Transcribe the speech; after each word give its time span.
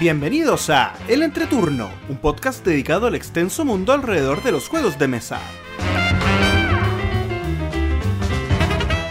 Bienvenidos 0.00 0.70
a 0.70 0.94
El 1.08 1.22
Entreturno, 1.22 1.90
un 2.08 2.16
podcast 2.16 2.64
dedicado 2.64 3.06
al 3.06 3.14
extenso 3.14 3.66
mundo 3.66 3.92
alrededor 3.92 4.42
de 4.42 4.50
los 4.50 4.66
juegos 4.66 4.98
de 4.98 5.08
mesa. 5.08 5.38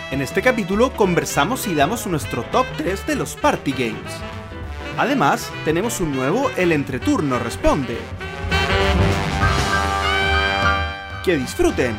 En 0.10 0.20
este 0.20 0.42
capítulo 0.42 0.92
conversamos 0.94 1.68
y 1.68 1.76
damos 1.76 2.08
nuestro 2.08 2.42
top 2.46 2.66
3 2.78 3.06
de 3.06 3.16
los 3.16 3.36
party 3.36 3.72
games. 3.72 4.12
Además, 4.98 5.52
tenemos 5.64 6.02
un 6.02 6.12
nuevo 6.12 6.50
El 6.58 6.72
Entreturno 6.72 7.38
Responde. 7.38 8.00
Que 11.24 11.38
disfruten 11.38 11.96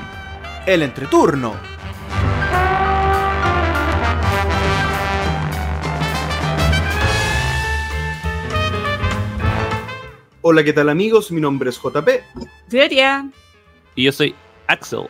El 0.66 0.82
Entreturno. 0.82 1.54
Hola, 10.42 10.64
¿qué 10.64 10.72
tal 10.72 10.88
amigos? 10.88 11.30
Mi 11.30 11.38
nombre 11.38 11.68
es 11.68 11.78
JP 11.78 12.08
Gloria. 12.70 13.30
Y 13.94 14.04
yo 14.04 14.12
soy 14.12 14.34
Axel. 14.68 15.06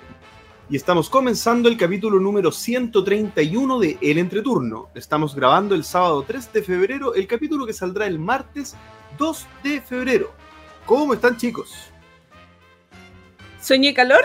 y 0.69 0.75
estamos 0.75 1.09
comenzando 1.09 1.69
el 1.69 1.77
capítulo 1.77 2.19
número 2.19 2.51
131 2.51 3.79
de 3.79 3.97
El 4.03 4.19
Entreturno. 4.19 4.89
Estamos 4.93 5.37
grabando 5.37 5.77
el 5.77 5.85
sábado 5.85 6.25
3 6.27 6.53
de 6.53 6.63
febrero, 6.65 7.15
el 7.15 7.29
capítulo 7.29 7.65
que 7.65 7.73
saldrá 7.73 8.09
el 8.09 8.19
martes 8.19 8.75
2 9.19 9.47
de 9.63 9.81
febrero. 9.81 10.33
¿Cómo 10.85 11.15
están 11.15 11.37
chicos? 11.37 11.73
Sueño 13.63 13.91
y 13.91 13.95
calor. 13.95 14.25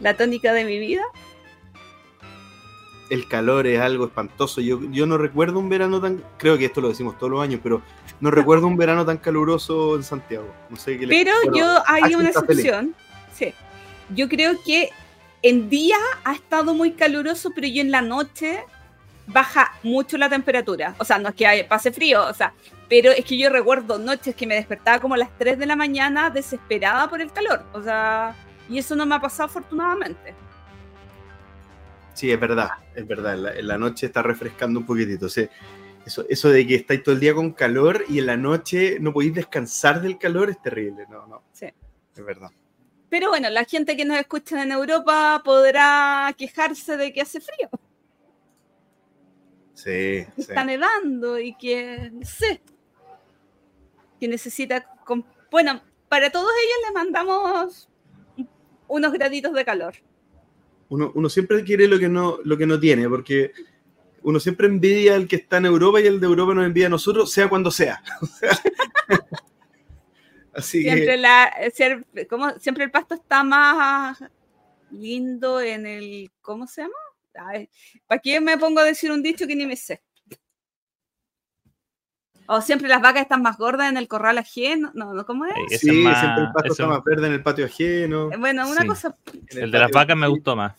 La 0.00 0.16
tónica 0.16 0.52
de 0.52 0.64
mi 0.64 0.80
vida. 0.80 1.04
El 3.10 3.26
calor 3.28 3.66
es 3.66 3.80
algo 3.80 4.06
espantoso. 4.06 4.60
Yo, 4.60 4.80
yo 4.90 5.04
no 5.04 5.18
recuerdo 5.18 5.58
un 5.58 5.68
verano 5.68 6.00
tan... 6.00 6.22
Creo 6.38 6.56
que 6.56 6.64
esto 6.66 6.80
lo 6.80 6.88
decimos 6.88 7.18
todos 7.18 7.30
los 7.30 7.42
años, 7.42 7.60
pero 7.62 7.82
no 8.20 8.30
recuerdo 8.30 8.66
un 8.66 8.76
verano 8.76 9.04
tan 9.04 9.18
caluroso 9.18 9.96
en 9.96 10.02
Santiago. 10.04 10.46
No 10.70 10.76
sé 10.76 10.96
qué 10.98 11.06
le- 11.06 11.14
Pero 11.24 11.34
bueno, 11.44 11.58
yo 11.58 11.82
hay 11.86 12.14
una 12.14 12.30
excepción. 12.30 12.94
Sí. 13.34 13.52
Yo 14.14 14.28
creo 14.28 14.52
que 14.64 14.90
en 15.42 15.68
día 15.68 15.96
ha 16.24 16.32
estado 16.34 16.72
muy 16.74 16.92
caluroso, 16.92 17.50
pero 17.54 17.66
yo 17.66 17.80
en 17.82 17.90
la 17.90 18.00
noche 18.02 18.60
baja 19.26 19.72
mucho 19.82 20.16
la 20.18 20.28
temperatura. 20.28 20.94
O 20.98 21.04
sea, 21.04 21.18
no 21.18 21.28
es 21.30 21.34
que 21.34 21.46
haya- 21.46 21.68
pase 21.68 21.92
frío, 21.92 22.26
o 22.26 22.34
sea, 22.34 22.52
pero 22.88 23.10
es 23.12 23.24
que 23.24 23.38
yo 23.38 23.50
recuerdo 23.50 23.98
noches 23.98 24.34
que 24.34 24.46
me 24.46 24.54
despertaba 24.56 24.98
como 25.00 25.14
a 25.14 25.18
las 25.18 25.30
3 25.38 25.58
de 25.58 25.66
la 25.66 25.76
mañana 25.76 26.30
desesperada 26.30 27.08
por 27.08 27.20
el 27.20 27.32
calor. 27.32 27.64
O 27.72 27.82
sea, 27.82 28.34
y 28.68 28.78
eso 28.78 28.94
no 28.96 29.06
me 29.06 29.14
ha 29.16 29.20
pasado 29.20 29.44
afortunadamente. 29.48 30.34
Sí, 32.20 32.30
es 32.30 32.38
verdad, 32.38 32.68
es 32.94 33.06
verdad. 33.06 33.32
En 33.32 33.42
la, 33.44 33.54
en 33.54 33.66
la 33.66 33.78
noche 33.78 34.04
está 34.04 34.20
refrescando 34.22 34.78
un 34.78 34.84
poquitito. 34.84 35.24
Eso, 35.26 36.26
eso 36.28 36.50
de 36.50 36.66
que 36.66 36.74
estáis 36.74 37.02
todo 37.02 37.14
el 37.14 37.20
día 37.20 37.32
con 37.32 37.52
calor 37.52 38.04
y 38.10 38.18
en 38.18 38.26
la 38.26 38.36
noche 38.36 38.98
no 39.00 39.10
podéis 39.10 39.32
descansar 39.32 40.02
del 40.02 40.18
calor 40.18 40.50
es 40.50 40.60
terrible. 40.60 41.06
No, 41.08 41.26
no, 41.26 41.42
Sí. 41.52 41.64
es 42.14 42.22
verdad. 42.24 42.50
Pero 43.08 43.30
bueno, 43.30 43.48
la 43.48 43.64
gente 43.64 43.96
que 43.96 44.04
nos 44.04 44.18
escucha 44.18 44.62
en 44.62 44.70
Europa 44.70 45.40
podrá 45.42 46.34
quejarse 46.36 46.98
de 46.98 47.10
que 47.10 47.22
hace 47.22 47.40
frío. 47.40 47.70
Sí, 49.72 49.82
que 49.82 50.28
sí. 50.36 50.40
está 50.42 50.62
nevando 50.62 51.38
y 51.38 51.54
que, 51.54 52.10
no 52.12 52.26
sé, 52.26 52.60
que 54.20 54.28
necesita... 54.28 54.86
Bueno, 55.50 55.80
para 56.10 56.28
todos 56.30 56.50
ellos 56.62 56.76
les 56.84 56.92
mandamos 56.92 57.88
unos 58.88 59.12
graditos 59.14 59.54
de 59.54 59.64
calor. 59.64 59.94
Uno, 60.90 61.10
uno 61.14 61.28
siempre 61.28 61.64
quiere 61.64 61.88
lo 61.88 61.98
que, 61.98 62.08
no, 62.08 62.38
lo 62.44 62.58
que 62.58 62.66
no 62.66 62.78
tiene, 62.78 63.08
porque 63.08 63.52
uno 64.22 64.38
siempre 64.38 64.66
envidia 64.66 65.14
al 65.14 65.26
que 65.26 65.36
está 65.36 65.56
en 65.56 65.66
Europa 65.66 66.00
y 66.00 66.06
el 66.06 66.20
de 66.20 66.26
Europa 66.26 66.54
nos 66.54 66.66
envidia 66.66 66.88
a 66.88 66.90
nosotros, 66.90 67.32
sea 67.32 67.48
cuando 67.48 67.70
sea. 67.70 68.02
Así 70.52 70.82
Siempre, 70.82 71.06
que 71.06 71.16
la, 71.16 71.52
siempre, 71.72 72.26
como, 72.26 72.50
siempre 72.58 72.84
el 72.84 72.90
pasto 72.90 73.14
está 73.14 73.44
más 73.44 74.18
lindo 74.90 75.60
en 75.60 75.86
el... 75.86 76.30
¿Cómo 76.42 76.66
se 76.66 76.82
llama? 76.82 76.94
¿Para 78.06 78.20
qué 78.20 78.40
me 78.40 78.58
pongo 78.58 78.80
a 78.80 78.84
decir 78.84 79.12
un 79.12 79.22
dicho 79.22 79.46
que 79.46 79.54
ni 79.54 79.64
me 79.64 79.76
sé? 79.76 80.02
O 82.52 82.60
siempre 82.60 82.88
las 82.88 83.00
vacas 83.00 83.22
están 83.22 83.42
más 83.42 83.56
gordas 83.56 83.88
en 83.90 83.96
el 83.96 84.08
corral 84.08 84.36
ajeno. 84.38 84.90
No, 84.94 85.14
no, 85.14 85.24
¿cómo 85.24 85.46
es? 85.46 85.80
Sí, 85.80 86.02
más- 86.02 86.18
siempre 86.18 86.42
el 86.44 86.52
pasto 86.52 86.72
está 86.72 86.86
más 86.88 87.04
verde 87.04 87.28
en 87.28 87.32
el 87.34 87.42
patio 87.44 87.66
ajeno. 87.66 88.32
Eh, 88.32 88.36
Bueno, 88.36 88.68
una 88.68 88.80
Sí. 88.82 88.86
cosa... 88.88 89.14
El 89.50 89.70
de 89.70 89.78
las 89.78 89.90
vacas 89.92 90.16
me 90.16 90.26
gustó 90.26 90.56
más. 90.56 90.74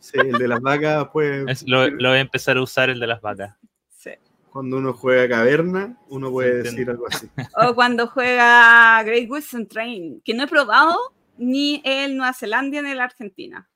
Sí, 0.00 0.18
el 0.18 0.32
de 0.32 0.48
las 0.48 0.60
vacas, 0.60 1.08
pues, 1.10 1.44
Es- 1.48 1.66
lo, 1.66 1.88
lo 1.88 2.10
voy 2.10 2.18
a 2.18 2.20
empezar 2.20 2.58
a 2.58 2.62
usar 2.62 2.90
el 2.90 3.00
de 3.00 3.06
las 3.06 3.20
vacas. 3.22 3.54
sí. 3.88 4.10
cuando 4.50 4.76
uno 4.78 4.92
juega 4.92 5.28
caverna, 5.36 5.96
uno 6.08 6.30
puede 6.30 6.56
Entiendo. 6.58 6.70
decir 6.76 6.90
algo 6.90 7.06
así. 7.08 7.28
O 7.70 7.74
cuando 7.74 8.06
juega 8.08 9.02
Great 9.04 9.30
Western 9.30 9.66
Train, 9.66 10.20
que 10.22 10.34
no 10.34 10.42
he 10.44 10.46
probado 10.46 10.94
ni 11.38 11.80
el 11.84 12.16
Nueva 12.18 12.32
Zelanda 12.34 12.82
ni 12.82 12.90
el 12.90 13.00
Argentina. 13.00 13.66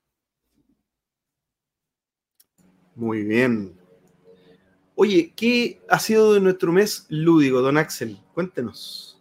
Muy 2.94 3.22
bien. 3.22 3.78
Oye, 4.94 5.32
¿qué 5.34 5.80
ha 5.88 5.98
sido 5.98 6.34
de 6.34 6.40
nuestro 6.40 6.70
mes 6.70 7.06
lúdico, 7.08 7.62
don 7.62 7.78
Axel? 7.78 8.18
Cuéntenos. 8.34 9.18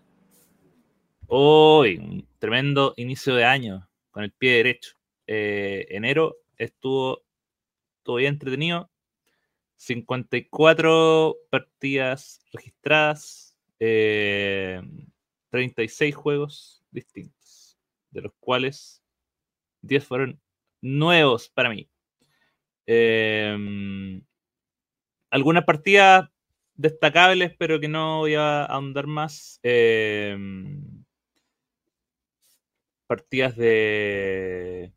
Hoy, 1.28 1.96
un 1.98 2.28
tremendo 2.40 2.94
inicio 2.98 3.36
de 3.36 3.46
año 3.46 3.90
con 4.12 4.24
el 4.24 4.34
pie 4.34 4.58
derecho. 4.58 4.92
Eh, 5.28 5.88
enero 5.90 6.36
estuvo 6.58 7.24
bien 8.06 8.34
entretenido. 8.34 8.92
54 9.78 11.38
partidas 11.50 12.42
registradas, 12.52 13.58
eh, 13.80 14.82
36 15.52 16.14
juegos 16.14 16.84
distintos, 16.92 17.80
de 18.12 18.22
los 18.22 18.34
cuales 18.42 19.02
10 19.84 20.06
fueron 20.06 20.42
nuevos 20.82 21.50
para 21.50 21.70
mí. 21.70 21.90
Eh, 22.86 24.22
algunas 25.32 25.66
partidas 25.66 26.30
destacables, 26.76 27.54
pero 27.60 27.80
que 27.80 27.88
no 27.90 28.20
voy 28.20 28.36
a 28.36 28.66
ahondar 28.66 29.08
más. 29.08 29.60
eh, 29.64 30.38
partidas 33.08 33.56
de, 33.56 34.94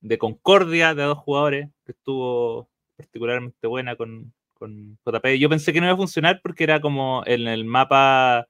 de 0.00 0.18
Concordia 0.18 0.94
de 0.94 1.04
dos 1.04 1.18
jugadores, 1.18 1.70
que 1.86 1.92
estuvo 1.92 2.70
particularmente 2.96 3.66
buena 3.68 3.96
con, 3.96 4.34
con 4.54 4.98
JP. 5.04 5.38
Yo 5.40 5.48
pensé 5.50 5.72
que 5.72 5.80
no 5.80 5.86
iba 5.88 5.94
a 5.94 5.98
funcionar 5.98 6.40
porque 6.42 6.64
era 6.64 6.80
como 6.80 7.22
en 7.26 7.48
el 7.48 7.64
mapa 7.64 8.48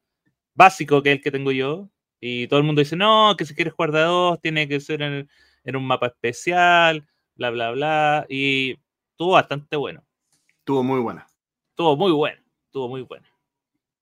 básico 0.55 1.03
que 1.03 1.13
es 1.13 1.17
el 1.19 1.23
que 1.25 1.33
tengo 1.33 1.53
yo. 1.53 1.91
Y 2.21 2.49
todo 2.49 2.61
el 2.61 2.67
mundo 2.67 2.81
dice, 2.83 2.97
no, 2.97 3.37
que 3.39 3.47
si 3.47 3.55
quieres 3.57 3.75
jugar 3.75 3.93
de 3.93 4.03
dos, 4.03 4.41
tiene 4.43 4.69
que 4.69 4.81
ser 4.81 5.03
en, 5.03 5.31
en 5.65 5.77
un 5.77 5.87
mapa 5.87 6.09
especial, 6.09 7.07
bla, 7.37 7.51
bla, 7.51 7.73
bla. 7.73 8.27
Y 8.31 8.79
estuvo 9.13 9.33
bastante 9.35 9.77
bueno. 9.77 10.05
Estuvo 10.69 10.85
muy 10.85 11.01
buena. 11.01 11.27
Estuvo 11.71 11.97
muy 11.97 12.13
bueno. 12.13 12.43
Estuvo 12.67 12.91
muy 12.91 13.01
bueno. 13.01 13.27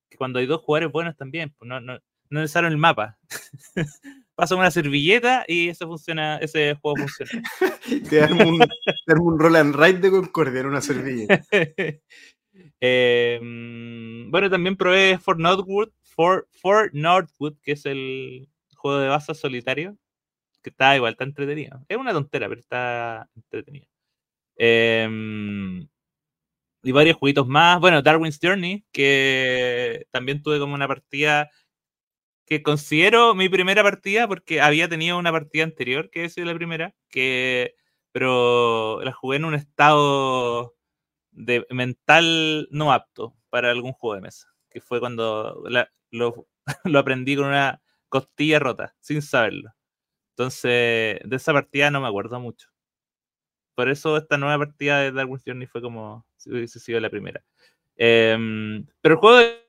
Que 0.09 0.17
cuando 0.17 0.39
hay 0.39 0.45
dos 0.47 0.59
jugadores 0.59 0.91
buenos 0.91 1.15
también, 1.15 1.55
pues 1.57 1.65
no, 1.65 1.79
no, 1.79 1.93
no 2.29 2.41
necesario 2.41 2.67
el 2.67 2.75
mapa. 2.75 3.17
Pasa 4.35 4.57
una 4.57 4.69
servilleta 4.69 5.45
y 5.47 5.69
eso 5.69 5.87
funciona, 5.87 6.35
ese 6.39 6.75
juego 6.75 6.97
funciona. 6.97 7.41
Te 8.09 8.21
armo 8.21 8.49
un, 8.49 8.59
te 8.59 9.13
armo 9.13 9.27
un 9.27 9.39
roll 9.39 9.55
and 9.55 9.75
ride 9.77 9.99
de 9.99 10.11
Concordia 10.11 10.59
en 10.59 10.65
una 10.65 10.81
servilleta. 10.81 11.41
Eh, 12.81 13.39
bueno, 14.29 14.49
también 14.49 14.75
probé 14.75 15.19
For 15.19 15.39
Northwood, 15.39 15.89
For, 16.03 16.47
For 16.51 16.89
Northwood, 16.93 17.55
que 17.61 17.73
es 17.73 17.85
el 17.85 18.49
juego 18.75 18.99
de 18.99 19.07
baza 19.07 19.33
solitario, 19.33 19.95
que 20.63 20.71
está 20.71 20.95
igual, 20.95 21.13
está 21.13 21.23
entretenido. 21.23 21.85
Es 21.87 21.97
una 21.97 22.13
tontera, 22.13 22.49
pero 22.49 22.59
está 22.59 23.29
entretenido. 23.35 23.87
Eh, 24.57 25.87
y 26.87 26.91
varios 26.93 27.17
jueguitos 27.17 27.47
más. 27.47 27.79
Bueno, 27.79 28.01
Darwin's 28.01 28.39
Journey, 28.41 28.85
que 28.91 30.07
también 30.11 30.41
tuve 30.41 30.59
como 30.59 30.73
una 30.73 30.87
partida 30.87 31.49
que 32.45 32.63
considero 32.63 33.35
mi 33.35 33.49
primera 33.49 33.83
partida 33.83 34.27
porque 34.27 34.61
había 34.61 34.87
tenido 34.89 35.17
una 35.17 35.31
partida 35.31 35.63
anterior 35.65 36.09
que 36.09 36.25
es 36.25 36.37
la 36.37 36.53
primera, 36.55 36.95
que 37.09 37.75
pero 38.13 39.01
la 39.03 39.11
jugué 39.13 39.37
en 39.37 39.45
un 39.45 39.53
estado 39.53 40.75
de 41.31 41.65
mental 41.71 42.67
no 42.71 42.93
apto 42.93 43.35
para 43.49 43.71
algún 43.71 43.93
juego 43.93 44.15
de 44.15 44.21
mesa, 44.21 44.47
que 44.69 44.81
fue 44.81 44.99
cuando 44.99 45.63
lo 46.11 46.99
aprendí 46.99 47.35
con 47.35 47.47
una 47.47 47.81
costilla 48.09 48.59
rota, 48.59 48.95
sin 49.01 49.21
saberlo. 49.21 49.71
Entonces, 50.37 51.19
de 51.25 51.35
esa 51.35 51.53
partida 51.53 51.91
no 51.91 52.01
me 52.01 52.07
acuerdo 52.07 52.39
mucho. 52.39 52.69
Por 53.77 53.89
eso 53.89 54.17
esta 54.17 54.39
nueva 54.39 54.57
partida 54.57 55.01
de 55.01 55.11
Darwin's 55.11 55.43
Journey 55.45 55.67
fue 55.67 55.83
como 55.83 56.25
si 56.35 56.49
hubiese 56.49 56.79
sido 56.79 56.99
la 56.99 57.11
primera. 57.11 57.43
Em, 57.95 58.83
pero 59.01 59.13
el 59.13 59.19
juego 59.19 59.59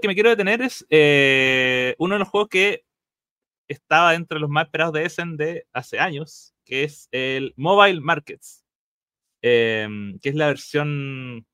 que 0.00 0.08
me 0.08 0.14
quiero 0.14 0.30
detener 0.30 0.62
es 0.62 0.86
eh, 0.88 1.94
uno 1.98 2.14
de 2.14 2.20
los 2.20 2.28
juegos 2.28 2.48
que 2.48 2.86
estaba 3.68 4.12
dentro 4.12 4.36
de 4.36 4.40
los 4.40 4.48
más 4.48 4.64
esperados 4.64 4.94
de 4.94 5.04
Essen 5.04 5.36
de 5.36 5.66
hace 5.74 5.98
años, 5.98 6.54
que 6.64 6.84
es 6.84 7.10
el 7.12 7.52
Mobile 7.58 8.00
Markets, 8.00 8.64
em, 9.42 10.18
que 10.20 10.30
es 10.30 10.34
la 10.34 10.46
versión 10.46 11.46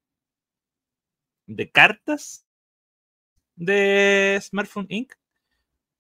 de 1.49 1.71
cartas 1.73 2.47
de 3.57 4.39
Smartphone 4.41 4.87
Inc. 4.91 5.13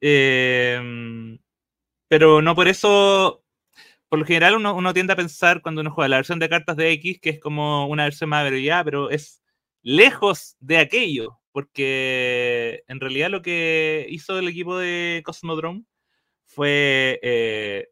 Em, 0.01 1.37
pero 2.07 2.41
no 2.43 2.55
por 2.55 2.69
eso, 2.69 3.44
por 4.15 4.21
lo 4.21 4.27
general 4.27 4.55
uno, 4.55 4.95
tiende 4.95 5.13
a 5.13 5.17
pensar 5.17 5.61
cuando 5.61 5.81
uno 5.81 5.91
juega 5.91 6.07
la 6.07 6.19
versión 6.19 6.39
de 6.39 6.49
cartas 6.49 6.77
de 6.77 6.93
X 6.93 7.19
que 7.21 7.31
es 7.31 7.41
como 7.41 7.89
una 7.89 8.05
versión 8.05 8.31
más 8.31 8.45
abreviada, 8.45 8.85
pero 8.85 9.11
es 9.11 9.43
lejos 9.83 10.55
de 10.61 10.79
aquello, 10.79 11.41
porque 11.51 12.85
en 12.87 13.01
realidad 13.01 13.29
lo 13.29 13.43
que 13.43 14.07
hizo 14.09 14.39
el 14.39 14.47
equipo 14.47 14.79
de 14.79 15.21
Cosmodrome 15.25 15.83
fue 16.45 17.19
eh, 17.25 17.89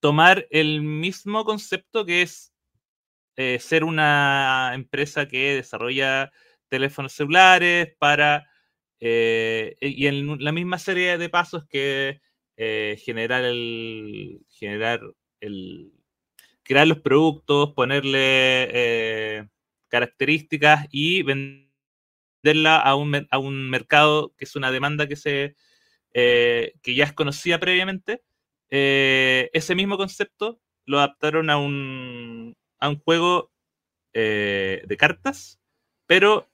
tomar 0.00 0.48
el 0.50 0.82
mismo 0.82 1.44
concepto 1.44 2.04
que 2.04 2.22
es 2.22 2.52
eh, 3.36 3.60
ser 3.60 3.84
una 3.84 4.72
empresa 4.74 5.28
que 5.28 5.54
desarrolla 5.54 6.32
teléfonos 6.66 7.12
celulares 7.12 7.94
para 8.00 8.50
eh, 8.98 9.76
y 9.80 10.08
en 10.08 10.42
la 10.42 10.50
misma 10.50 10.80
serie 10.80 11.18
de 11.18 11.28
pasos 11.28 11.64
que 11.68 12.20
eh, 12.56 12.98
generar 13.04 13.44
el 13.44 14.40
generar 14.50 15.00
el 15.40 15.92
crear 16.62 16.86
los 16.86 17.00
productos 17.00 17.72
ponerle 17.74 19.48
características 19.88 20.86
y 20.90 21.22
venderla 21.22 22.78
a 22.78 22.94
un, 22.96 23.26
a 23.30 23.38
un 23.38 23.70
mercado 23.70 24.34
que 24.36 24.44
es 24.44 24.56
una 24.56 24.70
demanda 24.70 25.06
que 25.06 25.16
se 25.16 25.56
que 26.12 26.94
ya 26.94 27.04
es 27.04 27.12
conocida 27.12 27.60
previamente 27.60 28.22
ese 28.70 29.74
mismo 29.74 29.96
concepto 29.98 30.60
lo 30.86 30.98
adaptaron 30.98 31.50
a 31.50 31.58
un 31.58 32.56
a 32.78 32.88
un 32.88 32.98
juego 33.00 33.50
eh, 34.18 34.82
de 34.86 34.96
cartas, 34.96 35.60
pero 36.06 36.48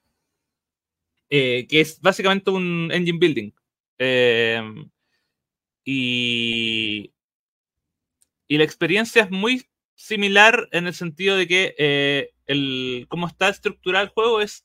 eh, 1.30 1.66
que 1.68 1.80
es 1.80 2.00
básicamente 2.00 2.50
un 2.50 2.90
engine 2.92 3.18
building. 3.18 3.52
Em, 3.98 4.90
y, 5.84 7.12
y 8.48 8.58
la 8.58 8.64
experiencia 8.64 9.22
es 9.22 9.30
muy 9.30 9.66
similar 9.94 10.68
en 10.72 10.86
el 10.86 10.94
sentido 10.94 11.36
de 11.36 11.46
que 11.46 11.74
eh, 11.78 12.30
el, 12.46 13.06
cómo 13.08 13.26
está 13.26 13.48
estructurado 13.48 14.04
el 14.04 14.10
juego 14.10 14.40
es 14.40 14.64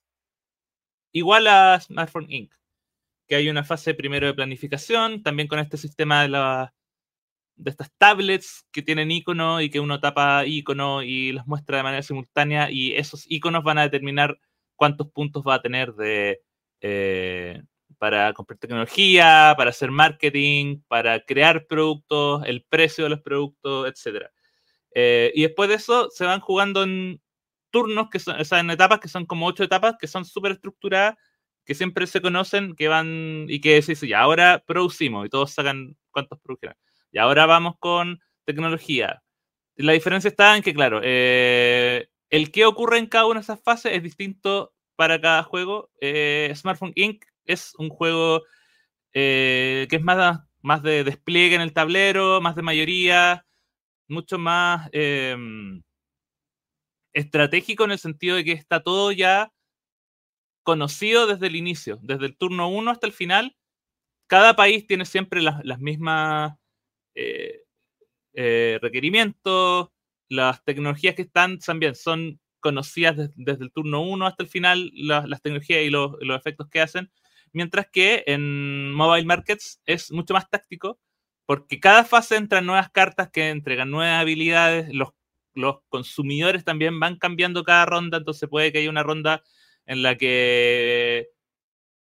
igual 1.11 1.47
a 1.47 1.79
Smartphone 1.79 2.31
Inc. 2.31 2.53
Que 3.27 3.35
hay 3.35 3.49
una 3.49 3.63
fase 3.63 3.93
primero 3.93 4.27
de 4.27 4.33
planificación, 4.33 5.23
también 5.23 5.47
con 5.47 5.59
este 5.59 5.77
sistema 5.77 6.21
de 6.21 6.29
la, 6.29 6.73
de 7.57 7.71
estas 7.71 7.91
tablets 7.97 8.65
que 8.71 8.81
tienen 8.81 9.11
icono 9.11 9.61
y 9.61 9.69
que 9.69 9.79
uno 9.79 9.99
tapa 9.99 10.45
icono 10.45 11.03
y 11.03 11.33
los 11.33 11.45
muestra 11.47 11.77
de 11.77 11.83
manera 11.83 12.03
simultánea 12.03 12.71
y 12.71 12.93
esos 12.93 13.25
iconos 13.29 13.63
van 13.63 13.79
a 13.79 13.83
determinar 13.83 14.39
cuántos 14.75 15.09
puntos 15.11 15.43
va 15.45 15.55
a 15.55 15.61
tener 15.61 15.93
de 15.93 16.41
eh, 16.81 17.63
para 17.97 18.33
comprar 18.33 18.59
tecnología, 18.59 19.53
para 19.57 19.71
hacer 19.71 19.91
marketing, 19.91 20.81
para 20.87 21.19
crear 21.21 21.65
productos, 21.67 22.43
el 22.45 22.63
precio 22.63 23.05
de 23.05 23.09
los 23.11 23.21
productos, 23.21 23.87
etc. 23.87 24.27
Eh, 24.93 25.31
y 25.35 25.43
después 25.43 25.69
de 25.69 25.75
eso 25.75 26.09
se 26.11 26.25
van 26.25 26.39
jugando 26.39 26.83
en 26.83 27.21
turnos, 27.71 28.09
que 28.09 28.19
son, 28.19 28.39
o 28.39 28.45
sea, 28.45 28.59
en 28.59 28.69
etapas 28.71 28.99
que 28.99 29.09
son 29.09 29.25
como 29.25 29.47
ocho 29.47 29.63
etapas, 29.63 29.95
que 29.99 30.07
son 30.07 30.25
súper 30.25 30.53
estructuradas, 30.53 31.15
que 31.65 31.75
siempre 31.75 32.07
se 32.07 32.21
conocen, 32.21 32.75
que 32.75 32.87
van 32.87 33.45
y 33.49 33.59
que 33.61 33.81
se 33.81 33.91
dice, 33.93 34.07
ya, 34.07 34.21
ahora 34.21 34.63
producimos 34.65 35.25
y 35.25 35.29
todos 35.29 35.51
sacan 35.51 35.97
cuántos 36.11 36.39
produjeron. 36.39 36.75
Y 37.11 37.19
ahora 37.19 37.45
vamos 37.45 37.75
con 37.79 38.19
tecnología. 38.45 39.21
La 39.75 39.93
diferencia 39.93 40.29
está 40.29 40.55
en 40.55 40.63
que, 40.63 40.73
claro, 40.73 41.01
eh, 41.03 42.07
el 42.29 42.51
que 42.51 42.65
ocurre 42.65 42.97
en 42.97 43.07
cada 43.07 43.25
una 43.25 43.41
de 43.41 43.43
esas 43.43 43.61
fases 43.61 43.93
es 43.93 44.03
distinto 44.03 44.73
para 44.95 45.21
cada 45.21 45.43
juego. 45.43 45.91
Eh, 46.01 46.51
Smartphone 46.55 46.93
Inc. 46.95 47.23
es 47.47 47.73
un 47.77 47.89
juego 47.89 48.43
eh, 49.13 49.87
que 49.89 49.97
es 49.97 50.03
más, 50.03 50.41
más 50.61 50.83
de 50.83 51.03
despliegue 51.03 51.55
en 51.55 51.61
el 51.61 51.73
tablero, 51.73 52.41
más 52.41 52.55
de 52.55 52.61
mayoría, 52.61 53.45
mucho 54.07 54.37
más 54.37 54.89
em, 54.93 55.81
estratégico 57.13 57.83
en 57.85 57.91
el 57.91 57.99
sentido 57.99 58.35
de 58.35 58.45
que 58.45 58.51
está 58.53 58.81
todo 58.83 59.11
ya 59.11 59.51
conocido 60.63 61.27
desde 61.27 61.47
el 61.47 61.55
inicio, 61.55 61.99
desde 62.01 62.25
el 62.25 62.37
turno 62.37 62.69
1 62.69 62.91
hasta 62.91 63.07
el 63.07 63.13
final. 63.13 63.55
Cada 64.27 64.55
país 64.55 64.85
tiene 64.87 65.05
siempre 65.05 65.41
las, 65.41 65.63
las 65.65 65.79
mismas 65.79 66.53
eh, 67.15 67.63
eh, 68.33 68.77
requerimientos, 68.81 69.89
las 70.29 70.63
tecnologías 70.63 71.15
que 71.15 71.23
están 71.23 71.57
también 71.57 71.95
son 71.95 72.39
conocidas 72.59 73.31
desde 73.35 73.63
el 73.63 73.71
turno 73.71 74.01
1 74.01 74.27
hasta 74.27 74.43
el 74.43 74.49
final, 74.49 74.91
las 74.93 75.41
tecnologías 75.41 75.81
y 75.83 75.89
los, 75.89 76.15
efectos 76.21 76.67
que 76.69 76.81
hacen, 76.81 77.11
mientras 77.57 77.87
que 77.91 78.23
en 78.27 78.93
Mobile 78.93 79.25
Markets 79.25 79.81
es 79.85 80.11
mucho 80.11 80.35
más 80.35 80.47
táctico, 80.49 80.99
porque 81.47 81.79
cada 81.79 82.03
fase 82.05 82.35
entran 82.35 82.67
nuevas 82.67 82.91
cartas 82.91 83.31
que 83.31 83.49
entregan 83.49 83.89
nuevas 83.89 84.21
habilidades, 84.21 84.93
los, 84.93 85.09
los 85.55 85.77
consumidores 85.89 86.63
también 86.63 86.99
van 86.99 87.17
cambiando 87.17 87.63
cada 87.63 87.87
ronda, 87.87 88.19
entonces 88.19 88.47
puede 88.47 88.71
que 88.71 88.79
haya 88.79 88.91
una 88.91 89.01
ronda 89.01 89.43
en 89.87 90.03
la 90.03 90.15
que 90.17 91.29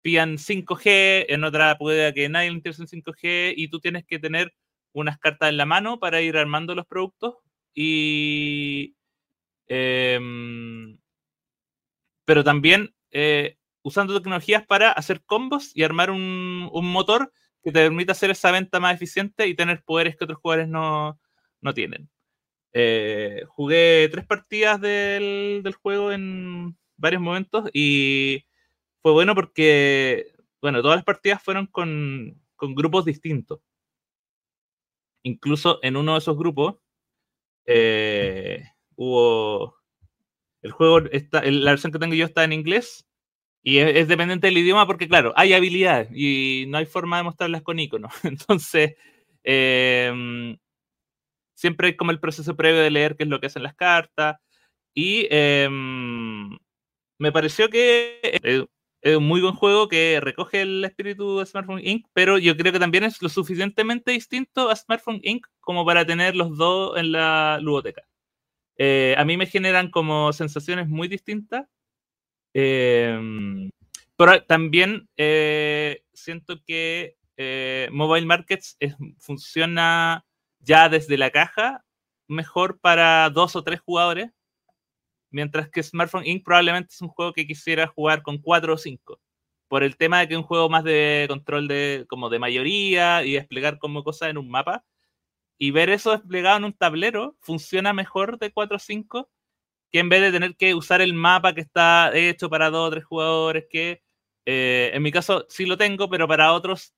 pidan 0.01 0.37
5G, 0.37 1.27
en 1.29 1.43
otra 1.45 1.77
puede 1.77 2.13
que 2.13 2.27
nadie 2.27 2.49
le 2.49 2.57
interese 2.57 2.83
en 2.83 2.89
5G, 2.89 3.53
y 3.55 3.69
tú 3.69 3.79
tienes 3.79 4.05
que 4.05 4.19
tener 4.19 4.53
unas 4.93 5.17
cartas 5.19 5.49
en 5.49 5.57
la 5.57 5.65
mano 5.65 5.99
para 5.99 6.21
ir 6.21 6.37
armando 6.37 6.75
los 6.75 6.85
productos. 6.85 7.35
Y 7.73 8.95
em, 9.67 10.97
pero 12.25 12.43
también 12.43 12.93
eh, 13.11 13.57
usando 13.85 14.15
tecnologías 14.15 14.65
para 14.65 14.91
hacer 14.91 15.23
combos 15.25 15.71
y 15.75 15.83
armar 15.83 16.09
un, 16.09 16.71
motor 16.71 17.31
que 17.63 17.71
te 17.71 17.79
permita 17.79 18.13
hacer 18.13 18.31
esa 18.31 18.51
venta 18.51 18.79
más 18.79 18.95
eficiente 18.95 19.47
y 19.47 19.55
tener 19.55 19.83
poderes 19.83 20.17
que 20.17 20.23
otros 20.23 20.39
jugadores 20.39 20.67
no, 20.67 21.19
tienen. 21.75 22.09
Eh, 22.73 23.43
jugué 23.47 24.09
tres 24.11 24.25
partidas 24.25 24.81
del, 24.81 25.61
del, 25.63 25.73
juego 25.75 26.11
en 26.11 26.75
varios 26.97 27.21
momentos 27.21 27.69
y 27.73 28.45
fue 29.01 29.11
bueno 29.11 29.35
porque, 29.35 30.33
bueno, 30.61 30.81
todas 30.81 30.97
las 30.97 31.05
partidas 31.05 31.43
fueron 31.43 31.67
con, 31.67 32.41
con 32.55 32.73
grupos 32.73 33.05
distintos 33.05 33.59
incluso 35.25 35.79
en 35.81 35.97
uno 35.97 36.13
de 36.13 36.19
esos 36.19 36.37
grupos 36.37 36.75
eh, 37.65 38.63
hubo 38.95 39.75
el 40.61 40.71
juego 40.71 40.99
está 41.11 41.43
la 41.43 41.71
versión 41.71 41.91
que 41.91 41.99
tengo 41.99 42.13
yo 42.13 42.25
está 42.25 42.43
en 42.43 42.53
inglés 42.53 43.04
y 43.67 43.79
es, 43.79 44.07
dependiente 44.07 44.45
del 44.45 44.59
idioma 44.59 44.85
porque 44.85 45.07
claro 45.07 45.33
hay 45.35 45.53
habilidades 45.53 46.09
y 46.13 46.65
no 46.67 46.77
hay 46.77 46.85
forma 46.85 47.17
de 47.17 47.23
mostrarlas 47.23 47.63
con 47.63 47.79
iconos 47.79 48.13
entonces 48.23 48.95
em, 49.43 50.55
siempre 51.55 51.87
hay 51.87 51.95
como 51.95 52.11
el 52.11 52.19
proceso 52.19 52.55
previo 52.55 52.81
de 52.81 52.91
leer 52.91 53.15
qué 53.15 53.23
es 53.23 53.29
lo 53.29 53.39
que 53.41 53.47
hacen 53.47 53.63
las 53.63 53.75
cartas 53.75 54.37
y 54.93 55.27
em, 55.31 56.57
me 57.17 57.31
pareció 57.31 57.69
que 57.69 58.19
es 59.01 59.17
un 59.17 59.27
muy 59.27 59.41
buen 59.41 59.53
juego 59.53 59.87
que 59.87 60.19
recoge 60.21 60.61
el 60.61 60.83
espíritu 60.83 61.39
de 61.39 61.45
Smartphone 61.45 61.81
Inc., 61.85 62.07
pero 62.13 62.39
yo 62.39 62.57
creo 62.57 62.73
que 62.73 62.79
también 62.79 63.03
es 63.03 63.21
lo 63.21 63.29
suficientemente 63.29 64.11
distinto 64.11 64.69
a 64.69 64.75
Smartphone 64.75 65.19
Inc. 65.21 65.45
como 65.59 65.85
para 65.85 66.05
tener 66.05 66.35
los 66.35 66.57
dos 66.57 66.97
en 66.97 67.11
la 67.11 67.59
ludoteca. 67.61 68.03
Eh, 68.77 69.13
a 69.17 69.23
mí 69.23 69.37
me 69.37 69.45
generan 69.45 69.91
como 69.91 70.33
sensaciones 70.33 70.87
muy 70.87 71.07
distintas, 71.07 71.67
em, 72.55 73.69
pero 74.17 74.43
también 74.45 75.07
eh, 75.17 76.03
siento 76.13 76.63
que 76.65 77.17
eh, 77.37 77.89
Mobile 77.91 78.25
Markets 78.25 78.77
funciona 79.19 80.25
ya 80.59 80.89
desde 80.89 81.17
la 81.17 81.31
caja 81.31 81.83
mejor 82.27 82.79
para 82.79 83.29
dos 83.29 83.55
o 83.55 83.63
tres 83.63 83.81
jugadores 83.81 84.31
Mientras 85.35 85.69
que 85.69 85.83
Smartphone 85.83 86.25
Inc. 86.25 86.45
probablemente 86.45 86.93
es 86.93 87.01
un 87.01 87.09
juego 87.09 87.33
que 87.33 87.45
quisiera 87.45 87.87
jugar 87.87 88.21
con 88.21 88.37
4 88.37 88.73
o 88.73 88.77
5. 88.77 89.19
Por 89.67 89.83
el 89.83 89.97
tema 89.97 90.21
de 90.21 90.29
que 90.29 90.33
es 90.35 90.37
un 90.37 90.45
juego 90.45 90.69
más 90.69 90.85
de 90.85 91.25
control 91.27 91.67
de, 91.67 92.05
como 92.07 92.29
de 92.29 92.39
mayoría 92.39 93.21
y 93.25 93.33
desplegar 93.33 93.77
como 93.77 94.05
cosas 94.05 94.29
en 94.29 94.37
un 94.37 94.49
mapa. 94.49 94.85
Y 95.57 95.71
ver 95.71 95.89
eso 95.89 96.11
desplegado 96.11 96.55
en 96.55 96.63
un 96.63 96.71
tablero 96.71 97.35
funciona 97.41 97.91
mejor 97.91 98.39
de 98.39 98.53
4 98.53 98.77
o 98.77 98.79
5 98.79 99.29
que 99.95 99.99
en 99.99 100.09
vez 100.09 100.19
de 100.19 100.33
tener 100.33 100.57
que 100.57 100.75
usar 100.75 100.99
el 100.99 101.13
mapa 101.13 101.53
que 101.53 101.61
está 101.61 102.13
hecho 102.13 102.49
para 102.49 102.69
dos 102.69 102.89
o 102.89 102.91
tres 102.91 103.05
jugadores, 103.05 103.65
que 103.69 104.03
eh, 104.45 104.91
en 104.93 105.01
mi 105.01 105.09
caso 105.09 105.45
sí 105.47 105.65
lo 105.65 105.77
tengo, 105.77 106.09
pero 106.09 106.27
para 106.27 106.51
otros 106.51 106.93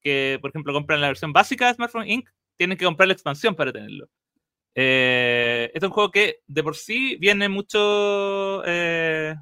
que, 0.00 0.38
por 0.40 0.50
ejemplo, 0.50 0.72
compran 0.72 1.00
la 1.00 1.08
versión 1.08 1.32
básica 1.32 1.66
de 1.66 1.74
Smartphone 1.74 2.08
Inc., 2.08 2.30
tienen 2.56 2.78
que 2.78 2.84
comprar 2.84 3.08
la 3.08 3.14
expansión 3.14 3.56
para 3.56 3.72
tenerlo. 3.72 4.06
Eh, 4.76 5.72
este 5.74 5.78
es 5.78 5.84
un 5.88 5.90
juego 5.90 6.12
que 6.12 6.38
de 6.46 6.62
por 6.62 6.76
sí 6.76 7.16
viene 7.16 7.48
mucho. 7.48 8.62
Eh, 8.64 9.34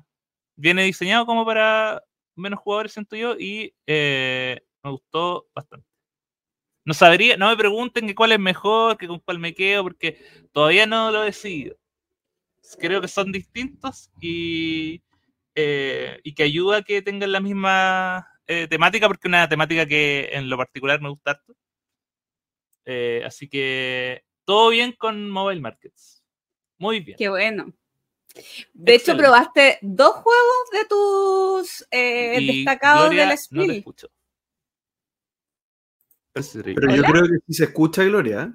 viene 0.57 0.85
diseñado 0.85 1.27
como 1.27 1.45
para 1.45 2.03
menos 2.37 2.59
jugadores, 2.59 2.95
siento 2.95 3.17
yo, 3.17 3.35
y 3.39 3.75
me 3.87 4.63
gustó 4.83 5.47
bastante. 5.55 5.87
No 6.87 6.95
sabría, 6.95 7.37
no 7.37 7.51
me 7.51 7.57
pregunten 7.59 8.15
cuál 8.15 8.33
es 8.33 8.39
mejor, 8.39 8.97
que 8.97 9.09
con 9.09 9.19
cuál 9.19 9.39
me 9.41 9.53
quedo, 9.55 9.83
porque 9.83 10.25
todavía 10.53 10.87
no 10.87 11.11
lo 11.11 11.25
he 11.25 11.27
decidido. 11.27 11.77
Creo 12.77 13.01
que 13.01 13.09
son 13.09 13.33
distintos 13.33 14.11
y 14.21 15.03
eh, 15.55 16.21
y 16.23 16.35
que 16.35 16.45
ayuda 16.45 16.79
a 16.79 16.83
que 16.83 17.03
tengan 17.03 17.33
la 17.33 17.41
misma 17.41 18.29
eh, 18.47 18.69
temática, 18.69 19.09
porque 19.09 19.27
es 19.27 19.29
una 19.29 19.49
temática 19.49 19.87
que 19.87 20.29
en 20.33 20.49
lo 20.49 20.57
particular 20.57 21.01
me 21.01 21.09
gusta 21.09 21.33
harto. 21.33 21.57
Eh, 22.85 23.23
así 23.27 23.49
que 23.49 24.23
todo 24.45 24.71
bien 24.71 24.93
con 24.93 25.29
Mobile 25.29 25.61
Markets. 25.61 26.23
Muy 26.79 27.01
bien. 27.01 27.19
Qué 27.19 27.29
bueno. 27.29 27.73
De 28.73 28.95
hecho, 28.95 29.17
probaste 29.17 29.79
dos 29.83 30.13
juegos 30.15 30.71
de 30.73 30.85
tus 30.89 31.87
eh, 31.91 32.47
destacados 32.47 33.11
del 33.11 33.37
Spiel. 33.37 33.67
No 33.67 33.73
te 33.73 33.79
escucho. 33.79 34.09
Pero 36.33 36.95
yo 36.95 37.03
creo 37.03 37.23
que 37.25 37.39
sí 37.49 37.55
se 37.55 37.65
escucha, 37.65 38.05
Gloria. 38.05 38.55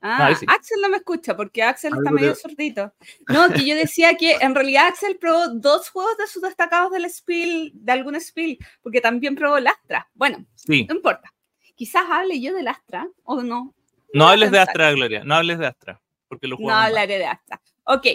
Ah, 0.00 0.28
Axel 0.46 0.80
no 0.80 0.88
me 0.88 0.98
escucha 0.98 1.36
porque 1.36 1.62
Axel 1.62 1.92
está 1.96 2.10
medio 2.10 2.34
sordito. 2.34 2.92
No, 3.28 3.48
que 3.52 3.66
yo 3.66 3.74
decía 3.74 4.14
que 4.16 4.36
en 4.40 4.54
realidad 4.54 4.86
Axel 4.86 5.18
probó 5.18 5.48
dos 5.48 5.90
juegos 5.90 6.16
de 6.18 6.26
sus 6.28 6.42
destacados 6.42 6.92
del 6.92 7.10
Spiel, 7.10 7.72
de 7.74 7.92
algún 7.92 8.20
Spiel, 8.20 8.58
porque 8.80 9.00
también 9.00 9.34
probó 9.34 9.58
Lastra. 9.58 10.08
Bueno, 10.14 10.44
no 10.68 10.94
importa. 10.94 11.32
Quizás 11.74 12.04
hable 12.08 12.40
yo 12.40 12.54
de 12.54 12.68
Astra 12.68 13.08
o 13.24 13.42
no. 13.42 13.74
No, 14.14 14.28
hables 14.28 14.50
de 14.50 14.58
Astra, 14.58 14.92
Gloria, 14.92 15.22
no 15.24 15.34
hables 15.34 15.58
de 15.58 15.66
Astra. 15.66 16.00
Porque 16.28 16.46
lo 16.46 16.56
no 16.58 16.70
hablaré 16.70 17.18
de 17.18 17.26
Astra. 17.26 17.60
Ok, 17.84 18.06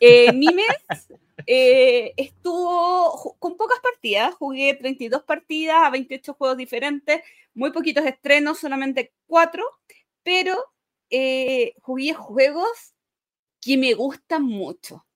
eh, 0.00 0.32
Nimes 0.32 0.66
eh, 1.46 2.12
estuvo 2.16 3.36
con 3.38 3.56
pocas 3.56 3.78
partidas, 3.80 4.34
jugué 4.34 4.74
32 4.74 5.22
partidas 5.22 5.76
a 5.84 5.90
28 5.90 6.34
juegos 6.34 6.56
diferentes, 6.56 7.22
muy 7.54 7.70
poquitos 7.70 8.04
estrenos, 8.04 8.58
solamente 8.58 9.12
cuatro, 9.26 9.64
pero 10.24 10.71
eh, 11.12 11.74
jugué 11.82 12.14
juegos 12.14 12.94
que 13.60 13.76
me 13.78 13.94
gustan 13.94 14.44
mucho. 14.44 15.06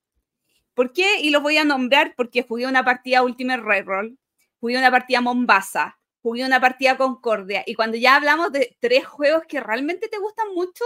¿Por 0.73 0.93
qué? 0.93 1.19
Y 1.21 1.31
los 1.31 1.41
voy 1.43 1.57
a 1.57 1.63
nombrar 1.65 2.13
porque 2.15 2.43
jugué 2.43 2.67
una 2.67 2.85
partida 2.85 3.23
Ultimate 3.23 3.61
Reroll, 3.61 4.17
jugué 4.59 4.77
una 4.77 4.91
partida 4.91 5.21
Mombasa, 5.21 5.99
jugué 6.21 6.45
una 6.45 6.59
partida 6.61 6.97
Concordia. 6.97 7.63
Y 7.65 7.75
cuando 7.75 7.97
ya 7.97 8.15
hablamos 8.15 8.51
de 8.51 8.77
tres 8.79 9.05
juegos 9.07 9.43
que 9.47 9.59
realmente 9.59 10.07
te 10.09 10.19
gustan 10.19 10.53
mucho, 10.53 10.85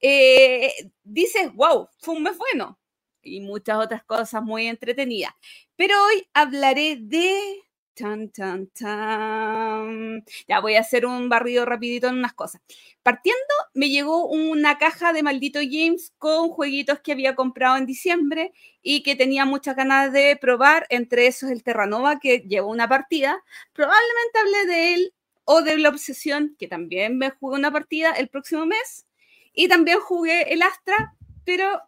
eh, 0.00 0.72
dices, 1.04 1.52
wow, 1.54 1.88
fue 2.00 2.14
un 2.16 2.22
mes 2.24 2.36
bueno. 2.38 2.78
Y 3.22 3.40
muchas 3.40 3.78
otras 3.78 4.04
cosas 4.04 4.42
muy 4.42 4.66
entretenidas. 4.66 5.32
Pero 5.76 5.94
hoy 6.06 6.26
hablaré 6.34 6.96
de 7.00 7.62
Tan, 7.94 8.30
tan, 8.30 8.68
tan. 8.68 10.24
Ya 10.46 10.60
voy 10.60 10.76
a 10.76 10.80
hacer 10.82 11.04
un 11.04 11.28
barrido 11.28 11.64
rapidito 11.64 12.06
en 12.06 12.14
unas 12.18 12.32
cosas. 12.32 12.62
Partiendo, 13.02 13.38
me 13.74 13.88
llegó 13.88 14.26
una 14.26 14.76
caja 14.76 15.12
de 15.12 15.22
Maldito 15.22 15.60
Games 15.62 16.12
con 16.18 16.50
jueguitos 16.50 17.00
que 17.00 17.12
había 17.12 17.34
comprado 17.34 17.76
en 17.76 17.86
diciembre 17.86 18.52
y 18.82 19.02
que 19.02 19.16
tenía 19.16 19.44
muchas 19.46 19.76
ganas 19.76 20.12
de 20.12 20.36
probar. 20.36 20.86
Entre 20.90 21.26
esos 21.26 21.50
el 21.50 21.62
Terranova, 21.62 22.18
que 22.20 22.40
llevó 22.40 22.70
una 22.70 22.88
partida. 22.88 23.42
Probablemente 23.72 24.38
hablé 24.38 24.66
de 24.66 24.94
él 24.94 25.14
o 25.44 25.62
de 25.62 25.78
la 25.78 25.88
Obsesión, 25.88 26.54
que 26.58 26.68
también 26.68 27.16
me 27.16 27.30
jugué 27.30 27.56
una 27.56 27.72
partida 27.72 28.12
el 28.12 28.28
próximo 28.28 28.66
mes. 28.66 29.06
Y 29.54 29.68
también 29.68 29.98
jugué 30.00 30.52
el 30.52 30.62
Astra, 30.62 31.14
pero 31.44 31.80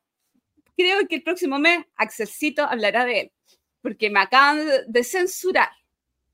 creo 0.77 1.07
que 1.07 1.17
el 1.17 1.23
próximo 1.23 1.59
mes 1.59 1.85
Axelcito 1.97 2.65
hablará 2.65 3.05
de 3.05 3.21
él, 3.21 3.33
porque 3.83 4.09
me 4.09 4.21
acaban 4.21 4.67
de 4.87 5.05
censurar. 5.05 5.69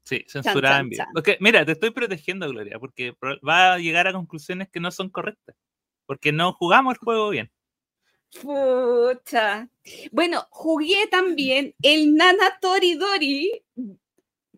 Sí, 0.07 0.25
censurada 0.29 0.79
en 0.79 0.91
vivo. 0.91 1.05
mira, 1.41 1.67
te 1.67 1.73
estoy 1.73 1.91
protegiendo, 1.91 2.49
Gloria, 2.49 2.79
porque 2.79 3.17
va 3.47 3.73
a 3.73 3.79
llegar 3.79 4.07
a 4.07 4.13
conclusiones 4.13 4.69
que 4.69 4.79
no 4.79 4.93
son 4.93 5.11
correctas. 5.11 5.57
Porque 6.07 6.31
no 6.31 6.53
jugamos 6.53 6.95
el 6.95 6.99
juego 6.99 7.31
bien. 7.31 7.51
Pucha. 8.41 9.69
Bueno, 10.13 10.47
jugué 10.51 11.09
también 11.11 11.75
el 11.83 12.15
Nana 12.15 12.57
Toridori. 12.61 13.65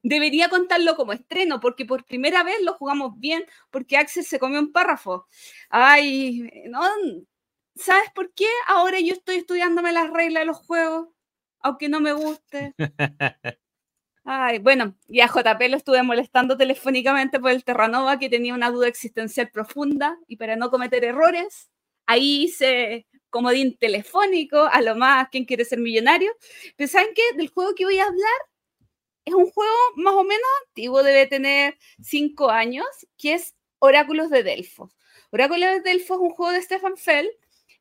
Debería 0.03 0.51
contarlo 0.51 0.97
como 0.97 1.15
estreno, 1.15 1.61
porque 1.61 1.87
por 1.87 2.05
primera 2.05 2.43
vez 2.43 2.61
lo 2.61 2.75
jugamos 2.75 3.19
bien, 3.19 3.47
porque 3.71 3.97
Axel 3.97 4.25
se 4.25 4.39
comió 4.39 4.61
un 4.61 4.71
párrafo. 4.71 5.27
Ay, 5.71 6.51
no. 6.67 6.83
¿Sabes 7.75 8.11
por 8.15 8.35
qué? 8.35 8.49
Ahora 8.67 9.01
yo 9.01 9.15
estoy 9.15 9.37
estudiándome 9.37 9.93
las 9.93 10.11
reglas 10.11 10.43
de 10.43 10.47
los 10.47 10.59
juegos, 10.59 11.09
aunque 11.61 11.89
no 11.89 12.01
me 12.01 12.13
guste. 12.13 12.75
Ay, 14.31 14.59
bueno, 14.59 14.95
y 15.09 15.21
a 15.23 15.27
JP 15.27 15.71
lo 15.71 15.77
estuve 15.79 16.03
molestando 16.03 16.57
telefónicamente 16.59 17.41
por 17.41 17.51
el 17.51 17.65
Terranova 17.65 18.19
que 18.19 18.29
tenía 18.29 18.53
una 18.55 18.71
duda 18.71 18.87
existencial 18.87 19.51
profunda 19.51 20.19
y 20.27 20.37
para 20.37 20.55
no 20.55 20.71
cometer 20.71 21.03
errores, 21.05 21.71
ahí 22.07 22.43
hice 22.45 23.07
comodín 23.31 23.79
telefónico, 23.79 24.59
a 24.71 24.83
lo 24.83 24.97
más, 24.97 25.29
¿quién 25.31 25.47
quiere 25.47 25.65
ser 25.65 25.79
millonario? 25.79 26.31
Pero 26.77 26.89
¿saben 26.89 27.09
qué? 27.15 27.23
Del 27.39 27.49
juego 27.49 27.75
que 27.75 27.87
voy 27.87 27.99
a 27.99 28.05
hablar 28.05 28.39
es 29.25 29.35
un 29.35 29.51
juego 29.51 29.75
más 29.97 30.15
o 30.15 30.25
menos 30.25 30.47
antiguo, 30.69 31.03
debe 31.03 31.27
tener 31.27 31.79
cinco 32.03 32.51
años, 32.51 32.87
que 33.19 33.35
es 33.35 33.55
Oráculos 33.79 34.31
de 34.31 34.43
Delfos. 34.43 34.91
Oráculos 35.31 35.71
de 35.71 35.81
Delfos 35.81 36.17
es 36.19 36.23
un 36.23 36.31
juego 36.31 36.53
de 36.53 36.63
Stefan 36.63 36.97
Feld 36.97 37.31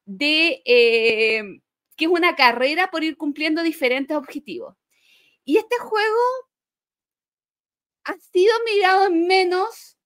de, 0.06 0.62
eh, 0.66 1.44
que 1.96 2.06
es 2.06 2.12
una 2.12 2.36
carrera 2.36 2.90
por 2.92 3.04
ir 3.04 3.18
cumpliendo 3.18 3.64
diferentes 3.64 4.16
objetivos. 4.18 4.76
Y 5.48 5.56
este 5.56 5.78
juego 5.78 6.20
ha 8.04 8.18
sido 8.18 8.54
mirado 8.66 9.06
en 9.06 9.28
menos, 9.28 9.98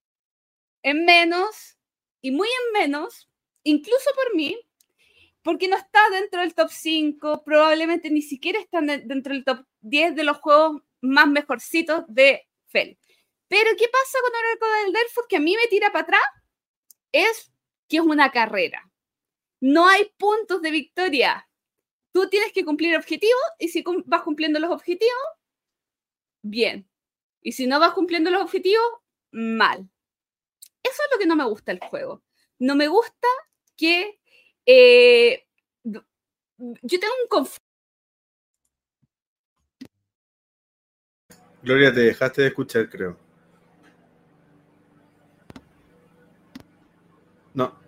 en 0.84 1.04
menos 1.04 1.80
y 2.22 2.30
muy 2.30 2.48
en 2.48 2.80
menos, 2.80 3.28
incluso 3.64 4.12
por 4.14 4.36
mí, 4.36 4.56
porque 5.42 5.68
no 5.68 5.78
está 5.78 6.00
dentro 6.12 6.42
del 6.42 6.54
top 6.54 6.70
5, 6.70 7.44
probablemente 7.44 8.12
ni 8.12 8.22
siquiera 8.22 8.60
está 8.60 8.82
dentro 8.82 9.34
del 9.34 9.44
top 9.44 9.66
10 9.80 10.16
de 10.16 10.24
los 10.24 10.38
juegos 10.38 10.84
más 11.02 11.28
mejorcitos 11.28 12.04
de 12.08 12.48
Fel. 12.68 13.00
Pero 13.48 13.72
¿qué 13.80 13.88
pasa 13.88 14.20
con 14.22 14.32
arco 14.36 14.84
del 14.84 14.94
Delfos 14.94 15.26
que 15.28 15.38
a 15.38 15.42
mí 15.42 15.56
me 15.56 15.68
tira 15.70 15.92
para 15.92 16.04
atrás? 16.04 16.22
Es 17.12 17.52
que 17.90 17.98
es 17.98 18.04
una 18.04 18.32
carrera. 18.32 18.88
No 19.60 19.88
hay 19.88 20.06
puntos 20.20 20.62
de 20.62 20.70
victoria 20.70 21.50
tú 22.12 22.30
tienes 22.30 22.52
que 22.54 22.66
cumplir 22.66 22.96
objetivos 22.96 23.42
y 23.60 23.70
si 23.70 23.84
vas 24.06 24.22
cumpliendo 24.24 24.60
los 24.60 24.72
objetivos, 24.72 25.14
bien. 26.42 26.88
Y 27.42 27.54
si 27.54 27.68
no 27.68 27.80
vas 27.80 27.94
cumpliendo 27.94 28.30
los 28.30 28.42
objetivos, 28.42 28.86
mal. 29.32 29.90
Eso 30.84 31.04
es 31.04 31.12
lo 31.12 31.20
que 31.20 31.26
no 31.26 31.36
me 31.36 31.46
gusta 31.46 31.72
del 31.72 31.82
juego. 31.82 32.24
No 32.60 32.76
me 32.76 32.88
gusta 32.88 33.28
que 33.76 34.20
eh, 34.66 35.48
yo 35.84 37.00
tengo 37.00 37.14
un 37.24 37.28
conflicto. 37.30 37.62
Gloria, 41.64 41.94
te 41.94 42.02
dejaste 42.02 42.42
de 42.42 42.48
escuchar, 42.48 42.90
creo. 42.90 43.18
No. 47.54 47.82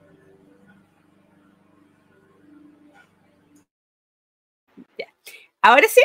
¿Ahora 5.65 5.88
sí? 5.88 6.01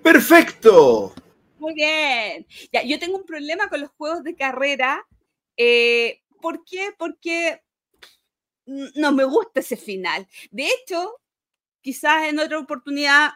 ¡Perfecto! 0.00 1.12
Muy 1.58 1.74
bien. 1.74 2.46
Ya, 2.72 2.84
yo 2.84 3.00
tengo 3.00 3.16
un 3.18 3.26
problema 3.26 3.68
con 3.68 3.80
los 3.80 3.90
juegos 3.90 4.22
de 4.22 4.36
carrera. 4.36 5.04
Eh, 5.56 6.22
¿Por 6.40 6.64
qué? 6.64 6.94
Porque 6.96 7.64
no 8.64 9.10
me 9.10 9.24
gusta 9.24 9.58
ese 9.58 9.76
final. 9.76 10.28
De 10.52 10.68
hecho, 10.68 11.20
quizás 11.80 12.28
en 12.28 12.38
otra 12.38 12.60
oportunidad, 12.60 13.32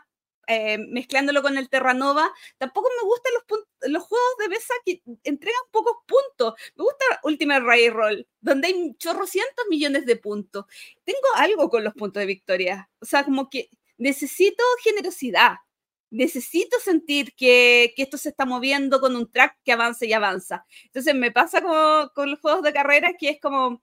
eh, 0.46 0.78
mezclándolo 0.78 1.42
con 1.42 1.58
el 1.58 1.68
Terranova, 1.68 2.32
tampoco 2.56 2.90
me 2.96 3.08
gustan 3.08 3.32
los, 3.34 3.90
los 3.90 4.04
juegos 4.04 4.36
de 4.38 4.48
mesa 4.50 4.74
que 4.86 5.02
entregan 5.24 5.62
pocos 5.72 5.96
puntos. 6.06 6.54
Me 6.76 6.84
gusta 6.84 7.04
Ultimate 7.24 7.60
Railroll, 7.60 8.24
donde 8.40 8.68
hay 8.68 8.94
chorrocientos 8.98 9.64
millones 9.68 10.06
de 10.06 10.14
puntos. 10.14 10.66
Tengo 11.02 11.26
algo 11.34 11.68
con 11.68 11.82
los 11.82 11.94
puntos 11.94 12.20
de 12.20 12.26
victoria. 12.26 12.88
O 13.00 13.04
sea, 13.04 13.24
como 13.24 13.50
que 13.50 13.68
necesito 14.00 14.62
generosidad. 14.82 15.56
Necesito 16.10 16.80
sentir 16.80 17.34
que, 17.36 17.94
esto 17.96 18.16
se 18.18 18.30
está 18.30 18.44
moviendo 18.44 19.00
con 19.00 19.14
un 19.14 19.30
track 19.30 19.58
que 19.64 19.72
avanza 19.72 20.06
y 20.06 20.12
avanza. 20.12 20.66
Entonces 20.86 21.14
me 21.14 21.30
pasa 21.30 21.62
con, 21.62 22.08
con 22.14 22.30
los 22.30 22.40
juegos 22.40 22.62
de 22.62 22.72
carreras 22.72 23.12
que 23.18 23.28
es 23.30 23.40
como, 23.40 23.82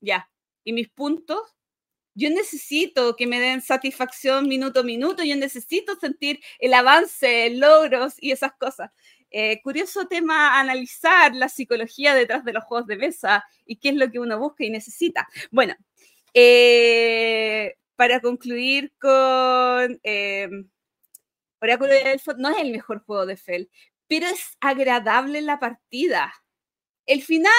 ya, 0.00 0.30
y 0.64 0.72
mis 0.72 0.88
puntos, 0.88 1.40
yo 2.14 2.30
necesito 2.30 3.16
que 3.16 3.26
me 3.26 3.40
den 3.40 3.60
satisfacción 3.62 4.48
minuto 4.48 4.80
a 4.80 4.82
minuto, 4.82 5.22
yo 5.24 5.36
necesito 5.36 5.96
sentir 5.96 6.40
el 6.58 6.74
avance, 6.74 7.50
logros 7.50 8.14
y 8.20 8.32
esas 8.32 8.52
cosas. 8.58 8.90
Eh, 9.30 9.60
curioso 9.62 10.08
tema 10.08 10.58
analizar 10.58 11.34
la 11.34 11.48
psicología 11.48 12.14
detrás 12.14 12.44
de 12.44 12.52
los 12.52 12.64
juegos 12.64 12.86
de 12.86 12.96
mesa 12.96 13.44
y 13.66 13.76
qué 13.76 13.90
es 13.90 13.96
lo 13.96 14.10
que 14.10 14.18
uno 14.18 14.38
busca 14.38 14.64
y 14.64 14.70
necesita. 14.70 15.28
Bueno, 15.50 15.76
eh, 16.34 17.76
para 17.98 18.20
concluir 18.20 18.94
con 19.00 19.98
eh, 20.04 20.48
Oráculo 21.60 21.92
de 21.92 22.04
Delfos, 22.04 22.36
no 22.38 22.48
es 22.48 22.58
el 22.58 22.70
mejor 22.70 23.02
juego 23.04 23.26
de 23.26 23.36
Fel, 23.36 23.68
pero 24.06 24.28
es 24.28 24.56
agradable 24.60 25.42
la 25.42 25.58
partida. 25.58 26.32
El 27.06 27.22
final, 27.22 27.52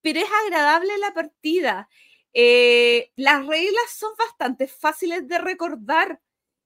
pero 0.00 0.20
es 0.20 0.28
agradable 0.46 0.96
la 0.96 1.12
partida. 1.12 1.90
Eh, 2.32 3.12
las 3.16 3.46
reglas 3.46 3.90
son 3.94 4.12
bastante 4.16 4.66
fáciles 4.66 5.28
de 5.28 5.36
recordar. 5.36 6.18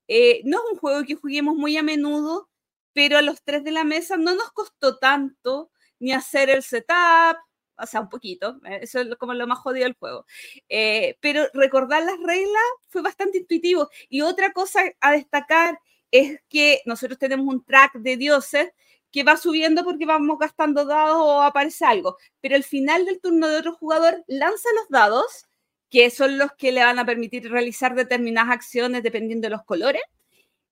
Eh, 0.06 0.42
no 0.44 0.58
es 0.58 0.72
un 0.72 0.78
juego 0.78 1.04
que 1.04 1.16
juguemos 1.16 1.56
muy 1.56 1.76
a 1.76 1.82
menudo, 1.82 2.48
pero 2.92 3.18
a 3.18 3.22
los 3.22 3.42
tres 3.42 3.64
de 3.64 3.72
la 3.72 3.82
mesa 3.82 4.16
no 4.16 4.36
nos 4.36 4.52
costó 4.52 4.98
tanto 4.98 5.72
ni 5.98 6.12
hacer 6.12 6.48
el 6.48 6.62
setup, 6.62 7.38
o 7.78 7.86
sea, 7.86 8.00
un 8.00 8.08
poquito, 8.08 8.60
eh, 8.64 8.80
eso 8.82 9.00
es 9.00 9.16
como 9.16 9.34
lo 9.34 9.46
más 9.46 9.58
jodido 9.58 9.84
del 9.84 9.94
juego. 9.94 10.26
Eh, 10.68 11.16
pero 11.20 11.46
recordar 11.54 12.02
las 12.02 12.18
reglas 12.18 12.62
fue 12.88 13.02
bastante 13.02 13.38
intuitivo. 13.38 13.90
Y 14.08 14.22
otra 14.22 14.52
cosa 14.52 14.82
a 15.00 15.12
destacar 15.12 15.78
es 16.10 16.40
que 16.48 16.80
nosotros 16.86 17.18
tenemos 17.18 17.46
un 17.52 17.64
track 17.64 17.94
de 17.94 18.16
dioses 18.16 18.70
que 19.10 19.24
va 19.24 19.36
subiendo 19.36 19.84
porque 19.84 20.06
vamos 20.06 20.38
gastando 20.38 20.84
dados 20.84 21.16
o 21.18 21.42
aparece 21.42 21.84
algo. 21.84 22.16
Pero 22.40 22.56
al 22.56 22.64
final 22.64 23.04
del 23.04 23.20
turno 23.20 23.48
de 23.48 23.58
otro 23.58 23.74
jugador 23.74 24.24
lanza 24.26 24.68
los 24.74 24.88
dados, 24.88 25.46
que 25.90 26.10
son 26.10 26.38
los 26.38 26.52
que 26.52 26.72
le 26.72 26.82
van 26.82 26.98
a 26.98 27.06
permitir 27.06 27.50
realizar 27.50 27.94
determinadas 27.94 28.50
acciones 28.52 29.02
dependiendo 29.02 29.46
de 29.46 29.50
los 29.50 29.64
colores. 29.64 30.02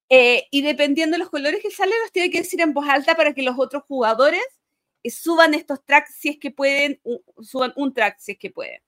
Eh, 0.08 0.46
y 0.50 0.62
dependiendo 0.62 1.14
de 1.14 1.20
los 1.20 1.30
colores 1.30 1.62
que 1.62 1.70
salen, 1.70 1.94
los 2.02 2.12
tiene 2.12 2.30
que 2.30 2.38
decir 2.38 2.60
en 2.60 2.74
voz 2.74 2.88
alta 2.88 3.14
para 3.14 3.32
que 3.32 3.42
los 3.42 3.58
otros 3.58 3.84
jugadores 3.84 4.42
suban 5.10 5.54
estos 5.54 5.84
tracks 5.84 6.14
si 6.14 6.30
es 6.30 6.38
que 6.38 6.50
pueden, 6.50 7.00
suban 7.40 7.72
un 7.76 7.92
track 7.92 8.18
si 8.18 8.32
es 8.32 8.38
que 8.38 8.50
pueden. 8.50 8.80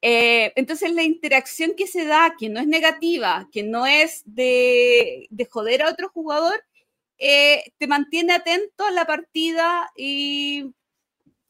Eh, 0.00 0.52
entonces 0.56 0.92
la 0.92 1.02
interacción 1.02 1.72
que 1.76 1.86
se 1.86 2.04
da, 2.06 2.34
que 2.38 2.48
no 2.48 2.60
es 2.60 2.66
negativa, 2.66 3.48
que 3.52 3.62
no 3.62 3.86
es 3.86 4.22
de, 4.26 5.28
joder 5.50 5.82
a 5.82 5.90
otro 5.90 6.08
jugador, 6.10 6.64
eh, 7.18 7.64
te 7.78 7.86
mantiene 7.86 8.34
atento 8.34 8.84
a 8.84 8.90
la 8.90 9.06
partida 9.06 9.90
y, 9.96 10.72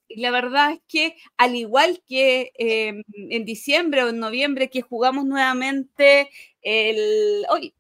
la 0.09 0.31
verdad 0.31 0.73
es 0.73 0.81
que 0.89 1.17
al 1.39 1.57
igual 1.57 2.03
que 2.07 2.53
em, 2.57 3.03
en 3.15 3.45
diciembre 3.47 4.05
o 4.05 4.11
en 4.11 4.19
noviembre 4.19 4.69
que 4.71 4.83
jugamos 4.83 5.25
nuevamente 5.25 6.29
el... 6.61 7.47
Hoy, 7.51 7.75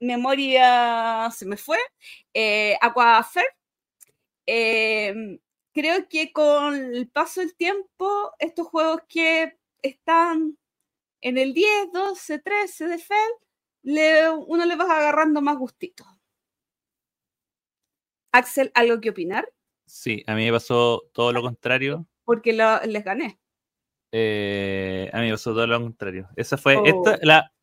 memoria 0.00 1.30
se 1.34 1.46
me 1.46 1.56
fue, 1.56 1.78
eh, 4.46 5.08
Em, 5.08 5.38
creo 5.72 6.08
que 6.08 6.32
con 6.32 6.74
el 6.74 7.08
paso 7.08 7.40
del 7.40 7.54
tiempo, 7.56 8.32
estos 8.38 8.66
juegos 8.68 9.02
que 9.08 9.58
están 9.82 10.58
en 11.20 11.38
el 11.38 11.54
10, 11.54 11.92
12, 11.92 12.38
13 12.38 12.86
de 12.88 12.98
FEL, 12.98 13.32
le, 13.82 14.30
uno 14.30 14.64
le 14.64 14.76
va 14.76 14.84
agarrando 14.84 15.40
más 15.40 15.56
gustito. 15.56 16.04
Axel, 18.32 18.70
¿algo 18.74 19.00
que 19.00 19.10
opinar? 19.10 19.48
Sí, 19.86 20.24
a 20.26 20.34
mí 20.34 20.44
me 20.44 20.52
pasó 20.52 21.02
todo 21.12 21.32
lo 21.32 21.42
contrario. 21.42 22.06
Porque 22.24 22.52
les 22.52 23.04
gané. 23.04 23.38
Eh, 24.12 25.10
a 25.12 25.20
mí 25.20 25.26
me 25.26 25.32
pasó 25.32 25.54
todo 25.54 25.66
lo 25.66 25.80
contrario. 25.80 26.28
Esa 26.36 26.56
fue 26.56 26.74
esta, 26.84 27.14
oh. 27.14 27.18
la, 27.22 27.53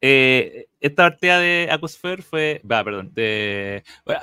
eh, 0.00 0.68
esta 0.80 1.04
partida 1.04 1.38
de 1.40 1.68
Aquasphere 1.70 2.22
fue. 2.22 2.62
Va, 2.70 2.84
perdón. 2.84 3.12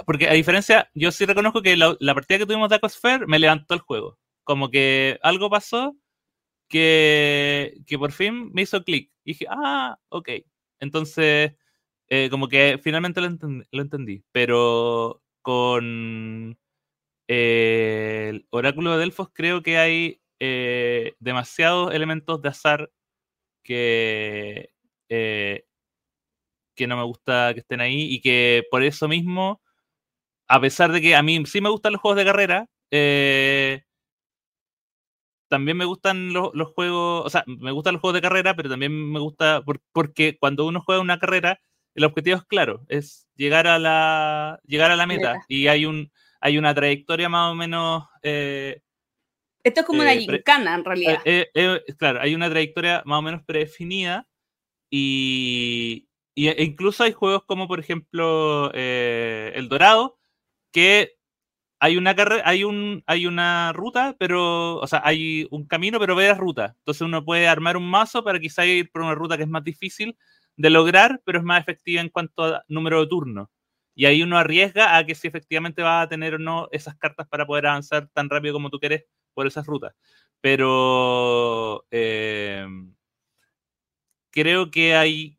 porque 0.05 0.27
a 0.29 0.33
diferencia, 0.33 0.89
yo 0.93 1.11
sí 1.11 1.25
reconozco 1.25 1.61
que 1.61 1.75
la, 1.77 1.95
partida 2.13 2.39
que 2.39 2.45
tuvimos 2.45 2.69
de 2.69 2.75
Aquasphere 2.75 3.25
me 3.27 3.39
levantó 3.39 3.73
el 3.73 3.81
juego. 3.81 4.19
Como 4.43 4.69
que 4.69 5.19
algo 5.23 5.49
pasó 5.49 5.95
que, 6.69 7.75
que 7.87 7.97
por 7.97 8.11
fin 8.11 8.51
me 8.53 8.63
hizo 8.63 8.83
clic. 8.83 9.11
Dije, 9.25 9.45
ah, 9.49 9.97
ok. 10.09 10.29
Entonces, 10.79 11.53
eh, 12.09 12.29
como 12.29 12.47
que 12.47 12.79
finalmente 12.81 13.21
lo, 13.21 13.27
entendí. 13.81 14.23
Pero 14.31 15.23
con 15.41 16.57
eh, 17.27 18.27
el 18.31 18.47
Oráculo 18.51 18.93
de 18.93 18.99
Delfos 18.99 19.29
creo 19.33 19.63
que 19.63 19.77
hay 19.77 20.19
demasiados 21.19 21.93
elementos 21.93 22.41
de 22.41 22.49
azar 22.49 22.91
que, 23.63 24.73
eh, 25.15 25.65
que 26.75 26.87
no 26.87 26.97
me 26.97 27.03
gusta 27.03 27.53
que 27.53 27.61
estén 27.61 27.81
ahí 27.81 28.13
y 28.13 28.21
que 28.21 28.63
por 28.71 28.83
eso 28.83 29.07
mismo, 29.07 29.61
a 30.47 30.59
pesar 30.61 30.91
de 30.91 31.01
que 31.01 31.15
a 31.15 31.23
mí 31.23 31.45
sí 31.45 31.61
me 31.61 31.69
gustan 31.69 31.93
los 31.93 32.01
juegos 32.01 32.17
de 32.17 32.25
carrera, 32.25 32.67
eh, 32.91 33.83
también 35.49 35.77
me 35.77 35.85
gustan 35.85 36.33
los, 36.33 36.51
juegos, 36.73 37.25
o 37.25 37.29
sea, 37.29 37.43
me 37.45 37.71
gustan 37.71 37.93
los 37.93 38.01
juegos 38.01 38.15
de 38.15 38.21
carrera, 38.21 38.55
pero 38.55 38.69
también 38.69 39.11
me 39.11 39.19
gusta 39.19 39.63
porque 39.91 40.37
cuando 40.39 40.65
uno 40.65 40.81
juega 40.81 41.01
una 41.01 41.19
carrera, 41.19 41.59
el 41.95 42.05
objetivo 42.05 42.37
es 42.37 42.43
claro, 42.45 42.83
es 42.87 43.27
llegar 43.35 43.67
a 43.67 43.77
la, 43.77 44.59
llegar 44.65 44.89
a 44.89 44.95
la 44.95 45.05
meta, 45.05 45.43
y 45.47 45.67
hay 45.67 45.85
un 45.85 46.11
hay 46.41 46.57
una 46.57 46.73
trayectoria 46.73 47.29
más 47.29 47.51
o 47.51 47.55
menos 47.55 48.03
eh, 48.21 48.81
esto 49.63 49.79
es 49.79 49.85
como 49.85 50.01
una 50.01 50.13
gincana, 50.13 50.75
en 50.75 50.83
realidad. 50.83 51.23
claro, 51.97 52.19
hay 52.21 52.35
una 52.35 52.49
trayectoria 52.49 53.01
más 53.05 53.19
o 53.19 53.21
menos 53.21 53.43
predefinida 53.45 54.27
y, 54.89 56.07
e 56.35 56.63
incluso 56.63 57.03
hay 57.03 57.13
juegos 57.13 57.43
como, 57.45 57.67
por 57.67 57.79
ejemplo, 57.79 58.71
eh, 58.73 59.51
El 59.55 59.69
Dorado, 59.69 60.17
que 60.71 61.15
hay 61.79 61.97
una 61.97 62.15
carrera, 62.15 62.43
hay 62.45 62.63
un, 62.63 63.03
hay 63.07 63.27
una 63.27 63.73
ruta, 63.73 64.15
pero, 64.19 64.77
o 64.77 64.87
sea, 64.87 65.01
hay 65.03 65.47
un 65.51 65.67
camino, 65.67 65.99
pero 65.99 66.15
varias 66.15 66.37
rutas. 66.37 66.73
Entonces 66.79 67.01
uno 67.01 67.25
puede 67.25 67.47
armar 67.47 67.77
un 67.77 67.89
mazo 67.89 68.23
para 68.23 68.39
quizá 68.39 68.65
ir 68.65 68.91
por 68.91 69.01
una 69.01 69.15
ruta 69.15 69.37
que 69.37 69.43
es 69.43 69.49
más 69.49 69.63
difícil 69.63 70.17
de 70.57 70.69
lograr, 70.69 71.21
pero 71.25 71.39
es 71.39 71.43
más 71.45 71.61
efectiva 71.61 72.01
en 72.01 72.09
cuanto 72.09 72.43
a 72.45 72.63
número 72.69 73.01
de 73.01 73.07
turnos. 73.07 73.49
Y 73.95 74.05
ahí 74.05 74.23
uno 74.23 74.37
arriesga 74.37 74.97
a 74.97 75.05
que 75.05 75.15
si 75.15 75.27
efectivamente 75.27 75.83
va 75.83 76.01
a 76.01 76.09
tener 76.09 76.35
o 76.35 76.39
no 76.39 76.69
esas 76.71 76.95
cartas 76.95 77.27
para 77.27 77.45
poder 77.45 77.67
avanzar 77.67 78.09
tan 78.13 78.29
rápido 78.29 78.53
como 78.53 78.69
tú 78.69 78.79
quieres 78.79 79.05
por 79.33 79.45
esas 79.47 79.65
rutas. 79.67 79.93
Pero 80.41 81.85
eh, 81.91 82.65
creo 84.31 84.71
que 84.71 84.95
hay 84.95 85.37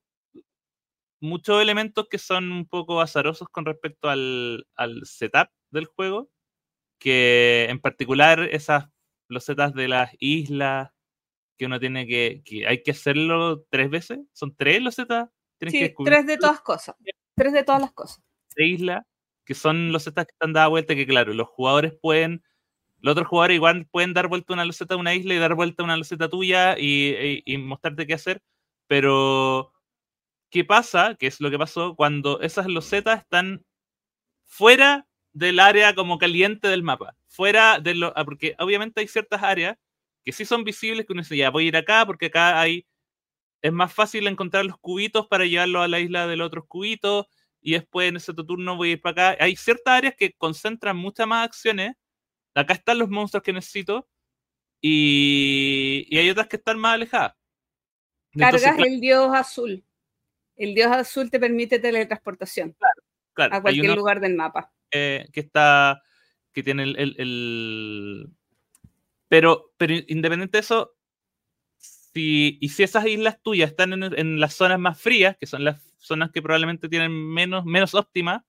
muchos 1.25 1.61
elementos 1.61 2.07
que 2.09 2.19
son 2.19 2.53
un 2.53 2.67
poco 2.67 3.01
azarosos 3.01 3.49
con 3.49 3.65
respecto 3.65 4.09
al, 4.09 4.67
setup 5.05 5.49
del 5.71 5.87
juego, 5.87 6.31
que 6.99 7.67
en 7.71 7.81
particular 7.81 8.41
esas 8.41 8.89
los 9.29 9.45
setups 9.45 9.75
de 9.75 9.89
las 9.89 10.11
islas 10.19 10.91
que 11.57 11.67
uno 11.67 11.81
tiene 11.81 12.07
que, 12.07 12.43
que 12.45 12.67
hay 12.67 12.83
que 12.83 12.91
hacerlo 12.91 13.65
tres 13.71 13.91
veces, 13.91 14.21
son 14.33 14.55
tres 14.55 14.83
los 14.83 14.95
setups. 14.95 15.33
Sí, 15.67 15.95
tres 16.05 16.27
de 16.27 16.37
todas 16.37 16.61
cosas, 16.61 16.95
tres 17.35 17.53
de 17.53 17.65
todas 17.65 17.81
las 17.81 17.93
cosas. 17.93 18.23
De 18.55 18.67
isla, 18.67 19.07
que 19.47 19.55
son 19.55 19.93
los 19.93 20.03
setups 20.03 20.27
que 20.27 20.33
están 20.33 20.53
dando 20.53 20.71
vuelta, 20.71 20.95
que 20.95 21.07
claro, 21.07 21.33
los 21.33 21.49
jugadores 21.49 21.95
pueden 22.01 22.43
los 22.99 23.13
otros 23.13 23.29
jugadores 23.29 23.57
igual 23.57 23.87
pueden 23.91 24.15
dar 24.15 24.29
vuelta 24.29 24.55
una 24.55 24.65
loseta 24.65 24.95
a 24.95 24.97
una 24.97 25.15
isla 25.15 25.35
y 25.35 25.39
dar 25.39 25.55
vuelta 25.55 25.85
una 25.85 25.99
loseta 25.99 26.31
tuya 26.31 26.79
y, 26.79 27.43
y, 27.45 27.59
mostrarte 27.59 28.07
qué 28.07 28.15
hacer, 28.15 28.43
pero, 28.87 29.74
¿qué 30.55 30.65
pasa? 30.65 31.17
¿Qué 31.19 31.27
es 31.27 31.41
lo 31.41 31.51
que 31.51 31.59
pasó 31.59 31.97
cuando 31.97 32.41
esas 32.41 32.69
losetas 32.69 33.23
están 33.23 33.67
fuera 34.45 35.09
del 35.33 35.59
área 35.59 35.97
como 35.97 36.17
caliente 36.17 36.69
del 36.69 36.85
mapa? 36.85 37.17
Fuera 37.27 37.81
de 37.81 37.97
lo. 37.97 38.13
Ah, 38.17 38.25
porque 38.25 38.55
obviamente 38.61 39.01
hay 39.01 39.09
ciertas 39.09 39.43
áreas 39.43 39.77
que 40.25 40.31
sí 40.31 40.45
son 40.45 40.63
visibles, 40.63 41.07
que 41.07 41.13
uno 41.13 41.23
dice, 41.23 41.37
ya 41.37 41.51
voy 41.51 41.65
a 41.65 41.69
ir 41.69 41.77
acá 41.77 42.07
porque 42.07 42.27
acá 42.27 42.61
hay. 42.61 42.87
Es 43.63 43.73
más 43.73 43.93
fácil 43.93 44.29
encontrar 44.29 44.65
los 44.65 44.79
cubitos 44.79 45.27
para 45.27 45.45
llevarlo 45.45 45.83
a 45.83 45.89
la 45.89 45.99
isla 45.99 46.29
de 46.29 46.37
los 46.37 46.47
otros 46.47 46.67
cubitos 46.69 47.27
y 47.61 47.73
después 47.73 48.09
en 48.09 48.17
ese 48.19 48.33
turno 48.33 48.77
voy 48.77 48.91
a 48.91 48.93
ir 48.93 49.01
para 49.01 49.33
acá. 49.33 49.45
Hay 49.45 49.57
ciertas 49.57 49.93
áreas 49.93 50.15
que 50.17 50.35
concentran 50.35 50.97
muchas 50.97 51.27
más 51.27 51.45
acciones. 51.49 51.97
Acá 52.55 52.75
están 52.75 53.01
los 53.01 53.11
monstruos 53.11 53.43
que 53.43 53.53
necesito 53.53 54.09
y, 54.81 56.07
y 56.09 56.19
hay 56.19 56.31
otras 56.31 56.47
que 56.47 56.59
están 56.59 56.79
más 56.79 56.95
alejadas. 56.95 57.35
Cargas 58.39 58.79
el 58.79 59.01
dios 59.01 59.35
azul. 59.35 59.85
El 60.57 60.75
dios 60.75 60.91
azul 60.93 61.31
te 61.31 61.41
permite 61.41 61.79
teletransportación 61.79 62.77
a 63.37 63.61
cualquier 63.61 63.97
lugar 63.97 64.21
del 64.21 64.35
mapa. 64.35 64.73
que 64.91 65.31
está, 65.35 66.03
que 66.53 66.63
tiene 66.63 66.85
el, 66.85 68.31
Pero, 69.29 69.73
pero 69.77 69.95
independiente 70.07 70.59
de 70.59 70.61
eso, 70.61 70.95
si, 71.77 72.59
y 72.61 72.69
si 72.69 72.85
esas 72.85 73.07
islas 73.07 73.43
tuyas 73.43 73.71
están 73.71 73.93
en, 73.93 74.41
las 74.41 74.55
zonas 74.55 74.79
más 74.79 75.01
frías, 75.01 75.37
que 75.37 75.47
son 75.47 75.65
las 75.65 75.83
zonas 75.99 76.31
que 76.31 76.43
probablemente 76.43 76.89
tienen 76.89 77.13
menos, 77.13 77.65
menos 77.65 77.95
óptimas, 77.95 78.43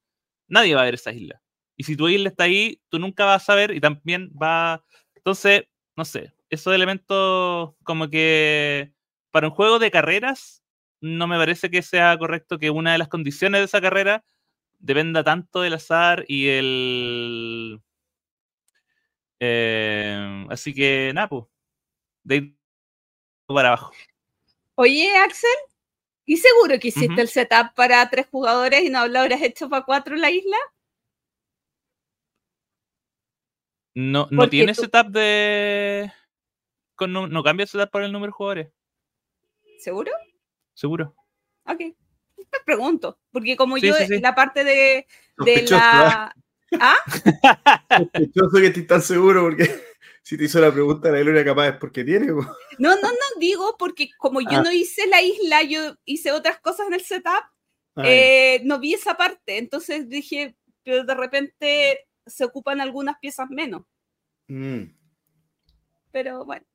nadie 0.47 0.75
va 0.75 0.81
a 0.81 0.85
ver 0.85 0.95
esas 0.95 1.15
islas. 1.15 1.41
Y 1.77 1.83
si 1.83 1.97
tu 1.97 2.07
isla 2.07 2.29
está 2.29 2.45
ahí, 2.45 2.81
tú 2.89 2.99
nunca 2.99 3.25
vas 3.25 3.49
a 3.49 3.55
ver 3.55 3.71
y 3.71 3.81
también 3.81 4.31
va... 4.31 4.85
Entonces, 5.15 5.63
no 5.95 6.05
sé, 6.05 6.33
esos 6.49 6.73
elementos 6.73 7.73
como 7.83 8.09
que 8.09 8.93
para 9.31 9.47
un 9.47 9.53
juego 9.53 9.79
de 9.79 9.91
carreras, 9.91 10.63
no 11.05 11.27
me 11.27 11.37
parece 11.37 11.69
que 11.69 11.83
sea 11.83 12.17
correcto 12.17 12.57
que 12.57 12.71
una 12.71 12.91
de 12.91 12.97
las 12.97 13.07
condiciones 13.07 13.61
de 13.61 13.65
esa 13.65 13.79
carrera 13.79 14.25
dependa 14.79 15.23
tanto 15.23 15.61
del 15.61 15.75
azar 15.75 16.25
y 16.27 16.47
el. 16.47 17.81
Eh, 19.39 20.45
así 20.49 20.73
que, 20.73 21.11
nada, 21.13 21.29
pues. 21.29 21.45
De 22.23 22.55
para 23.45 23.67
abajo. 23.69 23.91
Oye, 24.73 25.15
Axel, 25.17 25.49
¿y 26.25 26.37
seguro 26.37 26.79
que 26.79 26.87
hiciste 26.87 27.21
el 27.21 27.27
setup 27.27 27.75
para 27.75 28.09
tres 28.09 28.25
jugadores 28.25 28.81
y 28.83 28.89
no 28.89 29.07
lo 29.07 29.19
habrás 29.19 29.43
hecho 29.43 29.69
para 29.69 29.85
cuatro 29.85 30.15
en 30.15 30.21
la 30.21 30.31
isla? 30.31 30.57
No, 33.93 34.27
no 34.31 34.49
tiene 34.49 34.73
setup 34.73 35.09
de. 35.09 36.11
no, 37.07 37.27
no 37.27 37.43
cambia 37.43 37.67
setup 37.67 37.91
para 37.91 38.07
el 38.07 38.11
número 38.11 38.31
de 38.31 38.35
jugadores. 38.35 38.71
¿Seguro? 39.77 40.11
Seguro. 40.75 41.15
Ok. 41.65 41.79
siempre 42.35 42.59
pregunto, 42.63 43.19
porque 43.31 43.55
como 43.57 43.77
Sí, 43.77 43.87
yo, 43.87 43.95
sí, 43.95 44.05
sí. 44.07 44.19
la 44.19 44.35
parte 44.35 44.63
de, 44.63 45.07
de 45.43 45.61
la... 45.71 46.35
¿Ah? 46.79 46.97
Sospechoso 47.97 48.57
que 48.57 48.67
estoy 48.67 48.85
tan 48.85 49.01
seguro 49.01 49.41
porque 49.43 49.63
si 50.21 50.37
te 50.37 50.43
hizo 50.43 50.59
la 50.59 50.71
pregunta 50.71 51.09
la 51.09 51.19
Gloria 51.19 51.43
capaz 51.43 51.69
es 51.69 51.77
porque 51.77 52.03
tiene. 52.03 52.27
No, 52.27 52.45
no, 52.77 52.95
no 53.01 53.39
digo, 53.39 53.75
porque 53.79 54.09
como 54.19 54.41
yo 54.41 54.59
Ah. 54.59 54.61
no 54.61 54.71
hice 54.71 55.07
la 55.07 55.21
isla, 55.23 55.63
yo 55.63 55.95
hice 56.05 56.31
otras 56.31 56.59
cosas 56.59 56.87
en 56.87 56.93
el 56.93 57.01
setup, 57.01 57.45
Ah, 57.97 58.03
eh, 58.05 58.61
no 58.65 58.77
vi 58.79 58.93
esa 58.93 59.15
parte, 59.15 59.57
entonces 59.57 60.09
dije, 60.09 60.57
pero 60.83 61.05
de 61.05 61.15
repente 61.15 62.05
se 62.25 62.43
ocupan 62.43 62.81
algunas 62.81 63.17
piezas 63.19 63.49
menos, 63.49 63.83
mm. 64.49 64.83
pero 66.11 66.43
bueno. 66.43 66.65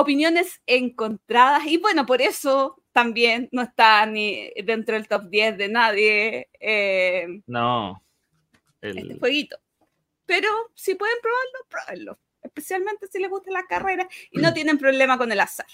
Opiniones 0.00 0.60
encontradas 0.64 1.66
y 1.66 1.76
bueno, 1.78 2.06
por 2.06 2.22
eso 2.22 2.80
también 2.92 3.48
no 3.50 3.62
está 3.62 4.06
ni 4.06 4.48
dentro 4.64 4.94
del 4.94 5.08
top 5.08 5.28
10 5.28 5.58
de 5.58 5.68
nadie 5.68 6.48
eh, 6.60 7.42
No. 7.48 8.00
este 8.80 9.18
jueguito. 9.18 9.58
Pero 10.24 10.48
si 10.74 10.94
pueden 10.94 11.16
probarlo, 11.20 11.66
pruébenlo. 11.68 12.18
Especialmente 12.42 13.08
si 13.08 13.18
les 13.18 13.28
gusta 13.28 13.50
la 13.50 13.66
carrera 13.66 14.08
y 14.30 14.38
no 14.38 14.52
tienen 14.54 14.78
problema 14.78 15.18
con 15.18 15.32
el 15.32 15.40
azar. 15.40 15.66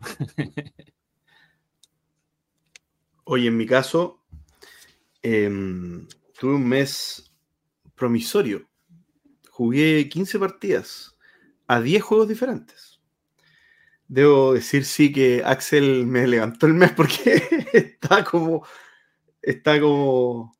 Oye, 3.24 3.48
en 3.48 3.56
mi 3.56 3.66
caso, 3.66 4.22
em, 5.22 6.06
tuve 6.38 6.54
un 6.54 6.68
mes 6.68 7.34
promisorio. 7.96 8.70
Jugué 9.50 10.08
15 10.08 10.38
partidas 10.38 11.18
a 11.66 11.80
10 11.80 12.00
juegos 12.00 12.28
diferentes. 12.28 12.95
Debo 14.08 14.54
decir, 14.54 14.84
sí, 14.84 15.12
que 15.12 15.42
Axel 15.44 16.06
me 16.06 16.26
levantó 16.26 16.66
el 16.66 16.74
mes 16.74 16.92
porque 16.92 17.42
está 17.72 18.24
como. 18.24 18.66
Está 19.42 19.80
como. 19.80 20.56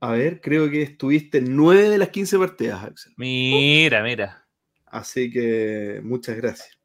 A 0.00 0.12
ver, 0.12 0.40
creo 0.40 0.68
que 0.70 0.82
estuviste 0.82 1.38
en 1.38 1.56
9 1.56 1.88
de 1.88 1.98
las 1.98 2.08
15 2.08 2.38
partidas, 2.38 2.84
Axel. 2.84 3.12
mira, 3.16 4.02
mira. 4.02 4.46
Así 4.86 5.30
que 5.30 6.00
muchas 6.02 6.36
gracias. 6.36 6.78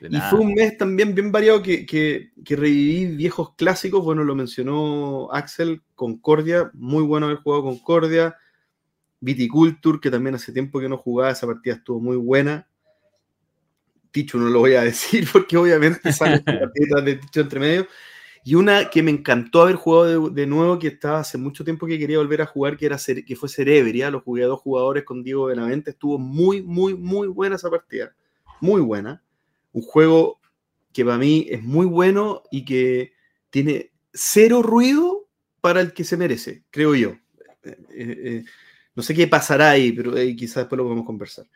Y 0.00 0.20
fue 0.30 0.40
un 0.40 0.54
mes 0.54 0.76
también 0.76 1.14
bien 1.14 1.32
variado 1.32 1.60
que, 1.60 1.84
que, 1.84 2.30
que 2.44 2.54
reviví 2.54 3.16
viejos 3.16 3.54
clásicos. 3.56 4.04
Bueno, 4.04 4.22
lo 4.22 4.36
mencionó 4.36 5.28
Axel, 5.32 5.82
Concordia, 5.96 6.70
muy 6.74 7.02
bueno 7.02 7.26
haber 7.26 7.38
jugado 7.38 7.64
Concordia. 7.64 8.36
Viticulture, 9.20 9.98
que 10.00 10.10
también 10.10 10.36
hace 10.36 10.52
tiempo 10.52 10.78
que 10.78 10.88
no 10.88 10.96
jugaba, 10.96 11.32
esa 11.32 11.48
partida 11.48 11.74
estuvo 11.74 12.00
muy 12.00 12.16
buena. 12.16 12.68
Ticho 14.10 14.38
no 14.38 14.48
lo 14.48 14.60
voy 14.60 14.74
a 14.74 14.82
decir 14.82 15.26
porque 15.32 15.56
obviamente 15.56 16.12
sale 16.12 16.40
partidas 16.42 17.04
de 17.04 17.16
Ticho 17.16 17.40
entre 17.40 17.60
medio. 17.60 17.86
Y 18.44 18.54
una 18.54 18.88
que 18.88 19.02
me 19.02 19.10
encantó 19.10 19.62
haber 19.62 19.76
jugado 19.76 20.30
de, 20.30 20.40
de 20.42 20.46
nuevo, 20.46 20.78
que 20.78 20.88
estaba 20.88 21.20
hace 21.20 21.36
mucho 21.36 21.64
tiempo 21.64 21.86
que 21.86 21.98
quería 21.98 22.18
volver 22.18 22.40
a 22.40 22.46
jugar, 22.46 22.76
que, 22.76 22.86
era, 22.86 22.96
que 22.96 23.36
fue 23.36 23.48
Cerebria. 23.48 24.10
Lo 24.10 24.20
jugué 24.20 24.44
a 24.44 24.46
dos 24.46 24.60
jugadores 24.60 25.04
con 25.04 25.22
Diego 25.22 25.46
Benavente. 25.46 25.90
Estuvo 25.90 26.18
muy, 26.18 26.62
muy, 26.62 26.94
muy 26.94 27.28
buena 27.28 27.56
esa 27.56 27.68
partida. 27.68 28.14
Muy 28.60 28.80
buena 28.80 29.22
un 29.72 29.82
juego 29.82 30.40
que 30.92 31.04
para 31.04 31.18
mí 31.18 31.46
es 31.48 31.62
muy 31.62 31.86
bueno 31.86 32.42
y 32.50 32.64
que 32.64 33.12
tiene 33.50 33.92
cero 34.12 34.62
ruido 34.62 35.28
para 35.60 35.80
el 35.80 35.92
que 35.92 36.04
se 36.04 36.16
merece, 36.16 36.64
creo 36.70 36.94
yo. 36.94 37.10
Eh, 37.62 37.78
eh, 37.90 38.20
eh, 38.24 38.44
no 38.94 39.02
sé 39.02 39.14
qué 39.14 39.28
pasará 39.28 39.70
ahí, 39.70 39.92
pero 39.92 40.12
quizás 40.36 40.56
después 40.56 40.76
lo 40.76 40.84
podemos 40.84 41.06
conversar. 41.06 41.46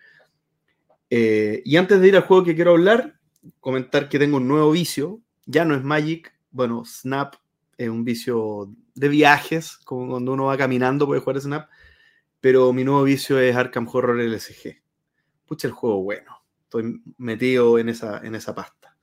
Eh, 1.15 1.61
y 1.67 1.77
antes 1.77 2.01
de 2.01 2.09
ir 2.09 2.17
al 2.17 2.23
juego 2.23 2.43
que 2.43 2.55
quiero 2.55 2.71
hablar, 2.71 3.19
comentar 3.61 4.09
que 4.09 4.19
tengo 4.19 4.39
un 4.39 4.49
nuevo 4.49 4.71
vicio. 4.71 5.21
Ya 5.45 5.67
no 5.67 5.75
es 5.75 5.83
Magic, 5.85 6.33
bueno, 6.51 6.85
Snap 6.87 7.35
es 7.77 7.91
un 7.91 8.03
vicio 8.03 8.71
de 8.95 9.09
viajes, 9.09 9.77
como 9.85 10.09
cuando 10.09 10.33
uno 10.33 10.45
va 10.47 10.57
caminando 10.57 11.07
puede 11.07 11.21
jugar 11.21 11.39
Snap, 11.41 11.69
pero 12.41 12.73
mi 12.73 12.83
nuevo 12.83 13.03
vicio 13.03 13.39
es 13.39 13.55
Arkham 13.55 13.87
Horror 13.93 14.21
LSG. 14.21 14.81
Pucha, 15.47 15.69
el 15.69 15.75
juego 15.75 16.03
bueno 16.03 16.43
estoy 16.65 17.03
metido 17.19 17.79
en 17.79 17.91
esa, 17.91 18.23
en 18.25 18.35
esa 18.35 18.55
pasta. 18.55 18.97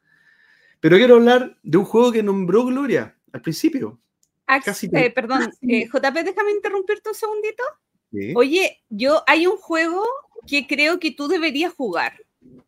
Pero 0.80 0.98
quiero 0.98 1.16
hablar 1.18 1.60
de 1.62 1.78
un 1.78 1.86
juego 1.86 2.12
que 2.12 2.24
nombró 2.24 2.66
Gloria 2.66 3.16
al 3.32 3.42
principio. 3.42 4.00
Ax- 4.48 4.66
Casi 4.66 4.90
eh, 4.94 5.12
perdón, 5.12 5.52
eh, 5.62 5.86
JP, 5.86 6.24
déjame 6.26 6.52
interrumpirte 6.54 7.10
un 7.10 7.16
segundito. 7.16 7.64
¿sí? 8.12 8.34
Oye, 8.36 8.82
yo 8.90 9.22
hay 9.28 9.46
un 9.46 9.58
juego 9.58 10.04
que 10.48 10.68
creo 10.68 11.00
que 11.00 11.12
tú 11.12 11.28
deberías 11.28 11.74
jugar, 11.74 12.14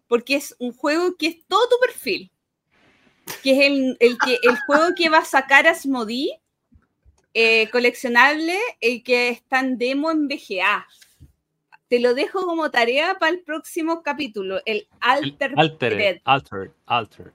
porque 0.08 0.36
es 0.36 0.56
un 0.60 0.74
juego 0.74 1.16
que 1.18 1.28
es 1.28 1.46
todo 1.48 1.68
tu 1.70 1.76
perfil, 1.82 2.32
que 3.44 3.52
es 3.52 3.60
el, 3.68 3.98
el 4.00 4.18
que, 4.18 4.38
el 4.44 4.58
juego 4.66 4.94
que 4.96 5.10
va 5.10 5.20
a 5.20 5.26
sacar 5.26 5.68
Asmodee, 5.68 6.40
eh, 7.34 7.70
coleccionable, 7.72 8.58
el 8.82 9.04
que 9.04 9.30
está 9.30 9.62
en 9.62 9.78
demo 9.78 10.12
en 10.12 10.28
BGA. 10.28 10.86
Te 11.88 12.00
lo 12.00 12.14
dejo 12.14 12.46
como 12.46 12.72
tarea 12.72 13.16
para 13.20 13.32
el 13.32 13.42
próximo 13.42 14.02
capítulo, 14.02 14.62
el 14.66 14.78
El 14.78 14.88
Alter. 15.02 15.54
Altered, 15.58 16.00
Ed. 16.00 16.22
Altered, 16.24 16.72
Altered. 16.86 17.32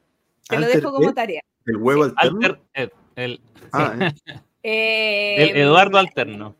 Te 0.49 0.59
lo 0.59 0.67
Alter 0.67 0.81
dejo 0.81 0.93
como 0.93 1.13
tarea. 1.13 1.43
El 1.67 1.77
huevo 1.77 2.05
alterno. 2.05 2.37
Alter 2.37 2.61
Ed, 2.75 2.91
el, 3.17 3.41
Ah, 3.73 3.95
eh, 3.99 4.15
Eh, 4.69 5.51
el 5.51 5.57
Eduardo 5.59 5.97
Alterno. 5.99 6.57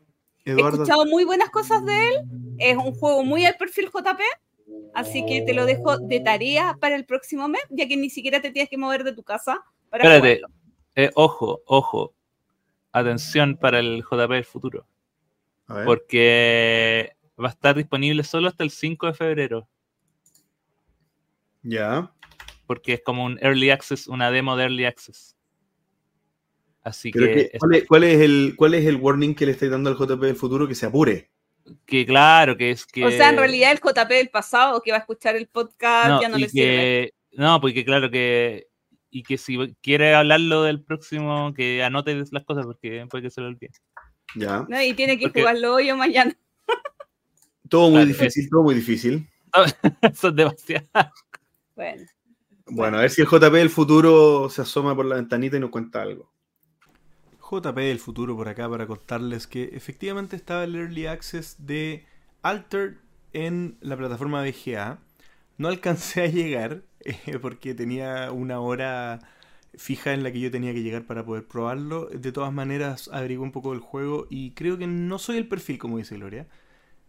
He 0.47 0.61
escuchado 0.61 1.05
muy 1.05 1.25
buenas 1.25 1.49
cosas 1.49 1.83
de 1.85 2.09
él. 2.09 2.15
Es 2.57 2.77
un 2.77 2.93
juego 2.93 3.23
muy 3.23 3.45
al 3.45 3.55
perfil 3.55 3.89
JP. 3.93 4.21
Así 4.93 5.25
que 5.25 5.41
te 5.41 5.53
lo 5.53 5.65
dejo 5.65 5.97
de 5.97 6.19
tarea 6.19 6.75
para 6.79 6.95
el 6.95 7.05
próximo 7.05 7.47
mes, 7.47 7.61
ya 7.69 7.87
que 7.87 7.97
ni 7.97 8.09
siquiera 8.09 8.41
te 8.41 8.51
tienes 8.51 8.69
que 8.69 8.77
mover 8.77 9.03
de 9.03 9.13
tu 9.13 9.23
casa 9.23 9.63
para 9.89 10.03
Espérate, 10.03 10.41
eh, 10.95 11.11
ojo, 11.15 11.61
ojo. 11.65 12.13
Atención 12.91 13.57
para 13.57 13.79
el 13.79 14.03
JP 14.03 14.31
del 14.31 14.45
futuro. 14.45 14.87
A 15.67 15.75
ver. 15.75 15.85
Porque 15.85 17.15
va 17.39 17.49
a 17.49 17.51
estar 17.51 17.75
disponible 17.75 18.23
solo 18.23 18.47
hasta 18.47 18.63
el 18.63 18.71
5 18.71 19.07
de 19.07 19.13
febrero. 19.13 19.67
Ya. 21.61 22.11
Porque 22.65 22.93
es 22.93 23.01
como 23.01 23.25
un 23.25 23.37
early 23.41 23.69
access, 23.69 24.07
una 24.07 24.31
demo 24.31 24.55
de 24.55 24.63
early 24.63 24.85
access. 24.85 25.36
Así 26.87 27.11
Pero 27.11 27.25
que, 27.27 27.51
¿cuál, 27.59 27.75
es, 27.75 27.85
cuál 27.85 28.03
es 28.05 28.21
el, 28.21 28.53
¿cuál 28.55 28.73
es 28.75 28.85
el 28.85 28.95
warning 28.95 29.35
que 29.35 29.45
le 29.45 29.51
estáis 29.51 29.71
dando 29.71 29.89
al 29.89 29.97
JP 29.97 30.21
del 30.21 30.35
futuro? 30.37 30.67
Que 30.69 30.75
se 30.75 30.85
apure. 30.85 31.29
que 31.85 32.05
claro, 32.05 32.55
que 32.55 32.71
es 32.71 32.85
que. 32.85 33.03
O 33.03 33.11
sea, 33.11 33.29
en 33.29 33.35
realidad 33.37 33.71
el 33.73 33.79
JP 33.79 34.07
del 34.09 34.29
pasado 34.29 34.81
que 34.81 34.91
va 34.91 34.97
a 34.97 35.01
escuchar 35.01 35.35
el 35.35 35.47
podcast 35.47 36.07
no, 36.09 36.21
ya 36.21 36.29
no 36.29 36.37
le 36.37 36.47
sirve. 36.47 36.65
que, 36.65 37.13
No, 37.33 37.59
porque 37.59 37.83
claro 37.83 38.09
que. 38.09 38.67
Y 39.09 39.23
que 39.23 39.37
si 39.37 39.57
quiere 39.81 40.13
hablarlo 40.15 40.63
del 40.63 40.81
próximo, 40.81 41.53
que 41.53 41.83
anote 41.83 42.15
las 42.31 42.43
cosas 42.45 42.65
porque 42.65 43.05
puede 43.09 43.23
que 43.23 43.31
se 43.31 43.41
lo 43.41 43.47
olvide. 43.47 43.71
Ya. 44.35 44.65
¿no? 44.69 44.81
Y 44.81 44.93
tiene 44.93 45.17
que 45.17 45.27
porque- 45.27 45.41
jugarlo 45.41 45.73
hoy 45.75 45.91
o 45.91 45.97
mañana. 45.97 46.37
Todo 47.69 47.89
muy 47.89 48.03
Claro, 48.03 48.07
difícil, 48.07 48.49
todo 48.49 48.63
muy 48.63 48.75
difícil. 48.75 49.27
Eso 50.01 50.27
es 50.29 50.35
demasiado. 50.35 50.87
Bueno, 51.75 52.03
Bueno, 52.67 52.97
a 52.97 53.01
ver 53.01 53.09
si 53.09 53.21
el 53.21 53.27
JP 53.27 53.51
del 53.57 53.69
futuro 53.69 54.49
se 54.49 54.61
asoma 54.61 54.95
por 54.95 55.05
la 55.05 55.15
ventanita 55.15 55.57
y 55.57 55.59
nos 55.59 55.69
cuenta 55.69 56.01
algo. 56.01 56.31
JP 57.49 57.75
del 57.77 57.99
futuro 57.99 58.35
por 58.35 58.49
acá 58.49 58.69
para 58.69 58.87
contarles 58.87 59.47
que 59.47 59.69
efectivamente 59.73 60.35
estaba 60.35 60.63
el 60.65 60.75
Early 60.75 61.05
Access 61.07 61.55
de 61.59 62.05
Alter 62.41 62.97
en 63.33 63.77
la 63.81 63.95
plataforma 63.95 64.41
VGA. 64.43 64.99
No 65.57 65.69
alcancé 65.69 66.23
a 66.23 66.27
llegar 66.27 66.83
eh, 66.99 67.39
porque 67.41 67.73
tenía 67.73 68.31
una 68.31 68.59
hora 68.59 69.19
fija 69.75 70.13
en 70.13 70.23
la 70.23 70.31
que 70.31 70.39
yo 70.39 70.51
tenía 70.51 70.73
que 70.73 70.83
llegar 70.83 71.05
para 71.05 71.23
poder 71.23 71.45
probarlo. 71.47 72.07
De 72.07 72.31
todas 72.31 72.51
maneras, 72.51 73.09
averigué 73.13 73.39
un 73.39 73.51
poco 73.51 73.71
del 73.71 73.79
juego 73.79 74.27
y 74.29 74.51
creo 74.51 74.77
que 74.77 74.87
no 74.87 75.19
soy 75.19 75.37
el 75.37 75.47
perfil, 75.47 75.77
como 75.77 75.97
dice 75.97 76.15
Gloria. 76.15 76.47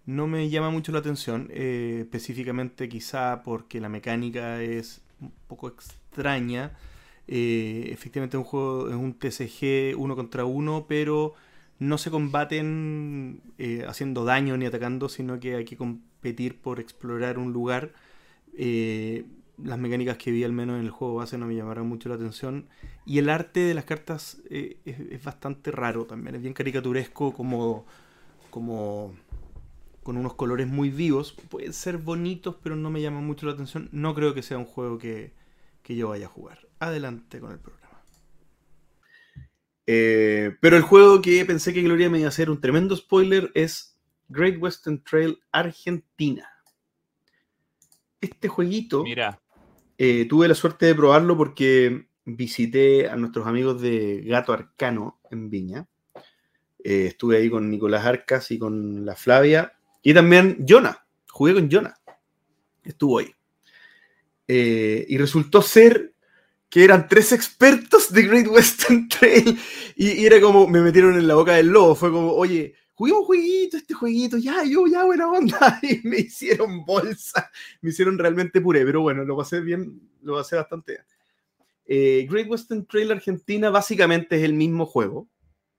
No 0.06 0.26
me 0.26 0.48
llama 0.48 0.70
mucho 0.70 0.92
la 0.92 1.00
atención, 1.00 1.48
eh, 1.50 1.98
específicamente 2.02 2.88
quizá 2.88 3.42
porque 3.42 3.80
la 3.80 3.88
mecánica 3.88 4.62
es 4.62 5.02
un 5.20 5.32
poco 5.48 5.68
extraña. 5.68 6.76
Eh, 7.28 7.90
efectivamente 7.92 8.38
es 8.38 8.38
un 8.38 8.44
juego, 8.44 8.88
es 8.88 8.96
un 8.96 9.12
TCG 9.12 9.96
uno 9.98 10.16
contra 10.16 10.46
uno, 10.46 10.86
pero 10.88 11.34
no 11.78 11.98
se 11.98 12.10
combaten 12.10 13.42
eh, 13.58 13.84
haciendo 13.86 14.24
daño 14.24 14.56
ni 14.56 14.64
atacando, 14.66 15.08
sino 15.10 15.38
que 15.38 15.56
hay 15.56 15.64
que 15.66 15.76
competir 15.76 16.58
por 16.58 16.80
explorar 16.80 17.38
un 17.38 17.52
lugar. 17.52 17.92
Eh, 18.56 19.26
las 19.62 19.78
mecánicas 19.78 20.16
que 20.16 20.30
vi 20.30 20.44
al 20.44 20.52
menos 20.52 20.78
en 20.78 20.86
el 20.86 20.90
juego 20.90 21.16
base 21.16 21.36
no 21.36 21.46
me 21.46 21.54
llamaron 21.54 21.86
mucho 21.88 22.08
la 22.08 22.14
atención. 22.14 22.66
Y 23.04 23.18
el 23.18 23.28
arte 23.28 23.60
de 23.60 23.74
las 23.74 23.84
cartas 23.84 24.38
es, 24.50 24.76
bastante 25.22 25.70
raro 25.70 26.06
también, 26.06 26.36
es 26.36 26.42
bien 26.42 26.54
caricaturesco 26.54 27.32
como... 27.32 27.86
como 28.50 29.14
con 30.02 30.16
unos 30.16 30.34
colores 30.34 30.66
muy 30.66 30.88
vivos. 30.88 31.32
Pueden 31.50 31.74
ser 31.74 31.98
bonitos, 31.98 32.56
pero 32.62 32.76
no 32.76 32.90
me 32.90 33.02
llaman 33.02 33.26
mucho 33.26 33.44
la 33.44 33.52
atención. 33.52 33.90
No 33.92 34.14
creo 34.14 34.32
que 34.32 34.42
sea 34.42 34.56
un 34.56 34.64
juego 34.64 34.96
que 34.96 35.32
yo 35.86 36.08
vaya 36.08 36.26
a 36.26 36.30
jugar. 36.30 36.67
Adelante 36.80 37.40
con 37.40 37.52
el 37.52 37.58
programa. 37.58 38.02
Eh, 39.86 40.56
pero 40.60 40.76
el 40.76 40.82
juego 40.82 41.22
que 41.22 41.44
pensé 41.44 41.72
que 41.72 41.82
Gloria 41.82 42.10
me 42.10 42.18
iba 42.18 42.26
a 42.26 42.28
hacer 42.28 42.50
un 42.50 42.60
tremendo 42.60 42.94
spoiler 42.96 43.50
es 43.54 43.98
Great 44.28 44.60
Western 44.60 45.02
Trail 45.02 45.38
Argentina. 45.50 46.48
Este 48.20 48.48
jueguito 48.48 49.04
Mira, 49.04 49.40
eh, 49.96 50.26
tuve 50.28 50.46
la 50.46 50.54
suerte 50.54 50.86
de 50.86 50.94
probarlo 50.94 51.36
porque 51.36 52.08
visité 52.24 53.08
a 53.08 53.16
nuestros 53.16 53.46
amigos 53.46 53.80
de 53.80 54.22
Gato 54.24 54.52
Arcano 54.52 55.20
en 55.30 55.50
Viña. 55.50 55.88
Eh, 56.84 57.06
estuve 57.06 57.38
ahí 57.38 57.50
con 57.50 57.68
Nicolás 57.70 58.06
Arcas 58.06 58.50
y 58.50 58.58
con 58.58 59.04
la 59.04 59.16
Flavia. 59.16 59.72
Y 60.02 60.14
también 60.14 60.64
Jonah. 60.66 61.04
Jugué 61.28 61.54
con 61.54 61.70
Jonah. 61.70 61.94
Estuvo 62.84 63.18
ahí. 63.18 63.32
Eh, 64.46 65.04
y 65.08 65.18
resultó 65.18 65.62
ser 65.62 66.14
que 66.70 66.84
eran 66.84 67.08
tres 67.08 67.32
expertos 67.32 68.12
de 68.12 68.22
Great 68.22 68.48
Western 68.48 69.08
Trail. 69.20 69.58
Y, 69.96 70.22
y, 70.22 70.26
era 70.26 70.40
como, 70.40 70.66
me 70.66 70.80
metieron 70.80 71.14
en 71.18 71.26
la 71.26 71.34
boca 71.34 71.54
del 71.54 71.68
lobo. 71.68 71.94
Fue 71.94 72.10
como, 72.10 72.32
oye, 72.32 72.74
juguemos 72.94 73.20
un 73.20 73.26
jueguito, 73.26 73.76
este 73.76 73.94
jueguito, 73.94 74.36
ya, 74.38 74.64
yo, 74.64 74.86
ya, 74.86 75.04
buena 75.04 75.28
onda. 75.30 75.78
Y 75.82 76.00
me 76.06 76.18
hicieron 76.18 76.84
bolsa. 76.84 77.50
Me 77.80 77.90
hicieron 77.90 78.18
realmente 78.18 78.60
puré. 78.60 78.84
Pero 78.84 79.00
bueno, 79.00 79.24
lo 79.24 79.36
pasé 79.36 79.60
bien, 79.60 80.00
lo 80.22 80.34
pasé 80.34 80.56
bastante 80.56 80.92
bien. 80.92 81.04
Eh, 81.86 82.26
Great 82.28 82.48
Western 82.50 82.86
Trail 82.86 83.12
Argentina 83.12 83.70
básicamente 83.70 84.36
es 84.36 84.42
el 84.42 84.52
mismo 84.52 84.84
juego. 84.84 85.28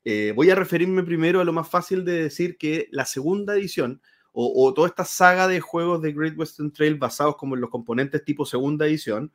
Eh, 0.03 0.33
voy 0.35 0.49
a 0.49 0.55
referirme 0.55 1.03
primero 1.03 1.39
a 1.39 1.43
lo 1.43 1.53
más 1.53 1.69
fácil 1.69 2.03
de 2.03 2.23
decir 2.23 2.57
que 2.57 2.87
la 2.91 3.05
segunda 3.05 3.53
edición 3.53 4.01
o, 4.31 4.65
o, 4.65 4.73
toda 4.73 4.87
esta 4.87 5.05
saga 5.05 5.47
de 5.47 5.59
juegos 5.59 6.01
de 6.01 6.13
Great 6.13 6.37
Western 6.37 6.71
Trail 6.71 6.95
basados 6.95 7.35
como 7.35 7.55
en 7.55 7.61
los 7.61 7.69
componentes 7.69 8.23
tipo 8.23 8.45
segunda 8.45 8.87
edición 8.87 9.31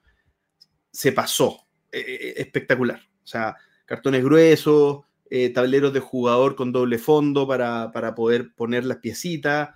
se 0.95 1.13
pasó. 1.13 1.67
Eh, 1.93 2.35
espectacular. 2.39 3.01
O 3.23 3.27
sea, 3.27 3.57
cartones 3.85 4.25
gruesos, 4.25 5.05
eh, 5.31 5.51
tableros 5.51 5.93
de 5.93 6.01
jugador 6.01 6.57
con 6.57 6.73
doble 6.73 6.99
fondo 6.99 7.47
para, 7.47 7.93
para, 7.93 8.15
poder 8.15 8.55
poner 8.55 8.85
las 8.85 8.99
piecitas. 8.99 9.71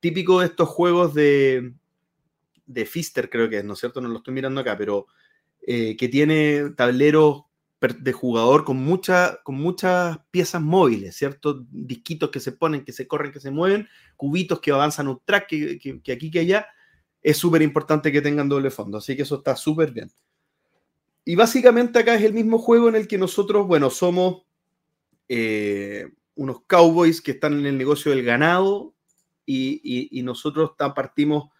Típico 0.00 0.40
de 0.40 0.46
estos 0.46 0.68
juegos 0.68 1.14
de, 1.14 1.74
de 2.66 2.86
Fister, 2.86 3.30
creo 3.30 3.48
que 3.48 3.58
es, 3.58 3.64
¿no 3.64 3.74
es 3.74 3.80
cierto? 3.80 4.00
No 4.00 4.08
lo 4.08 4.18
estoy 4.18 4.34
mirando 4.34 4.60
acá, 4.60 4.76
pero 4.76 5.06
eh, 5.62 5.96
que 5.96 6.08
tiene 6.08 6.70
tableros 6.76 7.42
de 7.80 8.12
jugador 8.12 8.64
con, 8.64 8.76
mucha, 8.76 9.40
con 9.42 9.54
muchas 9.54 10.18
piezas 10.30 10.60
móviles, 10.60 11.16
¿cierto? 11.16 11.64
Disquitos 11.70 12.30
que 12.30 12.40
se 12.40 12.52
ponen, 12.52 12.84
que 12.84 12.92
se 12.92 13.06
corren, 13.06 13.32
que 13.32 13.40
se 13.40 13.50
mueven, 13.50 13.88
cubitos 14.16 14.60
que 14.60 14.70
avanzan 14.72 15.08
un 15.08 15.20
track, 15.24 15.46
que, 15.48 15.78
que, 15.78 16.02
que 16.02 16.12
aquí, 16.12 16.30
que 16.30 16.40
allá. 16.40 16.66
Es 17.22 17.36
súper 17.36 17.62
importante 17.62 18.10
que 18.10 18.22
tengan 18.22 18.48
doble 18.48 18.70
fondo, 18.70 18.98
así 18.98 19.14
que 19.14 19.22
eso 19.22 19.36
está 19.36 19.54
súper 19.54 19.92
bien. 19.92 20.10
Y 21.30 21.36
básicamente 21.36 22.00
acá 22.00 22.16
es 22.16 22.24
el 22.24 22.32
mismo 22.32 22.58
juego 22.58 22.88
en 22.88 22.96
el 22.96 23.06
que 23.06 23.16
nosotros, 23.16 23.64
bueno, 23.68 23.88
somos 23.88 24.42
eh, 25.28 26.08
unos 26.34 26.62
cowboys 26.66 27.20
que 27.20 27.30
están 27.30 27.52
en 27.52 27.66
el 27.66 27.78
negocio 27.78 28.10
del 28.10 28.24
ganado 28.24 28.96
y, 29.46 29.80
y, 29.84 30.18
y 30.18 30.24
nosotros 30.24 30.72
partimos 30.76 31.50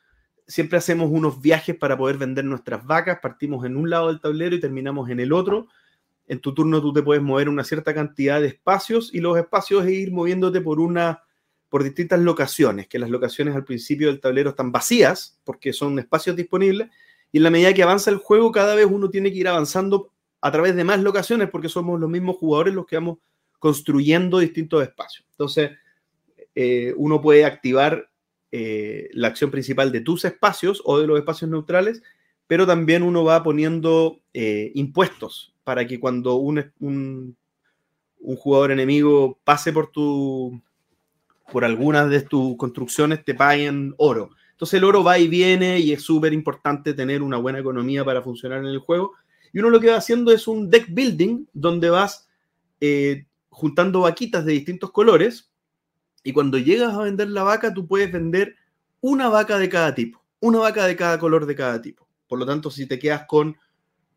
siempre 0.44 0.76
hacemos 0.76 1.08
unos 1.12 1.40
viajes 1.40 1.76
para 1.76 1.96
poder 1.96 2.18
vender 2.18 2.46
nuestras 2.46 2.84
vacas, 2.84 3.20
partimos 3.22 3.64
en 3.64 3.76
un 3.76 3.88
lado 3.88 4.08
del 4.08 4.20
tablero 4.20 4.56
y 4.56 4.60
terminamos 4.60 5.08
en 5.08 5.20
el 5.20 5.32
otro. 5.32 5.68
En 6.26 6.40
tu 6.40 6.52
turno 6.52 6.82
tú 6.82 6.92
te 6.92 7.04
puedes 7.04 7.22
mover 7.22 7.48
una 7.48 7.62
cierta 7.62 7.94
cantidad 7.94 8.40
de 8.40 8.48
espacios 8.48 9.14
y 9.14 9.20
los 9.20 9.38
espacios 9.38 9.84
es 9.84 9.92
ir 9.92 10.10
moviéndote 10.10 10.60
por 10.60 10.80
una 10.80 11.22
por 11.68 11.84
distintas 11.84 12.18
locaciones, 12.18 12.88
que 12.88 12.98
las 12.98 13.08
locaciones 13.08 13.54
al 13.54 13.64
principio 13.64 14.08
del 14.08 14.18
tablero 14.18 14.50
están 14.50 14.72
vacías 14.72 15.40
porque 15.44 15.72
son 15.72 15.96
espacios 16.00 16.34
disponibles 16.34 16.88
y 17.32 17.38
en 17.38 17.44
la 17.44 17.50
medida 17.50 17.74
que 17.74 17.82
avanza 17.82 18.10
el 18.10 18.16
juego 18.16 18.52
cada 18.52 18.74
vez 18.74 18.86
uno 18.86 19.10
tiene 19.10 19.32
que 19.32 19.38
ir 19.38 19.48
avanzando 19.48 20.12
a 20.40 20.50
través 20.50 20.74
de 20.74 20.84
más 20.84 21.00
locaciones 21.00 21.50
porque 21.50 21.68
somos 21.68 22.00
los 22.00 22.10
mismos 22.10 22.36
jugadores 22.36 22.74
los 22.74 22.86
que 22.86 22.96
vamos 22.96 23.18
construyendo 23.58 24.38
distintos 24.38 24.82
espacios. 24.82 25.26
Entonces, 25.32 25.72
eh, 26.54 26.94
uno 26.96 27.20
puede 27.20 27.44
activar 27.44 28.10
eh, 28.50 29.10
la 29.12 29.28
acción 29.28 29.50
principal 29.50 29.92
de 29.92 30.00
tus 30.00 30.24
espacios 30.24 30.82
o 30.84 30.98
de 30.98 31.06
los 31.06 31.18
espacios 31.18 31.50
neutrales, 31.50 32.02
pero 32.46 32.66
también 32.66 33.02
uno 33.02 33.22
va 33.22 33.42
poniendo 33.42 34.18
eh, 34.34 34.72
impuestos 34.74 35.54
para 35.62 35.86
que 35.86 36.00
cuando 36.00 36.34
un, 36.36 36.72
un, 36.80 37.36
un, 38.18 38.36
jugador 38.36 38.72
enemigo 38.72 39.38
pase 39.44 39.72
por 39.72 39.92
tu 39.92 40.60
por 41.52 41.64
algunas 41.64 42.10
de 42.10 42.22
tus 42.22 42.56
construcciones 42.56 43.24
te 43.24 43.34
paguen 43.34 43.94
oro. 43.98 44.30
Entonces 44.60 44.76
el 44.76 44.84
oro 44.84 45.02
va 45.02 45.18
y 45.18 45.26
viene 45.26 45.78
y 45.78 45.90
es 45.94 46.02
súper 46.02 46.34
importante 46.34 46.92
tener 46.92 47.22
una 47.22 47.38
buena 47.38 47.60
economía 47.60 48.04
para 48.04 48.20
funcionar 48.20 48.58
en 48.58 48.66
el 48.66 48.78
juego. 48.78 49.14
Y 49.54 49.58
uno 49.58 49.70
lo 49.70 49.80
que 49.80 49.88
va 49.88 49.96
haciendo 49.96 50.32
es 50.32 50.46
un 50.46 50.68
deck 50.68 50.88
building 50.90 51.46
donde 51.54 51.88
vas 51.88 52.28
eh, 52.78 53.24
juntando 53.48 54.00
vaquitas 54.00 54.44
de 54.44 54.52
distintos 54.52 54.90
colores 54.90 55.50
y 56.22 56.34
cuando 56.34 56.58
llegas 56.58 56.92
a 56.92 57.04
vender 57.04 57.30
la 57.30 57.42
vaca, 57.42 57.72
tú 57.72 57.86
puedes 57.86 58.12
vender 58.12 58.54
una 59.00 59.30
vaca 59.30 59.56
de 59.58 59.70
cada 59.70 59.94
tipo, 59.94 60.22
una 60.40 60.58
vaca 60.58 60.86
de 60.86 60.94
cada 60.94 61.18
color 61.18 61.46
de 61.46 61.54
cada 61.54 61.80
tipo. 61.80 62.06
Por 62.28 62.38
lo 62.38 62.44
tanto, 62.44 62.70
si 62.70 62.84
te 62.84 62.98
quedas 62.98 63.24
con 63.26 63.56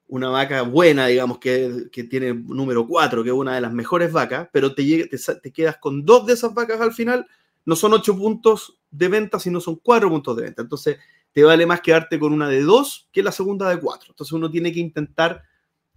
una 0.10 0.28
vaca 0.28 0.64
buena, 0.64 1.08
digamos, 1.08 1.40
que, 1.40 1.88
tiene 2.10 2.34
número 2.34 2.86
4, 2.86 3.24
que 3.24 3.30
es 3.30 3.34
una 3.34 3.56
de 3.56 3.62
las 3.62 3.72
mejores 3.72 4.12
vacas, 4.12 4.50
pero 4.52 4.76
te, 4.76 5.08
te, 5.08 5.18
te, 5.18 5.54
quedas 5.54 5.78
con 5.78 6.04
dos 6.04 6.26
de 6.26 6.34
esas 6.34 6.54
vacas 6.54 6.82
al 6.82 6.92
final, 6.92 7.26
no 7.64 7.78
son 7.78 7.94
8 7.94 8.18
puntos 8.18 8.78
de 8.94 9.08
venta, 9.08 9.40
sino 9.40 9.60
son 9.60 9.78
4 9.78 10.10
puntos 10.10 10.36
de 10.38 10.44
venta. 10.44 10.62
Entonces, 10.62 10.98
te 11.32 11.44
vale 11.44 11.66
más 11.66 11.82
quedarte 11.82 12.20
con 12.20 12.32
una 12.32 12.48
de 12.48 12.62
2 12.62 13.10
que 13.12 13.24
la 13.24 13.32
segunda 13.32 13.70
de 13.70 13.80
4. 13.80 14.12
Entonces, 14.12 14.32
uno 14.32 14.50
tiene 14.52 14.72
que 14.72 14.80
intentar 14.80 15.44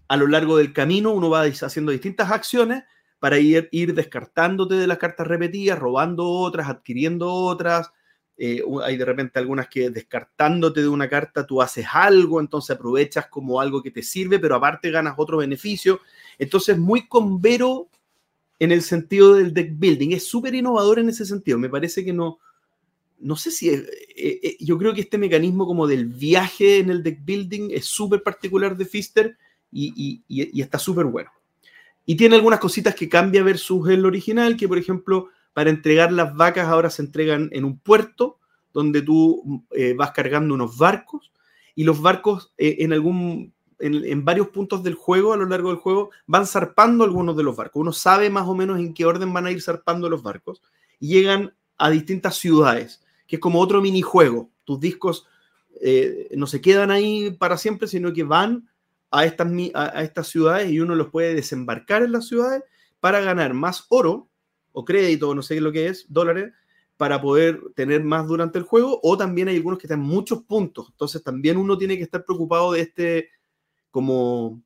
a 0.08 0.16
lo 0.16 0.26
largo 0.26 0.56
del 0.56 0.72
camino, 0.72 1.12
uno 1.12 1.30
va 1.30 1.42
haciendo 1.42 1.92
distintas 1.92 2.30
acciones 2.30 2.84
para 3.18 3.38
ir, 3.38 3.68
ir 3.72 3.94
descartándote 3.94 4.74
de 4.76 4.86
las 4.86 4.98
cartas 4.98 5.26
repetidas, 5.26 5.78
robando 5.78 6.26
otras, 6.26 6.68
adquiriendo 6.68 7.30
otras. 7.30 7.90
Eh, 8.38 8.62
hay 8.84 8.96
de 8.96 9.04
repente 9.04 9.38
algunas 9.38 9.68
que 9.68 9.90
descartándote 9.90 10.82
de 10.82 10.88
una 10.88 11.08
carta 11.08 11.46
tú 11.46 11.62
haces 11.62 11.86
algo, 11.90 12.38
entonces 12.38 12.76
aprovechas 12.76 13.28
como 13.28 13.60
algo 13.60 13.82
que 13.82 13.90
te 13.90 14.02
sirve, 14.02 14.38
pero 14.38 14.54
aparte 14.56 14.90
ganas 14.90 15.14
otro 15.16 15.38
beneficio. 15.38 16.00
Entonces, 16.38 16.78
muy 16.78 17.08
convero 17.08 17.88
en 18.58 18.72
el 18.72 18.82
sentido 18.82 19.34
del 19.34 19.52
deck 19.52 19.72
building. 19.74 20.12
Es 20.12 20.26
súper 20.26 20.54
innovador 20.54 20.98
en 20.98 21.08
ese 21.08 21.24
sentido. 21.24 21.58
Me 21.58 21.68
parece 21.68 22.04
que 22.04 22.12
no, 22.12 22.38
no 23.26 23.34
sé 23.34 23.50
si, 23.50 23.68
eh, 23.70 23.84
eh, 24.16 24.56
yo 24.60 24.78
creo 24.78 24.94
que 24.94 25.00
este 25.00 25.18
mecanismo 25.18 25.66
como 25.66 25.88
del 25.88 26.06
viaje 26.06 26.78
en 26.78 26.90
el 26.90 27.02
deck 27.02 27.24
building 27.24 27.70
es 27.72 27.86
súper 27.86 28.22
particular 28.22 28.76
de 28.76 28.84
Fister 28.84 29.36
y, 29.72 30.22
está 30.60 30.78
súper 30.78 31.06
bueno. 31.06 31.30
Y 32.04 32.14
tiene 32.14 32.36
algunas 32.36 32.60
cositas 32.60 32.94
que 32.94 33.08
cambia 33.08 33.42
versus 33.42 33.88
el 33.88 34.06
original, 34.06 34.56
que 34.56 34.68
por 34.68 34.78
ejemplo, 34.78 35.30
para 35.52 35.70
entregar 35.70 36.12
las 36.12 36.36
vacas 36.36 36.68
ahora 36.68 36.88
se 36.88 37.02
entregan 37.02 37.48
en 37.52 37.64
un 37.64 37.80
puerto 37.80 38.38
donde 38.72 39.02
tú 39.02 39.66
eh, 39.72 39.94
vas 39.94 40.12
cargando 40.12 40.54
unos 40.54 40.78
barcos 40.78 41.32
y 41.74 41.82
los 41.82 42.00
barcos 42.00 42.54
en 42.56 42.92
algún 42.92 43.52
en, 43.80 44.04
en, 44.04 44.24
varios 44.24 44.48
puntos 44.48 44.84
del 44.84 44.94
juego, 44.94 45.32
a 45.32 45.36
lo 45.36 45.46
largo 45.46 45.70
del 45.70 45.78
juego, 45.78 46.10
van 46.26 46.46
zarpando 46.46 47.02
algunos 47.02 47.36
de 47.36 47.42
los 47.42 47.56
barcos. 47.56 47.80
Uno 47.80 47.92
sabe 47.92 48.30
más 48.30 48.46
o 48.46 48.54
menos 48.54 48.78
en 48.78 48.94
qué 48.94 49.04
orden 49.04 49.32
van 49.32 49.46
a 49.46 49.50
ir 49.50 49.60
zarpando 49.60 50.08
los 50.08 50.22
barcos 50.22 50.62
y 51.00 51.08
llegan 51.08 51.52
a 51.76 51.90
distintas 51.90 52.36
ciudades, 52.36 53.02
que 53.26 53.36
es 53.36 53.40
como 53.40 53.60
otro 53.60 53.80
minijuego. 53.80 54.50
Tus 54.64 54.80
discos 54.80 55.26
eh, 55.80 56.28
no 56.36 56.46
se 56.46 56.60
quedan 56.60 56.90
ahí 56.90 57.30
para 57.30 57.56
siempre, 57.56 57.88
sino 57.88 58.12
que 58.12 58.24
van 58.24 58.68
a 59.10 59.24
estas, 59.24 59.48
a 59.74 60.02
estas 60.02 60.28
ciudades 60.28 60.70
y 60.70 60.80
uno 60.80 60.94
los 60.94 61.10
puede 61.10 61.34
desembarcar 61.34 62.02
en 62.02 62.12
las 62.12 62.26
ciudades 62.26 62.62
para 63.00 63.20
ganar 63.20 63.54
más 63.54 63.86
oro 63.88 64.28
o 64.72 64.84
crédito, 64.84 65.34
no 65.34 65.42
sé 65.42 65.60
lo 65.60 65.72
que 65.72 65.88
es, 65.88 66.06
dólares, 66.08 66.52
para 66.96 67.20
poder 67.20 67.60
tener 67.74 68.02
más 68.04 68.26
durante 68.26 68.58
el 68.58 68.64
juego, 68.64 69.00
o 69.02 69.16
también 69.16 69.48
hay 69.48 69.56
algunos 69.56 69.78
que 69.78 69.86
están 69.86 70.00
muchos 70.00 70.42
puntos. 70.42 70.88
Entonces 70.90 71.22
también 71.22 71.56
uno 71.56 71.76
tiene 71.76 71.96
que 71.96 72.02
estar 72.02 72.24
preocupado 72.24 72.72
de 72.72 72.80
este 72.80 73.30
como 73.90 74.62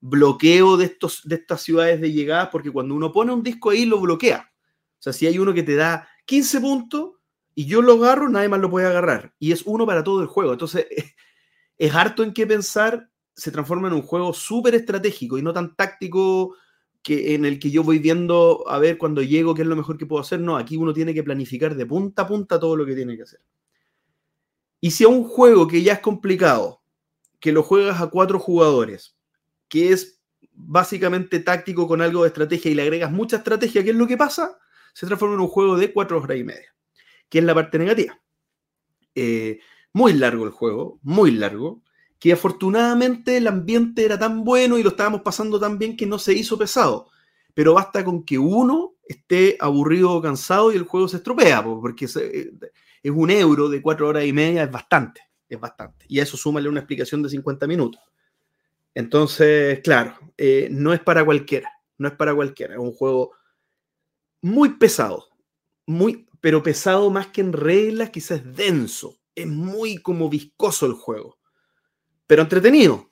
bloqueo 0.00 0.76
de, 0.76 0.86
estos, 0.86 1.22
de 1.24 1.36
estas 1.36 1.62
ciudades 1.62 2.00
de 2.00 2.12
llegada, 2.12 2.50
porque 2.50 2.70
cuando 2.70 2.94
uno 2.94 3.12
pone 3.12 3.32
un 3.32 3.42
disco 3.42 3.70
ahí 3.70 3.84
lo 3.84 4.00
bloquea. 4.00 4.50
O 4.98 5.02
sea, 5.02 5.12
si 5.12 5.26
hay 5.26 5.38
uno 5.38 5.52
que 5.52 5.62
te 5.62 5.74
da 5.74 6.08
15 6.24 6.60
puntos 6.60 7.10
y 7.58 7.66
yo 7.66 7.82
lo 7.82 7.94
agarro, 7.94 8.28
nadie 8.28 8.48
más 8.48 8.60
lo 8.60 8.70
puede 8.70 8.86
agarrar. 8.86 9.34
Y 9.40 9.50
es 9.50 9.64
uno 9.66 9.84
para 9.84 10.04
todo 10.04 10.22
el 10.22 10.28
juego. 10.28 10.52
Entonces, 10.52 10.86
es 11.76 11.92
harto 11.92 12.22
en 12.22 12.32
qué 12.32 12.46
pensar 12.46 13.10
se 13.34 13.50
transforma 13.50 13.88
en 13.88 13.94
un 13.94 14.02
juego 14.02 14.32
súper 14.32 14.76
estratégico 14.76 15.36
y 15.36 15.42
no 15.42 15.52
tan 15.52 15.74
táctico 15.74 16.54
que 17.02 17.34
en 17.34 17.44
el 17.44 17.58
que 17.58 17.72
yo 17.72 17.82
voy 17.82 17.98
viendo 17.98 18.62
a 18.68 18.78
ver 18.78 18.96
cuando 18.96 19.24
llego 19.24 19.56
qué 19.56 19.62
es 19.62 19.68
lo 19.68 19.74
mejor 19.74 19.98
que 19.98 20.06
puedo 20.06 20.22
hacer. 20.22 20.38
No, 20.38 20.56
aquí 20.56 20.76
uno 20.76 20.92
tiene 20.92 21.12
que 21.12 21.24
planificar 21.24 21.74
de 21.74 21.84
punta 21.84 22.22
a 22.22 22.28
punta 22.28 22.60
todo 22.60 22.76
lo 22.76 22.86
que 22.86 22.94
tiene 22.94 23.16
que 23.16 23.24
hacer. 23.24 23.40
Y 24.80 24.92
si 24.92 25.02
a 25.02 25.08
un 25.08 25.24
juego 25.24 25.66
que 25.66 25.82
ya 25.82 25.94
es 25.94 26.00
complicado, 26.00 26.80
que 27.40 27.50
lo 27.50 27.64
juegas 27.64 28.00
a 28.00 28.06
cuatro 28.06 28.38
jugadores, 28.38 29.16
que 29.66 29.90
es 29.92 30.20
básicamente 30.52 31.40
táctico 31.40 31.88
con 31.88 32.02
algo 32.02 32.22
de 32.22 32.28
estrategia 32.28 32.70
y 32.70 32.74
le 32.74 32.82
agregas 32.82 33.10
mucha 33.10 33.38
estrategia, 33.38 33.82
¿qué 33.82 33.90
es 33.90 33.96
lo 33.96 34.06
que 34.06 34.16
pasa? 34.16 34.56
Se 34.94 35.06
transforma 35.06 35.34
en 35.34 35.40
un 35.40 35.48
juego 35.48 35.76
de 35.76 35.92
cuatro 35.92 36.22
horas 36.22 36.38
y 36.38 36.44
media, 36.44 36.72
que 37.28 37.38
es 37.38 37.44
la 37.44 37.54
parte 37.54 37.78
negativa. 37.78 38.20
Eh, 39.14 39.60
muy 39.92 40.12
largo 40.12 40.44
el 40.44 40.50
juego, 40.50 40.98
muy 41.02 41.32
largo 41.32 41.82
que 42.18 42.32
afortunadamente 42.32 43.36
el 43.36 43.46
ambiente 43.46 44.04
era 44.04 44.18
tan 44.18 44.44
bueno 44.44 44.76
y 44.76 44.82
lo 44.82 44.90
estábamos 44.90 45.22
pasando 45.22 45.60
tan 45.60 45.78
bien 45.78 45.96
que 45.96 46.06
no 46.06 46.18
se 46.18 46.32
hizo 46.32 46.58
pesado. 46.58 47.08
Pero 47.54 47.74
basta 47.74 48.04
con 48.04 48.24
que 48.24 48.38
uno 48.38 48.94
esté 49.06 49.56
aburrido 49.60 50.12
o 50.12 50.22
cansado 50.22 50.72
y 50.72 50.76
el 50.76 50.82
juego 50.82 51.08
se 51.08 51.18
estropea, 51.18 51.62
porque 51.64 52.06
eh, 52.06 52.50
es 53.02 53.12
un 53.12 53.30
euro 53.30 53.68
de 53.68 53.82
cuatro 53.82 54.08
horas 54.08 54.24
y 54.24 54.32
media, 54.32 54.64
es 54.64 54.70
bastante, 54.70 55.22
es 55.48 55.58
bastante. 55.58 56.04
Y 56.08 56.20
a 56.20 56.24
eso 56.24 56.36
súmale 56.36 56.68
una 56.68 56.80
explicación 56.80 57.22
de 57.22 57.28
50 57.28 57.66
minutos. 57.66 58.00
Entonces, 58.94 59.80
claro, 59.80 60.14
eh, 60.36 60.68
no 60.70 60.92
es 60.92 61.00
para 61.00 61.24
cualquiera, 61.24 61.70
no 61.98 62.08
es 62.08 62.14
para 62.14 62.34
cualquiera, 62.34 62.74
es 62.74 62.80
un 62.80 62.92
juego 62.92 63.32
muy 64.40 64.70
pesado, 64.70 65.26
muy, 65.86 66.27
pero 66.40 66.62
pesado 66.62 67.10
más 67.10 67.28
que 67.28 67.40
en 67.40 67.52
reglas, 67.52 68.10
quizás 68.10 68.40
es 68.40 68.56
denso, 68.56 69.18
es 69.34 69.46
muy 69.46 69.98
como 69.98 70.28
viscoso 70.28 70.86
el 70.86 70.92
juego, 70.92 71.38
pero 72.26 72.42
entretenido, 72.42 73.10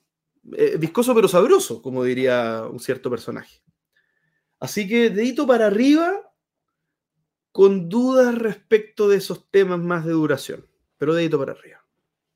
eh, 0.56 0.76
viscoso 0.78 1.14
pero 1.14 1.28
sabroso, 1.28 1.82
como 1.82 2.04
diría 2.04 2.64
un 2.70 2.80
cierto 2.80 3.10
personaje. 3.10 3.62
Así 4.58 4.88
que 4.88 5.10
dedito 5.10 5.46
para 5.46 5.66
arriba, 5.66 6.32
con 7.52 7.88
dudas 7.88 8.36
respecto 8.36 9.08
de 9.08 9.16
esos 9.16 9.50
temas 9.50 9.78
más 9.78 10.04
de 10.04 10.12
duración, 10.12 10.66
pero 10.98 11.14
dedito 11.14 11.38
para 11.38 11.52
arriba. 11.52 11.84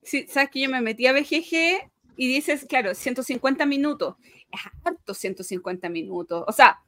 Sí, 0.03 0.27
sabes 0.29 0.51
que 0.51 0.61
yo 0.61 0.71
me 0.71 0.81
metí 0.81 1.07
a 1.07 1.13
BGG 1.13 1.91
y 2.17 2.29
dices, 2.29 2.67
claro, 2.67 2.95
150 2.95 3.67
minutos. 3.67 4.17
Es 4.51 4.61
harto 4.85 5.15
150 5.15 5.89
minutos. 5.89 6.45
O 6.47 6.53
sea, 6.53 6.81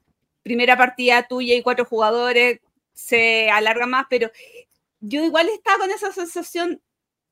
primera 0.42 0.76
partida 0.76 1.26
tuya 1.28 1.54
y 1.54 1.62
cuatro 1.62 1.84
jugadores 1.84 2.60
se 2.92 3.50
alarga 3.50 3.87
más, 3.87 4.07
pero 4.09 4.31
yo 5.00 5.24
igual 5.24 5.48
estaba 5.48 5.78
con 5.78 5.90
esa 5.90 6.12
sensación 6.12 6.81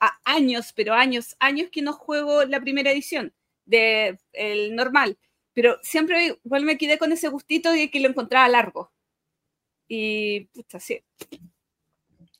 a 0.01 0.19
años, 0.25 0.73
pero 0.75 0.95
años, 0.95 1.37
años 1.39 1.69
que 1.71 1.83
no 1.83 1.93
juego 1.93 2.45
la 2.45 2.61
primera 2.61 2.91
edición 2.91 3.33
de 3.65 4.19
el 4.33 4.75
normal, 4.75 5.19
pero 5.53 5.79
siempre 5.83 6.39
igual 6.45 6.65
me 6.65 6.79
quedé 6.79 6.99
con 6.99 7.13
ese 7.13 7.29
gustito 7.29 7.71
de 7.71 7.91
que 7.91 8.01
lo 8.01 8.09
encontraba 8.09 8.49
largo. 8.49 8.93
Y 9.87 10.47
puta, 10.47 10.81
sí. 10.81 11.03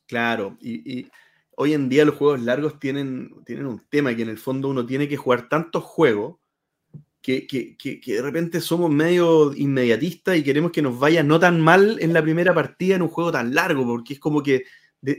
Claro, 0.07 0.57
y, 0.59 1.07
hoy 1.55 1.73
en 1.73 1.87
día 1.87 2.03
los 2.03 2.15
juegos 2.15 2.41
largos 2.41 2.79
tienen, 2.79 3.43
tienen 3.45 3.65
un 3.65 3.85
tema 3.89 4.15
que 4.15 4.23
en 4.23 4.29
el 4.29 4.37
fondo 4.37 4.67
uno 4.67 4.85
tiene 4.85 5.07
que 5.07 5.17
jugar 5.17 5.47
tantos 5.47 5.83
juegos 5.83 6.40
que, 7.21 7.45
que, 7.45 7.77
que, 7.77 8.13
de 8.15 8.21
repente 8.21 8.59
somos 8.61 8.89
medio 8.89 9.53
inmediatistas 9.53 10.37
y 10.37 10.43
queremos 10.43 10.71
que 10.71 10.81
nos 10.81 10.97
vaya 10.97 11.21
no 11.21 11.39
tan 11.39 11.61
mal 11.61 11.97
en 12.01 12.13
la 12.13 12.21
primera 12.21 12.53
partida 12.53 12.95
en 12.95 13.03
un 13.03 13.09
juego 13.09 13.31
tan 13.31 13.53
largo, 13.53 13.85
porque 13.85 14.15
es 14.15 14.19
como 14.19 14.41
que, 14.41 14.65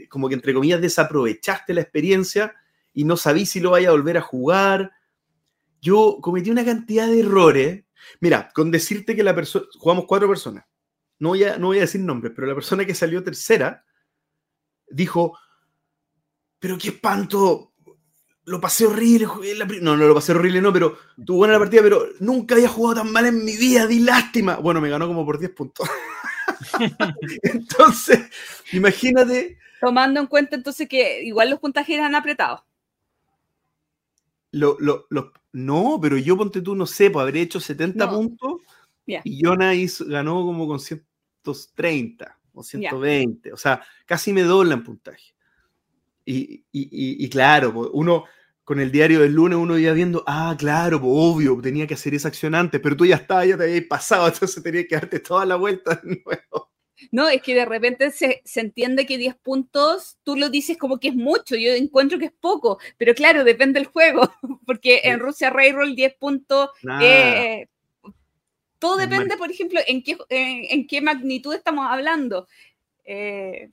como 0.09 0.27
que 0.27 0.35
entre 0.35 0.53
comillas, 0.53 0.81
desaprovechaste 0.81 1.73
la 1.73 1.81
experiencia 1.81 2.53
y 2.93 3.05
no 3.05 3.15
sabís 3.15 3.51
si 3.51 3.61
lo 3.61 3.71
vaya 3.71 3.89
a 3.89 3.93
volver 3.93 4.17
a 4.17 4.21
jugar. 4.21 4.91
Yo 5.81 6.19
cometí 6.21 6.51
una 6.51 6.65
cantidad 6.65 7.07
de 7.07 7.21
errores. 7.21 7.85
Mira, 8.19 8.51
con 8.53 8.69
decirte 8.69 9.15
que 9.15 9.23
la 9.23 9.33
persona, 9.33 9.65
jugamos 9.77 10.05
cuatro 10.05 10.27
personas, 10.27 10.65
no 11.19 11.29
voy, 11.29 11.45
a, 11.45 11.57
no 11.57 11.67
voy 11.67 11.77
a 11.77 11.81
decir 11.81 12.01
nombres, 12.01 12.33
pero 12.35 12.47
la 12.47 12.55
persona 12.55 12.85
que 12.85 12.93
salió 12.93 13.23
tercera 13.23 13.85
dijo, 14.89 15.37
pero 16.59 16.77
qué 16.77 16.89
espanto, 16.89 17.72
lo 18.45 18.59
pasé 18.59 18.85
horrible. 18.85 19.27
No, 19.81 19.95
no 19.95 20.07
lo 20.07 20.13
pasé 20.13 20.33
horrible, 20.33 20.61
no, 20.61 20.73
pero 20.73 20.97
tuvo 21.25 21.37
buena 21.37 21.53
la 21.53 21.59
partida, 21.59 21.81
pero 21.81 22.07
nunca 22.19 22.55
había 22.55 22.69
jugado 22.69 23.01
tan 23.01 23.11
mal 23.11 23.25
en 23.25 23.43
mi 23.43 23.55
vida, 23.55 23.87
di 23.87 23.99
lástima. 23.99 24.57
Bueno, 24.57 24.81
me 24.81 24.89
ganó 24.89 25.07
como 25.07 25.25
por 25.25 25.39
10 25.39 25.51
puntos. 25.51 25.87
entonces, 27.43 28.19
imagínate. 28.71 29.57
Tomando 29.79 30.19
en 30.19 30.27
cuenta 30.27 30.55
entonces 30.55 30.87
que 30.87 31.23
igual 31.23 31.49
los 31.49 31.59
puntajes 31.59 31.95
eran 31.95 32.15
apretados. 32.15 32.61
Lo, 34.51 34.77
lo, 34.79 35.07
no, 35.51 35.97
pero 35.99 36.17
yo 36.17 36.37
ponte 36.37 36.61
tú, 36.61 36.75
no 36.75 36.85
sé, 36.85 37.09
pues 37.09 37.23
habré 37.23 37.41
hecho 37.41 37.59
70 37.59 38.07
puntos 38.09 38.61
y 39.05 39.41
Jonas 39.43 40.03
ganó 40.05 40.43
como 40.45 40.67
con 40.67 40.79
130 40.79 42.39
o 42.53 42.63
120. 42.63 43.51
O 43.51 43.57
sea, 43.57 43.83
casi 44.05 44.31
me 44.31 44.43
dobla 44.43 44.75
en 44.75 44.83
puntaje. 44.83 45.32
Y, 46.25 47.29
claro, 47.29 47.91
uno 47.93 48.25
con 48.63 48.79
el 48.79 48.91
diario 48.91 49.19
del 49.19 49.33
lunes 49.33 49.57
uno 49.57 49.77
iba 49.77 49.91
viendo, 49.91 50.23
ah, 50.25 50.55
claro, 50.57 51.01
obvio, 51.03 51.59
tenía 51.61 51.85
que 51.85 51.95
hacer 51.95 52.13
esa 52.13 52.29
acción 52.29 52.55
antes, 52.55 52.79
pero 52.81 52.95
tú 52.95 53.05
ya 53.05 53.17
estabas, 53.17 53.47
ya 53.47 53.57
te 53.57 53.63
habías 53.63 53.83
pasado, 53.85 54.27
entonces 54.33 54.63
tenía 54.63 54.87
que 54.87 54.95
darte 54.95 55.19
toda 55.19 55.45
la 55.45 55.55
vuelta 55.55 55.99
de 56.01 56.21
nuevo. 56.23 56.71
No, 57.11 57.27
es 57.27 57.41
que 57.41 57.53
de 57.53 57.65
repente 57.65 58.11
se, 58.11 58.41
entiende 58.55 59.05
que 59.05 59.17
10 59.17 59.35
puntos, 59.35 60.17
tú 60.23 60.35
lo 60.37 60.49
dices 60.49 60.77
como 60.77 60.99
que 60.99 61.09
es 61.09 61.15
mucho, 61.15 61.55
yo 61.55 61.73
encuentro 61.73 62.17
que 62.17 62.25
es 62.25 62.31
poco, 62.31 62.79
pero 62.97 63.13
claro, 63.13 63.43
depende 63.43 63.79
del 63.79 63.87
juego, 63.87 64.31
porque 64.65 65.01
en 65.03 65.19
Rusia 65.19 65.49
Railroll 65.49 65.95
10 65.95 66.15
puntos, 66.15 66.69
eh, 67.01 67.67
todo 68.79 68.97
depende, 68.97 69.37
por 69.37 69.51
ejemplo, 69.51 69.79
en 69.85 70.03
qué, 70.03 70.17
en, 70.29 70.87
qué 70.87 71.01
magnitud 71.01 71.53
estamos 71.53 71.87
hablando. 71.89 72.47
Eh, 73.05 73.69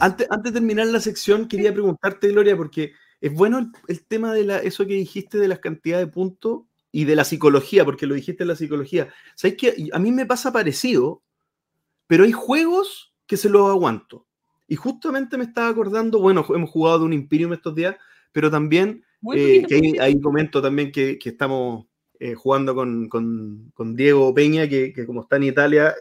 antes, 0.00 0.28
de 0.42 0.52
terminar 0.52 0.86
la 0.86 1.00
sección, 1.00 1.48
quería 1.48 1.72
preguntarte, 1.72 2.28
Gloria, 2.28 2.56
porque 2.56 2.92
es 3.20 3.32
bueno 3.32 3.70
el, 3.88 4.06
tema 4.06 4.32
de 4.32 4.44
la, 4.44 4.58
eso 4.58 4.86
que 4.86 4.94
dijiste 4.94 5.38
de 5.38 5.48
las 5.48 5.58
cantidades 5.58 6.06
de 6.06 6.12
puntos 6.12 6.62
y 6.92 7.04
de 7.04 7.16
la 7.16 7.24
psicología, 7.24 7.84
porque 7.84 8.06
lo 8.06 8.14
dijiste 8.14 8.44
en 8.44 8.48
la 8.48 8.56
psicología. 8.56 9.12
¿Sabes 9.34 9.56
que 9.56 9.88
A 9.92 9.98
mí 9.98 10.12
me 10.12 10.26
pasa 10.26 10.52
parecido, 10.52 11.22
pero 12.06 12.24
hay 12.24 12.32
juegos 12.32 13.12
que 13.26 13.36
se 13.36 13.48
los 13.48 13.68
aguanto. 13.68 14.26
Y 14.66 14.76
justamente 14.76 15.38
me 15.38 15.44
estaba 15.44 15.68
acordando, 15.68 16.20
bueno, 16.20 16.44
hemos 16.50 16.70
jugado 16.70 17.00
de 17.00 17.04
un 17.06 17.12
Imperium 17.12 17.52
estos 17.52 17.74
días, 17.74 17.96
pero 18.32 18.50
también, 18.50 19.04
eh, 19.34 19.64
que 19.66 19.98
ahí, 20.00 20.20
comento 20.20 20.60
también 20.60 20.92
que, 20.92 21.18
estamos 21.24 21.86
eh, 22.20 22.34
jugando 22.34 22.74
con, 22.74 23.96
Diego 23.96 24.34
Peña, 24.34 24.68
que, 24.68 24.92
que, 24.92 25.06
como 25.06 25.22
está 25.22 25.36
en 25.36 25.44
Italia, 25.44 25.94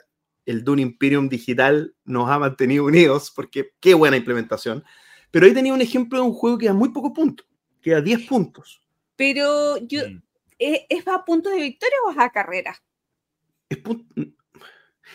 el 0.47 0.63
Dune 0.63 0.81
Imperium 0.81 1.27
digital 1.27 1.93
nos 2.05 2.29
ha 2.29 2.39
mantenido 2.39 2.85
unidos, 2.85 3.31
porque 3.35 3.71
qué 3.81 3.93
buena 3.93 4.15
implementación. 4.15 4.83
Pero 5.29 5.45
ahí 5.45 5.53
tenía 5.53 5.73
un 5.73 5.81
ejemplo 5.81 6.19
de 6.19 6.25
un 6.25 6.33
juego 6.33 6.57
que 6.57 6.67
da 6.67 6.73
muy 6.73 6.89
pocos 6.89 7.11
puntos, 7.13 7.45
que 7.81 7.91
da 7.91 8.01
10 8.01 8.27
puntos. 8.27 8.81
Pero 9.17 9.77
yo, 9.77 10.07
mm. 10.07 10.21
¿es, 10.57 11.07
a 11.07 11.25
puntos 11.25 11.51
de 11.51 11.61
victoria 11.61 11.97
o 12.07 12.11
es 12.11 12.17
a 12.17 12.29
carrera? 12.29 12.81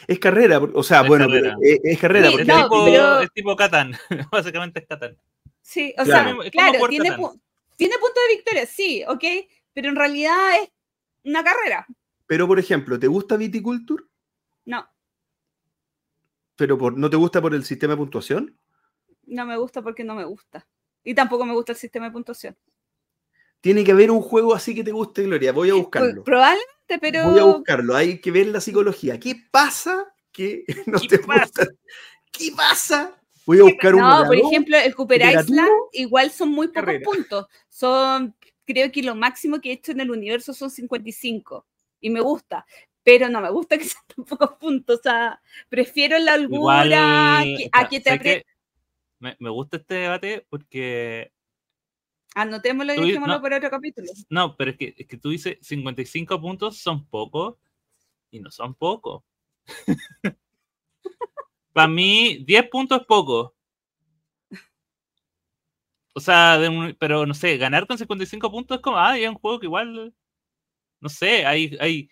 Es, 0.06 0.18
carrera, 0.18 0.58
o 0.58 0.82
sea, 0.82 1.02
bueno, 1.02 1.26
Es, 1.62 1.98
carrera. 1.98 2.30
porque 2.30 2.42
es, 2.42 2.48
tipo, 2.48 3.20
es 3.20 3.32
tipo 3.32 3.56
Catán, 3.56 3.96
básicamente 4.30 4.80
es 4.80 4.86
Catán. 4.86 5.16
Sí, 5.62 5.94
o 5.96 6.04
sea, 6.04 6.36
claro, 6.50 6.88
tiene, 6.88 7.16
tiene 7.76 7.94
puntos 7.98 8.22
de 8.28 8.34
victoria, 8.36 8.66
sí, 8.66 9.02
ok, 9.08 9.24
pero 9.72 9.88
en 9.88 9.96
realidad 9.96 10.62
es 10.62 10.68
una 11.24 11.42
carrera. 11.42 11.86
Pero, 12.26 12.46
por 12.46 12.58
ejemplo, 12.58 12.98
¿te 12.98 13.06
gusta 13.06 13.36
Viticulture? 13.36 14.04
¿Pero 16.62 16.78
por, 16.78 16.96
no 16.96 17.10
te 17.10 17.16
gusta 17.16 17.42
por 17.42 17.56
el 17.56 17.64
sistema 17.64 17.94
de 17.94 17.96
puntuación? 17.96 18.56
No 19.24 19.44
me 19.44 19.56
gusta 19.56 19.82
porque 19.82 20.04
no 20.04 20.14
me 20.14 20.24
gusta. 20.24 20.64
Y 21.02 21.12
tampoco 21.12 21.44
me 21.44 21.54
gusta 21.54 21.72
el 21.72 21.78
sistema 21.78 22.06
de 22.06 22.12
puntuación. 22.12 22.56
Tiene 23.60 23.82
que 23.82 23.90
haber 23.90 24.12
un 24.12 24.20
juego 24.20 24.54
así 24.54 24.72
que 24.72 24.84
te 24.84 24.92
guste, 24.92 25.24
Gloria. 25.24 25.50
Voy 25.50 25.70
a 25.70 25.74
buscarlo. 25.74 26.22
Probablemente, 26.22 27.00
pero. 27.00 27.30
Voy 27.30 27.40
a 27.40 27.44
buscarlo. 27.46 27.96
Hay 27.96 28.20
que 28.20 28.30
ver 28.30 28.46
la 28.46 28.60
psicología. 28.60 29.18
¿Qué 29.18 29.34
pasa 29.50 30.14
que 30.30 30.64
no 30.86 31.00
te 31.00 31.16
gusta? 31.16 31.66
¿Qué 32.30 32.52
pasa? 32.56 33.20
Voy 33.44 33.58
a 33.58 33.64
buscar 33.64 33.96
un. 33.96 34.02
No, 34.02 34.24
por 34.24 34.36
ejemplo, 34.36 34.76
el 34.76 34.94
Cooper 34.94 35.20
Island 35.20 35.68
igual 35.90 36.30
son 36.30 36.50
muy 36.50 36.68
pocos 36.68 36.94
puntos. 37.02 37.46
Son, 37.68 38.36
creo 38.64 38.92
que 38.92 39.02
lo 39.02 39.16
máximo 39.16 39.60
que 39.60 39.70
he 39.70 39.72
hecho 39.72 39.90
en 39.90 39.98
el 39.98 40.12
universo 40.12 40.54
son 40.54 40.70
55. 40.70 41.66
Y 42.00 42.10
me 42.10 42.20
gusta 42.20 42.64
pero 43.02 43.28
no 43.28 43.40
me 43.40 43.50
gusta 43.50 43.78
que 43.78 43.84
sean 43.84 44.04
tan 44.16 44.24
pocos 44.24 44.52
puntos. 44.58 45.00
O 45.00 45.02
sea, 45.02 45.40
prefiero 45.68 46.18
la 46.18 46.34
holgura 46.34 47.40
a 47.40 47.88
que 47.88 48.00
te 48.00 48.44
me, 49.18 49.36
me, 49.38 49.50
gusta 49.50 49.76
este 49.76 49.94
debate 49.94 50.46
porque. 50.48 51.32
Anotémoslo 52.34 52.94
y 52.94 53.06
dejémoslo 53.06 53.40
por 53.40 53.52
otro 53.52 53.70
capítulo. 53.70 54.08
No, 54.30 54.56
pero 54.56 54.72
es 54.72 54.76
que, 54.76 54.94
es 54.96 55.06
que 55.06 55.18
tú 55.18 55.30
dices 55.30 55.58
55 55.60 56.40
puntos 56.40 56.78
son 56.78 57.06
pocos 57.06 57.56
y 58.30 58.40
no 58.40 58.50
son 58.50 58.74
pocos. 58.74 59.22
Para 61.72 61.88
mí, 61.88 62.42
10 62.44 62.68
puntos 62.68 63.00
es 63.00 63.06
poco. 63.06 63.54
O 66.14 66.20
sea, 66.20 66.58
pero 66.98 67.24
no 67.26 67.34
sé, 67.34 67.56
ganar 67.56 67.86
con 67.86 67.96
55 67.96 68.50
puntos 68.50 68.76
es 68.76 68.82
como, 68.82 68.98
ah, 68.98 69.12
hay 69.12 69.26
un 69.26 69.34
juego 69.34 69.60
que 69.60 69.66
igual, 69.66 70.14
no 71.00 71.08
sé, 71.08 71.46
hay, 71.46 71.76
hay 71.80 72.10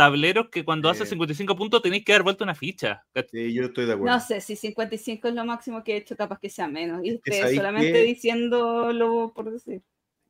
tableros 0.00 0.48
que 0.48 0.64
cuando 0.64 0.88
hace 0.88 1.04
55 1.04 1.54
puntos 1.54 1.82
tenéis 1.82 2.06
que 2.06 2.12
dar 2.12 2.22
vuelta 2.22 2.42
una 2.42 2.54
ficha. 2.54 3.04
Sí, 3.30 3.52
yo 3.52 3.64
estoy 3.64 3.84
de 3.84 3.92
acuerdo. 3.92 4.14
No 4.14 4.18
sé, 4.18 4.40
si 4.40 4.56
55 4.56 5.28
es 5.28 5.34
lo 5.34 5.44
máximo 5.44 5.84
que 5.84 5.92
he 5.92 5.96
hecho, 5.98 6.16
capaz 6.16 6.38
que 6.38 6.48
sea 6.48 6.68
menos. 6.68 7.02
Y 7.04 7.16
usted 7.16 7.54
solamente 7.54 8.02
diciéndolo 8.02 9.30
por 9.34 9.52
decir. 9.52 9.82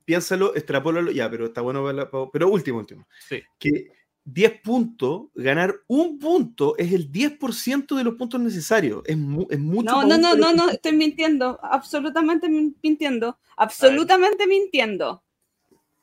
Piénsalo, 0.04 0.56
extrapólalo, 0.56 1.12
ya, 1.12 1.30
pero 1.30 1.46
está 1.46 1.60
bueno 1.60 1.86
Pero 2.32 2.48
último, 2.48 2.78
último. 2.78 3.06
Sí. 3.28 3.40
Que 3.60 3.92
10 4.24 4.60
puntos, 4.60 5.28
ganar 5.36 5.72
un 5.86 6.18
punto 6.18 6.76
es 6.76 6.92
el 6.92 7.12
10% 7.12 7.96
de 7.96 8.02
los 8.02 8.14
puntos 8.14 8.40
necesarios. 8.40 9.04
Es, 9.06 9.16
es 9.50 9.58
mucho. 9.60 9.84
No, 9.84 10.02
no, 10.02 10.18
no, 10.18 10.34
no, 10.34 10.52
no, 10.52 10.68
estoy 10.70 10.94
mintiendo. 10.94 11.60
Absolutamente 11.62 12.48
mintiendo. 12.48 13.38
Absolutamente 13.56 14.48
mintiendo. 14.48 15.22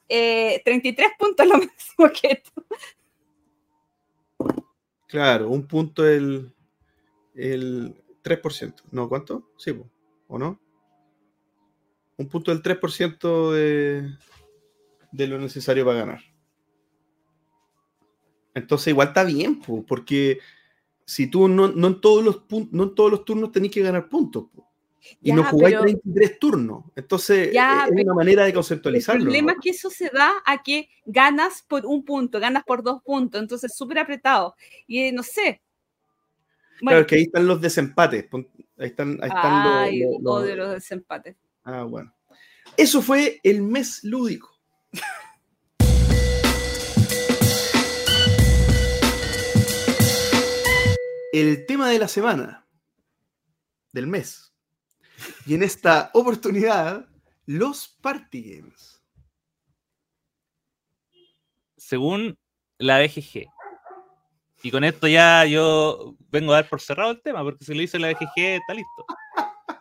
33 0.08 1.06
eh, 1.06 1.12
puntos 1.20 1.46
es 1.46 1.52
lo 1.52 1.58
máximo 1.66 2.10
que 2.22 2.32
hecho. 2.32 2.54
Claro, 5.08 5.50
un 5.50 5.66
punto 5.66 6.08
el, 6.08 6.54
el 7.34 7.96
3%. 8.22 8.84
¿No? 8.92 9.08
¿Cuánto? 9.08 9.52
Sí, 9.58 9.74
¿o 10.28 10.38
no? 10.38 10.60
Un 12.18 12.28
punto 12.28 12.52
del 12.52 12.62
3% 12.62 13.54
de, 13.54 14.10
de 15.12 15.28
lo 15.28 15.38
necesario 15.38 15.86
para 15.86 16.00
ganar. 16.00 16.22
Entonces 18.54 18.88
igual 18.88 19.10
está 19.10 19.24
bien, 19.24 19.62
po, 19.62 19.86
porque 19.86 20.40
si 21.06 21.28
tú 21.28 21.48
no, 21.48 21.68
no 21.68 21.88
en 21.88 22.02
todos 22.02 22.24
los 22.24 22.42
no 22.72 22.84
en 22.84 22.96
todos 22.96 23.12
los 23.12 23.24
turnos 23.24 23.52
tenés 23.52 23.72
que 23.72 23.82
ganar 23.82 24.10
puntos. 24.10 24.46
po. 24.54 24.67
Y 25.22 25.30
Ya, 25.30 25.36
no 25.36 25.44
jugáis 25.46 25.76
pero- 25.76 25.84
33 25.84 26.40
turnos. 26.40 26.84
Entonces 26.96 27.52
Ya, 27.54 27.84
es 27.86 27.90
pero 27.92 28.04
una 28.04 28.14
manera 28.14 28.44
de 28.44 28.50
El 28.50 28.56
conceptualizarlo. 28.56 29.24
problema 29.24 29.52
¿no? 29.54 29.58
es 29.60 29.64
que 29.64 29.70
eso 29.72 29.90
se 29.90 30.10
da 30.10 30.32
a 30.46 30.62
que 30.64 30.90
ganas 31.06 31.64
por 31.68 31.86
un 31.86 32.04
punto, 32.06 32.40
ganas 32.40 32.64
por 32.64 32.84
dos 32.84 33.02
puntos, 33.04 33.42
entonces 33.42 33.74
súper 33.76 34.00
apretado. 34.00 34.56
Y 34.88 35.00
eh, 35.04 35.12
no 35.12 35.24
sé. 35.24 35.62
Claro, 36.80 36.82
Bueno, 36.82 37.00
es 37.02 37.08
que 37.08 37.16
ahí 37.16 37.22
están 37.24 37.48
los 37.48 37.60
desempates. 37.62 38.26
Ahí 38.32 38.88
están, 38.88 39.18
ahí 39.22 39.30
están 39.30 39.64
los- 39.64 39.74
ay, 39.74 40.00
los- 40.02 40.22
los- 40.22 40.34
odio 40.34 40.56
los 40.56 40.72
desempates. 40.72 41.36
Ah, 41.64 41.84
bueno. 41.84 42.14
Eso 42.76 43.02
fue 43.02 43.40
el 43.44 43.62
mes 43.64 44.04
lúdico. 44.04 44.52
El 51.34 51.66
tema 51.66 51.90
de 51.90 52.00
la 52.00 52.08
semana, 52.08 52.66
del 53.92 54.08
mes. 54.08 54.47
Y 55.46 55.56
en 55.56 55.64
esta 55.64 56.12
oportunidad, 56.14 57.08
los 57.46 57.88
party 57.88 58.58
games. 58.58 59.02
Según 61.76 62.38
la 62.78 63.00
BGG. 63.00 63.48
Y 64.64 64.72
con 64.72 64.84
esto 64.84 65.08
ya 65.08 65.46
yo 65.46 66.16
vengo 66.30 66.52
a 66.52 66.58
dar 66.58 66.70
por 66.70 66.82
cerrado 66.82 67.12
el 67.12 67.22
tema, 67.22 67.44
porque 67.44 67.64
si 67.64 67.74
lo 67.74 67.82
dice 67.82 68.00
la 68.00 68.10
BGG 68.10 68.38
está 68.38 68.74
listo. 68.74 69.06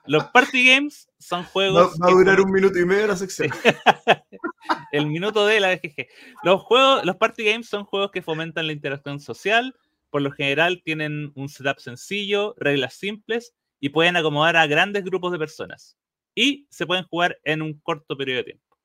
Los 0.07 0.25
party 0.27 0.69
games 0.69 1.09
son 1.19 1.43
Va, 1.43 1.47
juegos. 1.47 1.99
va 2.01 2.07
a 2.07 2.09
que 2.09 2.15
durar 2.15 2.41
un 2.41 2.53
minuto 2.53 2.79
y 2.79 2.85
medio 2.85 3.09
la 3.09 3.17
sección. 3.17 3.51
el 4.93 5.07
minuto 5.07 5.47
de 5.47 5.61
la 5.61 5.75
BGG. 5.75 6.07
Los 6.45 6.63
juegos, 6.63 7.05
los 7.05 7.17
party 7.17 7.45
games 7.45 7.69
son 7.69 7.85
juegos 7.85 8.13
que 8.13 8.23
fomentan 8.23 8.67
la 8.67 8.73
interacción 8.73 9.19
social. 9.19 9.75
Por 10.11 10.23
lo 10.23 10.31
general 10.31 10.83
tienen 10.85 11.33
un 11.35 11.49
setup 11.49 11.81
sencillo, 11.81 12.55
reglas 12.59 12.95
simples 12.95 13.55
y 13.81 13.89
pueden 13.91 14.17
acomodar 14.17 14.57
a 14.57 14.67
grandes 14.67 15.05
grupos 15.05 15.33
de 15.33 15.39
personas. 15.39 15.97
Y 16.35 16.67
se 16.71 16.87
pueden 16.87 17.05
jugar 17.05 17.39
en 17.45 17.63
un 17.63 17.79
corto 17.81 18.17
periodo 18.17 18.39
de 18.39 18.45
tiempo. 18.45 18.77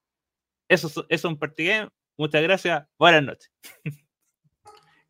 Eso, 0.69 0.87
es- 0.87 0.93
eso 0.93 1.05
es 1.09 1.25
un 1.25 1.37
party 1.37 1.65
game. 1.65 1.89
Muchas 2.17 2.41
gracias. 2.43 2.85
Buenas 2.97 3.23
noches. 3.23 3.51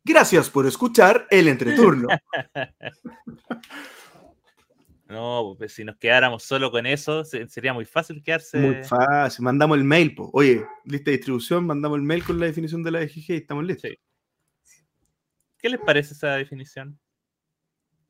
Gracias 0.04 0.50
por 0.50 0.66
escuchar 0.66 1.26
el 1.30 1.46
entreturno. 1.48 2.08
No, 5.08 5.54
pues 5.58 5.74
si 5.74 5.84
nos 5.84 5.96
quedáramos 5.98 6.42
solo 6.42 6.70
con 6.70 6.86
eso, 6.86 7.22
se- 7.24 7.46
sería 7.48 7.74
muy 7.74 7.84
fácil 7.84 8.22
quedarse. 8.22 8.56
Muy 8.58 8.82
fácil. 8.82 9.44
Mandamos 9.44 9.76
el 9.76 9.84
mail, 9.84 10.14
po. 10.14 10.30
Oye, 10.32 10.64
lista 10.86 11.10
de 11.10 11.18
distribución, 11.18 11.66
mandamos 11.66 11.98
el 11.98 12.02
mail 12.02 12.24
con 12.24 12.40
la 12.40 12.46
definición 12.46 12.82
de 12.82 12.90
la 12.92 13.02
EGG 13.02 13.30
y 13.32 13.36
estamos 13.36 13.62
listos. 13.64 13.90
Sí. 14.62 14.82
¿Qué 15.58 15.68
les 15.68 15.80
parece 15.80 16.14
esa 16.14 16.28
definición? 16.36 16.98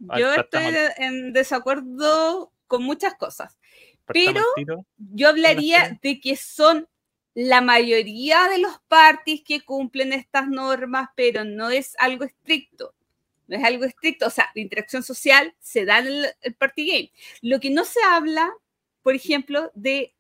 Ah, 0.09 0.19
Yo 0.19 0.33
estoy 0.35 0.65
de- 0.73 0.93
en 0.99 1.33
desacuerdo 1.33 2.53
con 2.67 2.83
muchas 2.83 3.15
cosas. 3.15 3.59
Pero-. 4.27 4.45
Yo 4.97 5.29
hablaría 5.29 5.99
de 6.03 6.21
que 6.21 6.37
son 6.37 6.89
la 7.35 7.61
mayoría 7.61 8.49
de 8.49 8.59
los 8.59 8.79
parties 8.89 9.43
que 9.45 9.61
cumplen 9.63 10.13
estas 10.13 10.49
normas, 10.49 11.09
pero 11.17 11.45
no 11.45 11.71
es 11.71 11.95
algo 11.99 12.25
estricto. 12.25 12.95
No 13.47 13.57
es 13.57 13.65
algo 13.65 13.85
estricto. 13.85 14.27
O 14.27 14.31
sea, 14.31 14.51
la 14.55 14.61
interacción 14.61 15.03
social 15.03 15.55
se 15.61 15.85
da 15.85 15.99
en 16.01 16.07
el, 16.09 16.27
el 16.43 16.55
party 16.55 16.87
game. 16.87 17.13
Lo 17.43 17.59
que 17.61 17.71
no 17.71 17.85
se 17.85 18.01
habla, 18.03 18.53
por 19.03 19.15
ejemplo, 19.15 19.71
de 19.75 20.15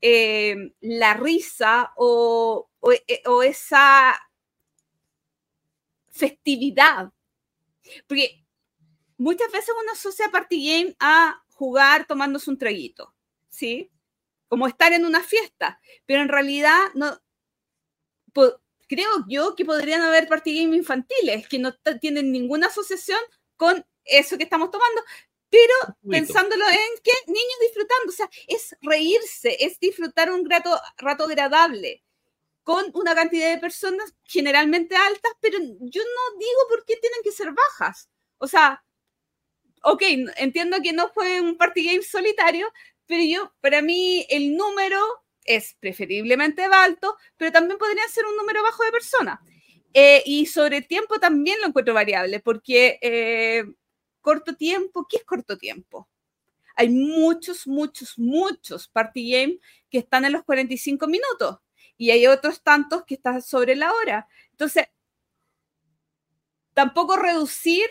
eh, 0.00 0.72
la 0.80 1.14
risa 1.14 1.92
o, 1.96 2.68
o- 2.80 2.92
eh, 2.92 3.22
o 3.26 3.42
esa 3.42 4.14
festividad. 6.10 7.10
Porque 8.06 8.43
muchas 9.24 9.50
veces 9.50 9.74
uno 9.80 9.92
asocia 9.92 10.28
party 10.30 10.68
game 10.68 10.96
a 11.00 11.42
jugar 11.54 12.06
tomándose 12.06 12.50
un 12.50 12.58
traguito, 12.58 13.14
¿sí? 13.48 13.90
Como 14.48 14.68
estar 14.68 14.92
en 14.92 15.06
una 15.06 15.22
fiesta, 15.22 15.80
pero 16.04 16.20
en 16.20 16.28
realidad 16.28 16.78
no, 16.94 17.18
creo 18.86 19.08
yo 19.26 19.56
que 19.56 19.64
podrían 19.64 20.02
haber 20.02 20.28
party 20.28 20.62
game 20.62 20.76
infantiles 20.76 21.48
que 21.48 21.58
no 21.58 21.74
tienen 22.02 22.32
ninguna 22.32 22.66
asociación 22.66 23.20
con 23.56 23.84
eso 24.04 24.36
que 24.36 24.44
estamos 24.44 24.70
tomando, 24.70 25.02
pero 25.48 25.96
pensándolo 26.10 26.68
en 26.68 27.02
que 27.02 27.12
niños 27.26 27.60
disfrutando, 27.62 28.10
o 28.10 28.12
sea, 28.12 28.28
es 28.46 28.76
reírse, 28.82 29.56
es 29.64 29.80
disfrutar 29.80 30.30
un 30.30 30.48
rato, 30.50 30.78
rato 30.98 31.24
agradable 31.24 32.04
con 32.62 32.90
una 32.92 33.14
cantidad 33.14 33.54
de 33.54 33.60
personas 33.60 34.14
generalmente 34.24 34.96
altas, 34.96 35.32
pero 35.40 35.58
yo 35.58 36.02
no 36.02 36.38
digo 36.38 36.60
por 36.68 36.84
qué 36.84 36.96
tienen 36.96 37.20
que 37.22 37.32
ser 37.32 37.52
bajas. 37.52 38.10
O 38.38 38.46
sea, 38.46 38.83
ok, 39.84 40.02
entiendo 40.36 40.78
que 40.82 40.92
no 40.92 41.08
fue 41.08 41.40
un 41.40 41.56
party 41.56 41.84
game 41.84 42.02
solitario, 42.02 42.72
pero 43.06 43.22
yo, 43.22 43.52
para 43.60 43.82
mí, 43.82 44.26
el 44.30 44.56
número 44.56 44.98
es 45.44 45.76
preferiblemente 45.78 46.64
alto, 46.64 47.16
pero 47.36 47.52
también 47.52 47.78
podría 47.78 48.06
ser 48.08 48.24
un 48.24 48.36
número 48.36 48.62
bajo 48.62 48.82
de 48.82 48.92
personas. 48.92 49.38
Eh, 49.92 50.22
y 50.26 50.46
sobre 50.46 50.82
tiempo 50.82 51.20
también 51.20 51.60
lo 51.60 51.68
encuentro 51.68 51.94
variable, 51.94 52.40
porque 52.40 52.98
eh, 53.00 53.64
corto 54.20 54.56
tiempo, 54.56 55.06
¿qué 55.08 55.18
es 55.18 55.24
corto 55.24 55.58
tiempo? 55.58 56.08
Hay 56.76 56.88
muchos, 56.88 57.66
muchos, 57.66 58.18
muchos 58.18 58.88
party 58.88 59.30
game 59.30 59.58
que 59.90 59.98
están 59.98 60.24
en 60.24 60.32
los 60.32 60.42
45 60.44 61.06
minutos 61.06 61.58
y 61.96 62.10
hay 62.10 62.26
otros 62.26 62.62
tantos 62.62 63.04
que 63.04 63.14
están 63.14 63.42
sobre 63.42 63.76
la 63.76 63.92
hora. 63.92 64.26
Entonces, 64.50 64.86
tampoco 66.72 67.16
reducir 67.16 67.86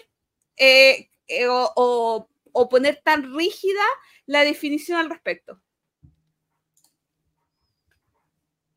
eh, 0.58 1.10
eh, 1.42 1.48
o, 1.48 1.72
o- 1.76 2.30
o 2.56 2.70
poner 2.70 3.02
tan 3.04 3.36
rígida 3.36 3.82
la 4.28 4.42
definición 4.44 5.00
al 5.00 5.10
respecto. 5.10 5.60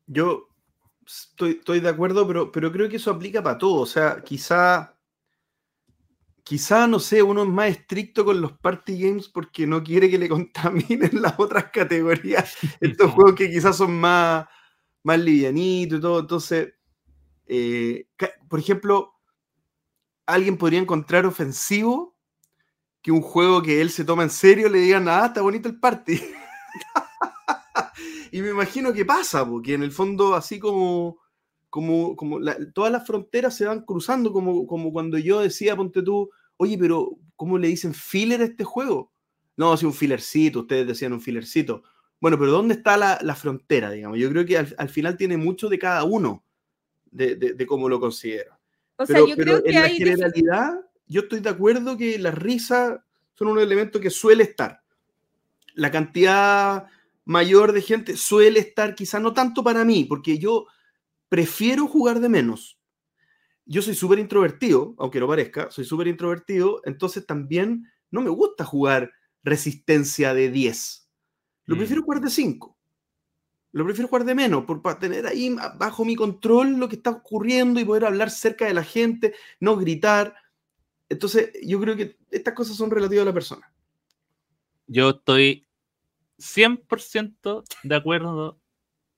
Yo 0.07 0.47
estoy, 1.05 1.51
estoy 1.51 1.79
de 1.79 1.89
acuerdo, 1.89 2.25
pero, 2.27 2.51
pero 2.51 2.71
creo 2.71 2.89
que 2.89 2.95
eso 2.97 3.11
aplica 3.11 3.43
para 3.43 3.57
todo. 3.57 3.81
O 3.81 3.85
sea, 3.85 4.23
quizá, 4.23 4.97
quizá, 6.43 6.87
no 6.87 6.99
sé, 6.99 7.21
uno 7.21 7.43
es 7.43 7.49
más 7.49 7.69
estricto 7.69 8.23
con 8.25 8.41
los 8.41 8.53
party 8.53 8.99
games 9.01 9.27
porque 9.27 9.67
no 9.67 9.83
quiere 9.83 10.09
que 10.09 10.17
le 10.17 10.29
contaminen 10.29 11.21
las 11.21 11.39
otras 11.39 11.65
categorías. 11.71 12.55
Estos 12.79 13.11
juegos 13.11 13.35
que 13.35 13.49
quizás 13.51 13.77
son 13.77 13.99
más, 13.99 14.47
más 15.03 15.19
livianitos 15.19 15.99
y 15.99 16.01
todo. 16.01 16.19
Entonces, 16.19 16.73
eh, 17.47 18.07
por 18.49 18.59
ejemplo, 18.59 19.13
alguien 20.25 20.57
podría 20.57 20.79
encontrar 20.79 21.25
ofensivo 21.25 22.16
que 23.01 23.11
un 23.11 23.21
juego 23.21 23.61
que 23.61 23.81
él 23.81 23.89
se 23.89 24.03
toma 24.03 24.23
en 24.23 24.29
serio 24.29 24.69
le 24.69 24.79
digan, 24.79 25.07
ah, 25.07 25.25
está 25.27 25.41
bonito 25.41 25.69
el 25.69 25.79
party. 25.79 26.19
y 28.31 28.41
me 28.41 28.49
imagino 28.49 28.93
que 28.93 29.05
pasa, 29.05 29.47
porque 29.47 29.73
en 29.73 29.83
el 29.83 29.91
fondo 29.91 30.35
así 30.35 30.59
como, 30.59 31.17
como, 31.69 32.15
como 32.15 32.39
la- 32.39 32.57
todas 32.73 32.91
las 32.91 33.05
fronteras 33.05 33.55
se 33.55 33.65
van 33.65 33.81
cruzando, 33.85 34.31
como, 34.33 34.67
como 34.67 34.91
cuando 34.91 35.17
yo 35.17 35.39
decía, 35.41 35.75
ponte 35.75 36.01
tú, 36.01 36.29
oye, 36.57 36.77
pero 36.77 37.11
¿cómo 37.35 37.57
le 37.57 37.67
dicen 37.69 37.93
filler 37.93 38.41
a 38.41 38.45
este 38.45 38.63
juego? 38.63 39.11
No, 39.55 39.75
sí, 39.77 39.85
un 39.85 39.93
fillercito, 39.93 40.61
ustedes 40.61 40.87
decían 40.87 41.13
un 41.13 41.21
fillercito. 41.21 41.83
Bueno, 42.19 42.37
pero 42.37 42.51
¿dónde 42.51 42.75
está 42.75 42.97
la, 42.97 43.19
la 43.21 43.35
frontera, 43.35 43.91
digamos? 43.91 44.17
Yo 44.19 44.29
creo 44.29 44.45
que 44.45 44.57
al, 44.57 44.75
al 44.77 44.89
final 44.89 45.17
tiene 45.17 45.37
mucho 45.37 45.69
de 45.69 45.79
cada 45.79 46.03
uno, 46.03 46.43
de, 47.11 47.35
de- 47.35 47.53
de 47.53 47.65
cómo 47.67 47.87
lo 47.89 47.99
considera. 47.99 48.59
O 48.97 49.05
sea, 49.05 49.15
Pero, 49.15 49.27
yo 49.27 49.35
pero 49.35 49.51
creo 49.51 49.63
que 49.63 49.69
en 49.69 49.75
la 49.75 49.81
hay... 49.83 49.97
generalidad, 49.97 50.73
yo 51.07 51.21
estoy 51.21 51.39
de 51.39 51.49
acuerdo 51.49 51.97
que 51.97 52.17
las 52.19 52.35
risas 52.35 52.99
son 53.35 53.49
un 53.49 53.59
elemento 53.59 53.99
que 53.99 54.09
suele 54.09 54.43
estar. 54.43 54.81
La 55.75 55.91
cantidad 55.91 56.87
mayor 57.25 57.71
de 57.71 57.81
gente 57.81 58.17
suele 58.17 58.59
estar, 58.59 58.95
quizá 58.95 59.19
no 59.19 59.33
tanto 59.33 59.63
para 59.63 59.83
mí, 59.85 60.05
porque 60.05 60.37
yo 60.37 60.65
prefiero 61.29 61.87
jugar 61.87 62.19
de 62.19 62.29
menos. 62.29 62.79
Yo 63.65 63.81
soy 63.81 63.95
súper 63.95 64.19
introvertido, 64.19 64.95
aunque 64.97 65.19
no 65.19 65.27
parezca, 65.27 65.69
soy 65.69 65.83
súper 65.83 66.07
introvertido, 66.07 66.81
entonces 66.85 67.25
también 67.25 67.85
no 68.09 68.21
me 68.21 68.29
gusta 68.29 68.63
jugar 68.63 69.11
resistencia 69.43 70.33
de 70.33 70.49
10. 70.49 71.09
Lo 71.65 71.75
Mm. 71.75 71.79
prefiero 71.79 72.03
jugar 72.03 72.21
de 72.21 72.29
5. 72.29 72.77
Lo 73.73 73.83
prefiero 73.83 74.07
jugar 74.07 74.23
de 74.25 74.33
menos, 74.33 74.63
por, 74.63 74.81
para 74.81 74.97
tener 74.97 75.27
ahí 75.27 75.53
bajo 75.77 76.05
mi 76.05 76.15
control 76.15 76.77
lo 76.77 76.87
que 76.87 76.95
está 76.95 77.09
ocurriendo 77.11 77.79
y 77.79 77.85
poder 77.85 78.05
hablar 78.05 78.31
cerca 78.31 78.65
de 78.65 78.73
la 78.73 78.83
gente, 78.83 79.35
no 79.59 79.75
gritar. 79.75 80.33
Entonces, 81.09 81.51
yo 81.63 81.79
creo 81.79 81.95
que 81.95 82.17
estas 82.31 82.53
cosas 82.53 82.75
son 82.75 82.91
relativas 82.91 83.23
a 83.23 83.27
la 83.27 83.33
persona. 83.33 83.73
Yo 84.87 85.09
estoy 85.11 85.67
100% 86.37 87.63
de 87.83 87.95
acuerdo 87.95 88.59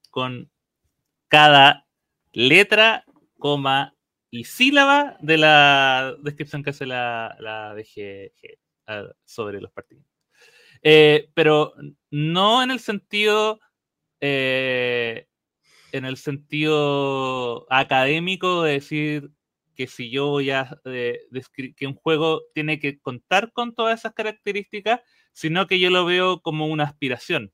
con 0.09 0.51
cada 1.27 1.87
letra, 2.31 3.05
coma 3.37 3.95
y 4.31 4.43
sílaba 4.43 5.17
de 5.21 5.37
la 5.37 6.15
descripción 6.21 6.63
que 6.63 6.69
hace 6.71 6.85
la, 6.85 7.35
la 7.39 7.73
DGG 7.73 8.31
ah, 8.87 9.09
sobre 9.25 9.61
los 9.61 9.71
partidos. 9.71 10.05
Eh, 10.81 11.29
pero 11.33 11.73
no 12.09 12.63
en 12.63 12.71
el 12.71 12.79
sentido 12.79 13.59
eh, 14.21 15.27
en 15.91 16.05
el 16.05 16.17
sentido 16.17 17.65
académico 17.69 18.63
de 18.63 18.73
decir 18.73 19.31
que 19.79 19.87
si 19.87 20.09
yo 20.09 20.27
voy 20.27 20.51
a 20.51 20.77
eh, 20.83 21.21
que 21.77 21.87
un 21.87 21.95
juego 21.95 22.41
tiene 22.53 22.81
que 22.81 22.99
contar 22.99 23.53
con 23.53 23.73
todas 23.73 23.97
esas 23.97 24.13
características, 24.13 24.99
sino 25.31 25.67
que 25.67 25.79
yo 25.79 25.89
lo 25.89 26.03
veo 26.03 26.41
como 26.41 26.67
una 26.67 26.83
aspiración, 26.83 27.53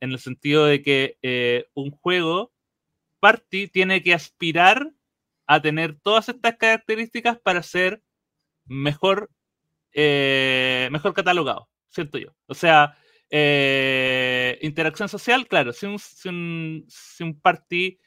en 0.00 0.12
el 0.12 0.18
sentido 0.18 0.66
de 0.66 0.82
que 0.82 1.16
eh, 1.22 1.64
un 1.72 1.90
juego 1.90 2.52
party 3.18 3.68
tiene 3.68 4.02
que 4.02 4.12
aspirar 4.12 4.92
a 5.46 5.62
tener 5.62 5.98
todas 5.98 6.28
estas 6.28 6.56
características 6.58 7.38
para 7.38 7.62
ser 7.62 8.02
mejor, 8.66 9.30
eh, 9.94 10.90
mejor 10.92 11.14
catalogado, 11.14 11.70
siento 11.88 12.18
yo. 12.18 12.36
O 12.44 12.52
sea, 12.52 12.98
eh, 13.30 14.58
interacción 14.60 15.08
social, 15.08 15.48
claro, 15.48 15.72
si 15.72 15.86
un, 15.86 15.98
si 15.98 16.28
un, 17.24 17.40
party 17.40 17.98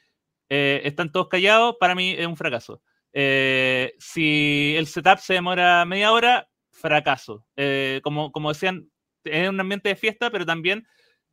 están 0.48 1.10
todos 1.10 1.26
callados, 1.26 1.74
para 1.80 1.96
mí 1.96 2.12
es 2.12 2.26
un 2.28 2.36
fracaso. 2.36 2.80
Eh, 3.12 3.94
si 3.98 4.74
el 4.76 4.86
setup 4.86 5.18
se 5.18 5.34
demora 5.34 5.84
media 5.84 6.12
hora, 6.12 6.48
fracaso. 6.70 7.46
Eh, 7.56 8.00
como, 8.02 8.30
decían, 8.48 8.90
es 9.24 9.48
un 9.48 9.60
ambiente 9.60 9.88
de 9.88 9.96
fiesta, 9.96 10.30
pero 10.30 10.46
también 10.46 10.86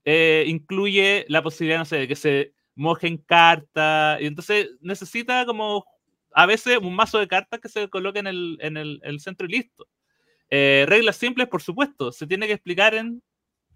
eh, 0.04 0.46
incluye 0.48 1.26
la 1.30 1.44
posibilidad, 1.44 1.80
no 1.80 1.86
sé, 1.86 1.98
de 1.98 2.08
que 2.08 2.16
se 2.16 2.54
mojen 2.76 3.18
cartas, 3.18 4.22
y 4.22 4.26
entonces 4.26 4.70
necesita 4.82 5.46
como 5.46 5.86
a 6.34 6.46
veces 6.46 6.78
un 6.80 6.94
mazo 6.96 7.20
de 7.20 7.28
cartas 7.28 7.62
que 7.62 7.70
se 7.70 7.90
coloque 7.90 8.20
en 8.20 8.28
el, 8.28 8.58
en 8.62 8.76
el, 8.78 9.00
el 9.04 9.20
centro 9.20 9.48
y 9.48 9.52
listo. 9.52 9.88
Reglas 10.50 11.18
simples, 11.18 11.48
por 11.48 11.62
supuesto, 11.62 12.12
se 12.12 12.28
tiene 12.28 12.48
que 12.48 12.54
explicar 12.54 12.96
en 12.96 13.22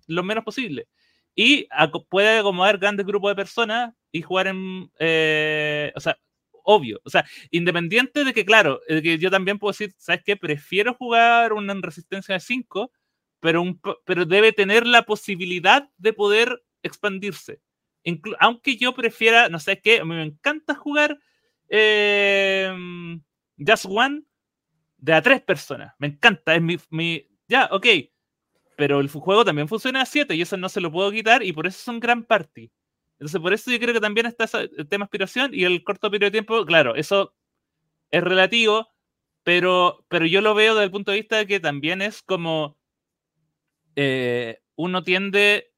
lo 0.07 0.23
menos 0.23 0.43
posible. 0.43 0.87
Y 1.35 1.67
puede 2.09 2.39
acomodar 2.39 2.77
grandes 2.77 3.05
grupos 3.05 3.31
de 3.31 3.35
personas 3.35 3.93
y 4.11 4.21
jugar 4.21 4.47
en. 4.47 4.83
o 4.83 5.99
sea, 5.99 6.17
obvio. 6.63 6.99
O 7.03 7.09
sea, 7.09 7.25
independiente 7.51 8.23
de 8.23 8.33
que, 8.33 8.45
claro, 8.45 8.81
de 8.87 9.01
que 9.01 9.17
yo 9.17 9.31
también 9.31 9.59
puedo 9.59 9.71
decir, 9.71 9.93
¿sabes 9.97 10.21
qué? 10.25 10.37
Prefiero 10.37 10.93
jugar 10.93 11.53
una 11.53 11.73
en 11.73 11.81
resistencia 11.83 12.33
de 12.35 12.39
5, 12.41 12.91
pero, 13.39 13.61
un, 13.61 13.79
pero 14.05 14.25
debe 14.25 14.51
tener 14.53 14.85
la 14.87 15.03
posibilidad 15.03 15.89
de 15.97 16.13
poder 16.13 16.63
expandirse. 16.83 17.61
Aunque 18.39 18.77
yo 18.77 18.93
prefiera, 18.95 19.49
no 19.49 19.59
sé 19.59 19.79
qué, 19.81 20.03
me 20.03 20.23
encanta 20.23 20.73
jugar 20.75 21.19
eh, 21.69 22.71
Just 23.57 23.85
One 23.87 24.23
de 24.97 25.13
a 25.13 25.21
tres 25.21 25.41
personas. 25.41 25.93
Me 25.99 26.07
encanta, 26.07 26.55
es 26.55 26.61
mi, 26.61 26.77
mi- 26.91 27.27
Ya, 27.47 27.69
ok. 27.71 27.87
Pero 28.77 28.99
el 29.01 29.09
juego 29.09 29.45
también 29.45 29.67
funciona 29.67 30.01
a 30.01 30.05
7 30.05 30.35
y 30.35 30.41
eso 30.41 30.57
no 30.57 30.69
se 30.69 30.81
lo 30.81 30.91
puedo 30.91 31.11
quitar 31.11 31.43
y 31.43 31.53
por 31.53 31.67
eso 31.67 31.79
son 31.79 31.99
gran 31.99 32.23
party. 32.23 32.71
Entonces, 33.19 33.41
por 33.41 33.53
eso 33.53 33.71
yo 33.71 33.79
creo 33.79 33.93
que 33.93 34.01
también 34.01 34.25
está 34.27 34.45
el 34.61 34.87
tema 34.87 35.05
aspiración 35.05 35.51
y 35.53 35.65
el 35.65 35.83
corto 35.83 36.09
periodo 36.11 36.27
de 36.29 36.31
tiempo, 36.31 36.65
claro, 36.65 36.95
eso 36.95 37.33
es 38.11 38.23
relativo, 38.23 38.89
pero, 39.43 40.05
pero 40.09 40.25
yo 40.27 40.41
lo 40.41 40.55
veo 40.55 40.75
desde 40.75 40.85
el 40.85 40.91
punto 40.91 41.11
de 41.11 41.17
vista 41.19 41.37
de 41.37 41.47
que 41.47 41.59
también 41.59 42.01
es 42.01 42.23
como 42.23 42.77
eh, 43.95 44.59
uno 44.75 45.03
tiende 45.03 45.71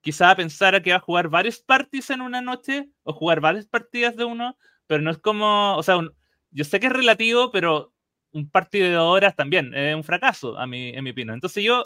quizá 0.00 0.30
a 0.30 0.36
pensar 0.36 0.74
a 0.74 0.82
que 0.82 0.90
va 0.90 0.96
a 0.98 1.00
jugar 1.00 1.28
varios 1.28 1.60
parties 1.60 2.10
en 2.10 2.20
una 2.20 2.40
noche 2.40 2.90
o 3.04 3.12
jugar 3.12 3.40
varias 3.40 3.66
partidas 3.66 4.16
de 4.16 4.24
uno, 4.24 4.58
pero 4.86 5.02
no 5.02 5.10
es 5.10 5.18
como, 5.18 5.76
o 5.76 5.82
sea, 5.82 5.96
un- 5.96 6.14
yo 6.50 6.64
sé 6.64 6.80
que 6.80 6.86
es 6.88 6.92
relativo, 6.92 7.50
pero 7.52 7.94
un 8.32 8.50
partido 8.50 8.88
de 8.90 8.96
horas 8.98 9.36
también 9.36 9.74
es 9.74 9.94
un 9.96 10.04
fracaso, 10.04 10.58
a 10.58 10.66
mi, 10.66 10.90
en 10.90 11.04
mi 11.04 11.10
opinión. 11.10 11.34
Entonces 11.34 11.64
yo, 11.64 11.82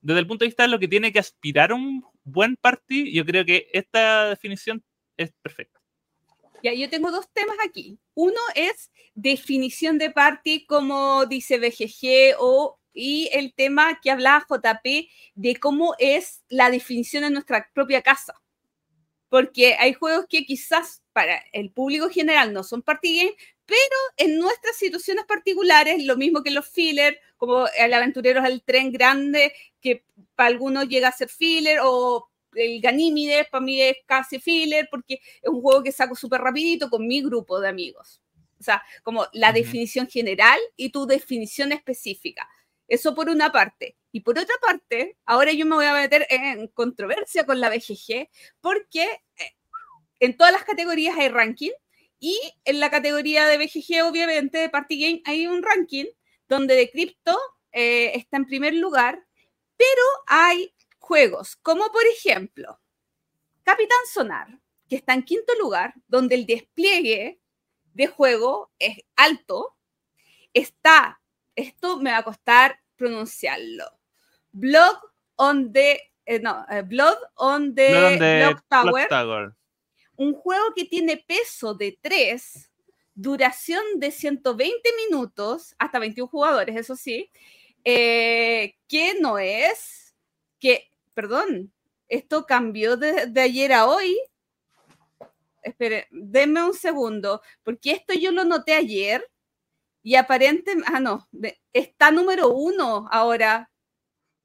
desde 0.00 0.20
el 0.20 0.26
punto 0.26 0.44
de 0.44 0.48
vista 0.48 0.64
de 0.64 0.68
lo 0.70 0.78
que 0.78 0.88
tiene 0.88 1.12
que 1.12 1.18
aspirar 1.20 1.72
un 1.72 2.04
buen 2.30 2.56
party, 2.56 3.12
yo 3.12 3.24
creo 3.24 3.44
que 3.44 3.68
esta 3.72 4.28
definición 4.28 4.82
es 5.16 5.32
perfecta. 5.42 5.80
Ya, 6.62 6.74
yo 6.74 6.90
tengo 6.90 7.10
dos 7.10 7.28
temas 7.32 7.56
aquí. 7.64 7.98
Uno 8.14 8.40
es 8.54 8.90
definición 9.14 9.98
de 9.98 10.10
party, 10.10 10.66
como 10.66 11.26
dice 11.26 11.58
BGG, 11.58 12.36
o, 12.38 12.78
y 12.92 13.30
el 13.32 13.54
tema 13.54 13.98
que 14.02 14.10
hablaba 14.10 14.46
JP 14.48 15.08
de 15.34 15.56
cómo 15.56 15.94
es 15.98 16.42
la 16.48 16.70
definición 16.70 17.24
en 17.24 17.32
nuestra 17.32 17.70
propia 17.72 18.02
casa. 18.02 18.34
Porque 19.28 19.76
hay 19.78 19.94
juegos 19.94 20.26
que 20.28 20.44
quizás 20.44 21.02
para 21.12 21.42
el 21.52 21.70
público 21.70 22.10
general 22.10 22.52
no 22.52 22.62
son 22.64 22.82
party 22.82 23.16
game, 23.16 23.36
pero 23.70 23.96
en 24.16 24.36
nuestras 24.36 24.74
situaciones 24.74 25.24
particulares, 25.26 26.04
lo 26.04 26.16
mismo 26.16 26.42
que 26.42 26.50
los 26.50 26.68
filler, 26.68 27.20
como 27.36 27.68
el 27.78 27.94
Aventureros 27.94 28.42
del 28.42 28.64
Tren 28.64 28.90
Grande, 28.90 29.52
que 29.80 30.02
para 30.34 30.48
algunos 30.48 30.88
llega 30.88 31.06
a 31.06 31.12
ser 31.12 31.28
filler, 31.28 31.78
o 31.84 32.28
el 32.54 32.80
Ganímides, 32.80 33.46
para 33.48 33.64
mí 33.64 33.80
es 33.80 33.98
casi 34.06 34.40
filler, 34.40 34.88
porque 34.90 35.20
es 35.40 35.48
un 35.48 35.62
juego 35.62 35.84
que 35.84 35.92
saco 35.92 36.16
súper 36.16 36.40
rapidito 36.40 36.90
con 36.90 37.06
mi 37.06 37.22
grupo 37.22 37.60
de 37.60 37.68
amigos. 37.68 38.20
O 38.58 38.64
sea, 38.64 38.82
como 39.04 39.28
la 39.34 39.50
Ujú. 39.50 39.58
definición 39.58 40.08
general 40.08 40.58
y 40.74 40.90
tu 40.90 41.06
definición 41.06 41.70
específica. 41.70 42.48
Eso 42.88 43.14
por 43.14 43.28
una 43.28 43.52
parte. 43.52 43.96
Y 44.10 44.18
por 44.22 44.36
otra 44.36 44.56
parte, 44.60 45.16
ahora 45.26 45.52
yo 45.52 45.64
me 45.64 45.76
voy 45.76 45.86
a 45.86 45.94
meter 45.94 46.26
en 46.28 46.66
controversia 46.66 47.46
con 47.46 47.60
la 47.60 47.70
BGG, 47.70 48.28
porque 48.60 49.04
eh, 49.36 49.52
en 50.18 50.36
todas 50.36 50.52
las 50.52 50.64
categorías 50.64 51.16
hay 51.16 51.28
ranking 51.28 51.70
y 52.20 52.38
en 52.66 52.80
la 52.80 52.90
categoría 52.90 53.46
de 53.46 53.56
BGG, 53.56 54.04
obviamente, 54.04 54.58
de 54.58 54.68
Party 54.68 55.00
Game, 55.00 55.22
hay 55.24 55.46
un 55.46 55.62
ranking 55.62 56.04
donde 56.48 56.76
de 56.76 56.90
cripto 56.90 57.36
eh, 57.72 58.12
está 58.14 58.36
en 58.36 58.44
primer 58.44 58.74
lugar, 58.74 59.24
pero 59.76 60.02
hay 60.26 60.74
juegos 60.98 61.56
como, 61.56 61.90
por 61.90 62.06
ejemplo, 62.06 62.78
Capitán 63.62 63.98
Sonar, 64.12 64.60
que 64.88 64.96
está 64.96 65.14
en 65.14 65.22
quinto 65.22 65.54
lugar, 65.58 65.94
donde 66.08 66.34
el 66.34 66.44
despliegue 66.44 67.40
de 67.94 68.06
juego 68.06 68.70
es 68.78 68.98
alto, 69.16 69.76
está, 70.52 71.22
esto 71.56 71.98
me 71.98 72.10
va 72.10 72.18
a 72.18 72.24
costar 72.24 72.80
pronunciarlo, 72.96 73.84
Blood 74.52 74.96
on 75.36 75.72
the, 75.72 76.00
eh, 76.26 76.40
no, 76.40 76.66
eh, 76.68 76.82
Blood 76.82 77.18
on 77.36 77.74
the 77.74 77.88
Blood 77.88 78.12
on 78.12 78.18
the 78.18 78.40
Clock 78.42 78.64
Tower, 78.68 78.92
Clock 78.92 79.08
Tower. 79.08 79.56
Un 80.20 80.34
juego 80.34 80.74
que 80.76 80.84
tiene 80.84 81.16
peso 81.16 81.72
de 81.72 81.98
3, 82.02 82.70
duración 83.14 83.82
de 83.96 84.10
120 84.10 84.76
minutos, 85.08 85.74
hasta 85.78 85.98
21 85.98 86.28
jugadores, 86.28 86.76
eso 86.76 86.94
sí, 86.94 87.30
eh, 87.84 88.74
que 88.86 89.14
no 89.18 89.38
es, 89.38 90.14
que, 90.58 90.90
perdón, 91.14 91.72
esto 92.06 92.44
cambió 92.44 92.98
de, 92.98 93.28
de 93.28 93.40
ayer 93.40 93.72
a 93.72 93.86
hoy. 93.86 94.14
Espere, 95.62 96.06
denme 96.10 96.64
un 96.64 96.74
segundo, 96.74 97.40
porque 97.62 97.92
esto 97.92 98.12
yo 98.12 98.30
lo 98.30 98.44
noté 98.44 98.74
ayer 98.74 99.26
y 100.02 100.16
aparentemente, 100.16 100.90
ah, 100.92 101.00
no, 101.00 101.30
está 101.72 102.10
número 102.10 102.50
uno 102.50 103.08
ahora. 103.10 103.70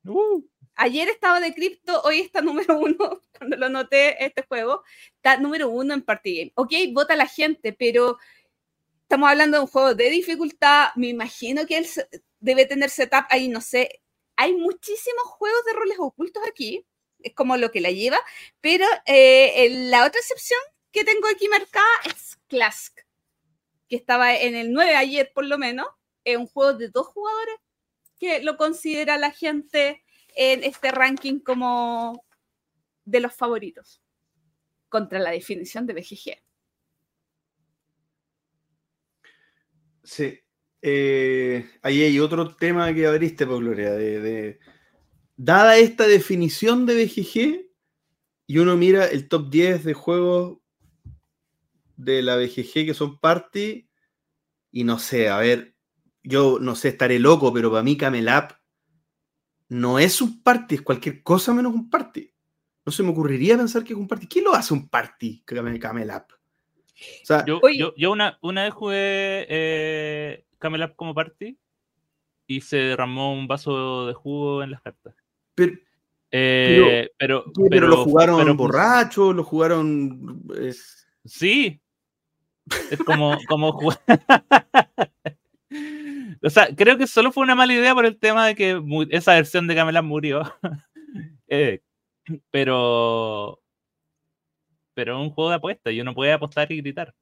Uh, 0.05 0.41
Ayer 0.77 1.07
estaba 1.07 1.39
de 1.39 1.53
cripto, 1.53 2.01
hoy 2.01 2.19
está 2.19 2.41
número 2.41 2.77
uno, 2.77 3.21
cuando 3.37 3.57
lo 3.57 3.69
noté 3.69 4.23
este 4.23 4.43
juego, 4.43 4.83
está 5.15 5.37
número 5.37 5.69
uno 5.69 5.93
en 5.93 6.01
Party 6.01 6.37
Game. 6.37 6.51
Ok, 6.55 6.71
vota 6.91 7.15
la 7.15 7.27
gente, 7.27 7.73
pero 7.73 8.17
estamos 9.03 9.29
hablando 9.29 9.57
de 9.57 9.63
un 9.63 9.69
juego 9.69 9.95
de 9.95 10.09
dificultad, 10.09 10.89
me 10.95 11.07
imagino 11.07 11.65
que 11.65 11.77
él 11.77 11.87
debe 12.39 12.65
tener 12.65 12.89
setup 12.89 13.25
ahí, 13.29 13.47
no 13.47 13.61
sé. 13.61 14.01
Hay 14.35 14.53
muchísimos 14.53 15.23
juegos 15.25 15.63
de 15.65 15.73
roles 15.73 15.97
ocultos 15.99 16.43
aquí, 16.47 16.85
es 17.19 17.33
como 17.33 17.55
lo 17.57 17.71
que 17.71 17.81
la 17.81 17.91
lleva, 17.91 18.19
pero 18.59 18.85
eh, 19.05 19.69
la 19.89 20.05
otra 20.05 20.19
excepción 20.19 20.59
que 20.91 21.05
tengo 21.05 21.27
aquí 21.27 21.47
marcada 21.47 21.87
es 22.05 22.37
Clask, 22.47 22.99
que 23.87 23.95
estaba 23.95 24.35
en 24.35 24.55
el 24.55 24.73
9 24.73 24.95
ayer 24.95 25.31
por 25.33 25.45
lo 25.45 25.57
menos, 25.57 25.87
es 26.25 26.37
un 26.37 26.47
juego 26.47 26.73
de 26.73 26.89
dos 26.89 27.07
jugadores 27.07 27.55
que 28.19 28.41
lo 28.41 28.57
considera 28.57 29.17
la 29.17 29.31
gente 29.31 30.04
en 30.35 30.63
este 30.63 30.91
ranking 30.91 31.39
como 31.39 32.25
de 33.05 33.19
los 33.21 33.33
favoritos 33.33 34.01
contra 34.89 35.19
la 35.19 35.31
definición 35.31 35.85
de 35.85 35.93
BGG. 35.93 36.37
Sí. 40.03 40.39
Eh, 40.81 41.67
ahí 41.81 42.03
hay 42.03 42.19
otro 42.19 42.55
tema 42.55 42.93
que 42.93 43.07
abriste, 43.07 43.47
por 43.47 43.59
Gloria, 43.59 43.93
de, 43.93 44.59
Dada 45.37 45.77
esta 45.77 46.07
definición 46.07 46.85
de 46.85 47.03
BGG, 47.03 47.65
y 48.47 48.57
uno 48.59 48.77
mira 48.77 49.05
el 49.05 49.27
top 49.27 49.49
10 49.49 49.83
de 49.83 49.93
juegos 49.93 50.59
de 51.97 52.21
la 52.21 52.37
BGG 52.37 52.85
que 52.85 52.93
son 52.93 53.19
party, 53.19 53.89
y 54.71 54.83
no 54.83 54.99
sé, 54.99 55.29
a 55.29 55.39
ver, 55.39 55.75
yo 56.23 56.59
no 56.59 56.75
sé, 56.75 56.89
estaré 56.89 57.19
loco, 57.19 57.51
pero 57.51 57.71
para 57.71 57.83
mí 57.83 57.97
Camel 57.97 58.27
Up 58.27 58.55
no 59.69 59.99
es 59.99 60.21
un 60.21 60.41
party, 60.41 60.75
es 60.75 60.81
cualquier 60.81 61.23
cosa 61.23 61.53
menos 61.53 61.73
un 61.73 61.89
party. 61.89 62.31
No 62.85 62.91
se 62.91 63.01
me 63.03 63.09
ocurriría 63.09 63.57
pensar 63.57 63.83
que 63.83 63.93
es 63.93 63.99
un 63.99 64.07
party. 64.07 64.27
¿Quién 64.27 64.45
lo 64.45 64.53
hace 64.53 64.73
un 64.73 64.87
party, 64.87 65.41
Camel, 65.43 65.79
Camel 65.79 66.09
Up? 66.09 66.25
O 66.33 67.25
sea, 67.25 67.43
yo, 67.45 67.59
yo, 67.75 67.93
yo 67.97 68.11
una, 68.11 68.37
una 68.41 68.63
vez 68.63 68.73
jugué 68.73 69.45
eh, 69.49 70.45
Camel 70.59 70.83
Up 70.83 70.95
como 70.95 71.13
party 71.15 71.57
y 72.47 72.61
se 72.61 72.77
derramó 72.77 73.33
un 73.33 73.47
vaso 73.47 74.05
de 74.07 74.13
jugo 74.13 74.61
en 74.63 74.71
las 74.71 74.81
cartas. 74.81 75.15
pero, 75.55 75.73
Eh, 76.31 77.09
pero, 77.17 77.45
pero, 77.69 77.87
lo 77.87 78.03
jugaron 78.03 78.37
pero- 78.37 78.55
borrachos, 78.55 79.35
lo 79.35 79.43
jugaron. 79.43 80.43
Sí. 81.23 81.81
Es 82.91 82.99
como, 82.99 83.37
como 83.47 83.71
jugar. 83.73 83.99
O 86.41 86.49
sea, 86.49 86.67
creo 86.75 86.97
que 86.97 87.07
solo 87.07 87.31
fue 87.31 87.43
una 87.43 87.55
mala 87.55 87.73
idea 87.73 87.93
por 87.93 88.05
el 88.05 88.17
tema 88.19 88.47
de 88.47 88.55
que 88.55 88.81
esa 89.09 89.33
versión 89.33 89.67
de 89.67 89.75
Camelot 89.75 90.03
murió. 90.03 90.43
Eh, 91.47 91.83
pero. 92.49 93.61
Pero 94.95 95.13
es 95.13 95.27
un 95.27 95.29
juego 95.29 95.51
de 95.51 95.55
apuesta 95.57 95.91
y 95.91 96.01
uno 96.01 96.15
puede 96.15 96.33
apostar 96.33 96.71
y 96.71 96.77
gritar. 96.77 97.13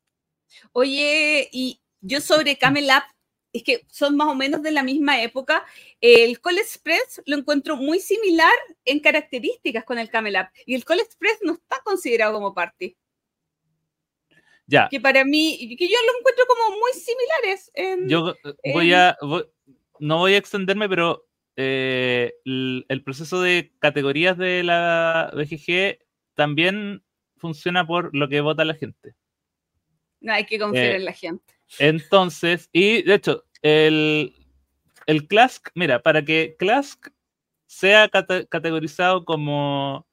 Oye, 0.72 1.49
y 1.51 1.82
yo 1.99 2.22
sobre 2.22 2.58
Camel 2.58 2.86
Up, 2.86 3.04
es 3.51 3.64
que 3.64 3.86
son 3.89 4.16
más 4.18 4.28
o 4.28 4.36
menos 4.36 4.64
de 4.64 4.72
la 4.72 4.82
misma 4.82 5.22
época. 5.22 5.66
El 6.01 6.39
Call 6.41 6.58
Express 6.58 7.22
lo 7.26 7.38
encuentro 7.38 7.76
muy 7.76 7.99
similar 7.99 8.54
en 8.86 8.99
características 8.99 9.84
con 9.84 9.99
el 9.99 10.10
Camel 10.10 10.38
Up. 10.39 10.47
Y 10.66 10.74
el 10.74 10.86
Call 10.86 11.01
Express 11.01 11.39
no 11.43 11.54
está 11.54 11.80
considerado 11.84 12.34
como 12.34 12.54
party. 12.54 12.95
Ya, 14.66 14.88
Que 14.89 14.99
para 15.01 15.26
mí, 15.26 15.76
que 15.78 15.88
yo 15.88 15.95
lo 16.05 16.20
encuentro 16.20 16.45
como 16.47 16.78
muy 16.80 16.91
similares. 16.93 17.72
en- 17.74 18.07
yo 18.09 18.34
eh, 18.64 18.74
voy 18.74 18.93
a. 18.93 19.18
voy- 19.22 19.45
no 19.99 20.18
voy 20.20 20.34
a 20.34 20.38
extenderme, 20.38 20.88
pero 20.89 21.28
eh, 21.55 22.34
el, 22.45 22.86
el 22.89 23.03
proceso 23.03 23.41
de 23.41 23.74
categorías 23.80 24.38
de 24.38 24.64
la 24.64 25.32
BGG 25.36 25.99
también 26.34 27.03
funciona 27.38 27.86
por 27.86 28.16
lo 28.16 28.28
que 28.30 28.41
vota 28.41 28.66
la 28.66 28.74
gente. 28.74 29.16
No 30.22 30.34
hay 30.34 30.45
que 30.45 30.57
confiar 30.57 30.86
Eh, 30.86 30.95
en 30.95 31.05
la 31.05 31.14
gente. 31.14 31.53
Entonces, 31.80 32.70
y 32.72 33.01
de 33.03 33.16
hecho, 33.16 33.43
el, 33.61 34.34
el 35.05 35.28
Clask, 35.28 35.70
mira, 35.76 36.01
para 36.01 36.24
que 36.24 36.55
Clask 36.57 37.07
sea 37.68 38.07
cate- 38.09 38.47
categorizado 38.47 39.26
como 39.26 40.07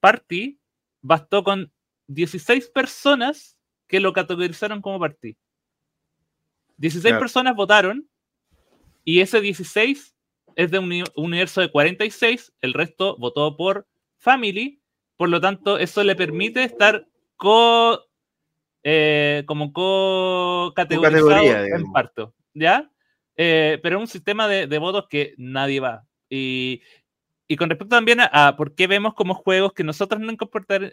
party, 0.00 0.58
bastó 1.02 1.42
con 1.42 1.72
16 2.06 2.68
personas 2.68 3.56
que 3.86 4.00
lo 4.00 4.12
categorizaron 4.12 4.80
como 4.80 4.98
party. 4.98 5.36
16 6.76 7.12
Claro. 7.12 7.20
personas 7.20 7.54
votaron 7.54 8.08
y 9.04 9.20
ese 9.20 9.40
16 9.40 10.14
es 10.56 10.70
de 10.70 10.78
un 10.78 10.86
uni- 10.86 11.04
universo 11.16 11.60
de 11.60 11.70
46, 11.70 12.52
el 12.60 12.74
resto 12.74 13.16
votó 13.18 13.56
por 13.56 13.86
Family, 14.18 14.80
por 15.16 15.28
lo 15.28 15.40
tanto, 15.40 15.78
eso 15.78 16.02
le 16.02 16.16
permite 16.16 16.64
estar 16.64 17.06
co 17.36 18.04
eh, 18.82 19.44
como 19.46 19.72
co-categorizado 19.72 21.64
en 21.64 21.92
parto, 21.92 22.34
¿ya? 22.52 22.90
Eh, 23.36 23.78
pero 23.82 23.96
es 23.96 24.00
un 24.02 24.06
sistema 24.06 24.46
de, 24.46 24.66
de 24.66 24.78
votos 24.78 25.06
que 25.08 25.34
nadie 25.38 25.80
va. 25.80 26.04
Y, 26.28 26.82
y 27.48 27.56
con 27.56 27.68
respecto 27.70 27.96
también 27.96 28.20
a, 28.20 28.26
a 28.26 28.56
por 28.56 28.74
qué 28.74 28.86
vemos 28.86 29.14
como 29.14 29.34
juegos 29.34 29.72
que 29.72 29.84
nosotros 29.84 30.20
no, 30.20 30.32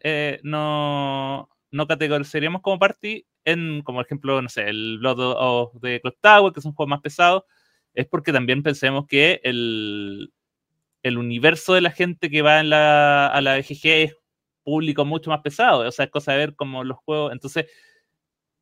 eh, 0.04 0.40
no, 0.44 1.50
no 1.72 1.88
categorizaríamos 1.88 2.62
como 2.62 2.80
party, 2.80 3.26
en, 3.46 3.82
como 3.84 4.02
ejemplo, 4.02 4.42
no 4.42 4.50
sé, 4.50 4.70
el 4.70 5.00
Blood 5.00 5.20
of 5.20 5.82
the 5.82 6.00
Clock 6.02 6.18
Tower, 6.22 6.54
que 6.54 6.60
es 6.60 6.66
un 6.66 6.74
juego 6.74 6.90
más 6.90 7.02
pesado, 7.02 7.46
es 7.94 8.08
porque 8.08 8.34
también 8.34 8.64
pensemos 8.64 9.08
que 9.08 9.42
el, 9.44 10.34
el 11.04 11.18
universo 11.18 11.74
de 11.74 11.82
la 11.82 11.92
gente 11.92 12.30
que 12.30 12.42
va 12.42 12.60
en 12.60 12.70
la, 12.70 13.28
a 13.28 13.42
la 13.42 13.58
BGG 13.58 13.86
es 13.88 14.16
público 14.64 15.06
mucho 15.06 15.30
más 15.32 15.42
pesado, 15.42 15.88
o 15.88 15.92
sea, 15.92 16.06
es 16.06 16.12
cosa 16.12 16.34
de 16.34 16.38
ver 16.40 16.56
como 16.56 16.84
los 16.84 16.98
juegos, 17.00 17.32
entonces, 17.32 17.66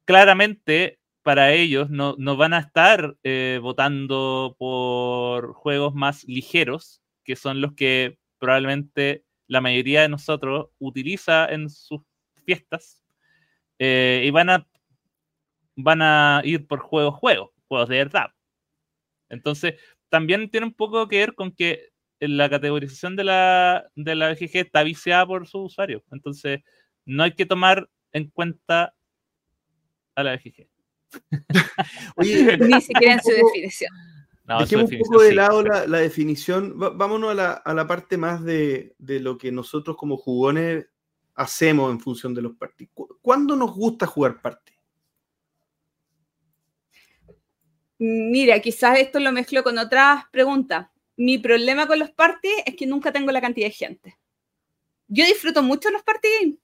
claramente 0.06 1.00
para 1.24 1.54
ellos 1.54 1.90
no, 1.90 2.16
no 2.18 2.38
van 2.38 2.54
a 2.54 2.60
estar 2.60 3.18
eh, 3.24 3.60
votando 3.62 4.56
por 4.58 5.54
juegos 5.54 5.94
más 5.94 6.24
ligeros, 6.26 7.02
que 7.24 7.36
son 7.36 7.62
los 7.62 7.74
que 7.74 8.18
probablemente 8.40 9.26
la 9.48 9.62
mayoría 9.62 10.02
de 10.02 10.10
nosotros 10.10 10.70
utiliza 10.80 11.46
en 11.48 11.70
sus 11.70 12.02
fiestas, 12.50 13.04
eh, 13.78 14.24
y 14.26 14.32
van 14.32 14.50
a, 14.50 14.68
van 15.76 16.02
a 16.02 16.42
ir 16.44 16.66
por 16.66 16.80
juegos, 16.80 17.14
juegos, 17.14 17.52
juegos 17.68 17.90
de 17.90 17.98
verdad. 17.98 18.28
Entonces, 19.30 19.76
también 20.10 20.50
tiene 20.50 20.66
un 20.66 20.74
poco 20.74 21.08
que 21.08 21.20
ver 21.20 21.36
con 21.36 21.52
que 21.52 21.90
la 22.20 22.50
categorización 22.50 23.16
de 23.16 23.24
la, 23.24 23.88
de 23.96 24.16
la 24.16 24.30
BGG 24.30 24.56
está 24.56 24.82
viciada 24.82 25.28
por 25.28 25.48
su 25.48 25.60
usuario. 25.60 26.04
Entonces, 26.12 26.62
no 27.06 27.22
hay 27.22 27.36
que 27.36 27.46
tomar 27.46 27.88
en 28.12 28.32
cuenta 28.32 28.96
a 30.16 30.24
la 30.24 30.36
BGG. 30.36 30.68
Oye, 32.16 32.58
Ni 32.58 32.82
siquiera 32.82 33.14
en 33.14 33.22
su 33.22 33.32
definición. 33.32 33.92
No, 34.46 34.62
Dejemos 34.62 34.92
un 34.92 34.98
poco 34.98 35.22
de 35.22 35.30
sí. 35.30 35.36
lado 35.36 35.62
la, 35.62 35.86
la 35.86 36.00
definición. 36.00 36.76
Va- 36.82 36.90
vámonos 36.90 37.30
a 37.30 37.34
la, 37.36 37.52
a 37.54 37.74
la 37.76 37.86
parte 37.86 38.18
más 38.18 38.44
de, 38.44 38.96
de 38.98 39.20
lo 39.20 39.38
que 39.38 39.52
nosotros 39.52 39.96
como 39.96 40.18
jugones 40.18 40.88
hacemos 41.40 41.90
en 41.92 42.00
función 42.02 42.34
de 42.36 42.42
los 42.42 42.56
parties. 42.58 42.90
¿Cu- 42.94 43.18
¿Cuándo 43.22 43.56
nos 43.56 43.74
gusta 43.74 44.06
jugar 44.06 44.42
party? 44.42 44.74
Mira, 47.98 48.60
quizás 48.62 49.00
esto 49.00 49.20
lo 49.20 49.32
mezclo 49.32 49.64
con 49.64 49.78
otras 49.78 50.26
preguntas. 50.32 50.88
Mi 51.18 51.38
problema 51.38 51.88
con 51.88 52.00
los 52.00 52.12
parties 52.12 52.64
es 52.66 52.76
que 52.76 52.86
nunca 52.86 53.12
tengo 53.12 53.32
la 53.32 53.42
cantidad 53.42 53.68
de 53.68 53.72
gente. 53.74 54.18
Yo 55.08 55.26
disfruto 55.26 55.64
mucho 55.64 55.90
los 55.90 56.04
party 56.04 56.28
games, 56.40 56.58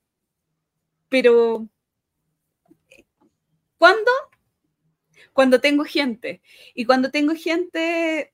pero 1.09 1.67
¿cuándo? 3.77 4.11
Cuando 5.33 5.59
tengo 5.59 5.83
gente. 5.83 6.41
Y 6.73 6.85
cuando 6.85 7.11
tengo 7.11 7.33
gente, 7.35 8.33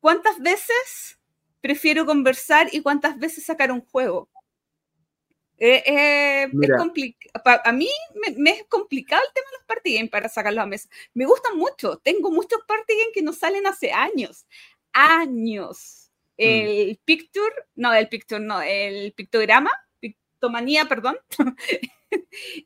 ¿cuántas 0.00 0.38
veces 0.40 1.18
prefiero 1.60 2.06
conversar 2.06 2.68
y 2.72 2.80
cuántas 2.82 3.18
veces 3.18 3.44
sacar 3.44 3.72
un 3.72 3.80
juego? 3.80 4.28
Eh, 5.60 5.82
eh, 5.86 6.42
es 6.44 6.70
a 7.64 7.72
mí 7.72 7.88
me, 8.14 8.36
me 8.36 8.50
es 8.50 8.64
complicado 8.68 9.22
el 9.26 9.32
tema 9.34 9.46
de 9.50 9.56
los 9.56 9.66
party 9.66 9.94
games 9.94 10.10
para 10.10 10.28
sacarlos 10.28 10.62
a 10.62 10.66
mesa. 10.66 10.88
Me 11.14 11.26
gustan 11.26 11.56
mucho. 11.56 11.98
Tengo 11.98 12.30
muchos 12.30 12.60
party 12.66 12.94
games 12.94 13.12
que 13.12 13.22
no 13.22 13.32
salen 13.32 13.66
hace 13.66 13.90
años. 13.90 14.46
Años. 14.92 16.10
El 16.36 17.00
picture, 17.04 17.52
no, 17.74 17.92
el 17.92 18.08
picture, 18.08 18.40
no, 18.40 18.62
el 18.62 19.12
pictograma, 19.12 19.70
pictomanía, 20.00 20.86
perdón. 20.86 21.18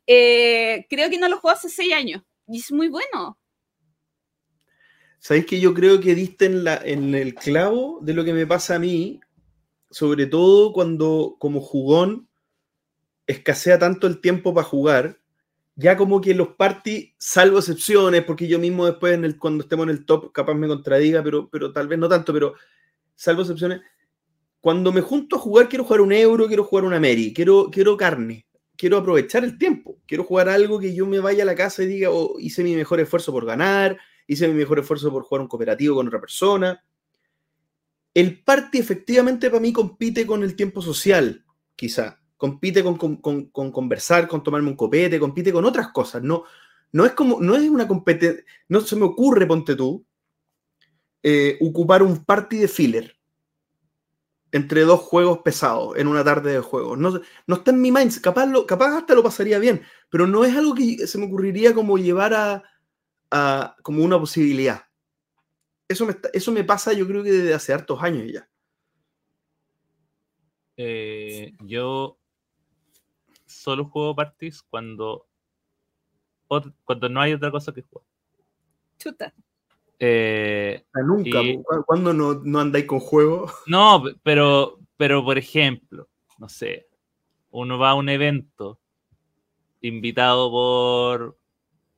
Eh, 0.07 0.85
creo 0.89 1.09
que 1.09 1.17
no 1.17 1.27
lo 1.27 1.37
juego 1.37 1.57
hace 1.57 1.67
seis 1.67 1.91
años. 1.91 2.21
Y 2.47 2.59
es 2.59 2.71
muy 2.71 2.87
bueno. 2.87 3.37
Sabéis 5.19 5.45
que 5.45 5.59
yo 5.59 5.73
creo 5.73 5.99
que 5.99 6.15
diste 6.15 6.45
en, 6.45 6.63
la, 6.63 6.77
en 6.77 7.13
el 7.13 7.35
clavo 7.35 7.99
de 8.01 8.13
lo 8.13 8.23
que 8.23 8.31
me 8.31 8.47
pasa 8.47 8.75
a 8.75 8.79
mí, 8.79 9.19
sobre 9.89 10.27
todo 10.27 10.71
cuando 10.71 11.35
como 11.39 11.59
jugón 11.59 12.29
escasea 13.27 13.79
tanto 13.79 14.07
el 14.07 14.19
tiempo 14.21 14.53
para 14.53 14.67
jugar, 14.67 15.19
ya 15.75 15.97
como 15.97 16.21
que 16.21 16.33
los 16.33 16.49
party, 16.49 17.15
salvo 17.17 17.59
excepciones, 17.59 18.23
porque 18.23 18.47
yo 18.47 18.59
mismo 18.59 18.85
después 18.85 19.19
cuando 19.39 19.63
estemos 19.63 19.85
en 19.85 19.89
el 19.89 20.05
top 20.05 20.31
capaz 20.31 20.53
me 20.53 20.67
contradiga, 20.67 21.23
pero, 21.23 21.49
pero 21.49 21.71
tal 21.71 21.87
vez 21.87 21.97
no 21.97 22.07
tanto, 22.07 22.31
pero 22.33 22.53
salvo 23.15 23.41
excepciones, 23.41 23.81
cuando 24.61 24.91
me 24.91 25.01
junto 25.01 25.35
a 25.35 25.39
jugar 25.39 25.67
quiero 25.67 25.83
jugar 25.83 26.01
un 26.01 26.13
euro, 26.13 26.47
quiero 26.47 26.63
jugar 26.63 26.85
una 26.85 26.99
Mary, 26.99 27.33
quiero, 27.33 27.69
quiero 27.71 27.97
carne, 27.97 28.45
quiero 28.77 28.97
aprovechar 28.97 29.43
el 29.43 29.57
tiempo, 29.57 29.99
quiero 30.05 30.23
jugar 30.23 30.49
algo 30.49 30.79
que 30.79 30.93
yo 30.93 31.05
me 31.05 31.19
vaya 31.19 31.43
a 31.43 31.45
la 31.45 31.55
casa 31.55 31.83
y 31.83 31.87
diga, 31.87 32.09
oh, 32.11 32.39
hice 32.39 32.63
mi 32.63 32.75
mejor 32.75 32.99
esfuerzo 32.99 33.31
por 33.31 33.45
ganar, 33.45 33.97
hice 34.27 34.47
mi 34.47 34.53
mejor 34.53 34.79
esfuerzo 34.79 35.11
por 35.11 35.23
jugar 35.23 35.41
un 35.41 35.47
cooperativo 35.47 35.95
con 35.95 36.07
otra 36.07 36.21
persona. 36.21 36.83
El 38.13 38.43
party 38.43 38.77
efectivamente 38.77 39.49
para 39.49 39.59
mí 39.59 39.73
compite 39.73 40.25
con 40.25 40.43
el 40.43 40.55
tiempo 40.55 40.81
social, 40.81 41.43
quizá. 41.75 42.22
Compite 42.43 42.83
con, 42.83 42.97
con- 42.97 43.15
con- 43.21 43.45
con 43.51 43.71
conversar, 43.71 44.27
con 44.27 44.43
tomarme 44.43 44.67
un 44.67 44.75
copete, 44.75 45.17
compite 45.17 45.53
con 45.53 45.63
otras 45.63 45.93
cosas. 45.93 46.21
No, 46.23 46.43
no 46.91 47.05
es 47.05 47.13
como, 47.13 47.39
no 47.39 47.55
es 47.55 47.69
una 47.69 47.87
competencia, 47.87 48.43
no 48.67 48.81
se 48.81 48.97
me 48.97 49.05
ocurre, 49.05 49.45
ponte 49.47 49.77
tú, 49.77 50.05
eh, 51.23 51.57
ocupar 51.61 52.03
un 52.03 52.25
party 52.25 52.57
de 52.57 52.67
filler 52.67 53.15
entre 54.51 54.81
dos 54.81 54.99
juegos 54.99 55.37
pesados 55.39 55.95
en 55.97 56.07
una 56.07 56.21
tarde 56.21 56.51
de 56.51 56.59
juegos. 56.59 56.97
No, 56.97 57.21
no 57.47 57.55
está 57.55 57.71
en 57.71 57.79
mi 57.81 57.93
mind, 57.93 58.19
capaz, 58.19 58.45
lo, 58.47 58.67
capaz 58.67 58.97
hasta 58.97 59.15
lo 59.15 59.23
pasaría 59.23 59.57
bien, 59.57 59.81
pero 60.09 60.27
no 60.27 60.43
es 60.43 60.53
algo 60.53 60.75
que 60.75 61.07
se 61.07 61.17
me 61.17 61.27
ocurriría 61.27 61.73
como 61.73 61.97
llevar 61.97 62.33
a, 62.33 62.61
a- 63.31 63.77
como 63.83 64.03
una 64.03 64.19
posibilidad. 64.19 64.83
Eso 65.87 66.05
me, 66.05 66.17
eso 66.33 66.51
me 66.51 66.65
pasa 66.65 66.91
yo 66.91 67.07
creo 67.07 67.23
que 67.23 67.31
desde 67.31 67.53
hace 67.53 67.71
hartos 67.71 68.03
años 68.03 68.29
ya. 68.29 68.49
Eh, 70.75 71.53
yo 71.61 72.17
solo 73.63 73.85
juego 73.85 74.13
parties 74.13 74.61
cuando, 74.61 75.25
cuando 76.83 77.07
no 77.07 77.21
hay 77.21 77.31
otra 77.31 77.49
cosa 77.49 77.73
que 77.73 77.81
jugar. 77.81 78.05
Chuta. 78.99 79.33
Eh, 79.99 80.83
nunca. 80.95 81.41
Y- 81.41 81.57
po. 81.59 81.63
¿Cu- 81.63 81.83
¿Cuándo 81.85 82.13
no, 82.13 82.33
no 82.43 82.59
andáis 82.59 82.85
con 82.85 82.99
juegos? 82.99 83.53
no, 83.67 84.03
pe- 84.03 84.15
pero, 84.21 84.79
pero 84.97 85.23
por 85.23 85.37
ejemplo, 85.37 86.09
no 86.37 86.49
sé, 86.49 86.87
uno 87.51 87.77
va 87.77 87.91
a 87.91 87.95
un 87.95 88.09
evento 88.09 88.79
invitado 89.79 90.51
por 90.51 91.37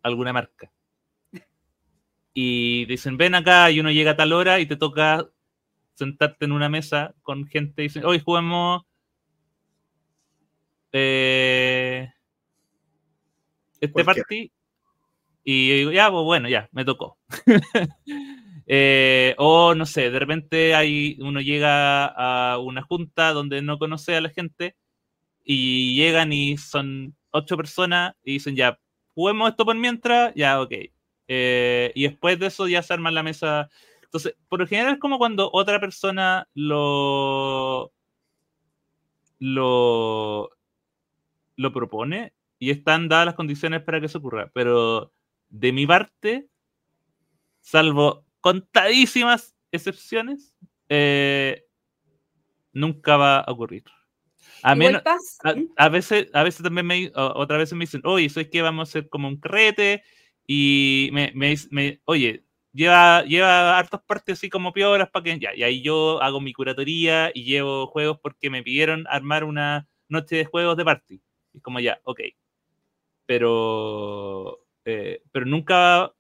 alguna 0.04 0.34
marca 0.34 0.72
y 2.34 2.86
dicen 2.86 3.18
ven 3.18 3.34
acá 3.34 3.72
y 3.72 3.80
uno 3.80 3.90
llega 3.92 4.12
a 4.12 4.16
tal 4.16 4.34
hora 4.34 4.60
y 4.60 4.66
te 4.68 4.76
toca 4.76 5.28
sentarte 5.96 6.46
en 6.46 6.52
una 6.52 6.70
mesa 6.70 7.16
con 7.24 7.48
gente 7.48 7.82
y 7.82 7.86
dicen 7.86 8.06
hoy 8.06 8.20
juguemos 8.20 8.84
eh, 10.98 12.10
este 13.82 13.92
Cualquiera. 13.92 14.26
party 14.26 14.52
Y 15.44 15.94
ya, 15.94 16.10
pues 16.10 16.24
bueno, 16.24 16.48
ya, 16.48 16.70
me 16.72 16.86
tocó. 16.86 17.18
Eh, 18.68 19.36
o 19.38 19.76
no 19.76 19.86
sé, 19.86 20.10
de 20.10 20.18
repente 20.18 20.74
hay, 20.74 21.20
uno 21.20 21.40
llega 21.40 22.08
a 22.08 22.58
una 22.58 22.82
junta 22.82 23.32
donde 23.32 23.62
no 23.62 23.78
conoce 23.78 24.16
a 24.16 24.22
la 24.22 24.30
gente 24.30 24.76
y 25.44 25.96
llegan 25.96 26.34
y 26.34 26.58
son 26.58 27.16
ocho 27.30 27.58
personas 27.58 28.16
y 28.24 28.34
dicen, 28.34 28.56
ya, 28.56 28.80
juguemos 29.14 29.52
esto 29.52 29.66
por 29.66 29.76
mientras, 29.76 30.34
ya, 30.34 30.60
ok. 30.60 30.74
Eh, 31.28 31.92
y 31.94 32.08
después 32.08 32.40
de 32.40 32.48
eso 32.48 32.68
ya 32.68 32.82
se 32.82 32.94
arma 32.94 33.12
la 33.12 33.22
mesa. 33.22 33.70
Entonces, 34.02 34.36
por 34.50 34.60
lo 34.60 34.66
general 34.66 34.94
es 34.96 35.00
como 35.00 35.20
cuando 35.20 35.48
otra 35.54 35.80
persona 35.80 36.48
lo, 36.56 37.94
lo, 39.38 40.50
lo 41.58 41.74
propone 41.74 42.34
y 42.60 42.72
están 42.72 43.10
dadas 43.10 43.28
las 43.28 43.36
condiciones 43.36 43.82
para 43.84 44.00
que 44.00 44.08
eso 44.08 44.20
ocurra. 44.20 44.52
Pero 44.54 45.14
de 45.50 45.72
mi 45.74 45.88
parte, 45.88 46.50
salvo 47.62 48.26
contadísimas 48.42 49.56
excepciones, 49.72 50.56
eh, 50.90 51.66
nunca 52.74 53.18
va 53.18 53.40
a 53.40 53.52
ocurrir. 53.52 53.84
A, 54.64 54.76
menos, 54.76 55.04
a, 55.44 55.56
a 55.78 55.90
veces, 55.90 56.30
a 56.34 56.44
veces 56.44 56.64
también 56.64 56.88
me, 56.88 57.12
otra 57.16 57.58
vez 57.58 57.74
me 57.74 57.82
dicen, 57.86 58.02
oye, 58.06 58.30
¿sabes 58.30 58.50
que 58.50 58.62
vamos 58.64 58.90
a 58.90 58.92
hacer 58.92 59.10
como 59.10 59.28
un 59.28 59.40
carrete? 59.40 60.04
Y 60.48 61.10
me, 61.14 61.32
me, 61.36 61.56
me- 61.72 62.02
oye, 62.06 62.46
lleva, 62.74 63.24
lleva 63.24 63.78
hartas 63.80 64.02
partes 64.06 64.40
así 64.40 64.50
como 64.50 64.74
piolas 64.74 65.10
para 65.12 65.24
que 65.24 65.40
ya. 65.40 65.56
Y 65.56 65.64
ahí 65.64 65.84
yo 65.84 66.22
hago 66.24 66.42
mi 66.42 66.54
curatoría 66.54 67.32
y 67.34 67.46
llevo 67.46 67.88
juegos 67.88 68.20
porque 68.22 68.50
me 68.52 68.64
pidieron 68.64 69.06
armar 69.10 69.46
una 69.46 69.88
noche 70.10 70.38
de 70.38 70.46
juegos 70.46 70.78
de 70.78 70.86
party. 70.86 71.22
Como 71.62 71.80
ya, 71.80 72.00
ok. 72.04 72.22
Pero, 73.26 74.66
eh, 74.86 75.22
pero 75.32 75.46
nunca, 75.46 76.14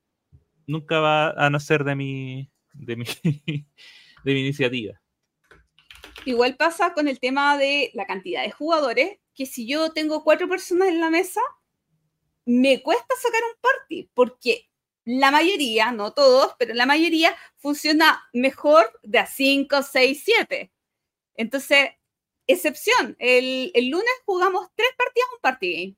nunca 0.68 1.00
va 1.00 1.32
a 1.32 1.50
nacer 1.50 1.84
de 1.84 1.96
mi, 1.96 2.50
de 2.74 2.96
mi, 2.96 3.06
de 4.24 4.34
mi 4.34 4.40
iniciativa. 4.40 5.00
Igual 6.26 6.56
pasa 6.58 6.94
con 6.94 7.08
el 7.08 7.20
tema 7.20 7.58
de 7.58 7.92
la 7.94 8.06
cantidad 8.06 8.44
de 8.44 8.52
jugadores, 8.52 9.20
que 9.36 9.46
si 9.46 9.68
yo 9.68 9.92
tengo 9.92 10.24
cuatro 10.24 10.50
personas 10.50 10.88
en 10.88 11.00
la 11.00 11.12
mesa, 11.12 11.42
me 12.46 12.82
cuesta 12.82 13.14
sacar 13.22 13.42
un 13.44 13.62
party, 13.62 14.10
porque 14.14 14.70
la 15.04 15.30
mayoría, 15.30 15.92
no 15.92 16.14
todos, 16.14 16.56
pero 16.58 16.74
la 16.74 16.88
mayoría 16.88 17.36
funciona 17.58 18.28
mejor 18.34 19.00
de 19.04 19.20
a 19.20 19.28
5, 19.28 19.84
6, 19.84 20.22
7. 20.26 20.72
Entonces, 21.36 21.90
excepción, 22.48 23.16
el, 23.20 23.72
lunes 23.90 24.12
jugamos 24.26 24.68
tres 24.76 24.90
partidas 24.98 25.30
un 25.34 25.40
party 25.42 25.74
game, 25.74 25.98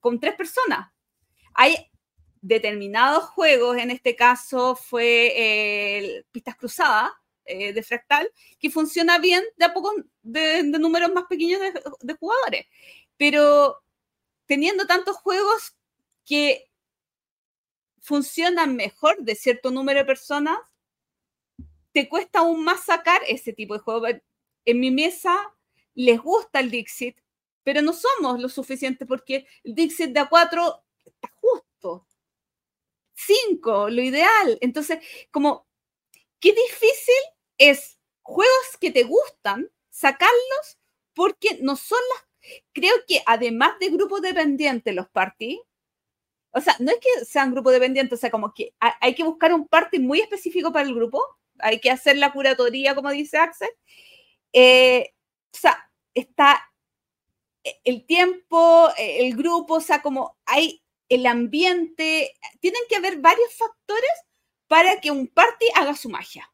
con 0.00 0.20
tres 0.20 0.34
personas. 0.34 0.92
Hay 1.54 1.90
determinados 2.40 3.24
juegos, 3.24 3.76
en 3.78 3.90
este 3.90 4.16
caso 4.16 4.76
fue 4.76 6.24
Pistas 6.30 6.56
Cruzadas, 6.56 7.10
eh, 7.46 7.74
de 7.74 7.82
Fractal, 7.82 8.30
que 8.58 8.70
funciona 8.70 9.18
bien 9.18 9.44
de 9.56 9.66
a 9.66 9.74
de, 10.22 10.62
números 10.62 11.12
más 11.12 11.24
pequeños 11.24 11.60
de, 11.60 11.72
de 12.00 12.14
jugadores. 12.14 12.66
Pero 13.18 13.82
teniendo 14.46 14.86
tantos 14.86 15.16
juegos 15.16 15.76
que 16.24 16.70
funcionan 18.00 18.76
mejor 18.76 19.16
de 19.22 19.34
cierto 19.34 19.70
número 19.70 20.00
de 20.00 20.06
personas, 20.06 20.58
te 21.92 22.08
cuesta 22.08 22.40
aún 22.40 22.64
más 22.64 22.84
sacar 22.84 23.20
ese 23.28 23.52
tipo 23.52 23.74
de 23.74 23.80
juego. 23.80 24.06
En 24.64 24.80
mi 24.80 24.90
mesa 24.90 25.36
les 25.94 26.20
gusta 26.20 26.60
el 26.60 26.70
Dixit, 26.70 27.18
pero 27.62 27.82
no 27.82 27.92
somos 27.92 28.40
lo 28.40 28.48
suficiente 28.48 29.06
porque 29.06 29.46
el 29.64 29.74
Dixit 29.74 30.10
de 30.12 30.20
A4 30.20 30.82
está 31.04 31.28
justo. 31.36 32.06
5, 33.14 33.88
lo 33.90 34.02
ideal. 34.02 34.58
Entonces, 34.60 34.98
como, 35.30 35.66
qué 36.40 36.52
difícil 36.52 37.14
es 37.58 37.98
juegos 38.22 38.78
que 38.80 38.90
te 38.90 39.04
gustan, 39.04 39.70
sacarlos 39.90 40.78
porque 41.14 41.58
no 41.62 41.76
son 41.76 42.00
las... 42.14 42.28
Creo 42.72 42.94
que 43.08 43.22
además 43.26 43.78
de 43.80 43.90
grupo 43.90 44.20
dependiente 44.20 44.92
los 44.92 45.08
party, 45.10 45.62
o 46.52 46.60
sea, 46.60 46.76
no 46.80 46.90
es 46.92 46.98
que 47.00 47.24
sean 47.24 47.52
grupo 47.52 47.70
dependiente, 47.72 48.14
o 48.14 48.18
sea, 48.18 48.30
como 48.30 48.54
que 48.54 48.74
ha- 48.80 48.96
hay 49.00 49.14
que 49.14 49.24
buscar 49.24 49.52
un 49.54 49.68
party 49.68 49.98
muy 50.00 50.20
específico 50.20 50.72
para 50.72 50.86
el 50.88 50.94
grupo, 50.94 51.22
hay 51.60 51.80
que 51.80 51.90
hacer 51.90 52.16
la 52.18 52.32
curatoría, 52.32 52.94
como 52.94 53.10
dice 53.10 53.38
Axel. 53.38 53.70
Eh, 54.54 55.12
o 55.52 55.58
sea, 55.58 55.90
está 56.14 56.60
e- 57.64 57.80
el 57.84 58.06
tiempo, 58.06 58.88
eh, 58.96 59.26
el 59.26 59.36
grupo, 59.36 59.74
o 59.74 59.80
sea, 59.80 60.00
como 60.00 60.38
hay 60.46 60.82
el 61.08 61.26
ambiente, 61.26 62.32
tienen 62.60 62.80
que 62.88 62.96
haber 62.96 63.18
varios 63.20 63.52
factores 63.54 64.10
para 64.68 65.00
que 65.00 65.10
un 65.10 65.26
party 65.26 65.66
haga 65.74 65.94
su 65.94 66.08
magia, 66.08 66.50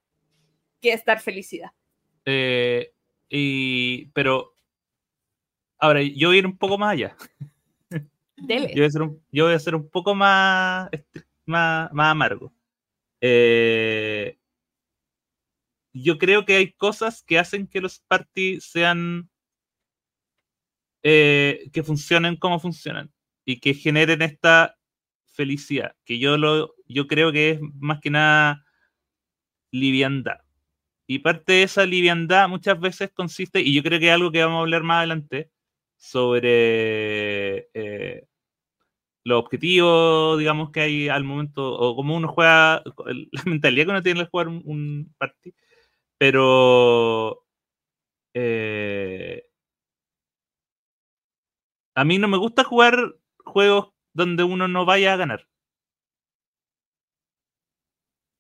que 0.81 0.93
es 0.93 1.05
dar 1.05 1.21
felicidad. 1.21 1.71
Eh, 2.25 2.93
y, 3.29 4.07
pero, 4.07 4.55
ahora, 5.79 6.03
yo 6.03 6.29
voy 6.29 6.37
a 6.37 6.39
ir 6.41 6.47
un 6.47 6.57
poco 6.57 6.79
más 6.79 6.93
allá. 6.93 7.17
Dele. 8.37 8.69
Yo 8.75 8.83
voy 8.83 8.87
a 8.87 8.91
ser 8.91 9.03
un, 9.03 9.23
yo 9.31 9.45
voy 9.45 9.55
a 9.55 9.59
ser 9.59 9.75
un 9.75 9.89
poco 9.91 10.15
más, 10.15 10.89
más, 11.45 11.93
más 11.93 12.11
amargo. 12.11 12.53
Eh, 13.21 14.40
yo 15.93 16.19
creo 16.19 16.45
que 16.47 16.57
hay 16.57 16.73
cosas 16.73 17.23
que 17.27 17.39
hacen 17.39 17.67
que 17.67 17.81
los 17.81 18.01
parties 18.09 18.65
sean. 18.65 19.31
eh, 21.03 21.71
que 21.73 21.83
funcionen 21.83 22.37
como 22.37 22.59
funcionan 22.61 23.11
y 23.45 23.61
que 23.61 23.75
generen 23.75 24.23
esta 24.23 24.77
felicidad. 25.27 25.95
Que 26.05 26.19
yo, 26.19 26.37
lo, 26.37 26.75
yo 26.87 27.07
creo 27.07 27.33
que 27.33 27.51
es 27.51 27.61
más 27.79 28.01
que 28.01 28.11
nada 28.11 28.65
liviandad. 29.73 30.41
Y 31.07 31.21
parte 31.21 31.55
de 31.55 31.63
esa 31.65 31.87
liviandad 31.87 32.49
muchas 32.49 32.79
veces 32.81 33.11
consiste, 33.13 33.61
y 33.61 33.75
yo 33.75 33.83
creo 33.83 33.99
que 34.01 34.09
es 34.09 34.15
algo 34.15 34.31
que 34.33 34.43
vamos 34.45 34.59
a 34.59 34.61
hablar 34.63 34.83
más 34.85 34.99
adelante, 34.99 35.51
sobre 35.97 37.69
eh, 37.75 38.27
los 39.25 39.39
objetivos, 39.41 40.39
digamos, 40.39 40.71
que 40.71 40.81
hay 40.81 41.09
al 41.09 41.25
momento, 41.25 41.73
o 41.75 41.97
cómo 41.97 42.17
uno 42.17 42.29
juega, 42.29 42.83
la 43.33 43.43
mentalidad 43.45 43.87
que 43.87 43.91
uno 43.91 44.03
tiene 44.03 44.21
al 44.21 44.29
jugar 44.29 44.49
un, 44.49 44.63
un 44.65 45.15
party. 45.19 45.55
Pero 46.21 47.47
eh, 48.35 49.43
a 51.95 52.05
mí 52.05 52.19
no 52.19 52.29
me 52.29 52.37
gusta 52.37 52.63
jugar 52.63 53.17
juegos 53.39 53.95
donde 54.13 54.45
uno 54.45 54.69
no 54.69 54.85
vaya 54.85 55.15
a 55.15 55.17
ganar. 55.17 55.49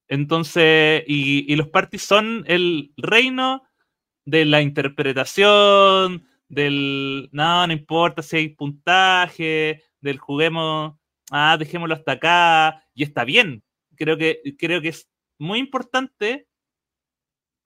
Entonces, 0.08 1.04
y, 1.06 1.56
los 1.56 1.68
parties 1.68 2.02
son 2.02 2.44
el 2.48 2.92
reino 2.98 3.62
de 4.26 4.44
la 4.44 4.60
interpretación, 4.60 6.26
del 6.48 7.30
no, 7.32 7.66
no 7.66 7.72
importa 7.72 8.22
si 8.22 8.36
hay 8.36 8.48
puntaje, 8.50 9.82
del 10.02 10.18
juguemos, 10.18 10.98
ah, 11.30 11.56
dejémoslo 11.58 11.94
hasta 11.94 12.12
acá, 12.12 12.84
y 12.92 13.04
está 13.04 13.24
bien. 13.24 13.64
Creo 13.96 14.18
que, 14.18 14.42
creo 14.58 14.82
que 14.82 14.88
es 14.88 15.08
muy 15.38 15.60
importante 15.60 16.49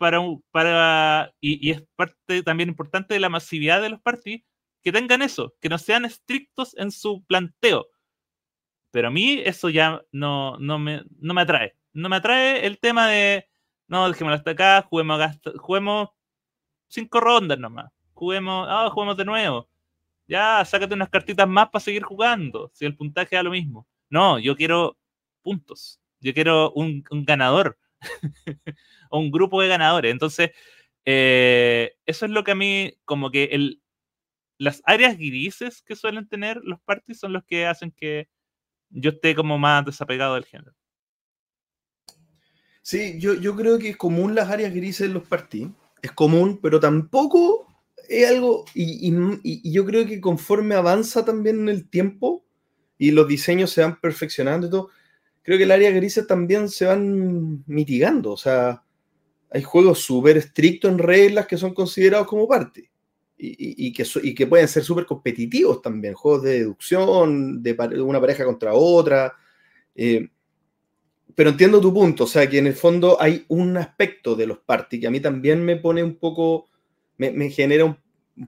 para, 0.05 0.21
para 0.51 1.33
y, 1.41 1.67
y 1.67 1.71
es 1.71 1.83
parte 1.97 2.43
también 2.43 2.69
importante 2.69 3.15
de 3.15 3.21
la 3.21 3.31
masividad 3.31 3.81
de 3.81 3.89
los 3.89 4.03
parties 4.03 4.43
que 4.83 4.93
tengan 4.93 5.23
eso, 5.23 5.55
que 5.63 5.71
no 5.71 5.79
sean 5.79 6.05
estrictos 6.05 6.77
en 6.77 6.91
su 6.91 7.25
planteo. 7.25 7.87
Pero 8.91 9.09
a 9.09 9.11
mí 9.11 9.41
eso 9.43 9.71
ya 9.71 10.03
no, 10.13 10.59
no, 10.59 10.79
me, 10.79 11.05
no 11.21 11.33
me 11.33 11.41
atrae. 11.41 11.75
No 11.95 12.11
me 12.11 12.17
atrae 12.17 12.67
el 12.67 12.79
tema 12.81 13.09
de, 13.09 13.49
no, 13.89 14.07
dejémoslo 14.07 14.37
hasta 14.37 14.51
acá, 14.51 14.83
juguemos, 14.83 15.23
juguemos 15.57 16.11
cinco 16.89 17.21
rondas 17.21 17.59
nomás. 17.59 17.91
Juguemos, 18.13 18.67
ah, 18.69 18.91
juguemos 18.93 19.17
de 19.17 19.25
nuevo. 19.25 19.71
Ya, 20.29 20.63
sácate 20.67 20.93
unas 20.93 21.09
cartitas 21.09 21.49
más 21.49 21.71
para 21.71 21.83
seguir 21.83 22.03
jugando. 22.03 22.71
Si 22.75 22.85
el 22.85 22.95
puntaje 22.95 23.37
da 23.37 23.43
lo 23.43 23.53
mismo. 23.53 23.89
No, 24.11 24.39
yo 24.39 24.55
quiero 24.55 24.99
puntos. 25.41 25.99
Yo 26.21 26.35
quiero 26.35 26.73
un, 26.73 27.03
un 27.11 27.25
ganador. 27.25 27.79
O 29.11 29.19
un 29.19 29.31
grupo 29.31 29.61
de 29.61 29.69
ganadores. 29.69 30.13
Entonces, 30.13 30.51
eh, 31.05 31.97
eso 32.07 32.27
es 32.27 32.31
lo 32.31 32.45
que 32.45 32.53
a 32.53 32.55
mí, 32.55 32.95
como 33.05 33.31
que 33.31 33.45
el, 33.45 33.83
las 34.59 34.83
áreas 34.85 35.17
grises 35.17 35.83
que 35.83 35.97
suelen 35.97 36.29
tener 36.29 36.61
los 36.63 36.81
parties 36.81 37.19
son 37.19 37.33
los 37.33 37.45
que 37.45 37.67
hacen 37.67 37.93
que 37.93 38.29
yo 38.91 39.11
esté 39.11 39.35
como 39.35 39.59
más 39.59 39.85
desapegado 39.85 40.35
del 40.35 40.45
género. 40.45 40.75
Sí, 42.83 43.19
yo, 43.19 43.35
yo 43.35 43.57
creo 43.57 43.79
que 43.79 43.91
es 43.91 43.97
común 43.97 44.35
las 44.35 44.51
áreas 44.51 44.75
grises 44.75 45.07
en 45.07 45.15
los 45.15 45.27
partidos. 45.27 45.73
Es 46.03 46.13
común, 46.13 46.61
pero 46.63 46.79
tampoco 46.79 47.67
es 48.09 48.29
algo. 48.29 48.65
Y, 48.75 49.11
yo 49.73 49.85
creo 49.87 50.07
que 50.07 50.21
conforme 50.21 50.75
avanza 50.75 51.25
también 51.25 51.69
el 51.69 51.89
tiempo 51.89 52.45
y 52.99 53.11
los 53.11 53.27
diseños 53.27 53.71
se 53.71 53.81
van 53.81 53.99
perfeccionando 54.01 54.67
y 54.67 54.71
todo, 54.71 54.91
creo 55.45 55.57
que 55.59 55.67
las 55.67 55.77
áreas 55.77 55.95
grises 55.95 56.27
también 56.27 56.69
se 56.69 56.87
van 56.87 57.63
mitigando. 57.67 58.33
O 58.33 58.37
sea, 58.37 58.83
hay 59.51 59.63
juegos 59.63 60.01
súper 60.01 60.37
estrictos 60.37 60.91
en 60.91 60.99
reglas 60.99 61.47
que 61.47 61.57
son 61.57 61.73
considerados 61.73 62.27
como 62.27 62.49
parte. 62.49 62.91
y, 63.39 63.93
que, 63.93 64.05
y 64.23 64.35
que 64.35 64.47
pueden 64.47 64.67
ser 64.67 64.83
súper 64.83 65.07
competitivos 65.07 65.83
también, 65.83 66.15
juegos 66.15 66.43
de 66.43 66.59
deducción, 66.61 67.63
de, 67.63 67.73
una 68.03 68.21
pareja 68.21 68.45
contra 68.45 68.75
otra. 68.75 69.35
Eh, 69.95 70.29
pero 71.35 71.51
entiendo 71.51 71.81
tu 71.81 71.93
punto, 71.93 72.25
o 72.25 72.27
sea, 72.27 72.49
que 72.49 72.59
en 72.59 72.67
el 72.67 72.75
fondo 72.75 73.21
hay 73.21 73.45
un 73.49 73.77
aspecto 73.77 74.37
de 74.37 74.47
los 74.47 74.59
party 74.59 75.01
que 75.01 75.07
a 75.07 75.11
mí 75.11 75.21
también 75.21 75.65
me 75.65 75.77
pone 75.77 76.03
un 76.03 76.17
poco, 76.17 76.67
me, 77.17 77.51
genera 77.51 77.85
un, 77.85 77.97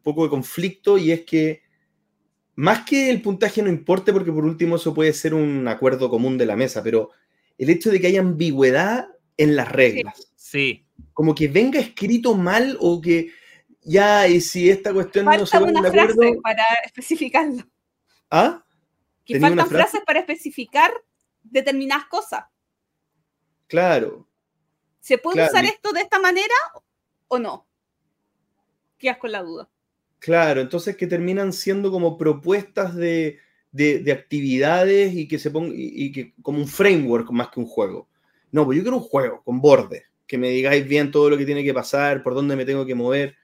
poco 0.02 0.24
de 0.24 0.30
conflicto 0.30 0.98
y 0.98 1.10
es 1.10 1.22
que 1.22 1.62
más 2.56 2.84
que 2.86 3.10
el 3.10 3.22
puntaje 3.22 3.62
no 3.62 3.68
importe, 3.68 4.12
porque 4.12 4.32
por 4.32 4.44
último 4.44 4.76
eso 4.76 4.94
puede 4.94 5.12
ser 5.12 5.34
un 5.34 5.68
acuerdo 5.68 6.08
común 6.08 6.38
de 6.38 6.46
la 6.46 6.56
mesa, 6.56 6.82
pero 6.82 7.10
el 7.58 7.70
hecho 7.70 7.90
de 7.90 8.00
que 8.00 8.06
haya 8.08 8.20
ambigüedad 8.20 9.08
en 9.36 9.56
las 9.56 9.70
reglas. 9.70 10.32
Sí. 10.34 10.86
Como 11.12 11.34
que 11.34 11.48
venga 11.48 11.78
escrito 11.78 12.34
mal 12.34 12.76
o 12.80 13.00
que 13.00 13.30
ya, 13.82 14.26
y 14.26 14.40
si 14.40 14.70
esta 14.70 14.92
cuestión 14.92 15.26
no 15.26 15.46
se 15.46 15.58
una 15.58 15.90
frase 15.90 16.38
para 16.42 16.64
especificarlo. 16.84 17.62
¿Ah? 18.30 18.64
Que 19.24 19.38
faltan 19.38 19.68
frases 19.68 20.00
para 20.06 20.20
especificar 20.20 20.92
determinadas 21.42 22.06
cosas. 22.06 22.44
Claro. 23.66 24.26
¿Se 25.00 25.18
puede 25.18 25.44
usar 25.44 25.64
esto 25.64 25.92
de 25.92 26.00
esta 26.00 26.18
manera 26.18 26.54
o 27.28 27.38
no? 27.38 27.66
Quedas 28.98 29.18
con 29.18 29.30
la 29.30 29.42
duda. 29.42 29.68
Claro, 30.26 30.60
entonces 30.60 30.96
que 30.96 31.06
terminan 31.06 31.52
siendo 31.52 31.92
como 31.92 32.18
propuestas 32.18 32.96
de, 32.96 33.38
actividades 34.12 35.14
y 35.14 35.28
que 35.28 35.38
se 35.38 35.52
pongan, 35.52 35.72
y, 35.72 36.10
que 36.10 36.34
como 36.42 36.58
un 36.58 36.66
framework 36.66 37.30
más 37.30 37.50
que 37.50 37.60
un 37.60 37.66
juego. 37.66 38.08
No, 38.50 38.64
pues 38.64 38.76
yo 38.76 38.82
quiero 38.82 38.96
un 38.96 39.04
juego 39.04 39.40
con 39.44 39.60
bordes, 39.60 40.02
que 40.26 40.36
me 40.36 40.48
digáis 40.48 40.84
bien 40.88 41.12
todo 41.12 41.30
lo 41.30 41.38
que 41.38 41.46
tiene 41.46 41.62
que 41.62 41.72
pasar, 41.72 42.24
por 42.24 42.34
dónde 42.34 42.56
me 42.56 42.64
tengo 42.64 42.84
que 42.84 42.96
mover. 42.96 43.36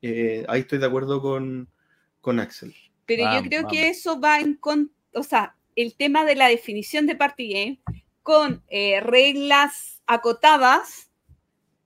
Eh, 0.00 0.44
ahí 0.46 0.60
estoy 0.60 0.78
de 0.78 0.86
acuerdo 0.86 1.20
con, 1.20 2.38
Axel. 2.38 2.72
Pero 3.06 3.24
yo 3.34 3.42
creo 3.42 3.66
que 3.66 3.88
eso 3.88 4.20
va 4.20 4.38
en 4.38 4.54
con, 4.54 4.92
o 5.12 5.24
sea, 5.24 5.56
el 5.74 5.96
tema 5.96 6.24
de 6.24 6.36
la 6.36 6.46
definición 6.46 7.08
de 7.08 7.16
party 7.16 7.52
game 7.52 7.80
con 8.22 8.62
eh, 8.68 9.00
reglas 9.00 10.02
acotadas 10.06 11.09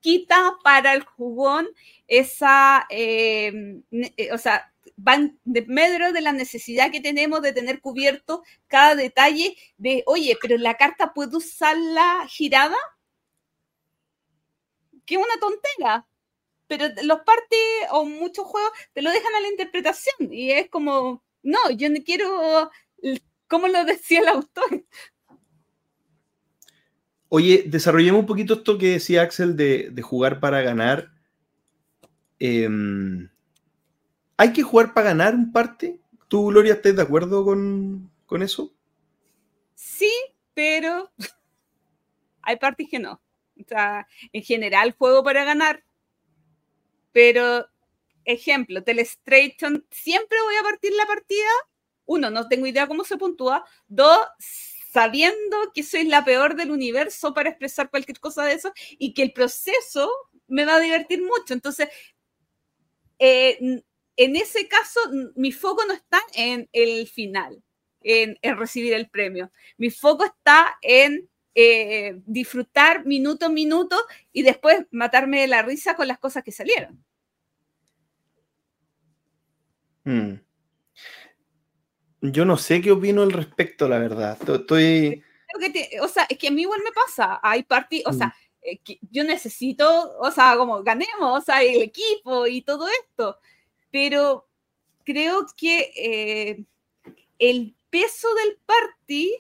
quita 0.05 0.59
para 0.63 0.93
el 0.93 1.03
jugón 1.03 1.67
esa, 2.09 2.87
em, 2.91 3.83
eh, 3.91 4.33
o 4.35 4.39
sea, 4.39 4.71
van 4.97 5.39
de 5.45 5.63
medio 5.63 6.13
de 6.13 6.21
la 6.21 6.33
necesidad 6.33 6.91
que 6.93 7.01
tenemos 7.01 7.41
de 7.41 7.55
tener 7.55 7.81
cubierto 7.81 8.43
cada 8.69 8.97
detalle 8.97 9.57
de, 9.79 10.03
oye, 10.07 10.37
pero 10.43 10.59
la 10.59 10.75
carta 10.77 11.15
puedo 11.15 11.39
usarla 11.39 12.27
girada, 12.29 12.77
que 15.07 15.15
es 15.15 15.21
una 15.21 15.41
tontera. 15.41 16.07
Pero 16.67 16.87
los 17.05 17.21
partes 17.21 17.59
o 17.93 18.05
muchos 18.05 18.47
juegos 18.47 18.73
te 18.93 19.03
lo 19.03 19.11
dejan 19.11 19.35
a 19.37 19.41
la 19.41 19.49
interpretación 19.49 20.33
y 20.33 20.51
es 20.53 20.69
como, 20.71 21.25
no, 21.43 21.71
yo 21.71 21.89
no 21.91 21.97
quiero, 22.05 22.71
como 23.49 23.69
lo 23.69 23.85
decía 23.87 24.21
el 24.21 24.29
autor, 24.29 24.85
Oye, 27.37 27.65
desarrollemos 27.67 28.21
un 28.21 28.27
poquito 28.27 28.55
esto 28.55 28.79
que 28.79 28.93
decía 28.93 29.23
Axel 29.23 29.57
de, 29.57 29.93
jugar 30.03 30.39
para 30.39 30.63
ganar. 30.63 31.11
Em, 32.39 33.29
¿Hay 34.37 34.53
que 34.53 34.63
jugar 34.63 34.95
para 34.95 35.09
ganar 35.09 35.35
un 35.35 35.51
parte? 35.51 35.99
¿Tú, 36.29 36.47
Gloria, 36.47 36.75
estás 36.75 36.95
de 36.95 37.03
acuerdo 37.03 37.45
con, 37.45 38.09
eso? 38.41 38.73
Sí, 39.75 40.13
pero 40.55 41.11
hay 42.43 42.55
partes 42.55 42.87
que 42.89 43.01
no. 43.01 43.21
O 43.61 43.65
sea, 43.67 44.07
en 44.33 44.43
general 44.45 44.95
juego 44.97 45.25
para 45.25 45.43
ganar, 45.43 45.83
pero 47.11 47.67
ejemplo, 48.25 48.85
Telestration, 48.85 49.85
siempre 49.91 50.39
voy 50.41 50.55
a 50.55 50.63
partir 50.63 50.93
la 50.93 51.07
partida. 51.07 51.51
Uno, 52.07 52.31
no 52.31 52.47
tengo 52.47 52.67
idea 52.69 52.87
cómo 52.87 53.03
se 53.03 53.17
puntúa. 53.17 53.65
Dos, 53.89 54.21
sabiendo 54.95 55.57
que 55.75 55.83
soy 55.83 56.05
la 56.05 56.25
peor 56.25 56.55
del 56.55 56.71
universo 56.71 57.35
para 57.35 57.49
expresar 57.51 57.91
cualquier 57.91 58.21
cosa 58.21 58.45
de 58.45 58.53
eso 58.53 58.73
y 58.97 59.13
que 59.13 59.23
el 59.23 59.33
proceso 59.33 60.09
me 60.47 60.65
va 60.65 60.77
a 60.77 60.81
divertir 60.81 61.21
mucho. 61.21 61.53
Entonces, 61.53 61.89
eh, 63.19 63.59
en 64.17 64.37
ese 64.37 64.69
caso, 64.69 65.01
mi 65.35 65.51
foco 65.51 65.85
no 65.85 65.95
está 65.95 66.21
en 66.37 66.69
el 66.73 67.09
final, 67.09 67.61
en, 68.03 68.39
recibir 68.57 68.93
el 68.93 69.11
premio. 69.11 69.51
Mi 69.79 69.91
foco 69.91 70.27
está 70.27 70.79
en 70.81 71.29
eh, 71.57 72.21
disfrutar 72.25 73.05
minuto 73.05 73.47
a 73.47 73.49
minuto 73.49 73.97
y 74.33 74.43
después 74.43 74.87
matarme 74.93 75.41
de 75.41 75.49
la 75.49 75.63
risa 75.63 75.97
con 75.97 76.07
las 76.07 76.21
cosas 76.21 76.45
que 76.45 76.53
salieron. 76.53 77.05
Hmm. 80.05 80.35
Yo 82.33 82.47
no 82.47 82.57
sé 82.57 82.81
qué 82.81 82.91
opino 82.91 83.21
al 83.21 83.33
respecto, 83.33 83.87
la 83.87 83.99
verdad. 83.99 84.39
Estoy. 84.41 85.23
o 86.01 86.09
sea, 86.09 86.27
es 86.27 86.39
que 86.39 86.49
a 86.49 86.51
mí 86.51 86.63
igual 86.63 86.81
me 86.83 86.91
pasa. 86.91 87.39
Hay 87.43 87.65
partidos, 87.65 88.15
o 88.15 88.17
sea, 88.17 88.29
mm. 88.29 88.33
eh, 88.63 88.81
yo 89.11 89.25
necesito, 89.25 90.19
o 90.19 90.31
sea, 90.31 90.57
como 90.57 90.83
ganemos, 90.83 91.39
o 91.39 91.41
sea, 91.43 91.63
el 91.63 91.83
equipo 91.83 92.47
y 92.47 92.63
todo 92.63 92.89
esto. 92.89 93.39
Pero 93.91 94.49
creo 95.05 95.47
que 95.55 95.93
eh, 95.97 96.65
el 97.39 97.77
peso 97.91 98.29
del 98.35 98.59
party, 98.65 99.35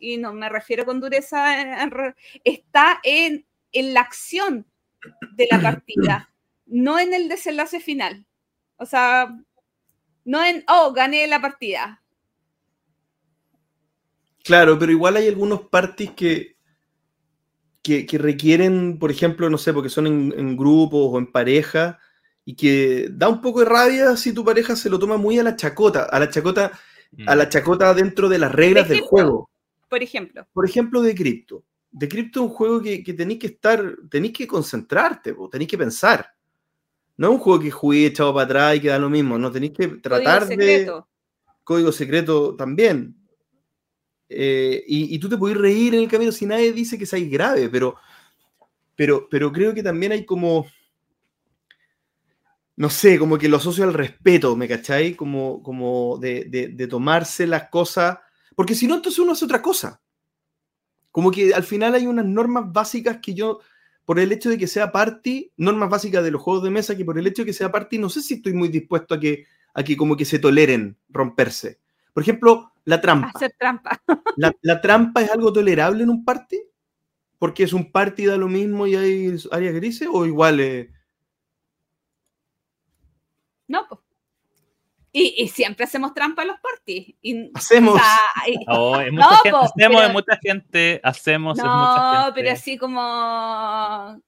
y 0.00 0.16
no 0.16 0.32
me 0.32 0.48
refiero 0.48 0.84
con 0.84 1.00
dureza, 1.00 1.62
está 2.42 2.98
en, 3.04 3.46
en 3.70 3.94
la 3.94 4.00
acción 4.00 4.66
de 5.36 5.46
la 5.48 5.62
partida, 5.62 6.34
no 6.66 6.98
en 6.98 7.14
el 7.14 7.28
desenlace 7.28 7.78
final. 7.78 8.26
O 8.78 8.84
sea, 8.84 9.32
no 10.24 10.44
en, 10.44 10.64
oh, 10.66 10.92
gané 10.92 11.24
la 11.28 11.40
partida. 11.40 12.02
Claro, 14.46 14.78
pero 14.78 14.92
igual 14.92 15.16
hay 15.16 15.26
algunos 15.26 15.62
parties 15.62 16.12
que, 16.12 16.56
que, 17.82 18.18
requieren, 18.18 18.96
por 18.96 19.10
ejemplo, 19.10 19.50
no 19.50 19.58
sé, 19.58 19.72
porque 19.72 19.88
son 19.88 20.06
en, 20.06 20.56
grupos 20.56 21.08
o 21.12 21.18
en 21.18 21.32
pareja, 21.32 21.98
y 22.44 22.54
que 22.54 23.08
da 23.10 23.28
un 23.28 23.40
poco 23.40 23.60
de 23.60 23.66
rabia 23.66 24.16
si 24.16 24.32
tu 24.32 24.44
pareja 24.44 24.76
se 24.76 24.88
lo 24.88 25.00
toma 25.00 25.16
muy 25.16 25.36
a 25.40 25.42
la 25.42 25.56
chacota, 25.56 26.04
a 26.04 26.20
la 26.20 26.30
chacota, 26.30 26.70
a 27.26 27.34
la 27.34 27.46
mm. 27.46 27.48
chacota 27.48 27.92
dentro 27.92 28.28
de 28.28 28.38
las 28.38 28.52
reglas 28.52 28.88
del 28.88 29.00
juego. 29.00 29.50
Por 29.88 30.02
ejemplo. 30.04 30.46
Por 30.52 30.64
ejemplo, 30.64 31.02
de 31.02 31.14
cripto. 31.16 31.64
De 31.90 32.08
cripto 32.08 32.44
es 32.44 32.50
un 32.50 32.54
juego 32.54 32.80
que, 32.80 33.02
que 33.02 33.14
tenéis 33.14 33.40
que 33.40 33.48
estar, 33.48 33.96
tenéis 34.08 34.32
que 34.32 34.46
concentrarte, 34.46 35.34
tenéis 35.50 35.70
que 35.70 35.78
pensar. 35.78 36.34
No 37.16 37.28
es 37.28 37.34
un 37.34 37.40
juego 37.40 37.60
que 37.60 37.70
jugué 37.72 38.06
echado 38.06 38.32
para 38.32 38.44
atrás 38.44 38.76
y 38.76 38.80
que 38.80 38.88
da 38.88 38.98
lo 39.00 39.10
mismo, 39.10 39.38
no 39.38 39.50
tenéis 39.50 39.72
que 39.72 39.88
tratar 39.88 40.42
Código 40.42 40.60
secreto. 40.60 40.96
de. 40.96 41.02
Código 41.64 41.90
secreto 41.90 42.54
también. 42.54 43.25
Eh, 44.28 44.84
y, 44.86 45.18
tú 45.18 45.28
te 45.28 45.36
puedes 45.36 45.56
reír 45.56 45.94
en 45.94 46.02
el 46.02 46.08
camino 46.08 46.32
si 46.32 46.46
nadie 46.46 46.72
dice 46.72 46.98
que 46.98 47.06
sea 47.06 47.20
grave, 47.20 47.68
pero, 47.68 47.96
pero, 48.96 49.28
pero 49.30 49.52
creo 49.52 49.72
que 49.72 49.82
también 49.82 50.12
hay 50.12 50.24
como, 50.24 50.66
no 52.76 52.90
sé, 52.90 53.18
como 53.18 53.38
que 53.38 53.48
lo 53.48 53.56
asocio 53.56 53.84
al 53.84 53.94
respeto, 53.94 54.56
¿me 54.56 54.68
cachai? 54.68 55.14
Como, 55.14 55.62
como 55.62 56.18
de, 56.18 56.86
tomarse 56.90 57.46
las 57.46 57.68
cosas, 57.68 58.18
porque 58.54 58.74
si 58.74 58.86
no, 58.86 58.96
entonces 58.96 59.18
uno 59.18 59.32
hace 59.32 59.44
otra 59.44 59.62
cosa. 59.62 60.00
Como 61.10 61.30
que 61.30 61.54
al 61.54 61.62
final 61.62 61.94
hay 61.94 62.06
unas 62.06 62.26
normas 62.26 62.70
básicas 62.70 63.18
que 63.22 63.32
yo, 63.32 63.60
por 64.04 64.18
el 64.18 64.32
hecho 64.32 64.50
de 64.50 64.58
que 64.58 64.66
sea 64.66 64.92
party, 64.92 65.52
normas 65.56 65.88
básicas 65.88 66.22
de 66.22 66.30
los 66.30 66.42
juegos 66.42 66.64
de 66.64 66.70
mesa, 66.70 66.96
que 66.96 67.04
por 67.04 67.18
el 67.18 67.26
hecho 67.26 67.42
de 67.42 67.46
que 67.46 67.52
sea 67.52 67.72
party, 67.72 67.98
no 67.98 68.10
sé 68.10 68.20
si 68.20 68.34
estoy 68.34 68.52
muy 68.52 68.68
dispuesto 68.68 69.14
a 69.14 69.20
que, 69.20 69.46
a 69.72 69.82
que 69.82 69.96
como 69.96 70.16
que 70.16 70.24
se 70.24 70.38
toleren 70.38 70.96
romperse. 71.08 71.78
Por 72.12 72.22
ejemplo, 72.22 72.72
la 72.86 73.00
trampa. 73.00 73.32
Hacer 73.34 73.54
trampa. 73.58 74.00
La, 74.62 74.80
trampa 74.80 75.20
es 75.20 75.30
algo 75.30 75.52
tolerable 75.52 76.04
en 76.04 76.10
un 76.10 76.24
party? 76.24 76.58
Porque 77.38 77.64
es 77.64 77.72
un 77.72 77.90
party 77.90 78.26
da 78.26 78.36
lo 78.36 78.48
mismo 78.48 78.86
y 78.86 78.94
hay 78.94 79.36
áreas 79.50 79.74
grises 79.74 80.08
o 80.10 80.24
igual 80.24 80.60
eh? 80.60 80.90
No, 83.66 83.86
pues. 83.88 84.00
Y, 85.18 85.48
siempre 85.48 85.84
hacemos 85.84 86.12
trampa 86.12 86.42
en 86.42 86.48
los 86.48 86.58
parties. 86.60 87.14
hacemos. 87.54 88.00
no, 88.66 89.00
mucha 89.12 89.36
gente, 89.42 89.58
hacemos 89.58 90.12
mucha 90.12 90.38
gente, 90.40 91.00
hacemos 91.02 91.58
no, 91.58 92.32
pero 92.34 92.50
así 92.52 92.76
como. 92.76 94.20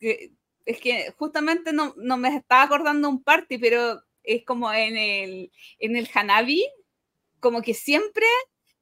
es 0.00 0.80
que 0.80 1.12
justamente 1.18 1.72
no, 1.72 1.92
no, 1.96 2.16
me 2.16 2.34
estaba 2.36 2.62
acordando 2.62 3.08
un 3.08 3.22
party, 3.22 3.58
pero 3.58 4.00
es 4.22 4.44
como 4.44 4.72
en 4.72 4.96
el, 4.96 5.52
en 5.80 5.96
el 5.96 6.08
Hanabi, 6.14 6.64
como 7.42 7.60
que 7.60 7.74
siempre, 7.74 8.24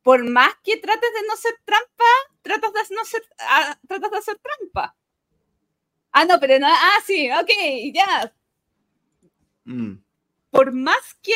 por 0.02 0.22
más 0.22 0.54
que 0.62 0.76
trates 0.76 1.10
de 1.12 1.26
no 1.26 1.34
ser 1.34 1.54
trampa, 1.64 2.04
tratas 2.42 2.72
de 2.72 2.94
no 2.94 3.04
ser, 3.04 3.22
ah, 3.38 3.76
tratas 3.88 4.10
de 4.12 4.18
hacer 4.18 4.38
trampa. 4.38 4.96
Ah, 6.12 6.24
no, 6.26 6.38
pero 6.38 6.58
no, 6.58 6.66
ah, 6.68 6.98
sí, 7.04 7.30
ok, 7.32 7.50
ya. 7.92 8.32
Mm. 9.64 9.94
Por 10.50 10.72
más 10.72 11.14
que 11.22 11.34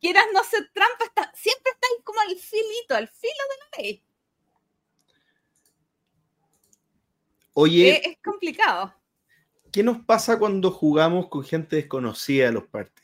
quieras 0.00 0.26
no 0.32 0.40
hacer 0.40 0.70
trampa, 0.74 1.04
está, 1.04 1.32
siempre 1.34 1.72
estás 1.72 1.90
como 2.04 2.20
al 2.20 2.36
filito, 2.36 2.94
al 2.94 3.08
filo 3.08 3.32
de 3.50 3.56
la 3.58 3.82
ley. 3.82 4.04
Oye. 7.54 8.10
Es, 8.10 8.18
complicado. 8.22 8.94
¿qué 9.70 9.82
nos 9.82 10.04
pasa 10.04 10.38
cuando 10.38 10.70
jugamos 10.70 11.28
con 11.28 11.44
gente 11.44 11.76
desconocida 11.76 12.48
a 12.48 12.52
los 12.52 12.64
parties? 12.64 13.01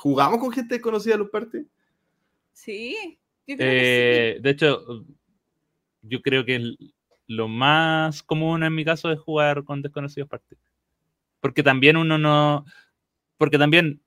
¿Jugamos 0.00 0.38
con 0.38 0.50
gente 0.50 0.76
desconocida 0.76 1.14
a 1.14 1.18
los 1.18 1.28
parties? 1.28 1.66
Sí, 2.54 3.20
yo 3.46 3.56
creo 3.56 3.70
que 3.70 4.30
Eh, 4.36 4.38
de 4.40 4.50
hecho, 4.50 5.04
yo 6.00 6.22
creo 6.22 6.46
que 6.46 6.74
lo 7.26 7.48
más 7.48 8.22
común 8.22 8.62
en 8.62 8.74
mi 8.74 8.82
caso 8.82 9.12
es 9.12 9.20
jugar 9.20 9.62
con 9.62 9.82
desconocidos 9.82 10.26
partidos. 10.26 10.64
Porque 11.40 11.62
también 11.62 11.98
uno 11.98 12.16
no. 12.16 12.64
Porque 13.36 13.58
también 13.58 14.00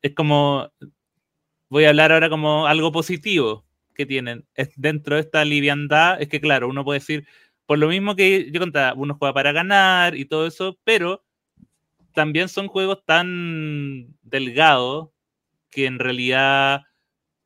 es 0.00 0.14
como. 0.14 0.72
Voy 1.68 1.84
a 1.84 1.90
hablar 1.90 2.12
ahora 2.12 2.30
como 2.30 2.66
algo 2.66 2.90
positivo 2.90 3.66
que 3.94 4.06
tienen. 4.06 4.46
Es 4.54 4.70
dentro 4.74 5.16
de 5.16 5.20
esta 5.20 5.44
liviandad. 5.44 6.20
Es 6.20 6.28
que, 6.28 6.40
claro, 6.40 6.66
uno 6.66 6.82
puede 6.82 7.00
decir. 7.00 7.26
Por 7.66 7.78
lo 7.78 7.88
mismo 7.88 8.16
que 8.16 8.50
yo 8.50 8.58
contaba, 8.58 8.94
uno 8.94 9.16
juega 9.18 9.34
para 9.34 9.52
ganar 9.52 10.16
y 10.16 10.24
todo 10.24 10.46
eso, 10.46 10.78
pero 10.82 11.22
también 12.14 12.48
son 12.48 12.68
juegos 12.68 13.04
tan 13.04 14.16
delgados 14.22 15.10
que 15.76 15.84
en 15.84 15.98
realidad 15.98 16.84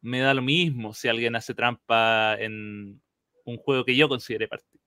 me 0.02 0.20
da 0.20 0.34
lo 0.34 0.40
mismo 0.40 0.94
si 0.94 1.08
alguien 1.08 1.34
hace 1.34 1.52
trampa 1.52 2.36
en 2.38 3.02
un 3.44 3.56
juego 3.56 3.84
que 3.84 3.96
yo 3.96 4.08
considere 4.08 4.46
partido. 4.46 4.80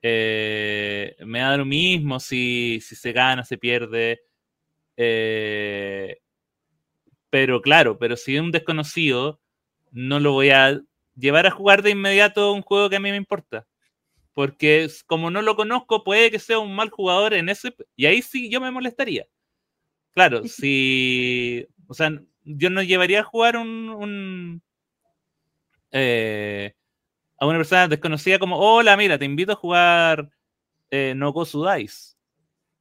Eh, 0.00 1.16
me 1.26 1.40
da 1.40 1.56
lo 1.56 1.64
mismo 1.64 2.20
si, 2.20 2.78
si 2.80 2.94
se 2.94 3.10
gana, 3.10 3.42
se 3.42 3.58
pierde. 3.58 4.20
eh, 4.96 6.20
pero 7.30 7.60
claro, 7.62 7.98
pero 7.98 8.16
si 8.16 8.36
es 8.36 8.40
un 8.40 8.52
desconocido, 8.52 9.40
no 9.90 10.20
lo 10.20 10.30
voy 10.30 10.50
a 10.50 10.80
llevar 11.16 11.48
a 11.48 11.50
jugar 11.50 11.82
de 11.82 11.90
inmediato 11.90 12.52
un 12.52 12.62
juego 12.62 12.88
que 12.90 12.96
a 12.96 13.00
mí 13.00 13.10
me 13.10 13.16
importa. 13.16 13.66
Porque 14.34 14.88
como 15.06 15.32
no 15.32 15.42
lo 15.42 15.56
conozco, 15.56 16.04
puede 16.04 16.30
que 16.30 16.38
sea 16.38 16.60
un 16.60 16.76
mal 16.76 16.90
jugador 16.90 17.34
en 17.34 17.48
ese. 17.48 17.74
Y 17.96 18.06
ahí 18.06 18.22
sí 18.22 18.48
yo 18.50 18.60
me 18.60 18.70
molestaría. 18.70 19.26
Claro, 20.12 20.42
si. 20.46 21.66
O 21.88 21.94
sea, 21.94 22.22
yo 22.44 22.70
no 22.70 22.82
llevaría 22.82 23.20
a 23.20 23.24
jugar 23.24 23.56
un. 23.56 24.62
eh, 25.90 26.74
a 27.38 27.46
una 27.46 27.58
persona 27.58 27.88
desconocida 27.88 28.38
como: 28.38 28.58
Hola, 28.58 28.96
mira, 28.96 29.18
te 29.18 29.24
invito 29.24 29.52
a 29.52 29.56
jugar 29.56 30.30
eh, 30.90 31.14
No 31.16 31.32
Go 31.32 31.44
Dice. 31.44 32.16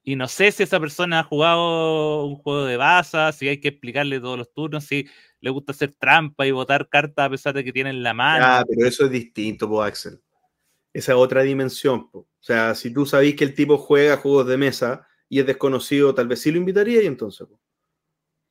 Y 0.03 0.15
no 0.15 0.27
sé 0.27 0.51
si 0.51 0.63
esa 0.63 0.79
persona 0.79 1.19
ha 1.19 1.23
jugado 1.23 2.25
un 2.25 2.35
juego 2.37 2.65
de 2.65 2.75
baza, 2.75 3.31
si 3.31 3.47
hay 3.47 3.59
que 3.59 3.67
explicarle 3.67 4.19
todos 4.19 4.37
los 4.37 4.51
turnos, 4.51 4.85
si 4.85 5.07
le 5.39 5.49
gusta 5.51 5.73
hacer 5.73 5.93
trampa 5.93 6.47
y 6.47 6.51
botar 6.51 6.89
cartas 6.89 7.27
a 7.27 7.29
pesar 7.29 7.53
de 7.53 7.63
que 7.63 7.71
tienen 7.71 8.01
la 8.01 8.13
mano. 8.13 8.43
Ah, 8.43 8.65
pero 8.67 8.87
eso 8.87 9.05
es 9.05 9.11
distinto, 9.11 9.69
po, 9.69 9.83
Axel. 9.83 10.19
Esa 10.91 11.11
es 11.11 11.17
otra 11.17 11.43
dimensión. 11.43 12.09
O 12.13 12.27
sea, 12.39 12.73
si 12.73 12.91
tú 12.91 13.05
sabís 13.05 13.35
que 13.35 13.43
el 13.43 13.53
tipo 13.53 13.77
juega 13.77 14.17
juegos 14.17 14.47
de 14.47 14.57
mesa 14.57 15.07
y 15.29 15.39
es 15.39 15.45
desconocido, 15.45 16.15
tal 16.15 16.27
vez 16.27 16.41
sí 16.41 16.51
lo 16.51 16.57
invitaría 16.57 17.03
y 17.03 17.05
entonces. 17.05 17.47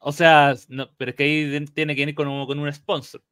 O 0.03 0.13
sea, 0.13 0.55
no, 0.69 0.91
pero 0.97 1.11
es 1.11 1.17
que 1.17 1.23
ahí 1.25 1.67
tiene 1.75 1.95
que 1.95 2.03
ir 2.03 2.15
con 2.15 2.27
un, 2.27 2.47
con 2.47 2.59
un 2.59 2.73
sponsor. 2.73 3.23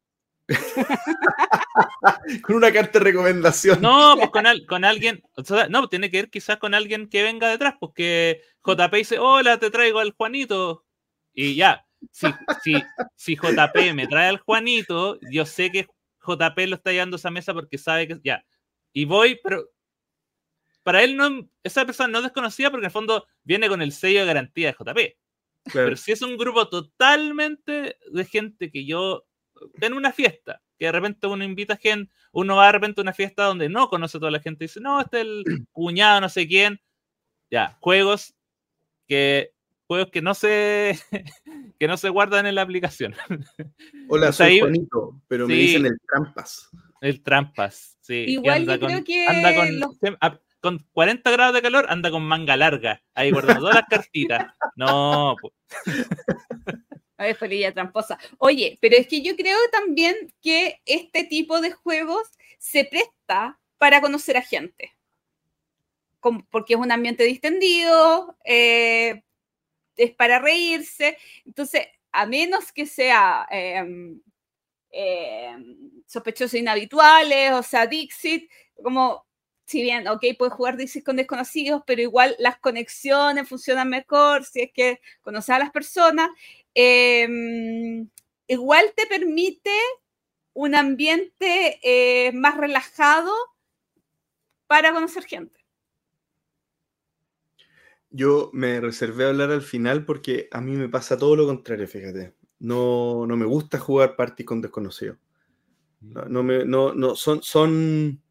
Con 2.43 2.55
una 2.55 2.71
carta 2.71 2.99
de 2.99 3.05
recomendación. 3.05 3.81
No, 3.81 4.15
pues 4.17 4.29
con, 4.29 4.45
al- 4.47 4.65
con 4.65 4.83
alguien, 4.83 5.21
o 5.35 5.43
sea, 5.43 5.67
no, 5.67 5.87
tiene 5.87 6.09
que 6.09 6.19
ir 6.19 6.29
quizás 6.29 6.57
con 6.57 6.73
alguien 6.73 7.07
que 7.07 7.23
venga 7.23 7.49
detrás, 7.49 7.75
porque 7.79 8.41
JP 8.65 8.93
dice, 8.95 9.19
hola, 9.19 9.57
te 9.57 9.69
traigo 9.69 9.99
al 9.99 10.11
Juanito. 10.11 10.85
Y 11.33 11.55
ya, 11.55 11.85
si, 12.11 12.27
si, 12.63 12.75
si 13.15 13.35
JP 13.35 13.93
me 13.93 14.07
trae 14.07 14.29
al 14.29 14.39
Juanito, 14.39 15.19
yo 15.31 15.45
sé 15.45 15.71
que 15.71 15.87
JP 16.25 16.57
lo 16.67 16.75
está 16.75 16.91
llevando 16.91 17.15
a 17.15 17.19
esa 17.19 17.31
mesa 17.31 17.53
porque 17.53 17.77
sabe 17.77 18.07
que, 18.07 18.19
ya, 18.23 18.43
y 18.93 19.05
voy, 19.05 19.39
pero 19.43 19.69
para 20.83 21.03
él 21.03 21.15
no, 21.15 21.47
esa 21.63 21.85
persona 21.85 22.09
no 22.09 22.17
es 22.19 22.23
desconocida 22.25 22.71
porque 22.71 22.85
en 22.85 22.89
el 22.89 22.91
fondo 22.91 23.25
viene 23.43 23.67
con 23.69 23.81
el 23.81 23.91
sello 23.91 24.21
de 24.21 24.25
garantía 24.25 24.67
de 24.67 24.73
JP. 24.73 25.17
Claro. 25.65 25.87
Pero 25.87 25.97
si 25.97 26.11
es 26.11 26.21
un 26.21 26.37
grupo 26.37 26.67
totalmente 26.69 27.97
de 28.11 28.25
gente 28.25 28.71
que 28.71 28.85
yo. 28.85 29.25
En 29.81 29.91
una 29.93 30.13
fiesta, 30.13 30.61
que 30.77 30.85
de 30.85 30.91
repente 30.93 31.27
uno 31.27 31.43
invita 31.43 31.73
a 31.73 31.77
gente, 31.77 32.09
uno 32.31 32.55
va 32.55 32.67
de 32.67 32.71
repente 32.71 33.01
a 33.01 33.03
una 33.03 33.13
fiesta 33.13 33.43
donde 33.43 33.67
no 33.67 33.89
conoce 33.89 34.15
a 34.15 34.19
toda 34.21 34.31
la 34.31 34.39
gente 34.39 34.63
y 34.63 34.67
dice, 34.67 34.79
no, 34.79 35.01
este 35.01 35.17
es 35.19 35.25
el 35.25 35.43
cuñado, 35.73 36.21
no 36.21 36.29
sé 36.29 36.47
quién. 36.47 36.79
Ya, 37.51 37.77
juegos 37.81 38.35
que. 39.07 39.51
Juegos 39.87 40.11
que 40.11 40.21
no 40.21 40.35
se. 40.35 40.97
que 41.79 41.87
no 41.87 41.97
se 41.97 42.09
guardan 42.09 42.45
en 42.45 42.55
la 42.55 42.61
aplicación. 42.61 43.15
Hola, 44.07 44.29
o 44.29 44.31
sea, 44.31 44.45
soy 44.45 44.53
ahí- 44.55 44.59
Juanito, 44.61 45.21
pero 45.27 45.47
me 45.47 45.55
dicen 45.55 45.85
el 45.87 45.99
trampas. 46.07 46.69
El 47.01 47.23
trampas, 47.23 47.97
sí. 48.01 48.25
que 48.25 48.31
Igual 48.31 48.59
anda 48.61 48.75
yo 48.75 48.85
creo 48.87 49.03
que 49.03 49.25
anda 49.27 49.55
con, 49.55 49.79
los- 49.79 49.97
a- 50.21 50.39
con 50.61 50.85
40 50.91 51.31
grados 51.31 51.53
de 51.53 51.61
calor, 51.61 51.85
anda 51.89 52.11
con 52.11 52.23
manga 52.23 52.57
larga, 52.57 53.01
ahí 53.13 53.31
guardando 53.31 53.61
todas 53.61 53.75
las 53.75 53.87
cartitas. 53.89 54.53
No. 54.75 55.35
Ay, 57.17 57.33
polilla 57.33 57.73
tramposa. 57.73 58.17
Oye, 58.37 58.77
pero 58.79 58.95
es 58.95 59.07
que 59.07 59.21
yo 59.21 59.35
creo 59.35 59.57
también 59.71 60.33
que 60.41 60.81
este 60.85 61.25
tipo 61.25 61.59
de 61.59 61.71
juegos 61.71 62.29
se 62.57 62.85
presta 62.85 63.59
para 63.77 63.99
conocer 63.99 64.37
a 64.37 64.41
gente. 64.41 64.93
Porque 66.49 66.73
es 66.73 66.79
un 66.79 66.91
ambiente 66.91 67.23
distendido, 67.23 68.37
eh, 68.45 69.23
es 69.97 70.11
para 70.11 70.39
reírse. 70.39 71.17
Entonces, 71.45 71.87
a 72.11 72.25
menos 72.25 72.71
que 72.71 72.85
sea 72.85 73.45
em, 73.51 74.21
em, 74.91 76.03
sospechosos 76.05 76.55
inhabituales, 76.55 77.51
o 77.53 77.63
sea, 77.63 77.85
Dixit, 77.85 78.49
como 78.81 79.28
si 79.69 79.81
bien, 79.81 80.07
ok, 80.07 80.25
puedes 80.37 80.53
jugar 80.53 80.77
Dixit 80.77 81.05
con 81.05 81.15
desconocidos, 81.15 81.83
pero 81.85 82.01
igual 82.01 82.35
las 82.39 82.57
conexiones 82.57 83.47
funcionan 83.47 83.89
mejor 83.89 84.43
si 84.43 84.61
es 84.61 84.71
que 84.73 84.99
conoces 85.21 85.51
a 85.51 85.59
las 85.59 85.71
personas 85.71 86.29
eh, 86.73 87.27
igual 88.47 88.93
te 88.95 89.05
permite 89.05 89.71
un 90.53 90.75
ambiente 90.75 91.79
eh, 91.83 92.31
más 92.33 92.57
relajado 92.57 93.31
para 94.67 94.91
conocer 94.91 95.23
gente. 95.23 95.59
Yo 98.09 98.49
me 98.53 98.81
reservé 98.81 99.25
a 99.25 99.29
hablar 99.29 99.51
al 99.51 99.61
final 99.61 100.03
porque 100.03 100.49
a 100.51 100.61
mí 100.61 100.75
me 100.75 100.89
pasa 100.89 101.17
todo 101.17 101.35
lo 101.35 101.45
contrario, 101.45 101.87
fíjate. 101.87 102.33
No, 102.57 103.25
no 103.27 103.37
me 103.37 103.45
gusta 103.45 103.77
jugar 103.77 104.15
parties 104.15 104.47
con 104.47 104.61
desconocidos. 104.61 105.17
No, 106.01 106.25
no 106.25 106.43
me, 106.43 106.65
no, 106.65 106.93
no, 106.93 107.15
son, 107.15 107.43
son, 107.43 108.21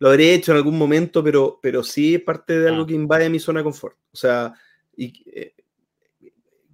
lo 0.00 0.08
habré 0.10 0.34
hecho 0.34 0.52
en 0.52 0.58
algún 0.58 0.78
momento, 0.78 1.22
pero, 1.24 1.58
pero 1.62 1.82
sí 1.82 2.14
es 2.16 2.22
parte 2.22 2.58
de 2.58 2.68
algo 2.68 2.82
Ah. 2.84 2.86
que 2.86 2.94
invade 2.94 3.28
mi 3.30 3.38
zona 3.40 3.60
de 3.60 3.64
confort. 3.64 3.96
O 4.12 4.16
sea, 4.16 4.54
y, 4.96 5.22
eh, 5.32 5.54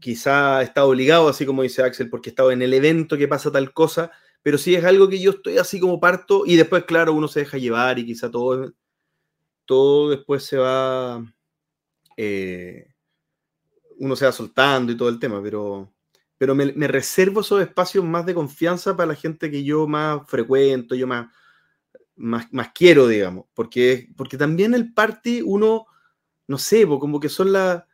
quizá 0.01 0.61
he 0.61 0.65
estado 0.65 0.89
obligado, 0.89 1.29
así 1.29 1.47
como 1.47 1.63
dice 1.63 1.83
Axel, 1.83 2.11
porque 2.11 2.29
he 2.29 2.33
estado 2.33 2.51
en 2.53 2.63
el 2.63 2.75
evento 2.75 3.17
que 3.17 3.29
pasa 3.29 3.51
tal 3.51 3.73
cosa, 3.73 4.11
pero 4.43 4.59
sí 4.59 4.75
es 4.75 4.85
algo 4.85 5.09
que 5.09 5.19
yo 5.21 5.31
estoy 5.31 5.57
así 5.59 5.81
como 5.81 5.99
parto 6.01 6.45
y 6.47 6.57
después, 6.57 6.85
claro, 6.85 7.15
uno 7.15 7.29
se 7.29 7.41
deja 7.41 7.57
llevar 7.59 7.99
y 7.99 8.05
quizá 8.07 8.31
todo, 8.31 8.73
todo 9.65 10.11
después 10.11 10.45
se 10.45 10.59
va, 10.59 11.25
eh, 12.19 12.89
uno 13.99 14.17
se 14.17 14.27
va 14.27 14.33
soltando 14.33 14.93
y 14.93 14.97
todo 14.97 15.09
el 15.09 15.19
tema, 15.19 15.43
pero, 15.43 15.91
pero 16.37 16.55
me, 16.55 16.73
me 16.73 16.89
reservo 16.89 17.41
esos 17.41 17.63
espacios 17.63 18.05
más 18.05 18.27
de 18.27 18.35
confianza 18.35 18.95
para 18.97 19.07
la 19.09 19.15
gente 19.15 19.51
que 19.51 19.65
yo 19.65 19.87
más 19.87 20.29
frecuento, 20.29 20.95
yo 20.95 21.07
más, 21.07 21.29
más, 22.17 22.53
más 22.53 22.69
quiero, 22.75 23.07
digamos, 23.09 23.47
porque, 23.55 24.09
porque 24.17 24.37
también 24.37 24.75
el 24.75 24.93
party 24.93 25.43
uno, 25.43 25.87
no 26.47 26.59
sé, 26.59 26.87
como 26.87 27.19
que 27.21 27.29
son 27.29 27.53
la, 27.53 27.87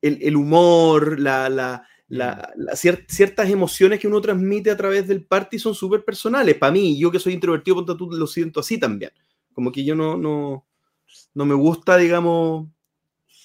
el, 0.00 0.18
el 0.22 0.36
humor, 0.36 1.18
la, 1.20 1.48
la, 1.48 1.86
la- 2.08 2.50
la 2.56 2.72
cier- 2.72 3.04
ciertas 3.08 3.50
emociones 3.50 4.00
que 4.00 4.06
uno 4.08 4.20
transmite 4.20 4.70
a 4.70 4.76
través 4.76 5.06
del 5.06 5.24
party 5.24 5.58
son 5.58 5.74
súper 5.74 6.04
personales. 6.04 6.54
Para 6.56 6.72
mí, 6.72 6.98
yo 6.98 7.10
que 7.10 7.18
soy 7.18 7.34
introvertido, 7.34 7.84
tú, 7.96 8.10
lo 8.10 8.26
siento 8.26 8.60
así 8.60 8.78
también. 8.78 9.10
Como 9.52 9.70
que 9.72 9.84
yo 9.84 9.94
no, 9.94 10.16
no, 10.16 10.66
no 11.34 11.44
me 11.44 11.54
gusta, 11.54 11.96
digamos, 11.98 12.68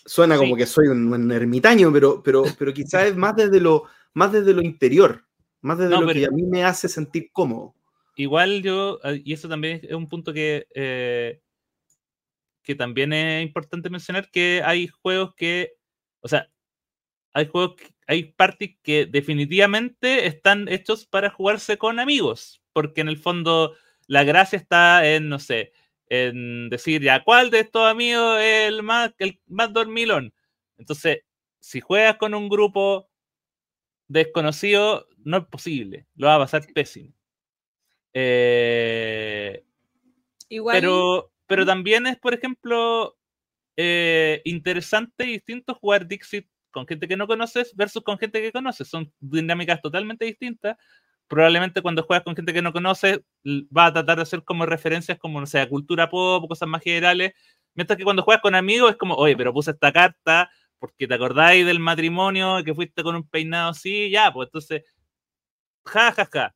suena 0.06 0.38
como 0.38 0.54
Sí. 0.56 0.60
que 0.60 0.66
soy 0.66 0.88
un, 0.88 1.12
un 1.14 1.32
ermitaño, 1.32 1.92
pero, 1.92 2.22
pero, 2.24 2.44
pero 2.58 2.74
quizás 2.74 3.06
es 3.08 3.16
más 3.18 3.36
desde 3.36 3.60
lo, 3.60 3.84
más 4.14 4.32
desde 4.32 4.54
lo 4.54 4.62
interior, 4.62 5.26
más 5.62 5.78
desde 5.78 5.92
No, 5.92 6.02
lo 6.02 6.08
que 6.08 6.14
pero- 6.14 6.28
a 6.32 6.36
mí 6.36 6.44
me 6.44 6.64
hace 6.64 6.88
sentir 6.88 7.30
cómodo. 7.34 7.74
Igual 8.16 8.62
yo, 8.62 9.00
eh, 9.04 9.22
y 9.26 9.34
eso 9.34 9.50
también 9.50 9.80
es 9.84 9.94
un 9.94 10.08
punto 10.08 10.34
que, 10.34 10.68
eh, 10.76 11.42
que 12.64 12.76
también 12.76 13.14
es 13.14 13.44
importante 13.44 13.90
mencionar, 13.90 14.30
que 14.32 14.62
hay 14.64 14.88
juegos 14.88 15.34
que, 15.36 15.74
o 16.22 16.28
sea, 16.28 16.50
hay 17.34 17.48
juegos, 17.48 17.76
que- 17.78 17.96
hay 18.08 18.26
parties 18.34 18.78
que 18.84 19.06
definitivamente 19.08 20.28
están 20.28 20.68
hechos 20.70 21.06
para 21.08 21.30
jugarse 21.32 21.78
con 21.78 22.00
amigos, 22.00 22.62
porque 22.74 23.02
en 23.02 23.10
el 23.10 23.18
fondo 23.18 23.76
la 24.08 24.24
gracia 24.26 24.58
está 24.58 25.08
en, 25.10 25.30
no 25.30 25.40
sé, 25.40 25.74
en 26.10 26.70
decir 26.70 27.02
ya, 27.04 27.24
¿cuál 27.24 27.52
de 27.52 27.62
estos 27.62 27.88
amigos 27.90 28.40
es 28.42 28.70
el 28.70 28.84
más, 28.84 29.14
el 29.20 29.42
más 29.48 29.74
dormilón? 29.74 30.34
Entonces, 30.78 31.20
si 31.62 31.82
juegas 31.82 32.18
con 32.18 32.34
un 32.36 32.50
grupo 32.50 33.10
desconocido, 34.08 35.08
no 35.18 35.38
es 35.38 35.46
posible, 35.48 36.08
lo 36.16 36.28
va 36.28 36.36
a 36.36 36.40
pasar 36.40 36.66
pésimo. 36.74 37.14
Eh, 38.14 39.64
Igual, 40.50 40.80
pero, 40.80 41.32
pero 41.48 41.66
también 41.66 42.08
es, 42.08 42.18
por 42.18 42.34
ejemplo, 42.34 43.18
eh, 43.78 44.42
interesante 44.46 45.26
y 45.26 45.34
distinto 45.34 45.76
jugar 45.76 46.08
Dixit 46.08 46.48
con 46.72 46.88
gente 46.88 47.08
que 47.08 47.18
no 47.18 47.28
conoces 47.28 47.76
versus 47.76 48.04
con 48.04 48.18
gente 48.18 48.42
que 48.42 48.52
conoces. 48.52 48.88
Son 48.88 49.12
dinámicas 49.20 49.82
totalmente 49.82 50.26
distintas. 50.26 50.78
Probablemente 51.28 51.82
cuando 51.82 52.04
juegas 52.04 52.24
con 52.24 52.36
gente 52.36 52.54
que 52.54 52.62
no 52.62 52.74
conoces, 52.74 53.22
va 53.46 53.88
a 53.88 53.94
tratar 53.94 54.18
de 54.18 54.24
hacer 54.24 54.44
como 54.44 54.66
referencias 54.66 55.18
como, 55.20 55.40
no 55.40 55.46
sé, 55.48 55.68
cultura 55.70 56.10
pop, 56.10 56.48
cosas 56.48 56.68
más 56.68 56.84
generales. 56.84 57.34
Mientras 57.76 57.98
que 57.98 58.04
cuando 58.04 58.24
juegas 58.24 58.42
con 58.42 58.56
amigos 58.56 58.92
es 58.92 58.98
como, 58.98 59.16
oye, 59.16 59.36
pero 59.38 59.54
puse 59.54 59.72
esta 59.72 59.92
carta 59.92 60.50
porque 60.80 61.08
te 61.08 61.14
acordáis 61.16 61.66
del 61.66 61.80
matrimonio 61.80 62.64
que 62.64 62.76
fuiste 62.76 63.04
con 63.04 63.16
un 63.16 63.28
peinado 63.28 63.70
así, 63.72 64.10
ya, 64.10 64.32
pues 64.34 64.48
entonces, 64.48 64.84
ja, 65.86 66.12
ja, 66.12 66.26
ja. 66.26 66.56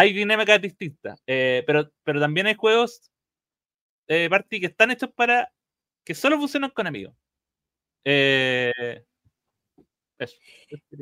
Hay 0.00 0.12
dinámicas 0.12 0.62
distintas, 0.62 1.20
eh, 1.26 1.64
pero, 1.66 1.90
pero 2.04 2.20
también 2.20 2.46
hay 2.46 2.54
juegos, 2.54 3.10
eh, 4.06 4.28
party, 4.30 4.60
que 4.60 4.66
están 4.66 4.92
hechos 4.92 5.10
para 5.12 5.52
que 6.04 6.14
solo 6.14 6.38
funcionan 6.38 6.70
con 6.70 6.86
amigos. 6.86 7.14
Eh, 8.04 9.04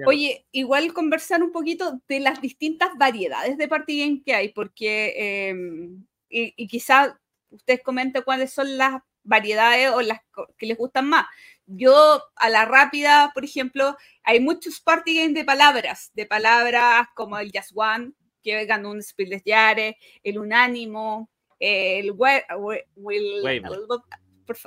Oye, 0.07 0.47
igual 0.51 0.95
conversar 0.95 1.43
un 1.43 1.53
poquito 1.53 2.01
de 2.09 2.21
las 2.21 2.41
distintas 2.41 2.91
variedades 2.99 3.59
de 3.59 3.69
party 3.69 4.01
game 4.01 4.23
que 4.25 4.35
hay, 4.35 4.49
porque 4.55 5.49
em, 5.49 6.07
y, 6.31 6.55
y 6.57 6.67
quizá 6.69 7.21
ustedes 7.51 7.83
comenten 7.83 8.23
cuáles 8.23 8.53
son 8.53 8.79
las 8.79 9.03
variedades 9.25 9.91
o 9.91 10.01
las 10.01 10.21
que 10.57 10.67
les 10.67 10.79
gustan 10.79 11.07
más. 11.09 11.27
Yo, 11.67 12.23
a 12.37 12.49
la 12.49 12.65
rápida, 12.65 13.31
por 13.35 13.45
ejemplo, 13.45 13.97
hay 14.23 14.41
muchos 14.41 14.81
party 14.81 15.17
games 15.17 15.35
de 15.35 15.45
palabras, 15.45 16.13
de 16.15 16.27
palabras 16.27 17.09
como 17.15 17.39
el 17.39 17.51
Just 17.53 17.73
One, 17.75 18.13
que 18.47 18.65
ganó 18.65 18.93
un 18.93 19.03
Spiel 19.03 19.43
Jahres, 19.45 19.97
el 20.23 20.39
Unánimo, 20.39 21.29
el 21.59 22.13
Will, 22.13 23.43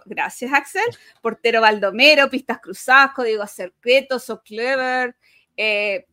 gracias, 0.05 0.51
Axel. 0.51 0.84
Portero 1.21 1.61
Baldomero, 1.61 2.30
Pistas 2.30 2.59
Cruzadas, 2.59 3.13
Código 3.13 3.47
Secreto, 3.47 4.19
So 4.19 4.41
Clever. 4.43 5.15
Eh, 5.55 6.05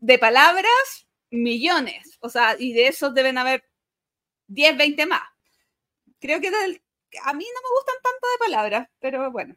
de 0.00 0.18
palabras, 0.18 1.06
millones. 1.30 2.18
O 2.20 2.28
sea, 2.28 2.56
y 2.58 2.72
de 2.72 2.88
esos 2.88 3.14
deben 3.14 3.38
haber 3.38 3.64
10, 4.48 4.76
20 4.76 5.06
más. 5.06 5.22
Creo 6.18 6.40
que 6.40 6.48
a 6.48 6.52
mí 6.52 6.74
no 7.14 7.60
me 7.60 7.74
gustan 7.76 7.96
tanto 8.02 8.26
de 8.32 8.38
palabras, 8.40 8.88
pero 8.98 9.30
bueno. 9.30 9.54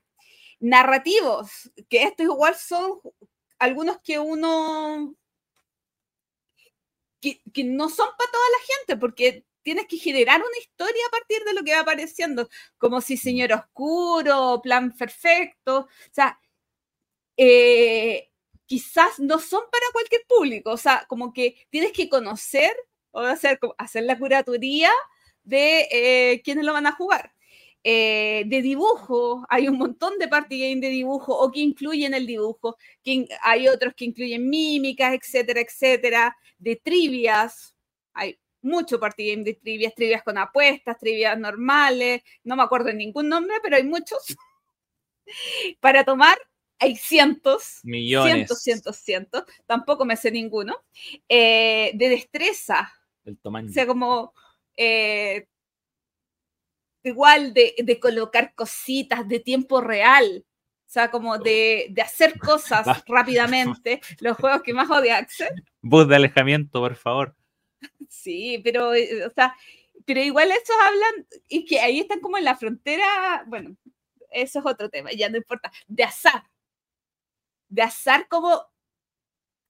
Narrativos, 0.60 1.72
que 1.90 2.04
estos 2.04 2.26
igual 2.26 2.54
son 2.56 3.00
algunos 3.58 4.00
que 4.02 4.20
uno 4.20 5.16
que, 7.26 7.42
que, 7.52 7.64
no 7.64 7.90
son 7.90 8.08
para 8.18 8.32
toda 8.32 8.50
la 8.50 8.76
gente, 8.76 8.98
porque 8.98 9.46
tienes 9.64 9.88
que 9.88 9.98
generar 9.98 10.40
una 10.42 10.58
historia 10.60 11.04
a 11.08 11.12
partir 11.12 11.44
de 11.44 11.54
lo 11.54 11.64
que 11.64 11.74
va 11.74 11.80
apareciendo, 11.80 12.50
como 12.78 13.02
si 13.02 13.18
Señor 13.18 13.52
Oscuro, 13.52 14.62
Plan 14.62 14.96
Perfecto, 14.96 15.80
o 15.80 15.88
sea, 16.12 16.40
eh, 17.38 18.30
quizás 18.68 19.20
no 19.20 19.40
son 19.40 19.64
para 19.72 19.86
cualquier 19.92 20.22
público, 20.28 20.72
o 20.72 20.78
sea, 20.78 21.06
como 21.08 21.34
que 21.34 21.68
tienes 21.72 21.92
que 21.94 22.10
conocer 22.10 22.72
o 23.12 23.22
hacer, 23.22 23.60
hacer 23.78 24.04
la 24.04 24.18
curatoría 24.20 24.92
de 25.44 25.88
eh, 25.92 26.42
quiénes 26.44 26.66
lo 26.66 26.74
van 26.74 26.88
a 26.88 26.92
jugar. 26.92 27.34
Eh, 27.84 28.44
de 28.48 28.62
dibujo, 28.64 29.46
hay 29.50 29.68
un 29.68 29.78
montón 29.78 30.18
de 30.18 30.28
party 30.28 30.60
game 30.60 30.82
de 30.82 30.90
dibujo 30.90 31.38
o 31.38 31.52
que 31.52 31.60
incluyen 31.60 32.14
el 32.16 32.26
dibujo, 32.26 32.78
que 33.04 33.28
hay 33.44 33.68
otros 33.68 33.94
que 33.96 34.06
incluyen 34.06 34.50
mímicas, 34.50 35.14
etcétera, 35.14 35.62
etcétera, 35.62 36.36
de 36.58 36.76
trivias, 36.76 37.76
hay 38.14 38.40
mucho 38.62 39.00
party 39.00 39.32
game 39.32 39.44
de 39.44 39.54
trivias, 39.54 39.94
trivias 39.94 40.24
con 40.24 40.38
apuestas, 40.38 40.98
trivias 40.98 41.38
normales, 41.38 42.22
no 42.44 42.56
me 42.56 42.64
acuerdo 42.64 42.88
de 42.88 42.96
ningún 42.96 43.30
nombre, 43.30 43.56
pero 43.62 43.78
hay 43.78 43.84
muchos. 43.84 44.36
Para 45.80 46.04
tomar 46.04 46.38
hay 46.80 46.96
cientos, 46.96 47.80
millones, 47.84 48.34
cientos, 48.34 48.62
cientos, 48.62 48.98
cientos, 48.98 49.44
tampoco 49.66 50.06
me 50.06 50.18
sé 50.18 50.32
ninguno, 50.32 50.76
eh, 51.30 51.92
de 51.94 52.10
destreza. 52.10 52.92
El 53.24 53.40
tamaño. 53.40 53.70
O 53.70 53.74
sea, 53.74 53.88
como 53.88 54.34
eh, 54.76 55.48
igual 57.04 57.54
de, 57.54 57.76
de, 57.78 58.00
colocar 58.00 58.54
cositas 58.56 59.28
de 59.28 59.40
tiempo 59.40 59.80
real. 59.82 60.46
O 60.86 60.90
sea, 60.96 61.10
como 61.10 61.38
de, 61.38 61.88
de 61.90 62.02
hacer 62.02 62.38
cosas 62.40 63.04
rápidamente. 63.08 64.02
Los 64.20 64.38
juegos 64.38 64.62
que 64.62 64.74
más 64.74 64.90
odia 64.90 65.18
Axel. 65.18 65.64
Bus 65.82 66.08
de 66.08 66.16
alejamiento, 66.16 66.80
por 66.80 66.96
favor. 66.96 67.36
Sí, 68.10 68.62
pero, 68.64 68.94
eh, 68.94 69.26
o 69.26 69.30
sea, 69.30 69.56
pero 70.06 70.22
igual 70.22 70.52
esos 70.52 70.76
hablan, 70.82 71.28
y 71.48 71.66
que 71.66 71.80
ahí 71.80 72.00
están 72.00 72.20
como 72.20 72.38
en 72.38 72.44
la 72.44 72.56
frontera, 72.56 73.44
bueno, 73.48 73.76
eso 74.32 74.60
es 74.60 74.66
otro 74.66 74.90
tema, 74.90 75.12
ya 75.12 75.30
no 75.30 75.38
importa, 75.38 75.72
de 75.88 76.04
azar. 76.04 76.44
De 77.70 77.82
azar 77.82 78.28
como 78.28 78.66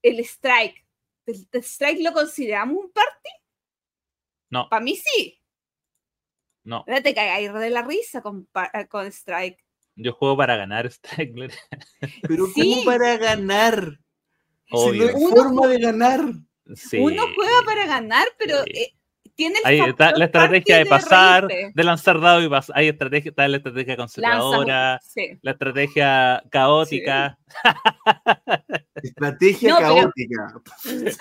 el 0.02 0.20
strike. 0.20 0.86
¿El, 1.26 1.48
strike 1.64 2.02
lo 2.02 2.14
consideramos 2.14 2.86
un 2.86 2.92
party? 2.92 3.30
No. 4.50 4.70
Para 4.70 4.84
mí 4.84 4.96
sí. 4.96 5.42
No. 6.64 6.84
Te 6.86 7.14
cagáis 7.14 7.54
de 7.54 7.70
la 7.70 7.82
risa 7.82 8.22
con, 8.22 8.48
eh, 8.74 8.88
con 8.88 9.08
strike. 9.08 9.65
Yo 9.96 10.14
juego 10.14 10.38
para 10.38 10.56
ganar 10.58 10.86
strike. 10.92 11.34
Pero 12.28 12.48
sí. 12.48 12.62
¿cómo 12.62 12.84
para 12.86 13.18
ganar? 13.18 14.00
Obvio. 14.72 15.08
Si 15.08 15.14
no 15.14 15.18
hay 15.28 15.32
forma 15.36 15.68
de 15.68 15.80
ganar. 15.80 16.22
Sí. 16.76 16.98
Uno 16.98 17.24
juega 17.36 17.62
para 17.66 17.86
ganar, 17.86 18.28
pero 18.40 18.64
Sí. 18.64 18.72
eh, 18.74 18.94
tiene 19.36 19.60
el 19.60 19.66
Ahí 19.66 19.80
está 19.82 20.12
la 20.12 20.26
estrategia 20.26 20.78
de 20.78 20.86
pasar, 20.86 21.46
reírte. 21.46 21.72
de 21.76 21.84
lanzar 21.84 22.20
dado 22.22 22.42
y 22.42 22.50
pasar. 22.50 22.78
Hay 22.78 22.88
estrategia, 22.88 23.30
está 23.30 23.48
la 23.48 23.58
estrategia 23.58 23.98
conservadora, 23.98 25.00
sí. 25.04 25.38
la 25.42 25.52
estrategia 25.52 26.44
caótica. 26.50 27.38
Estrategia 28.96 29.70
No, 29.70 29.80
caótica. 29.80 30.54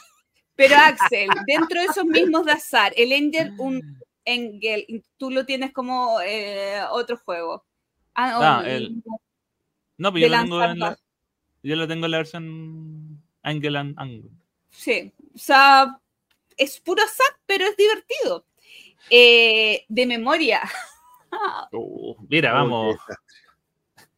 Pero 0.57 0.77
Axel, 0.77 1.29
dentro 1.47 1.81
de 1.81 1.87
esos 1.87 2.05
mismos 2.05 2.47
de 2.47 2.53
azar, 2.53 2.93
el 2.97 3.11
Engel, 3.11 3.53
un 3.59 3.83
Engel, 4.25 5.05
tú 5.17 5.31
lo 5.31 5.45
tienes 5.45 5.73
como 5.73 6.21
eh, 6.25 6.81
otro 6.93 7.17
juego. 7.17 7.65
Ah, 8.15 8.59
Ah, 8.59 8.61
o- 8.63 8.67
el- 8.67 9.03
No, 9.99 10.13
pero 10.13 10.25
de 10.27 10.31
yo 10.31 10.37
lo, 10.37 10.43
tengo 10.43 10.63
en 10.63 10.79
la, 10.79 10.87
dados. 10.87 11.03
yo 11.63 11.77
lo 11.77 11.89
tengo 11.89 12.05
en 12.07 12.11
la 12.11 12.17
versión 12.19 13.23
Angel 13.43 13.77
and 13.77 13.95
Angle. 13.99 14.31
Sí, 14.71 15.13
o 15.35 15.39
sea, 15.39 15.99
es 16.57 16.81
puro 16.81 17.03
azar, 17.03 17.27
pero 17.47 17.65
es 17.67 17.77
divertido. 17.77 18.47
Eh, 19.11 19.85
de 19.89 20.07
memoria. 20.07 20.61
Uh, 21.73 22.15
mira, 22.29 22.53
Oh, 22.53 22.55
vamos. 22.55 22.97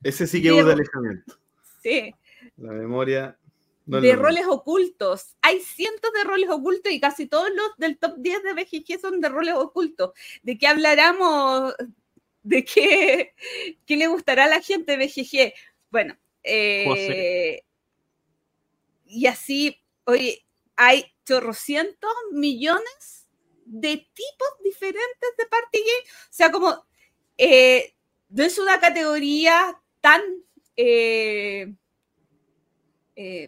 Ese 0.02 0.26
sí 0.26 0.42
que 0.42 0.50
es 0.58 0.66
De- 0.66 0.72
alejamiento. 0.74 1.38
Sí, 1.82 2.14
La 2.58 2.72
memoria. 2.72 3.38
no 3.86 4.02
de 4.02 4.14
roles 4.16 4.44
ocultos. 4.46 5.34
Hay 5.40 5.60
cientos 5.60 6.12
de 6.12 6.24
roles 6.24 6.50
ocultos 6.50 6.92
y 6.92 7.00
casi 7.00 7.26
todos 7.26 7.48
los 7.56 7.70
del 7.78 7.96
top 7.98 8.16
10 8.18 8.42
de 8.42 8.52
BGG 8.52 9.00
son 9.00 9.20
de 9.22 9.30
roles 9.30 9.54
ocultos. 9.54 10.10
¿De 10.42 10.58
qué 10.58 10.66
hablaremos? 10.66 11.74
¿De 12.46 12.64
qué, 12.64 13.34
qué 13.84 13.96
le 13.96 14.06
gustará 14.06 14.44
a 14.44 14.48
la 14.48 14.62
gente 14.62 14.96
de 14.96 15.04
BGG? 15.04 15.52
Bueno, 15.90 16.16
eh, 16.44 17.64
y 19.04 19.26
así, 19.26 19.82
oye, 20.04 20.46
hay 20.76 21.12
chorrocientos 21.24 22.12
millones 22.30 23.26
de 23.64 23.96
tipos 23.96 24.48
diferentes 24.62 25.30
de 25.36 25.46
party 25.46 25.78
game. 25.78 26.08
O 26.08 26.30
sea, 26.30 26.52
como 26.52 26.86
eh, 27.36 27.96
no 28.28 28.44
es 28.44 28.58
una 28.60 28.78
categoría 28.78 29.82
tan 30.00 30.22
eh, 30.76 31.74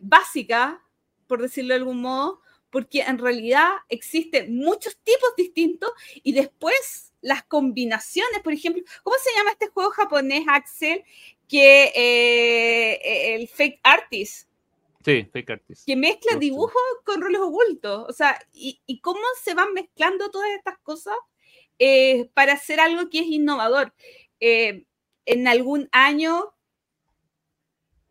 básica, 0.02 0.84
por 1.28 1.40
decirlo 1.40 1.74
de 1.74 1.78
algún 1.78 2.00
modo, 2.00 2.42
porque 2.70 3.02
en 3.02 3.18
realidad 3.18 3.68
existen 3.88 4.56
muchos 4.56 4.96
tipos 5.04 5.36
distintos 5.36 5.92
y 6.24 6.32
después 6.32 7.07
las 7.20 7.42
combinaciones, 7.44 8.40
por 8.42 8.52
ejemplo, 8.52 8.82
¿cómo 9.02 9.16
se 9.22 9.30
llama 9.36 9.50
este 9.52 9.68
juego 9.68 9.90
japonés, 9.90 10.44
Axel? 10.48 11.02
Que 11.48 11.92
eh, 11.94 13.34
el 13.34 13.48
fake 13.48 13.80
artist, 13.82 14.48
Sí, 15.04 15.24
Fake 15.32 15.50
Artist. 15.50 15.86
que 15.86 15.96
mezcla 15.96 16.36
dibujos 16.36 16.82
con 17.04 17.22
roles 17.22 17.40
ocultos. 17.40 18.04
O 18.08 18.12
sea, 18.12 18.38
y, 18.52 18.80
y 18.86 19.00
cómo 19.00 19.20
se 19.42 19.54
van 19.54 19.72
mezclando 19.72 20.28
todas 20.30 20.50
estas 20.50 20.76
cosas 20.80 21.14
eh, 21.78 22.28
para 22.34 22.52
hacer 22.54 22.78
algo 22.80 23.08
que 23.08 23.20
es 23.20 23.26
innovador. 23.26 23.94
Eh, 24.40 24.84
en 25.24 25.48
algún 25.48 25.88
año, 25.92 26.52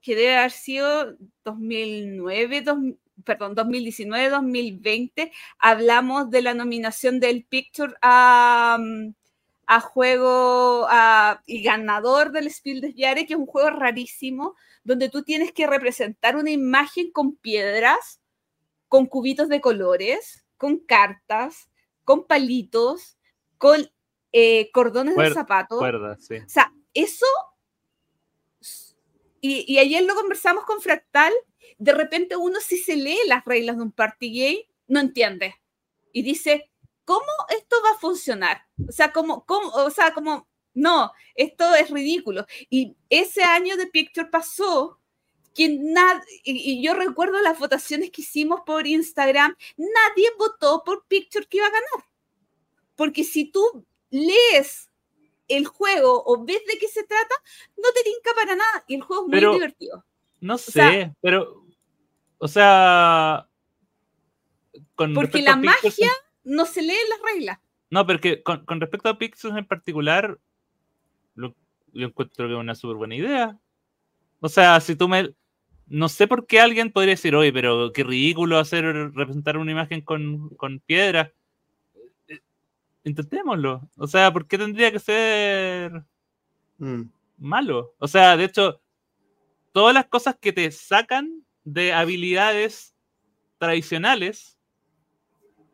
que 0.01 0.15
debe 0.15 0.37
haber 0.37 0.51
sido 0.51 1.15
2009, 1.43 2.61
dos- 2.61 2.77
perdón, 3.23 3.55
2019, 3.55 4.29
2020, 4.29 5.31
hablamos 5.59 6.29
de 6.29 6.41
la 6.41 6.53
nominación 6.53 7.19
del 7.19 7.45
Picture 7.45 7.93
a, 8.01 8.77
a 9.65 9.79
juego 9.81 10.85
a- 10.89 11.41
y 11.45 11.61
ganador 11.63 12.31
del 12.31 12.49
Spiel 12.51 12.81
des 12.81 12.93
Jahres, 12.95 13.27
que 13.27 13.33
es 13.33 13.39
un 13.39 13.45
juego 13.45 13.69
rarísimo, 13.71 14.55
donde 14.83 15.09
tú 15.09 15.23
tienes 15.23 15.51
que 15.51 15.67
representar 15.67 16.35
una 16.37 16.51
imagen 16.51 17.11
con 17.11 17.35
piedras, 17.35 18.21
con 18.87 19.05
cubitos 19.05 19.49
de 19.49 19.59
colores, 19.61 20.45
con 20.57 20.77
cartas, 20.79 21.69
con 22.03 22.25
palitos, 22.25 23.17
con 23.57 23.89
eh, 24.31 24.69
cordones 24.71 25.15
de 25.15 25.21
zapatos. 25.33 25.79
Cuerda, 25.79 26.17
sí. 26.19 26.35
O 26.37 26.49
sea, 26.49 26.71
eso 26.93 27.25
y, 29.41 29.71
y 29.71 29.79
ayer 29.79 30.03
lo 30.03 30.15
conversamos 30.15 30.65
con 30.65 30.81
Fractal, 30.81 31.33
de 31.77 31.93
repente 31.93 32.35
uno 32.35 32.59
si 32.59 32.77
se 32.77 32.95
lee 32.95 33.19
las 33.27 33.45
reglas 33.45 33.77
de 33.77 33.83
un 33.83 33.91
party 33.91 34.39
game, 34.39 34.67
no 34.87 34.99
entiende. 34.99 35.55
Y 36.11 36.23
dice, 36.23 36.71
¿cómo 37.05 37.25
esto 37.49 37.77
va 37.85 37.91
a 37.91 37.99
funcionar? 37.99 38.65
O 38.87 38.91
sea, 38.91 39.11
como, 39.13 39.45
cómo, 39.45 39.69
o 39.69 39.89
sea, 39.89 40.13
como, 40.13 40.47
no, 40.73 41.11
esto 41.35 41.73
es 41.75 41.89
ridículo. 41.89 42.45
Y 42.69 42.97
ese 43.09 43.43
año 43.43 43.77
de 43.77 43.87
Picture 43.87 44.27
pasó 44.27 44.99
que 45.55 45.79
y, 46.43 46.83
yo 46.83 46.93
recuerdo 46.93 47.41
las 47.41 47.57
votaciones 47.57 48.11
que 48.11 48.21
hicimos 48.21 48.61
por 48.65 48.85
Instagram, 48.85 49.55
nadie 49.77 50.29
votó 50.37 50.83
por 50.83 51.05
Picture 51.07 51.47
que 51.47 51.57
iba 51.57 51.67
a 51.67 51.71
ganar. 51.71 52.09
Porque 52.95 53.23
si 53.23 53.45
tú 53.51 53.85
lees 54.09 54.86
el 55.47 55.65
juego 55.65 56.23
o 56.25 56.43
ves 56.45 56.61
de 56.65 56.77
qué 56.77 56.87
se 56.87 57.03
trata, 57.03 57.35
no 57.77 57.89
te 57.95 58.03
tinca 58.03 58.31
para 58.35 58.55
nada. 58.55 58.83
Y 58.87 58.95
el 58.95 59.01
juego 59.01 59.23
es 59.23 59.27
muy 59.29 59.39
Pero- 59.39 59.53
divertido. 59.53 60.05
No 60.39 60.57
sé, 60.57 60.71
sea- 60.71 61.13
pero. 61.21 61.65
O 62.37 62.47
sea. 62.47 63.47
Con 64.95 65.13
Porque 65.13 65.41
la 65.41 65.55
magia 65.55 66.11
no 66.43 66.65
se 66.65 66.81
lee 66.81 66.93
en 66.93 67.09
las 67.09 67.33
reglas. 67.33 67.59
No, 67.89 68.05
pero 68.05 68.19
que 68.19 68.43
con, 68.43 68.65
con 68.65 68.79
respecto 68.81 69.09
a 69.09 69.17
Pixels 69.17 69.55
en 69.55 69.65
particular, 69.65 70.39
lo, 71.35 71.55
yo 71.93 72.07
encuentro 72.07 72.47
que 72.47 72.53
es 72.53 72.59
una 72.59 72.75
súper 72.75 72.97
buena 72.97 73.15
idea. 73.15 73.57
O 74.39 74.49
sea, 74.49 74.79
si 74.79 74.95
tú 74.95 75.07
me. 75.07 75.33
No 75.87 76.09
sé 76.09 76.27
por 76.27 76.45
qué 76.45 76.59
alguien 76.59 76.91
podría 76.91 77.13
decir, 77.13 77.33
oye, 77.33 77.53
pero 77.53 77.93
qué 77.93 78.03
ridículo 78.03 78.59
hacer 78.59 78.83
representar 79.15 79.57
una 79.57 79.71
imagen 79.71 80.01
con, 80.01 80.49
con 80.49 80.79
piedra. 80.81 81.31
Intentémoslo. 83.07 83.89
O 83.95 84.05
sea, 84.07 84.31
¿por 84.33 84.47
qué 84.47 84.57
tendría 84.57 84.91
que 84.91 84.99
ser 84.99 86.03
Mm. 86.77 87.03
malo? 87.37 87.95
O 87.99 88.07
sea, 88.07 88.35
de 88.35 88.43
hecho, 88.43 88.81
todas 89.71 89.93
las 89.93 90.07
cosas 90.07 90.35
que 90.39 90.51
te 90.51 90.69
sacan 90.71 91.45
de 91.63 91.93
habilidades 91.93 92.93
tradicionales 93.59 94.57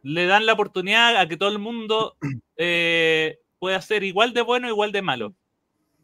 le 0.03 0.25
dan 0.27 0.45
la 0.45 0.53
oportunidad 0.53 1.17
a 1.17 1.27
que 1.27 1.37
todo 1.37 1.49
el 1.49 1.59
mundo 1.59 2.15
eh, 2.57 3.39
pueda 3.59 3.81
ser 3.81 4.03
igual 4.03 4.33
de 4.33 4.41
bueno, 4.41 4.67
igual 4.67 4.91
de 4.91 5.01
malo. 5.01 5.33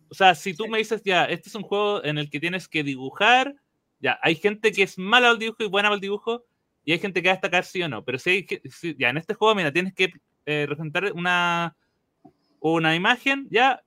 O 0.10 0.16
sea, 0.16 0.34
si 0.34 0.56
tú 0.56 0.68
me 0.68 0.80
dices, 0.80 1.04
ya, 1.06 1.26
este 1.26 1.50
es 1.50 1.56
un 1.56 1.62
juego 1.62 2.04
en 2.04 2.18
el 2.18 2.30
que 2.32 2.40
tienes 2.40 2.68
que 2.68 2.84
dibujar, 2.84 3.56
ya, 4.00 4.18
hay 4.24 4.34
gente 4.36 4.72
que 4.72 4.82
es 4.84 4.98
mala 4.98 5.30
al 5.30 5.38
dibujo 5.38 5.64
y 5.64 5.68
buena 5.68 5.90
al 5.90 6.00
dibujo, 6.00 6.44
y 6.84 6.94
hay 6.94 7.00
gente 7.00 7.22
que 7.22 7.28
va 7.28 7.34
a 7.34 7.36
destacar 7.36 7.66
sí 7.66 7.84
o 7.84 7.90
no. 7.90 8.04
Pero 8.04 8.18
si 8.18 8.30
hay 8.32 8.46
que, 8.48 8.62
si- 8.72 8.96
ya, 8.98 9.10
en 9.10 9.18
este 9.18 9.36
juego, 9.36 9.54
mira, 9.54 9.72
tienes 9.72 9.94
que 9.94 10.12
eh, 10.45 10.66
representar 10.68 11.11
una, 11.14 11.76
una 12.60 12.95
imagen, 12.95 13.48
ya, 13.49 13.84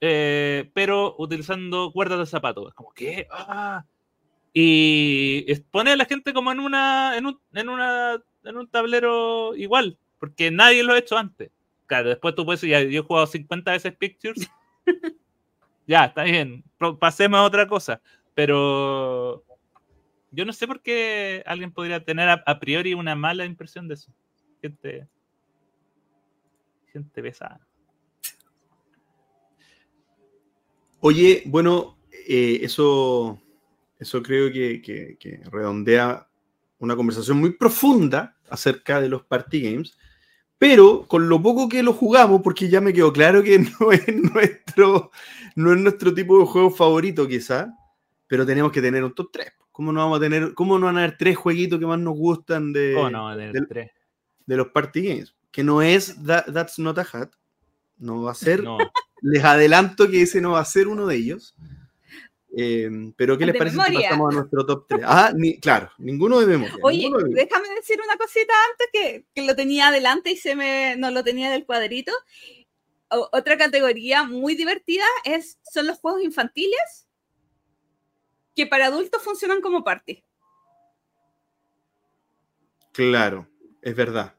eh, 0.00 0.70
pero 0.74 1.16
utilizando 1.18 1.90
cuerdas 1.92 2.18
de 2.18 2.26
zapato. 2.26 2.68
Es 2.68 2.74
como, 2.74 2.92
¿qué? 2.92 3.26
Ah. 3.30 3.84
Y 4.52 5.54
pone 5.70 5.92
a 5.92 5.96
la 5.96 6.04
gente 6.04 6.32
como 6.32 6.50
en 6.50 6.60
una, 6.60 7.16
en 7.16 7.26
un, 7.26 7.40
en 7.52 7.68
una, 7.68 8.22
en 8.44 8.56
un 8.56 8.68
tablero 8.68 9.54
igual, 9.54 9.98
porque 10.18 10.50
nadie 10.50 10.82
lo 10.82 10.94
ha 10.94 10.98
hecho 10.98 11.16
antes. 11.16 11.50
Claro, 11.86 12.08
después 12.10 12.34
tú 12.34 12.44
puedes 12.44 12.60
decir, 12.60 12.72
ya, 12.72 12.82
yo 12.82 13.00
he 13.00 13.04
jugado 13.04 13.26
50 13.26 13.70
veces 13.72 13.96
Pictures. 13.96 14.50
ya, 15.86 16.06
está 16.06 16.24
bien, 16.24 16.64
pasemos 16.98 17.38
a 17.38 17.44
otra 17.44 17.66
cosa. 17.66 18.00
Pero 18.34 19.44
yo 20.30 20.44
no 20.44 20.52
sé 20.52 20.66
por 20.66 20.82
qué 20.82 21.42
alguien 21.46 21.72
podría 21.72 22.04
tener 22.04 22.28
a, 22.28 22.42
a 22.46 22.58
priori 22.60 22.94
una 22.94 23.14
mala 23.14 23.44
impresión 23.44 23.88
de 23.88 23.94
eso. 23.94 24.12
Gente, 24.60 25.08
gente 26.92 27.22
pesada. 27.22 27.60
Oye, 31.00 31.42
bueno, 31.46 31.96
eh, 32.28 32.60
eso, 32.62 33.40
eso 33.98 34.22
creo 34.22 34.52
que, 34.52 34.82
que- 34.82 35.16
que 35.18 35.40
redondea 35.50 36.26
una 36.78 36.96
conversación 36.96 37.38
muy 37.38 37.50
profunda 37.52 38.36
acerca 38.50 39.00
de 39.00 39.08
los 39.08 39.22
party 39.24 39.62
games, 39.62 39.96
pero 40.58 41.06
con 41.06 41.28
lo 41.28 41.40
poco 41.40 41.68
que 41.68 41.82
lo 41.82 41.92
jugamos, 41.92 42.40
porque 42.42 42.68
ya 42.68 42.80
me 42.80 42.92
quedó 42.92 43.12
claro 43.12 43.42
que 43.42 43.58
no 43.80 43.92
es 43.92 44.06
nuestro, 44.08 45.10
no 45.54 45.72
es 45.72 45.78
nuestro 45.80 46.12
tipo 46.14 46.38
de 46.40 46.46
juego 46.46 46.70
favorito 46.70 47.28
quizá, 47.28 47.72
pero 48.26 48.44
tenemos 48.44 48.72
que 48.72 48.82
tener 48.82 49.04
un 49.04 49.14
top 49.14 49.30
3. 49.32 49.52
¿Cómo 49.70 49.92
no 49.92 50.00
vamos 50.00 50.18
a 50.18 50.20
tener, 50.20 50.54
cómo 50.54 50.76
no 50.78 50.86
van 50.86 50.96
a 50.96 51.04
haber 51.04 51.16
tres 51.16 51.36
jueguitos 51.36 51.78
que 51.78 51.86
más 51.86 52.00
nos 52.00 52.16
gustan 52.16 52.72
de, 52.72 52.94
tres. 53.68 53.90
de 54.44 54.56
los 54.56 54.66
party 54.68 55.02
games? 55.02 55.34
Que 55.58 55.64
no 55.64 55.82
es 55.82 56.14
That- 56.24 56.52
That's 56.52 56.78
Not 56.78 56.98
a 57.00 57.06
Hat, 57.12 57.30
no 57.96 58.22
va 58.22 58.30
a 58.30 58.34
ser 58.36 58.62
No. 58.62 58.78
les 59.22 59.42
adelanto 59.42 60.08
que 60.08 60.22
ese 60.22 60.40
no 60.40 60.52
va 60.52 60.60
a 60.60 60.64
ser 60.64 60.86
uno 60.86 61.04
de 61.04 61.16
ellos. 61.16 61.56
Eh, 62.56 62.88
pero 63.16 63.36
¿qué 63.36 63.44
les 63.44 63.54
De 63.54 63.58
parece 63.58 63.74
si 63.76 63.94
pasamos 63.96 64.32
a 64.32 64.36
nuestro 64.36 64.64
top 64.64 64.86
3? 64.88 65.00
Ah, 65.04 65.32
ni- 65.34 65.58
claro, 65.58 65.90
ninguno 65.98 66.38
de 66.38 66.46
memoria. 66.46 66.76
Oye, 66.80 66.98
ninguno 66.98 67.18
de 67.18 67.24
memoria. 67.30 67.44
déjame 67.44 67.74
decir 67.74 67.98
una 68.00 68.16
cosita 68.16 68.52
antes 68.70 68.86
que, 68.92 69.26
que 69.34 69.42
lo 69.48 69.56
tenía 69.56 69.88
adelante 69.88 70.30
y 70.30 70.36
se 70.36 70.54
me 70.54 70.94
no 70.96 71.10
lo 71.10 71.24
tenía 71.24 71.50
del 71.50 71.66
cuadrito. 71.66 72.12
O- 73.10 73.28
otra 73.32 73.58
categoría 73.58 74.22
muy 74.22 74.54
divertida 74.54 75.06
es 75.24 75.58
son 75.68 75.88
los 75.88 75.98
juegos 75.98 76.22
infantiles 76.22 77.08
que 78.54 78.64
para 78.68 78.86
adultos 78.86 79.24
funcionan 79.24 79.60
como 79.60 79.82
party. 79.82 80.22
Claro, 82.92 83.48
es 83.82 83.96
verdad. 83.96 84.36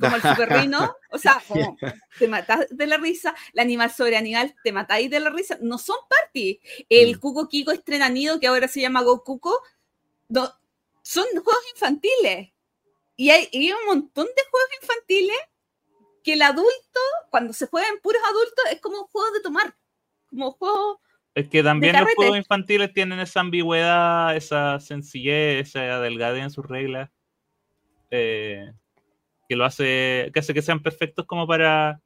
Como 0.00 0.16
el 0.16 0.22
Super 0.22 0.48
Rino, 0.48 0.96
o 1.10 1.18
sea, 1.18 1.42
como 1.48 1.76
te 2.18 2.26
matas 2.26 2.66
de 2.70 2.86
la 2.86 2.96
risa, 2.96 3.34
la 3.52 3.62
animal 3.62 3.90
sobre 3.90 4.16
animal, 4.16 4.54
te 4.64 4.72
matáis 4.72 5.10
de 5.10 5.20
la 5.20 5.30
risa, 5.30 5.58
no 5.60 5.78
son 5.78 5.96
party. 6.08 6.60
El 6.88 7.16
Mm. 7.16 7.20
Cuco 7.20 7.48
Kiko 7.48 7.72
Estrena 7.72 8.08
Nido, 8.08 8.40
que 8.40 8.46
ahora 8.46 8.66
se 8.66 8.80
llama 8.80 9.02
Go 9.02 9.22
Cuco, 9.22 9.60
no, 10.28 10.50
son 11.02 11.26
juegos 11.32 11.64
infantiles. 11.74 12.50
Y 13.16 13.30
hay, 13.30 13.48
y 13.52 13.66
hay 13.66 13.72
un 13.72 13.86
montón 13.86 14.26
de 14.26 14.42
juegos 14.50 14.70
infantiles 14.82 15.36
que 16.24 16.32
el 16.34 16.42
adulto, 16.42 17.00
cuando 17.30 17.52
se 17.52 17.66
juegan 17.66 17.98
puros 18.02 18.22
adultos, 18.24 18.64
es 18.72 18.80
como 18.80 19.02
un 19.02 19.06
juego 19.08 19.30
de 19.32 19.40
tomar. 19.40 19.74
Como 20.28 20.52
juego. 20.52 21.00
Es 21.34 21.48
que 21.48 21.62
también 21.62 21.96
los 21.98 22.08
juegos 22.14 22.38
infantiles 22.38 22.92
tienen 22.92 23.20
esa 23.20 23.40
ambigüedad, 23.40 24.36
esa 24.36 24.80
sencillez, 24.80 25.68
esa 25.68 26.00
delgadez 26.00 26.42
en 26.42 26.50
sus 26.50 26.66
reglas, 26.66 27.10
eh, 28.10 28.72
que 29.50 29.56
lo 29.56 29.64
hace, 29.64 30.30
que 30.32 30.38
hace 30.38 30.54
que 30.54 30.62
sean 30.62 30.80
perfectos 30.80 31.26
como 31.26 31.44
para, 31.44 32.00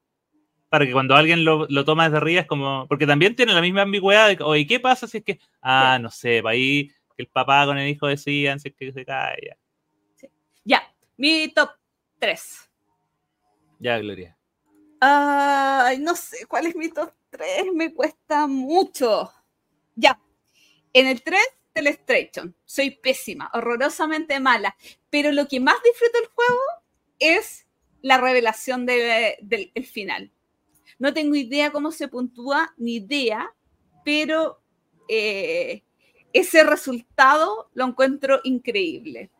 para 0.71 0.87
que 0.87 0.93
cuando 0.93 1.15
alguien 1.15 1.45
lo, 1.45 1.67
lo 1.69 1.85
toma 1.85 2.05
desde 2.05 2.17
arriba 2.17 2.41
es 2.41 2.47
como, 2.47 2.87
porque 2.89 3.07
también 3.07 3.37
tiene 3.37 3.53
la 3.53 3.61
misma 3.61 3.83
ambigüedad 3.83 4.29
de, 4.35 4.43
oye, 4.43 4.67
¿qué 4.67 4.81
pasa 4.81 5.07
si 5.07 5.19
es 5.19 5.25
que, 5.25 5.39
ah, 5.61 5.99
no 6.01 6.11
sé, 6.11 6.41
va 6.41 6.53
ahí 6.53 6.89
que 7.15 7.23
el 7.23 7.29
papá 7.29 7.67
con 7.67 7.77
el 7.77 7.87
hijo 7.87 8.07
decían 8.07 8.59
si 8.59 8.69
es 8.71 8.75
que 8.75 8.91
se 8.93 9.05
cae, 9.05 9.37
ya, 9.47 10.29
Ya, 10.65 10.95
mi 11.19 11.49
top 11.49 11.69
3. 12.19 12.71
ya, 13.79 13.99
Gloria. 13.99 14.39
Ay, 15.01 15.99
no 15.99 16.15
sé 16.17 16.47
cuál 16.47 16.65
es 16.69 16.75
mi 16.75 16.89
top 16.89 17.13
3, 17.29 17.75
me 17.75 17.93
cuesta 17.93 18.47
mucho. 18.47 19.31
Ya, 19.97 20.19
en 20.95 21.09
el 21.09 21.23
3, 21.23 21.39
Telestration. 21.75 22.57
Soy 22.65 22.93
pésima, 22.93 23.51
horrorosamente 23.53 24.41
mala, 24.41 24.75
pero 25.11 25.31
lo 25.31 25.47
que 25.47 25.61
más 25.61 25.77
disfruto 25.85 26.19
del 26.19 26.29
juego 26.29 26.84
es 27.19 27.67
la 28.03 28.19
revelación 28.19 28.87
de- 28.87 29.37
del 29.41 29.71
el 29.75 29.87
final. 29.87 30.31
No 30.99 31.13
tengo 31.15 31.35
idea 31.35 31.73
cómo 31.73 31.91
se 31.91 32.09
puntúa, 32.09 32.75
ni 32.77 32.97
idea, 32.97 33.55
pero 34.05 34.61
eh, 35.09 35.83
ese 36.33 36.65
resultado 36.65 37.71
lo 37.75 37.85
encuentro 37.87 38.41
increíble. 38.45 39.31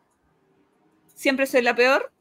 Siempre 1.13 1.45
soy 1.45 1.61
la 1.61 1.75
peor, 1.75 2.11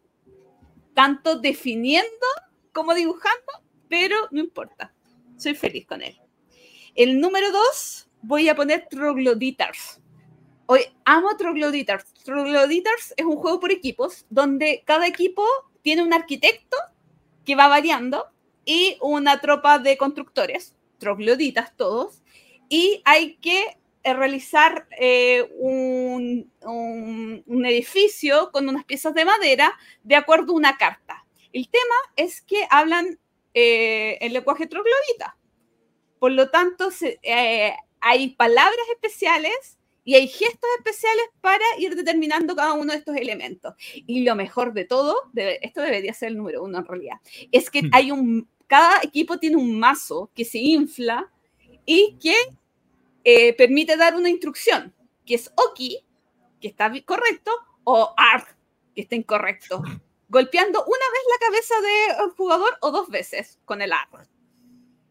tanto 0.94 1.38
definiendo 1.38 2.26
como 2.72 2.94
dibujando, 2.94 3.62
pero 3.88 4.16
no 4.30 4.40
importa. 4.40 4.94
Soy 5.36 5.54
feliz 5.54 5.86
con 5.86 6.02
él. 6.02 6.18
El 6.94 7.20
número 7.20 7.50
dos, 7.50 8.08
voy 8.22 8.48
a 8.48 8.54
poner 8.54 8.86
Troglodytars. 8.88 10.00
Hoy 10.66 10.80
amo 11.04 11.36
Troglodytars. 11.36 12.06
Troglodytars 12.24 13.12
es 13.18 13.26
un 13.26 13.36
juego 13.36 13.60
por 13.60 13.70
equipos 13.70 14.24
donde 14.30 14.82
cada 14.86 15.06
equipo 15.06 15.44
tiene 15.82 16.02
un 16.02 16.14
arquitecto 16.14 16.78
que 17.44 17.54
va 17.54 17.68
variando 17.68 18.28
y 18.64 18.96
una 19.02 19.42
tropa 19.42 19.78
de 19.78 19.98
constructores, 19.98 20.74
trogloditas 20.96 21.76
todos, 21.76 22.22
y 22.70 23.02
hay 23.04 23.36
que 23.36 23.76
eh, 24.04 24.14
realizar 24.14 24.88
eh, 24.98 25.50
un, 25.58 26.50
edificio 27.66 28.50
con 28.50 28.66
unas 28.66 28.84
piezas 28.84 29.12
de 29.14 29.26
madera 29.26 29.78
de 30.02 30.16
acuerdo 30.16 30.54
a 30.54 30.56
una 30.56 30.78
carta. 30.78 31.26
El 31.52 31.68
tema 31.68 31.94
es 32.16 32.40
que 32.40 32.66
hablan 32.70 33.18
eh, 33.52 34.16
el 34.22 34.32
lenguaje 34.32 34.66
troglodita. 34.66 35.36
Por 36.18 36.32
lo 36.32 36.48
tanto, 36.48 36.88
eh, 37.22 37.74
hay 38.00 38.30
palabras 38.30 38.86
especiales 38.92 39.78
y 40.04 40.14
hay 40.16 40.28
gestos 40.28 40.68
especiales 40.78 41.24
para 41.40 41.64
ir 41.78 41.94
determinando 41.96 42.54
cada 42.54 42.74
uno 42.74 42.92
de 42.92 42.98
estos 42.98 43.16
elementos. 43.16 43.74
Y 43.94 44.22
lo 44.24 44.34
mejor 44.36 44.72
de 44.74 44.84
todo, 44.84 45.16
debe- 45.32 45.58
esto 45.62 45.80
debería 45.80 46.12
ser 46.14 46.28
el 46.28 46.36
número 46.36 46.62
uno 46.62 46.78
en 46.78 46.84
realidad, 46.86 47.16
es 47.52 47.70
que 47.70 47.82
Hmm. 47.82 47.90
hay 47.92 48.10
un, 48.10 48.48
cada 48.66 49.00
equipo 49.02 49.38
tiene 49.38 49.56
un 49.56 49.78
mazo 49.78 50.30
que 50.34 50.44
se 50.44 50.58
infla 50.58 51.30
y 51.86 52.16
que 52.20 52.34
eh, 53.24 53.54
permite 53.54 53.96
dar 53.96 54.14
una 54.16 54.28
instrucción, 54.28 54.94
que 55.24 55.34
es 55.36 55.50
Oki, 55.56 56.04
que 56.60 56.68
está 56.68 56.92
correcto, 57.04 57.50
o 57.84 58.12
ARG, 58.16 58.46
que 58.94 59.02
está 59.02 59.14
incorrecto, 59.16 59.82
golpeando 60.28 60.82
una 60.84 61.06
vez 61.12 61.22
la 61.32 61.46
cabeza 61.46 61.74
del 61.80 62.30
jugador 62.32 62.76
o 62.80 62.90
dos 62.90 63.08
veces 63.08 63.58
con 63.64 63.80
el 63.82 63.92
ARG. 63.92 64.28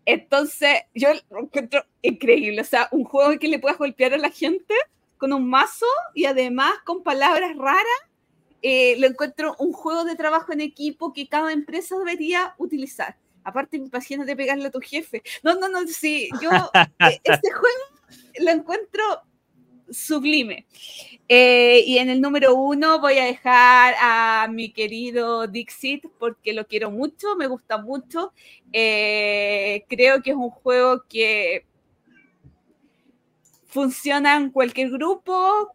Entonces, 0.05 0.81
yo 0.93 1.09
lo 1.29 1.39
encuentro 1.39 1.85
increíble. 2.01 2.61
O 2.61 2.65
sea, 2.65 2.89
un 2.91 3.03
juego 3.03 3.31
en 3.31 3.39
que 3.39 3.47
le 3.47 3.59
puedas 3.59 3.77
golpear 3.77 4.13
a 4.13 4.17
la 4.17 4.29
gente 4.29 4.73
con 5.17 5.33
un 5.33 5.49
mazo 5.49 5.85
y 6.13 6.25
además 6.25 6.73
con 6.85 7.03
palabras 7.03 7.55
raras. 7.55 7.85
Eh, 8.61 8.95
lo 8.97 9.07
encuentro 9.07 9.55
un 9.59 9.73
juego 9.73 10.05
de 10.05 10.15
trabajo 10.15 10.53
en 10.53 10.61
equipo 10.61 11.11
que 11.11 11.27
cada 11.27 11.51
empresa 11.51 11.97
debería 11.97 12.55
utilizar. 12.57 13.17
Aparte, 13.43 13.77
imagínate 13.77 14.31
de 14.31 14.35
pegarle 14.37 14.67
a 14.67 14.71
tu 14.71 14.79
jefe. 14.79 15.21
No, 15.43 15.55
no, 15.55 15.67
no, 15.67 15.85
sí, 15.87 16.29
yo 16.41 16.49
eh, 16.73 17.19
este 17.23 17.51
juego 17.51 17.83
lo 18.39 18.51
encuentro 18.51 19.03
sublime. 19.93 20.65
Eh, 21.29 21.83
y 21.87 21.97
en 21.99 22.09
el 22.09 22.21
número 22.21 22.55
uno 22.55 22.99
voy 22.99 23.17
a 23.17 23.25
dejar 23.25 23.95
a 23.99 24.47
mi 24.51 24.71
querido 24.71 25.47
Dixit 25.47 26.05
porque 26.19 26.53
lo 26.53 26.67
quiero 26.67 26.91
mucho, 26.91 27.35
me 27.35 27.47
gusta 27.47 27.77
mucho. 27.77 28.33
Eh, 28.71 29.85
creo 29.87 30.21
que 30.21 30.31
es 30.31 30.35
un 30.35 30.49
juego 30.49 31.03
que 31.07 31.65
funciona 33.67 34.35
en 34.35 34.51
cualquier 34.51 34.91
grupo. 34.91 35.73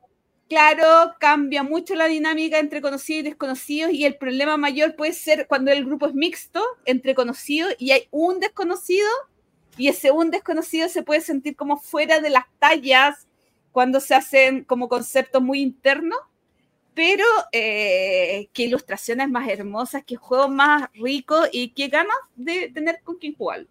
Claro, 0.48 1.14
cambia 1.20 1.62
mucho 1.62 1.94
la 1.94 2.06
dinámica 2.06 2.58
entre 2.58 2.80
conocidos 2.80 3.20
y 3.20 3.24
desconocidos 3.24 3.92
y 3.92 4.06
el 4.06 4.16
problema 4.16 4.56
mayor 4.56 4.96
puede 4.96 5.12
ser 5.12 5.46
cuando 5.46 5.70
el 5.70 5.84
grupo 5.84 6.06
es 6.06 6.14
mixto 6.14 6.62
entre 6.86 7.14
conocidos 7.14 7.74
y 7.78 7.90
hay 7.90 8.08
un 8.10 8.40
desconocido 8.40 9.06
y 9.76 9.88
ese 9.88 10.10
un 10.10 10.30
desconocido 10.30 10.88
se 10.88 11.02
puede 11.02 11.20
sentir 11.20 11.54
como 11.54 11.76
fuera 11.76 12.20
de 12.20 12.30
las 12.30 12.44
tallas 12.58 13.27
cuando 13.78 14.00
se 14.00 14.12
hacen 14.12 14.64
como 14.64 14.88
conceptos 14.88 15.40
muy 15.40 15.60
internos, 15.60 16.18
pero 16.94 17.24
eh, 17.52 18.48
qué 18.52 18.64
ilustraciones 18.64 19.30
más 19.30 19.48
hermosas, 19.48 20.02
qué 20.04 20.16
juegos 20.16 20.50
más 20.50 20.90
ricos 20.94 21.48
y 21.52 21.68
qué 21.68 21.86
ganas 21.86 22.16
de 22.34 22.72
tener 22.74 22.98
con 23.04 23.18
quien 23.18 23.36
jugar. 23.36 23.68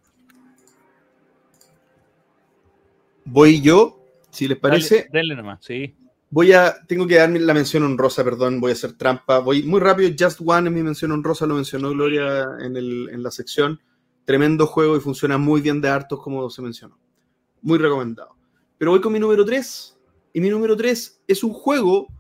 Voy 3.26 3.60
yo, 3.60 4.02
si 4.30 4.48
les 4.48 4.58
parece. 4.58 5.10
Dale, 5.12 5.36
nomás, 5.36 5.60
sí. 5.66 5.94
Voy 6.30 6.54
a, 6.54 6.78
tengo 6.88 7.06
que 7.06 7.16
darme 7.16 7.40
la 7.40 7.54
mención 7.54 7.84
honrosa, 7.84 8.24
perdón, 8.24 8.62
voy 8.62 8.70
a 8.70 8.76
hacer 8.76 8.94
trampa. 8.94 9.40
Voy 9.40 9.64
muy 9.64 9.82
rápido, 9.82 10.10
Just 10.18 10.40
One 10.40 10.70
es 10.70 10.74
mi 10.74 10.84
mención 10.84 11.12
honrosa, 11.12 11.46
lo 11.46 11.56
mencionó 11.56 11.90
Gloria 11.90 12.46
en, 12.62 12.78
el, 12.78 13.10
en 13.12 13.24
la 13.24 13.32
sección. 13.32 13.82
Tremendo 14.24 14.68
juego 14.68 14.96
y 14.96 15.02
funciona 15.02 15.38
muy 15.38 15.60
bien 15.60 15.82
de 15.82 15.90
hartos, 15.90 16.22
como 16.22 16.50
se 16.50 16.62
mencionó. 16.62 16.98
Muy 17.62 17.78
recomendado. 17.78 18.38
Pero 18.78 18.92
voy 18.92 19.02
con 19.02 19.12
mi 19.12 19.20
número 19.20 19.44
3. 19.44 19.97
Y 20.38 20.40
mi 20.40 20.52
número 20.52 20.78
3 20.78 21.24
es 21.28 21.44
un 21.44 21.52
juego 21.52 22.14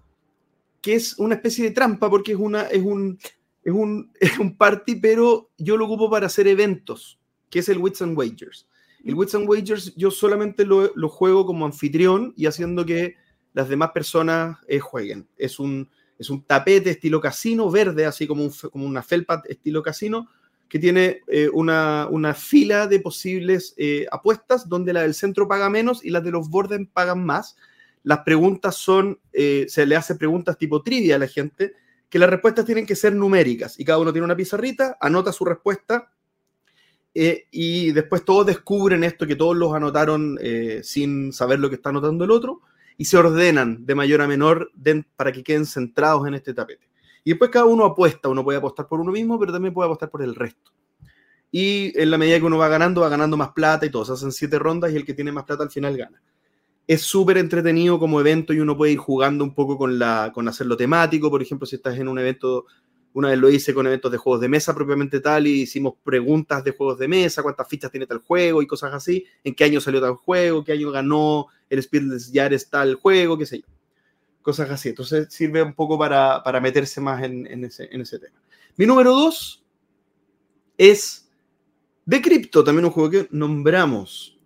que 0.82 0.96
es 0.96 1.20
una 1.20 1.36
especie 1.36 1.66
de 1.66 1.70
trampa 1.70 2.10
porque 2.10 2.32
es, 2.32 2.40
una, 2.40 2.64
es, 2.64 2.82
un, 2.82 3.20
es, 3.64 3.72
un, 3.72 4.12
es 4.20 4.40
un 4.40 4.58
party, 4.58 4.96
pero 4.96 5.52
yo 5.60 5.78
lo 5.78 5.86
ocupo 5.86 6.10
para 6.10 6.26
hacer 6.26 6.48
eventos, 6.48 7.20
que 7.52 7.60
es 7.60 7.70
el 7.70 7.78
Wits 7.78 8.02
and 8.02 8.18
Wagers. 8.18 8.68
El 9.06 9.14
Wits 9.14 9.36
and 9.36 9.48
Wagers 9.48 9.94
yo 9.96 10.10
solamente 10.10 10.66
lo, 10.66 10.92
lo 10.96 11.10
juego 11.10 11.46
como 11.46 11.64
anfitrión 11.64 12.34
y 12.36 12.48
haciendo 12.48 12.88
que 12.88 13.18
las 13.54 13.70
demás 13.70 13.92
personas 13.92 14.58
eh, 14.68 14.80
jueguen. 14.80 15.28
Es 15.38 15.60
un, 15.60 15.88
es 16.18 16.32
un 16.32 16.44
tapete 16.44 16.90
estilo 16.90 17.22
casino, 17.22 17.70
verde, 17.70 18.08
así 18.08 18.26
como, 18.26 18.46
un, 18.46 18.52
como 18.72 18.88
una 18.88 19.04
felpa 19.04 19.44
estilo 19.48 19.84
casino, 19.84 20.28
que 20.68 20.80
tiene 20.80 21.22
eh, 21.28 21.52
una, 21.54 22.08
una, 22.10 22.34
fila 22.34 22.88
de 22.88 23.00
posibles 23.00 23.76
eh, 23.78 24.08
apuestas 24.12 24.68
donde 24.68 24.92
la 24.92 25.04
del 25.04 25.14
centro 25.14 25.48
paga 25.48 25.70
menos 25.70 26.04
y 26.04 26.10
las 26.10 26.24
de 26.24 26.32
los 26.32 26.50
bordes 26.50 26.82
pagan 26.92 27.24
más. 27.24 27.56
Las 28.08 28.20
preguntas 28.20 28.76
son, 28.76 29.20
eh, 29.34 29.66
se 29.68 29.86
le 29.86 29.98
hace 29.98 30.16
preguntas 30.16 30.58
tipo 30.58 30.82
trivia 30.82 31.18
a 31.18 31.20
la 31.20 31.28
gente, 31.28 31.74
que 32.10 32.20
las 32.20 32.30
respuestas 32.30 32.66
tienen 32.66 32.86
que 32.86 32.96
ser 32.96 33.14
numéricas 33.14 33.78
y 33.78 33.84
cada 33.84 34.00
uno 34.00 34.14
tiene 34.14 34.24
una 34.24 34.36
pizarrita, 34.36 34.98
anota 35.02 35.34
su 35.34 35.44
respuesta 35.44 36.14
y 37.14 37.92
después 37.92 38.24
todos 38.24 38.46
descubren 38.46 39.04
esto 39.04 39.28
que 39.28 39.36
todos 39.36 39.58
los 39.58 39.74
anotaron 39.74 40.38
sin 40.84 41.34
saber 41.34 41.60
lo 41.60 41.68
que 41.68 41.76
está 41.76 41.90
anotando 41.90 42.24
el 42.24 42.32
otro 42.32 42.62
y 42.96 43.04
se 43.04 43.18
ordenan 43.18 43.86
de 43.86 43.94
mayor 43.94 44.22
a 44.22 44.28
menor 44.28 44.72
para 45.18 45.34
que 45.34 45.44
queden 45.44 45.66
centrados 45.66 46.26
en 46.28 46.36
este 46.36 46.54
tapete. 46.54 46.88
Y 47.26 47.32
después 47.32 47.52
cada 47.52 47.66
uno 47.66 47.84
apuesta, 47.84 48.30
uno 48.30 48.42
puede 48.42 48.60
apostar 48.60 48.88
por 48.88 49.02
uno 49.02 49.12
mismo, 49.12 49.38
pero 49.38 49.52
también 49.52 49.74
puede 49.74 49.88
apostar 49.88 50.10
por 50.10 50.22
el 50.22 50.34
resto. 50.34 50.72
Y 51.52 51.92
en 52.00 52.10
la 52.10 52.18
medida 52.18 52.40
que 52.40 52.46
uno 52.46 52.58
va 52.58 52.70
ganando, 52.70 53.02
va 53.02 53.10
ganando 53.10 53.36
más 53.36 53.50
plata 53.50 53.86
y 53.86 53.90
todo. 53.90 54.06
Se 54.06 54.14
hacen 54.14 54.32
siete 54.32 54.58
rondas 54.58 54.94
y 54.94 54.96
el 54.96 55.04
que 55.04 55.14
tiene 55.14 55.34
más 55.34 55.44
plata 55.44 55.64
al 55.64 55.70
final 55.70 55.98
gana. 55.98 56.22
Es 56.88 57.02
súper 57.02 57.38
entretenido 57.38 58.00
como 58.00 58.20
evento 58.20 58.54
y 58.54 58.60
uno 58.60 58.78
puede 58.78 58.94
ir 58.94 58.98
jugando 58.98 59.44
un 59.44 59.54
poco 59.54 59.78
con, 59.78 60.00
la, 60.00 60.32
con 60.34 60.48
hacerlo 60.48 60.78
temático. 60.78 61.30
Por 61.30 61.42
ejemplo, 61.42 61.68
si 61.68 61.76
estás 61.76 62.00
en 62.00 62.08
un 62.08 62.18
evento, 62.18 62.66
una 63.14 63.30
vez 63.30 63.38
lo 63.38 63.50
hice 63.50 63.74
con 63.74 63.86
eventos 63.86 64.12
de 64.12 64.18
juegos 64.18 64.42
de 64.42 64.48
mesa 64.48 64.74
propiamente 64.74 65.20
tal 65.20 65.48
y 65.48 65.62
hicimos 65.64 65.96
preguntas 66.04 66.64
de 66.64 66.72
juegos 66.72 66.98
de 66.98 67.10
mesa, 67.10 67.44
cuántas 67.44 67.68
fichas 67.68 67.92
tiene 67.92 68.08
tal 68.08 68.20
juego 68.20 68.62
y 68.62 68.68
cosas 68.68 68.94
así, 68.94 69.26
en 69.44 69.54
qué 69.54 69.66
año 69.66 69.82
salió 69.82 70.00
tal 70.00 70.16
juego, 70.16 70.64
qué 70.64 70.72
año 70.72 70.90
ganó 70.92 71.48
el 71.70 71.84
Speedless 71.84 72.32
Yares 72.32 72.70
tal 72.70 72.96
juego, 72.96 73.38
qué 73.38 73.46
sé 73.46 73.60
yo 73.60 73.66
cosas 74.48 74.70
así. 74.70 74.88
Entonces 74.88 75.28
sirve 75.30 75.62
un 75.62 75.74
poco 75.74 76.00
para, 76.00 76.42
meterse 76.62 77.02
más 77.02 77.22
en, 77.22 77.66
ese, 77.66 77.90
tema. 78.18 78.42
Mi 78.78 78.86
número 78.86 79.12
dos 79.12 79.62
es 80.78 81.30
de 82.06 82.22
Crypto, 82.22 82.64
también 82.64 82.86
un 82.86 82.92
juego 82.92 83.10
que 83.10 83.28
nombramos. 83.30 84.37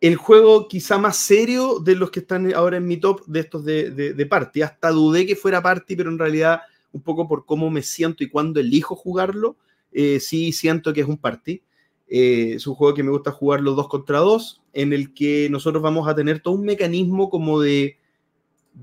El 0.00 0.16
juego 0.16 0.68
quizá 0.68 0.98
más 0.98 1.16
serio 1.16 1.80
de 1.80 1.96
los 1.96 2.10
que 2.10 2.20
están 2.20 2.54
ahora 2.54 2.76
en 2.76 2.86
mi 2.86 2.98
top 2.98 3.26
de 3.26 3.40
estos 3.40 3.64
de, 3.64 3.90
de, 3.90 4.26
party. 4.26 4.62
Hasta 4.62 4.90
dudé 4.90 5.26
que 5.26 5.34
fuera 5.34 5.62
party, 5.62 5.96
pero 5.96 6.10
en 6.10 6.18
realidad 6.18 6.60
un 6.92 7.02
poco 7.02 7.26
por 7.26 7.44
cómo 7.44 7.68
me 7.70 7.82
siento 7.82 8.22
y 8.22 8.28
cuándo 8.28 8.60
elijo 8.60 8.94
jugarlo, 8.94 9.56
eh, 9.92 10.20
sí 10.20 10.52
siento 10.52 10.92
que 10.92 11.00
es 11.00 11.08
un 11.08 11.18
party. 11.18 11.62
Eh, 12.06 12.52
es 12.54 12.66
un 12.66 12.74
juego 12.74 12.94
que 12.94 13.02
me 13.02 13.10
gusta 13.10 13.32
jugar 13.32 13.60
los 13.60 13.76
dos 13.76 13.88
contra 13.88 14.20
dos, 14.20 14.62
en 14.72 14.92
el 14.92 15.12
que 15.12 15.48
nosotros 15.50 15.82
vamos 15.82 16.08
a 16.08 16.14
tener 16.14 16.40
todo 16.40 16.54
un 16.54 16.64
mecanismo 16.64 17.28
como 17.28 17.60
de 17.60 17.98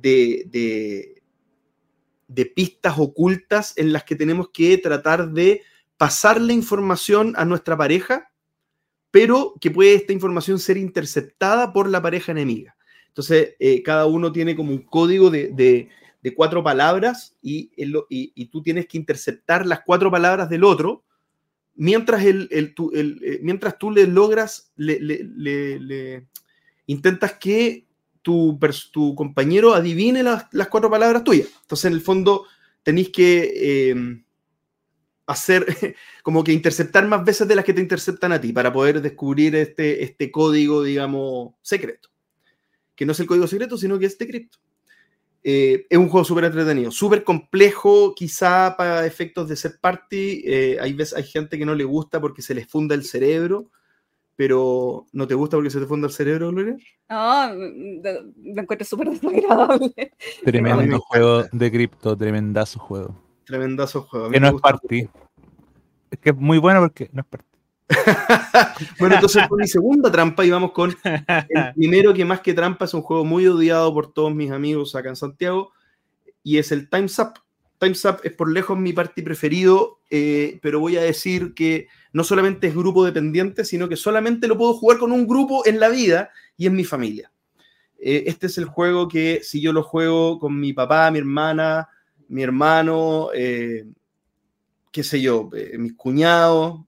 de, 0.01 1.21
de, 2.27 2.45
pistas 2.45 2.95
ocultas 2.97 3.73
en 3.77 3.93
las 3.93 4.03
que 4.03 4.15
tenemos 4.15 4.49
que 4.49 4.77
tratar 4.77 5.31
de 5.31 5.61
pasar 5.97 6.41
la 6.41 6.53
información 6.53 7.33
a 7.37 7.45
nuestra 7.45 7.77
pareja, 7.77 8.31
pero 9.15 9.53
que 9.61 9.71
puede 9.71 9.95
esta 9.95 10.11
información 10.11 10.59
ser 10.59 10.75
interceptada 10.75 11.71
por 11.71 11.89
la 11.89 12.01
pareja 12.01 12.33
enemiga. 12.33 12.75
Entonces, 13.07 13.55
eh, 13.59 13.81
cada 13.81 14.07
uno 14.07 14.29
tiene 14.33 14.57
como 14.57 14.71
un 14.71 14.79
código 14.79 15.29
de, 15.29 15.87
cuatro 16.35 16.61
palabras 16.61 17.33
y, 17.41 17.69
tú 18.47 18.61
tienes 18.61 18.87
que 18.87 18.97
interceptar 18.97 19.65
las 19.65 19.83
cuatro 19.85 20.11
palabras 20.11 20.49
del 20.49 20.65
otro 20.65 21.05
mientras, 21.75 22.25
eh, 22.25 23.39
mientras 23.41 23.77
tú 23.77 23.89
le 23.89 24.05
logras, 24.05 24.73
le, 24.75 26.27
intentas 26.85 27.35
que 27.35 27.85
tu, 28.21 28.59
compañero 29.15 29.75
adivine 29.75 30.23
las, 30.23 30.47
cuatro 30.69 30.89
palabras 30.89 31.23
tuyas. 31.23 31.47
Entonces, 31.61 31.85
en 31.85 31.93
el 31.93 32.01
fondo, 32.01 32.47
tenéis 32.83 33.11
que 33.11 33.91
em, 33.91 34.24
hacer, 35.27 35.65
como 36.23 36.43
que 36.43 36.53
interceptar 36.53 37.07
más 37.07 37.23
veces 37.23 37.47
de 37.47 37.55
las 37.55 37.65
que 37.65 37.73
te 37.73 37.81
interceptan 37.81 38.31
a 38.31 38.41
ti 38.41 38.53
para 38.53 38.71
poder 38.71 39.01
descubrir 39.01 39.55
este, 39.55 40.03
este 40.03 40.31
código, 40.31 40.83
digamos, 40.83 41.53
secreto. 41.61 42.09
Que 42.95 43.05
no 43.05 43.11
es 43.11 43.19
el 43.19 43.27
código 43.27 43.47
secreto, 43.47 43.77
sino 43.77 43.99
que 43.99 44.05
es 44.05 44.17
de 44.17 44.27
cripto. 44.27 44.57
Eh, 45.43 45.85
es 45.89 45.97
un 45.97 46.09
juego 46.09 46.25
súper 46.25 46.45
entretenido, 46.45 46.89
súper 46.89 47.23
complejo, 47.23 48.15
quizá 48.15 48.75
para 48.75 49.05
efectos 49.05 49.47
de 49.47 49.55
ser 49.55 49.79
party. 49.79 50.43
Eh, 50.45 50.77
hay, 50.81 50.93
veces, 50.93 51.15
hay 51.15 51.23
gente 51.23 51.57
que 51.57 51.65
no 51.65 51.75
le 51.75 51.83
gusta 51.83 52.19
porque 52.19 52.41
se 52.41 52.55
les 52.55 52.67
funda 52.67 52.95
el 52.95 53.03
cerebro 53.03 53.69
pero 54.35 55.07
¿no 55.13 55.27
te 55.27 55.33
gusta 55.33 55.55
porque 55.57 55.69
se 55.69 55.79
te 55.79 55.85
funda 55.85 56.07
el 56.07 56.13
cerebro, 56.13 56.51
Gloria? 56.51 56.75
No, 57.09 57.53
me 57.55 58.61
encuentro 58.61 58.85
súper 58.85 59.09
desagradable. 59.09 59.93
Tremendo 60.43 60.99
juego 60.99 61.43
de 61.51 61.71
cripto, 61.71 62.17
tremendazo 62.17 62.79
juego. 62.79 63.24
Tremendazo 63.45 64.03
juego. 64.03 64.29
Que 64.29 64.39
no 64.39 64.47
es 64.47 64.61
party. 64.61 65.09
Es 66.11 66.19
que 66.19 66.29
es 66.29 66.35
muy 66.35 66.57
bueno 66.57 66.81
porque 66.81 67.09
no 67.13 67.21
es 67.21 67.27
party. 67.27 67.45
bueno, 68.99 69.15
entonces 69.15 69.47
con 69.47 69.59
mi 69.59 69.67
segunda 69.67 70.11
trampa 70.11 70.43
y 70.43 70.49
vamos 70.49 70.71
con 70.71 70.95
el 71.03 71.73
primero 71.75 72.13
que 72.13 72.25
más 72.25 72.41
que 72.41 72.53
trampa 72.53 72.85
es 72.85 72.93
un 72.95 73.03
juego 73.03 73.23
muy 73.23 73.45
odiado 73.45 73.93
por 73.93 74.11
todos 74.11 74.33
mis 74.33 74.49
amigos 74.49 74.95
acá 74.95 75.09
en 75.09 75.15
Santiago 75.15 75.71
y 76.43 76.57
es 76.57 76.71
el 76.71 76.89
Time's 76.89 77.19
Up. 77.19 77.33
Time's 77.77 78.03
Up 78.05 78.21
es 78.23 78.31
por 78.33 78.51
lejos 78.51 78.77
mi 78.77 78.93
party 78.93 79.21
preferido, 79.21 79.99
eh, 80.09 80.59
pero 80.61 80.79
voy 80.79 80.97
a 80.97 81.01
decir 81.01 81.53
que 81.53 81.87
no 82.13 82.23
solamente 82.23 82.67
es 82.67 82.75
grupo 82.75 83.03
dependiente, 83.05 83.65
sino 83.65 83.89
que 83.89 83.97
solamente 83.97 84.47
lo 84.47 84.57
puedo 84.57 84.73
jugar 84.73 84.97
con 84.97 85.11
un 85.11 85.27
grupo 85.27 85.65
en 85.65 85.79
la 85.79 85.89
vida 85.89 86.31
y 86.57 86.67
en 86.67 86.75
mi 86.75 86.85
familia. 86.85 87.31
Eh, 87.99 88.23
este 88.27 88.47
es 88.47 88.57
el 88.57 88.65
juego 88.65 89.07
que 89.07 89.41
si 89.43 89.61
yo 89.61 89.73
lo 89.73 89.83
juego 89.83 90.39
con 90.39 90.59
mi 90.59 90.73
papá, 90.73 91.09
mi 91.11 91.19
hermana, 91.19 91.89
mi 92.27 92.43
hermano, 92.43 93.29
eh, 93.33 93.85
qué 94.91 95.03
sé 95.03 95.21
yo, 95.21 95.49
eh, 95.53 95.77
mis 95.77 95.93
cuñados, 95.93 96.81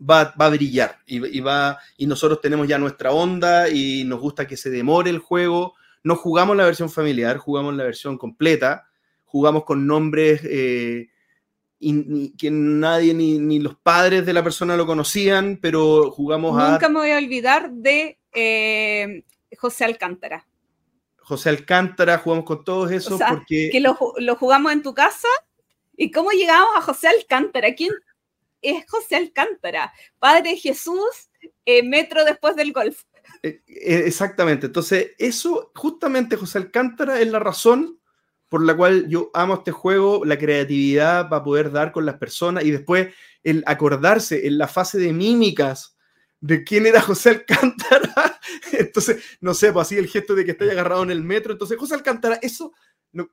va, 0.00 0.34
va 0.40 0.46
a 0.46 0.50
brillar 0.50 0.98
y, 1.06 1.40
va, 1.40 1.78
y 1.96 2.06
nosotros 2.06 2.40
tenemos 2.40 2.68
ya 2.68 2.78
nuestra 2.78 3.12
onda 3.12 3.68
y 3.68 4.04
nos 4.04 4.20
gusta 4.20 4.46
que 4.46 4.56
se 4.56 4.70
demore 4.70 5.10
el 5.10 5.18
juego. 5.18 5.74
No 6.04 6.16
jugamos 6.16 6.56
la 6.56 6.64
versión 6.64 6.90
familiar, 6.90 7.38
jugamos 7.38 7.74
la 7.74 7.84
versión 7.84 8.16
completa, 8.16 8.86
jugamos 9.24 9.64
con 9.64 9.86
nombres 9.86 10.40
eh, 10.44 11.08
que 11.80 12.50
nadie, 12.50 13.14
ni, 13.14 13.38
ni 13.38 13.58
los 13.58 13.76
padres 13.76 14.26
de 14.26 14.32
la 14.32 14.42
persona 14.42 14.76
lo 14.76 14.86
conocían, 14.86 15.58
pero 15.60 16.10
jugamos 16.10 16.60
a 16.60 16.72
Nunca 16.72 16.88
me 16.88 17.00
voy 17.00 17.10
a 17.10 17.18
olvidar 17.18 17.70
de 17.70 18.18
eh, 18.32 19.24
José 19.56 19.84
Alcántara. 19.84 20.46
José 21.28 21.50
Alcántara, 21.50 22.16
jugamos 22.16 22.46
con 22.46 22.64
todos 22.64 22.90
esos 22.90 23.12
O 23.12 23.18
sea, 23.18 23.28
porque 23.28 23.68
Que 23.70 23.80
lo 23.80 23.94
jugamos 24.36 24.72
en 24.72 24.82
tu 24.82 24.94
casa. 24.94 25.28
¿Y 25.94 26.10
cómo 26.10 26.30
llegamos 26.30 26.70
a 26.74 26.80
José 26.80 27.08
Alcántara? 27.08 27.74
¿Quién 27.74 27.90
es 28.62 28.86
José 28.88 29.16
Alcántara? 29.16 29.92
Padre 30.18 30.56
Jesús, 30.56 31.28
eh, 31.66 31.82
metro 31.82 32.24
después 32.24 32.56
del 32.56 32.72
golf. 32.72 33.02
Eh, 33.42 33.60
eh, 33.66 34.04
Exactamente. 34.06 34.66
Entonces, 34.66 35.10
eso, 35.18 35.70
justamente 35.74 36.36
José 36.36 36.56
Alcántara 36.56 37.20
es 37.20 37.28
la 37.30 37.40
razón 37.40 38.00
por 38.48 38.64
la 38.64 38.74
cual 38.74 39.06
yo 39.10 39.30
amo 39.34 39.56
este 39.56 39.72
juego, 39.72 40.24
la 40.24 40.38
creatividad 40.38 41.28
para 41.28 41.44
poder 41.44 41.70
dar 41.70 41.92
con 41.92 42.06
las 42.06 42.16
personas 42.16 42.64
y 42.64 42.70
después 42.70 43.14
el 43.42 43.62
acordarse 43.66 44.46
en 44.46 44.56
la 44.56 44.66
fase 44.66 44.96
de 44.96 45.12
mímicas 45.12 45.97
de 46.40 46.62
quién 46.64 46.86
era 46.86 47.00
José 47.00 47.30
Alcántara. 47.30 48.40
Entonces, 48.72 49.22
no 49.40 49.54
sé, 49.54 49.72
pues 49.72 49.86
así 49.86 49.96
el 49.96 50.06
gesto 50.08 50.34
de 50.34 50.44
que 50.44 50.52
esté 50.52 50.70
agarrado 50.70 51.02
en 51.02 51.10
el 51.10 51.22
metro. 51.22 51.52
Entonces, 51.52 51.76
José 51.78 51.94
Alcántara, 51.94 52.38
eso, 52.42 52.72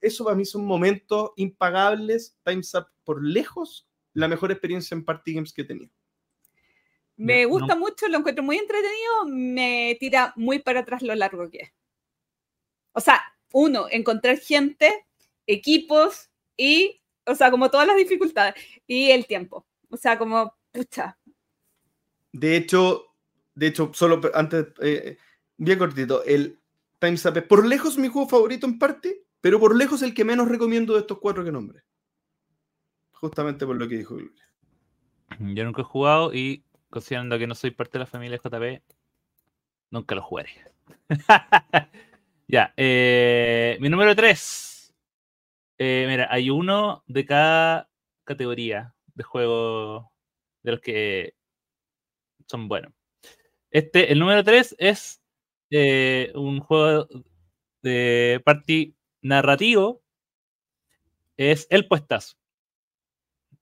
eso 0.01 0.23
para 0.23 0.35
mí 0.35 0.45
son 0.45 0.65
momentos 0.65 1.31
impagables. 1.35 2.37
Time's 2.43 2.73
Up 2.73 2.87
por 3.03 3.23
lejos, 3.23 3.87
la 4.13 4.27
mejor 4.27 4.51
experiencia 4.51 4.95
en 4.95 5.05
Party 5.05 5.33
Games 5.33 5.53
que 5.53 5.61
he 5.61 5.65
tenido. 5.65 5.91
Me 7.17 7.43
No. 7.43 7.49
gusta 7.49 7.75
mucho, 7.75 8.07
lo 8.09 8.17
encuentro 8.17 8.43
muy 8.43 8.57
entretenido, 8.57 9.25
me 9.27 9.95
tira 9.99 10.33
muy 10.35 10.59
para 10.59 10.81
atrás 10.81 11.01
lo 11.01 11.15
largo 11.15 11.49
que 11.49 11.59
es. 11.59 11.71
O 12.91 12.99
sea, 12.99 13.21
uno, 13.53 13.87
encontrar 13.89 14.37
gente, 14.39 15.05
equipos 15.47 16.29
y, 16.57 17.01
o 17.25 17.35
sea, 17.35 17.51
como 17.51 17.69
todas 17.69 17.87
las 17.87 17.95
dificultades 17.95 18.55
y 18.87 19.11
el 19.11 19.27
tiempo. 19.27 19.65
O 19.89 19.95
sea, 19.97 20.17
como, 20.17 20.57
pucha, 20.71 21.17
De 22.35 22.57
hecho, 22.57 23.15
de 23.53 23.67
hecho, 23.67 23.91
solo 23.93 24.19
antes, 24.33 24.67
eh, 24.81 25.17
bien 25.55 25.79
cortito, 25.79 26.21
el 26.25 26.59
Time's 26.99 27.25
Up 27.25 27.37
es 27.37 27.43
por 27.43 27.65
lejos 27.65 27.97
mi 27.97 28.09
juego 28.09 28.27
favorito 28.27 28.67
en 28.67 28.77
parte, 28.77 29.23
pero 29.39 29.57
por 29.57 29.73
lejos 29.73 30.01
el 30.01 30.13
que 30.13 30.25
menos 30.25 30.49
recomiendo 30.49 30.93
de 30.93 30.99
estos 30.99 31.19
cuatro 31.19 31.45
que 31.45 31.53
nombré. 31.53 31.83
Justamente 33.13 33.65
por 33.65 33.77
lo 33.77 33.87
que 33.87 33.99
dijo. 33.99 34.17
Yo 35.39 35.63
nunca 35.63 35.81
he 35.81 35.85
jugado 35.85 36.33
y 36.33 36.65
considerando 36.89 37.39
que 37.39 37.47
no 37.47 37.55
soy 37.55 37.71
parte 37.71 37.93
de 37.93 37.99
la 37.99 38.05
familia 38.05 38.37
JP, 38.43 38.83
nunca 39.91 40.15
lo 40.15 40.21
jugaré. 40.21 40.49
ya, 42.49 42.73
eh, 42.75 43.77
mi 43.79 43.87
número 43.87 44.13
3. 44.13 44.93
mira, 45.79 46.27
hay 46.29 46.49
uno 46.49 47.01
de 47.07 47.25
cada 47.25 47.89
categoría 48.25 48.93
de 49.13 49.23
juego 49.23 50.11
de 50.63 50.71
los 50.71 50.81
que 50.81 51.34
son 52.47 52.67
buenos. 52.67 52.93
Este, 53.71 54.11
el 54.11 54.19
número 54.19 54.43
3 54.43 54.75
es 54.79 55.21
eh, 55.69 56.31
un 56.35 56.59
juego 56.59 57.07
de 57.81 58.41
party 58.45 58.95
narrativo. 59.21 60.01
Es 61.37 61.67
El 61.69 61.87
Puestazo. 61.87 62.37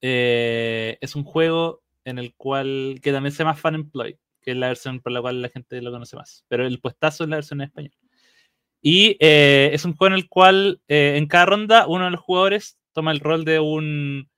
Eh, 0.02 0.98
es 1.00 1.16
un 1.16 1.24
juego 1.24 1.82
en 2.04 2.20
el 2.20 2.36
cual, 2.36 3.00
que 3.02 3.14
también 3.14 3.32
se 3.32 3.40
llama 3.40 3.56
Fun 3.56 3.76
Employed, 3.76 4.18
que 4.42 4.52
es 4.52 4.58
la 4.58 4.68
versión 4.68 5.00
por 5.00 5.14
la 5.14 5.22
cual 5.22 5.42
la 5.42 5.48
gente 5.50 5.82
lo 5.82 5.92
conoce 5.92 6.18
más. 6.18 6.44
Pero 6.50 6.68
el 6.68 6.82
puestazo 6.82 7.24
es 7.24 7.30
la 7.30 7.38
versión 7.38 7.62
en 7.62 7.68
español. 7.68 7.94
Y 8.82 9.16
eh, 9.22 9.70
es 9.72 9.86
un 9.86 9.96
juego 9.96 10.14
en 10.14 10.20
el 10.20 10.28
cual 10.28 10.82
eh, 10.90 11.16
en 11.18 11.26
cada 11.28 11.46
ronda 11.46 11.88
uno 11.88 12.06
de 12.06 12.12
los 12.12 12.20
jugadores 12.20 12.78
toma 12.92 13.14
el 13.14 13.22
rol 13.22 13.46
de 13.46 13.62
un 13.62 14.30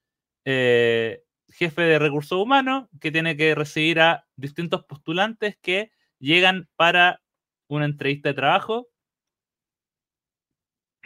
jefe 1.58 1.82
de 1.84 2.00
recursos 2.00 2.38
humanos 2.42 2.88
que 3.00 3.12
tiene 3.12 3.38
que 3.38 3.56
recibir 3.56 4.00
a 4.00 4.28
distintos 4.36 4.84
postulantes 4.86 5.58
que 5.62 5.92
llegan 6.20 6.70
para 6.76 7.22
una 7.68 7.86
entrevista 7.86 8.30
de 8.30 8.36
trabajo 8.36 8.90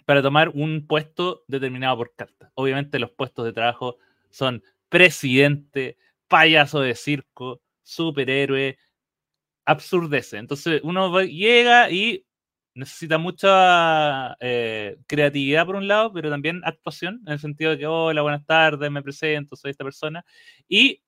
para 0.05 0.23
tomar 0.23 0.49
un 0.49 0.87
puesto 0.87 1.43
determinado 1.47 1.97
por 1.97 2.15
carta. 2.15 2.51
Obviamente 2.55 2.97
los 2.97 3.11
puestos 3.11 3.45
de 3.45 3.53
trabajo 3.53 3.97
son 4.31 4.63
presidente, 4.89 5.97
payaso 6.27 6.79
de 6.79 6.95
circo, 6.95 7.61
superhéroe, 7.83 8.79
absurdece. 9.65 10.37
Entonces 10.37 10.81
uno 10.83 11.21
llega 11.21 11.91
y 11.91 12.25
necesita 12.73 13.17
mucha 13.17 14.35
eh, 14.39 14.97
creatividad 15.07 15.65
por 15.65 15.75
un 15.75 15.87
lado, 15.87 16.13
pero 16.13 16.29
también 16.29 16.61
actuación, 16.63 17.21
en 17.25 17.33
el 17.33 17.39
sentido 17.39 17.71
de 17.71 17.79
que, 17.79 17.87
hola, 17.87 18.21
buenas 18.21 18.45
tardes, 18.45 18.91
me 18.91 19.03
presento, 19.03 19.55
soy 19.55 19.71
esta 19.71 19.83
persona. 19.83 20.25
Y 20.67 21.03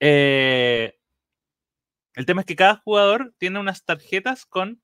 eh, 0.00 0.98
el 2.14 2.26
tema 2.26 2.42
es 2.42 2.46
que 2.46 2.56
cada 2.56 2.76
jugador 2.76 3.34
tiene 3.38 3.58
unas 3.58 3.84
tarjetas 3.84 4.46
con 4.46 4.82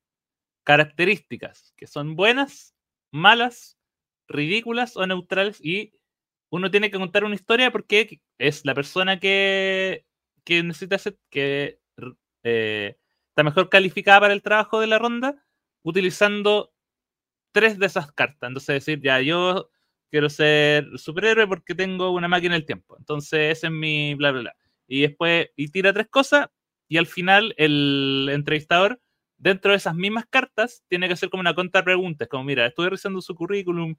características 0.65 1.73
que 1.77 1.87
son 1.87 2.17
buenas, 2.17 2.75
malas, 3.11 3.79
ridículas 4.29 4.97
o 4.97 5.07
neutrales 5.07 5.59
y 5.65 5.95
uno 6.51 6.71
tiene 6.71 6.91
que 6.91 6.99
contar 6.99 7.25
una 7.25 7.35
historia 7.35 7.71
porque 7.71 8.21
es 8.39 8.65
la 8.65 8.75
persona 8.75 9.19
que, 9.19 10.07
que 10.45 10.63
necesita 10.63 10.99
ser, 10.99 11.19
que 11.31 11.81
eh, 12.45 12.97
está 13.31 13.43
mejor 13.43 13.69
calificada 13.71 14.21
para 14.21 14.35
el 14.35 14.43
trabajo 14.43 14.81
de 14.81 14.87
la 14.87 14.99
ronda 14.99 15.43
utilizando 15.83 16.73
tres 17.53 17.79
de 17.79 17.87
esas 17.87 18.13
cartas. 18.13 18.49
Entonces 18.49 18.77
decir, 18.85 19.01
ya 19.03 19.21
yo 19.21 19.71
quiero 20.11 20.29
ser 20.31 20.87
superhéroe 20.99 21.47
porque 21.47 21.75
tengo 21.75 22.11
una 22.13 22.29
máquina 22.29 22.55
del 22.55 22.67
tiempo. 22.67 22.97
Entonces 22.99 23.59
ese 23.59 23.67
es 23.69 23.73
mi 23.73 24.15
bla, 24.15 24.33
bla, 24.33 24.41
bla. 24.43 24.57
Y 24.87 25.03
después, 25.03 25.49
y 25.57 25.69
tira 25.69 25.93
tres 25.93 26.09
cosas 26.09 26.49
y 26.89 26.99
al 26.99 27.07
final 27.07 27.55
el 27.57 28.29
entrevistador 28.33 29.01
dentro 29.39 29.73
de 29.73 29.79
esas 29.79 29.95
mismas 29.95 30.27
cartas 30.29 30.85
tiene 30.89 31.09
que 31.09 31.15
hacer 31.15 31.31
como 31.31 31.41
una 31.41 31.55
contra 31.55 31.83
preguntas, 31.85 32.29
como 32.29 32.45
mira, 32.45 32.67
estoy 32.67 32.87
revisando 32.87 33.21
su 33.23 33.35
currículum 33.35 33.97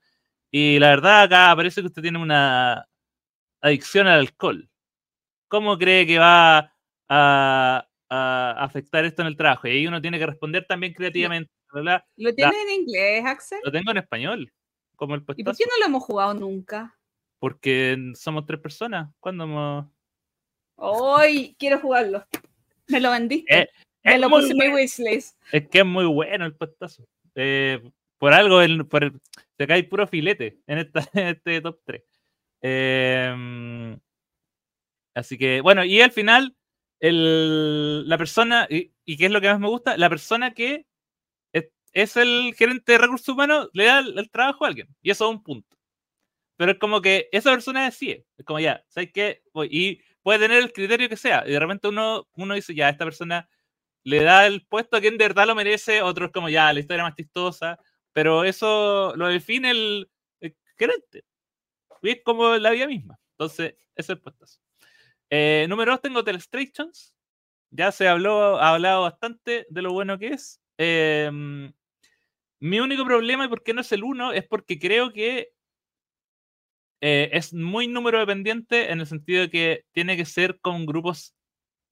y 0.51 0.79
la 0.79 0.89
verdad 0.89 1.23
acá 1.23 1.55
parece 1.55 1.81
que 1.81 1.87
usted 1.87 2.01
tiene 2.03 2.19
una 2.19 2.87
adicción 3.61 4.07
al 4.07 4.19
alcohol. 4.21 4.69
¿Cómo 5.47 5.77
cree 5.77 6.05
que 6.07 6.19
va 6.19 6.73
a, 7.09 7.87
a 8.09 8.55
afectar 8.59 9.05
esto 9.05 9.21
en 9.21 9.27
el 9.29 9.37
trabajo? 9.37 9.67
Y 9.67 9.71
ahí 9.71 9.87
uno 9.87 10.01
tiene 10.01 10.19
que 10.19 10.25
responder 10.27 10.65
también 10.67 10.93
creativamente. 10.93 11.51
¿Lo 11.73 12.33
tienes 12.35 12.55
en 12.63 12.81
inglés, 12.81 13.25
Axel? 13.25 13.59
Lo 13.63 13.71
tengo 13.71 13.91
en 13.91 13.97
español, 13.97 14.53
como 14.95 15.15
el 15.15 15.23
¿Y 15.35 15.43
por 15.43 15.55
qué 15.57 15.65
no 15.65 15.79
lo 15.79 15.85
hemos 15.85 16.03
jugado 16.03 16.33
nunca? 16.33 16.97
porque 17.39 17.97
somos 18.15 18.45
tres 18.45 18.59
personas. 18.61 19.13
¿Cuándo 19.19 19.43
hemos...? 19.43 19.85
Hoy 20.75 21.55
quiero 21.59 21.77
jugarlo. 21.79 22.25
Me 22.87 23.01
lo 23.01 23.11
vendiste. 23.11 23.53
Eh, 23.63 23.69
Me 24.03 24.15
es 24.15 24.21
lo 24.21 24.29
puse 24.29 24.51
en 24.51 24.57
mi 24.57 24.69
wishlist. 24.69 25.37
Es 25.51 25.67
que 25.67 25.79
es 25.79 25.85
muy 25.85 26.05
bueno 26.05 26.45
el 26.45 26.55
puestazo. 26.55 27.05
Eh, 27.35 27.81
por 28.17 28.33
algo, 28.33 28.61
el, 28.61 28.85
por 28.85 29.03
el- 29.03 29.19
se 29.57 29.67
cae 29.67 29.83
puro 29.83 30.07
filete 30.07 30.61
en, 30.67 30.77
esta, 30.77 31.01
en 31.13 31.27
este 31.35 31.59
top 31.59 31.81
3. 31.83 32.03
así 35.13 35.37
que, 35.37 35.59
bueno, 35.61 35.83
y 35.83 35.99
al 36.01 36.11
final, 36.11 36.55
el- 37.01 38.07
la 38.07 38.17
persona, 38.17 38.67
y, 38.69 38.93
y 39.03 39.17
qué 39.17 39.25
es 39.25 39.31
lo 39.31 39.41
que 39.41 39.49
más 39.49 39.59
me 39.59 39.67
gusta, 39.67 39.97
la 39.97 40.09
persona 40.09 40.53
que 40.53 40.85
es, 41.93 42.17
el 42.17 42.53
gerente 42.57 42.93
de 42.93 42.97
recursos 42.97 43.29
humanos 43.29 43.69
le 43.73 43.85
da 43.85 43.99
el, 43.99 44.29
trabajo 44.31 44.65
a 44.65 44.67
alguien. 44.69 44.87
Y 45.01 45.11
eso 45.11 45.25
es 45.25 45.31
un 45.31 45.43
punto. 45.43 45.77
Pero 46.57 46.73
es 46.73 46.79
como 46.79 47.01
que 47.01 47.29
esa 47.31 47.51
persona 47.51 47.85
decide. 47.85 48.25
Es 48.37 48.45
como 48.45 48.59
ya, 48.59 48.83
¿sabes 48.89 49.11
qué? 49.13 49.43
Y 49.69 50.01
puede 50.21 50.39
tener 50.39 50.63
el 50.63 50.73
criterio 50.73 51.09
que 51.09 51.17
sea. 51.17 51.43
Y 51.47 51.51
de 51.51 51.59
repente 51.59 51.87
uno, 51.87 52.27
uno 52.35 52.55
dice, 52.55 52.75
ya, 52.75 52.89
esta 52.89 53.05
persona 53.05 53.49
le 54.03 54.23
da 54.23 54.47
el 54.47 54.65
puesto 54.65 54.97
a 54.97 55.01
quien 55.01 55.17
de 55.17 55.25
verdad 55.27 55.47
lo 55.47 55.55
merece, 55.55 56.01
otro 56.01 56.25
es 56.27 56.31
como 56.31 56.49
ya, 56.49 56.73
la 56.73 56.79
historia 56.79 57.03
más 57.03 57.15
chistosa, 57.15 57.79
pero 58.11 58.43
eso 58.43 59.13
lo 59.15 59.27
define 59.27 59.71
el, 59.71 60.09
el 60.41 60.55
gerente. 60.77 61.23
Y 62.01 62.11
es 62.11 62.21
como 62.23 62.55
la 62.57 62.71
vida 62.71 62.87
misma. 62.87 63.19
Entonces, 63.31 63.73
ese 63.73 63.79
es 63.95 64.09
el 64.09 64.19
puestazo. 64.19 64.59
Eh, 65.29 65.65
número 65.69 65.91
dos, 65.93 66.01
tengo 66.01 66.23
Telestrations. 66.23 67.15
Ya 67.71 67.91
se 67.91 68.07
habló, 68.07 68.59
ha 68.59 68.69
hablado 68.73 69.03
bastante 69.03 69.65
de 69.69 69.81
lo 69.81 69.93
bueno 69.93 70.19
que 70.19 70.27
es. 70.27 70.61
Eh, 70.77 71.31
mi 72.63 72.79
único 72.79 73.03
problema 73.03 73.43
y 73.43 73.49
por 73.49 73.61
qué 73.61 73.73
no 73.73 73.81
es 73.81 73.91
el 73.91 74.05
uno 74.05 74.31
es 74.31 74.47
porque 74.47 74.79
creo 74.79 75.11
que 75.11 75.51
eh, 77.01 77.29
es 77.33 77.53
muy 77.53 77.87
número 77.87 78.19
dependiente 78.19 78.89
en 78.89 79.01
el 79.01 79.05
sentido 79.05 79.41
de 79.41 79.49
que 79.49 79.85
tiene 79.91 80.15
que 80.15 80.23
ser 80.23 80.61
con 80.61 80.85
grupos 80.85 81.35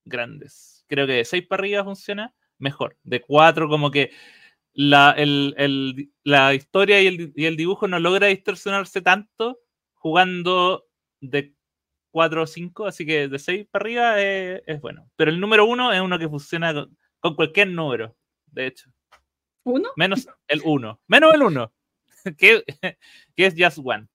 grandes. 0.06 0.86
Creo 0.88 1.08
que 1.08 1.14
de 1.14 1.26
6 1.26 1.46
para 1.48 1.60
arriba 1.60 1.84
funciona 1.84 2.34
mejor. 2.58 2.98
De 3.04 3.20
4 3.20 3.68
como 3.68 3.92
que 3.92 4.12
la, 4.72 5.14
la 6.24 6.54
historia 6.54 7.02
y 7.02 7.08
el, 7.36 7.58
dibujo 7.58 7.90
no 7.90 8.00
logra 8.00 8.28
distorsionarse 8.28 9.02
tanto 9.02 9.60
jugando 9.96 10.86
de 11.20 11.54
4 12.12 12.44
o 12.44 12.48
5, 12.48 12.86
así 12.86 13.06
que 13.06 13.28
de 13.28 13.40
6 13.40 13.68
para 13.70 13.84
arriba 13.84 14.22
es, 14.22 14.62
es 14.66 14.80
bueno. 14.80 15.12
Pero 15.18 15.32
el 15.32 15.40
número 15.42 15.66
1 15.66 15.92
es 15.92 16.00
uno 16.00 16.18
que 16.18 16.30
funciona 16.30 16.88
con 17.20 17.36
cualquier 17.36 17.68
número, 17.68 18.16
de 18.46 18.68
hecho. 18.68 18.91
¿Uno? 19.64 19.90
Menos 19.96 20.28
el 20.48 20.62
1. 20.64 21.02
Menos 21.08 21.34
el 21.34 21.42
1. 21.44 21.74
que, 22.38 22.64
que 23.36 23.46
es 23.46 23.54
Just 23.58 23.80
One. 23.84 24.08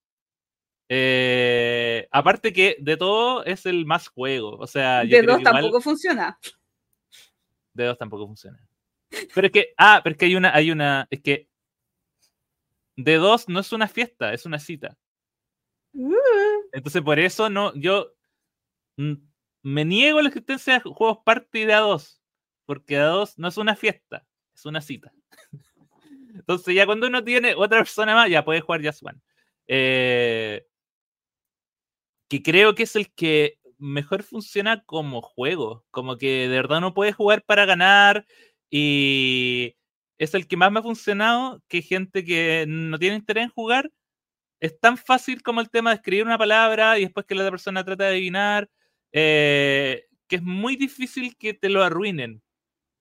Eh, 0.88 2.06
aparte 2.12 2.52
que 2.52 2.76
de 2.80 2.96
todo 2.96 3.44
es 3.44 3.66
el 3.66 3.86
más 3.86 4.08
juego. 4.08 4.56
O 4.58 4.66
sea, 4.66 5.00
De 5.04 5.22
dos 5.22 5.40
igual- 5.40 5.42
tampoco 5.42 5.80
funciona. 5.80 6.38
de 7.74 7.84
dos 7.84 7.98
tampoco 7.98 8.26
funciona. 8.26 8.58
Pero 9.34 9.46
es 9.46 9.52
que, 9.52 9.74
ah, 9.78 10.00
pero 10.02 10.12
es 10.14 10.18
que 10.18 10.24
hay 10.26 10.36
una, 10.36 10.54
hay 10.54 10.70
una, 10.70 11.06
es 11.10 11.22
que 11.22 11.48
de 12.96 13.14
dos 13.16 13.48
no 13.48 13.60
es 13.60 13.72
una 13.72 13.88
fiesta, 13.88 14.32
es 14.32 14.46
una 14.46 14.58
cita. 14.58 14.96
Uh, 15.92 16.14
Entonces 16.72 17.02
por 17.02 17.18
eso 17.18 17.48
no, 17.50 17.74
yo 17.74 18.12
me 19.62 19.84
niego 19.84 20.18
a 20.18 20.22
la 20.22 20.28
existencia 20.28 20.74
de 20.74 20.80
juegos 20.80 21.18
party 21.24 21.64
de 21.64 21.74
A2, 21.74 22.20
porque 22.66 22.98
A2 22.98 23.34
no 23.38 23.48
es 23.48 23.56
una 23.56 23.76
fiesta, 23.76 24.26
es 24.54 24.64
una 24.66 24.80
cita. 24.80 25.12
Entonces 26.34 26.74
ya 26.74 26.86
cuando 26.86 27.06
uno 27.06 27.22
tiene 27.24 27.54
otra 27.54 27.78
persona 27.78 28.14
más, 28.14 28.30
ya 28.30 28.44
puede 28.44 28.60
jugar 28.60 28.84
Just 28.84 29.02
One. 29.02 29.20
Eh, 29.68 30.64
que 32.28 32.42
creo 32.42 32.74
que 32.74 32.84
es 32.84 32.96
el 32.96 33.12
que 33.12 33.58
mejor 33.78 34.22
funciona 34.22 34.82
como 34.84 35.22
juego, 35.22 35.84
como 35.90 36.16
que 36.18 36.48
de 36.48 36.56
verdad 36.56 36.80
no 36.80 36.94
puede 36.94 37.12
jugar 37.12 37.44
para 37.44 37.66
ganar 37.66 38.26
y 38.70 39.76
es 40.18 40.34
el 40.34 40.48
que 40.48 40.56
más 40.56 40.72
me 40.72 40.80
ha 40.80 40.82
funcionado 40.82 41.62
que 41.68 41.82
gente 41.82 42.24
que 42.24 42.64
no 42.68 42.98
tiene 42.98 43.16
interés 43.16 43.44
en 43.44 43.50
jugar 43.50 43.92
es 44.60 44.78
tan 44.80 44.96
fácil 44.98 45.42
como 45.42 45.60
el 45.60 45.70
tema 45.70 45.90
de 45.90 45.96
escribir 45.96 46.24
una 46.26 46.38
palabra 46.38 46.98
y 46.98 47.02
después 47.04 47.26
que 47.26 47.34
la 47.34 47.42
otra 47.42 47.52
persona 47.52 47.84
trata 47.84 48.04
de 48.04 48.10
adivinar, 48.10 48.70
eh, 49.12 50.06
que 50.28 50.36
es 50.36 50.42
muy 50.42 50.76
difícil 50.76 51.36
que 51.36 51.54
te 51.54 51.68
lo 51.68 51.82
arruinen. 51.84 52.42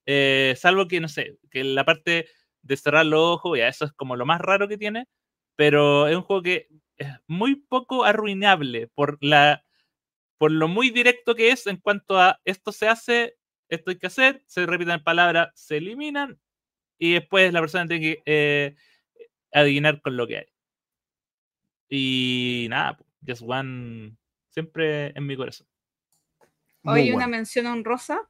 Eh, 0.06 0.56
salvo 0.58 0.88
que, 0.88 1.00
no 1.00 1.08
sé, 1.08 1.38
que 1.50 1.64
la 1.64 1.86
parte 1.86 2.28
de 2.62 2.78
cerrar 2.78 3.06
los 3.06 3.20
ojos, 3.20 3.58
ya 3.58 3.68
eso 3.68 3.86
es 3.86 3.94
como 3.94 4.16
lo 4.16 4.26
más 4.26 4.42
raro 4.42 4.68
que 4.68 4.78
tiene, 4.78 5.08
pero 5.56 6.08
es 6.08 6.16
un 6.16 6.24
juego 6.24 6.42
que 6.42 6.68
es 6.98 7.10
muy 7.28 7.56
poco 7.56 8.04
arruinable 8.04 8.88
por, 8.88 9.18
la, 9.22 9.64
por 10.38 10.52
lo 10.52 10.68
muy 10.68 10.90
directo 10.90 11.36
que 11.36 11.52
es 11.52 11.68
en 11.68 11.78
cuanto 11.78 12.20
a 12.20 12.40
esto 12.46 12.72
se 12.72 12.88
hace, 12.88 13.38
esto 13.70 13.92
hay 13.92 13.98
que 13.98 14.08
hacer, 14.08 14.44
se 14.46 14.66
repiten 14.66 15.04
palabras, 15.04 15.50
se 15.56 15.78
eliminan 15.78 16.40
y 16.98 17.14
después 17.14 17.52
la 17.54 17.60
persona 17.60 17.88
tiene 17.88 18.02
que 18.02 18.24
eh, 18.26 18.76
adivinar 19.52 20.02
con 20.02 20.18
lo 20.18 20.28
que 20.28 20.38
hay. 20.38 20.46
Y 21.90 22.68
nada, 22.70 22.98
pues, 22.98 23.10
Just 23.28 23.44
One 23.46 24.18
siempre 24.50 25.08
en 25.08 25.26
mi 25.26 25.36
corazón. 25.36 25.68
Hoy 26.84 27.12
una 27.12 27.28
mención 27.28 27.66
honrosa. 27.66 28.30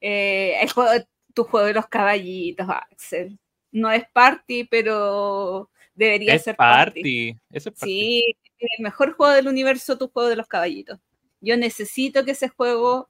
Eh, 0.00 0.54
el 0.62 0.70
juego, 0.72 0.90
tu 1.34 1.44
juego 1.44 1.66
de 1.66 1.74
los 1.74 1.86
caballitos, 1.88 2.66
Axel. 2.68 3.38
No 3.72 3.90
es 3.90 4.04
party, 4.12 4.64
pero 4.64 5.70
debería 5.94 6.34
Es 6.34 6.44
ser 6.44 6.56
party. 6.56 7.00
party. 7.00 7.40
Es 7.50 7.64
party. 7.64 7.78
Sí, 7.80 8.36
el 8.58 8.82
mejor 8.82 9.12
juego 9.12 9.32
del 9.32 9.48
universo, 9.48 9.96
tu 9.98 10.08
juego 10.08 10.28
de 10.28 10.36
los 10.36 10.48
caballitos. 10.48 10.98
Yo 11.40 11.56
necesito 11.56 12.24
que 12.24 12.32
ese 12.32 12.48
juego 12.48 13.08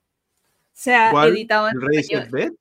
sea 0.72 1.10
¿Cuál? 1.10 1.30
editado 1.30 1.68
en 1.68 1.76
¿El 1.82 1.98
español. 1.98 2.28
Bet? 2.30 2.52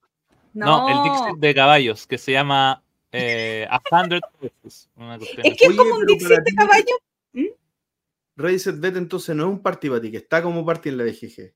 No, 0.52 0.88
el 0.88 1.02
Dixit 1.02 1.36
de 1.38 1.54
caballos, 1.54 2.06
que 2.06 2.18
se 2.18 2.32
llama 2.32 2.82
eh, 3.12 3.66
A 3.70 3.80
Hundred 3.90 4.20
Es 4.42 5.56
que 5.56 5.66
es 5.66 5.76
como 5.76 5.94
un 5.94 6.06
Dixit 6.06 6.28
de 6.28 6.42
ti- 6.42 6.54
caballo. 6.56 6.96
Rey 8.36 8.58
Set 8.58 8.80
Bet 8.80 8.96
entonces 8.96 9.36
no 9.36 9.42
es 9.44 9.48
un 9.50 9.62
party 9.62 9.88
para 9.90 10.00
ti, 10.00 10.10
que 10.10 10.16
está 10.16 10.42
como 10.42 10.64
party 10.64 10.88
en 10.88 10.96
la 10.98 11.04
BGG. 11.04 11.52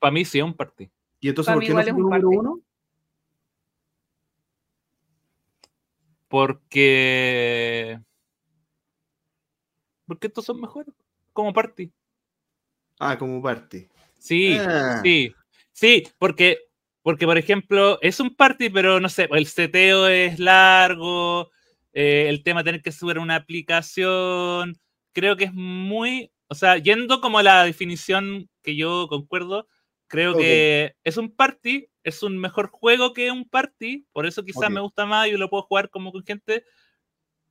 Para 0.00 0.10
mí 0.10 0.24
sí 0.24 0.38
es 0.38 0.44
un 0.44 0.54
party. 0.54 0.90
¿Y 1.24 1.30
entonces 1.30 1.48
Para 1.52 1.56
por 1.56 1.64
qué 1.66 1.72
no 1.72 1.80
fue 1.80 1.88
es 1.90 1.94
un 1.96 2.02
número 2.02 2.28
uno? 2.28 2.60
Porque. 6.28 7.98
Porque 10.06 10.26
estos 10.26 10.44
son 10.44 10.60
mejores. 10.60 10.92
Como 11.32 11.54
party. 11.54 11.90
Ah, 12.98 13.16
como 13.16 13.40
party. 13.42 13.88
Sí, 14.18 14.58
Ah. 14.60 15.00
sí. 15.02 15.34
Sí, 15.72 16.02
porque, 16.18 16.58
porque, 17.00 17.24
por 17.24 17.38
ejemplo, 17.38 17.98
es 18.02 18.20
un 18.20 18.34
party, 18.36 18.68
pero 18.68 19.00
no 19.00 19.08
sé, 19.08 19.26
el 19.32 19.46
seteo 19.46 20.06
es 20.08 20.38
largo, 20.38 21.50
eh, 21.94 22.26
el 22.28 22.42
tema 22.42 22.60
de 22.60 22.64
tener 22.66 22.82
que 22.82 22.92
subir 22.92 23.18
una 23.18 23.36
aplicación. 23.36 24.76
Creo 25.14 25.38
que 25.38 25.44
es 25.44 25.54
muy. 25.54 26.30
O 26.48 26.54
sea, 26.54 26.76
yendo 26.76 27.22
como 27.22 27.38
a 27.38 27.42
la 27.42 27.64
definición 27.64 28.50
que 28.62 28.76
yo 28.76 29.06
concuerdo, 29.08 29.66
creo 30.14 30.32
Ok. 30.32 30.38
que 30.38 30.94
es 31.04 31.16
un 31.16 31.34
party, 31.34 31.88
es 32.02 32.22
un 32.22 32.38
mejor 32.38 32.68
juego 32.70 33.12
que 33.12 33.30
un 33.30 33.48
party, 33.48 34.06
por 34.12 34.26
eso 34.26 34.44
quizás 34.44 34.64
Ok. 34.68 34.70
me 34.70 34.80
gusta 34.80 35.06
más 35.06 35.26
y 35.28 35.32
lo 35.32 35.48
puedo 35.50 35.62
jugar 35.64 35.90
como 35.90 36.12
con 36.12 36.24
gente. 36.24 36.64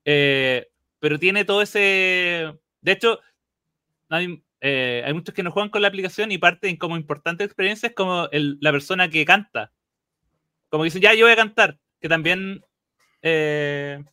eh, 0.05 0.67
pero 0.99 1.17
tiene 1.19 1.45
todo 1.45 1.61
ese. 1.61 2.53
De 2.81 2.91
hecho, 2.91 3.19
hay, 4.09 4.43
eh, 4.61 5.01
hay 5.05 5.13
muchos 5.13 5.33
que 5.35 5.43
no 5.43 5.51
juegan 5.51 5.69
con 5.69 5.81
la 5.81 5.87
aplicación 5.89 6.31
y 6.31 6.37
parten 6.37 6.77
como 6.77 6.95
importantes 6.97 7.45
experiencias 7.45 7.93
como 7.95 8.27
el- 8.31 8.57
la 8.61 8.71
persona 8.71 9.09
que 9.09 9.25
canta. 9.25 9.71
Como 10.69 10.83
dicen, 10.85 11.01
ya, 11.01 11.13
yo 11.13 11.25
voy 11.25 11.33
a 11.33 11.37
cantar. 11.37 11.77
Que 12.01 12.09
también. 12.09 12.63
eh, 13.21 14.03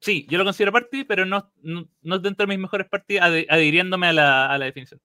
sí, 0.00 0.26
yo 0.28 0.36
lo 0.38 0.44
considero 0.44 0.72
party, 0.72 1.04
pero 1.04 1.24
no, 1.24 1.50
no, 1.62 1.88
no 2.02 2.16
es 2.16 2.22
dentro 2.22 2.46
de 2.46 2.50
mis 2.54 2.58
mejores 2.60 2.86
parties 2.88 3.20
ade- 3.22 3.46
adhiriéndome 3.48 4.06
a 4.08 4.12
la, 4.12 4.46
a 4.52 4.58
la 4.58 4.66
definición. 4.66 5.00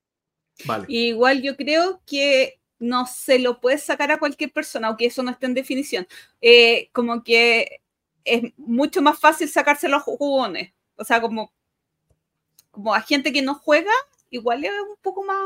Vale. 0.66 0.86
Igual 0.90 1.42
yo 1.42 1.56
creo 1.56 2.02
que 2.06 2.60
no 2.80 3.06
se 3.06 3.40
lo 3.40 3.60
puede 3.60 3.78
sacar 3.78 4.12
a 4.12 4.20
cualquier 4.20 4.52
persona, 4.54 4.88
aunque 4.88 5.06
eso 5.08 5.22
no 5.24 5.32
esté 5.32 5.46
en 5.46 5.54
definición. 5.54 6.08
Eh, 6.42 6.90
como 6.94 7.24
que 7.24 7.82
es 8.24 8.44
mucho 8.58 9.02
más 9.02 9.20
fácil 9.20 9.50
sacárselo 9.50 9.96
a 9.96 9.98
los 10.00 10.04
jugones. 10.06 10.72
O 10.96 11.04
sea, 11.04 11.20
como, 11.22 11.52
como 12.72 12.94
a 12.94 13.02
gente 13.02 13.32
que 13.34 13.42
no 13.42 13.56
juega, 13.56 13.92
igual 14.30 14.64
es 14.64 14.72
un 14.72 14.96
poco 15.02 15.24
más, 15.24 15.38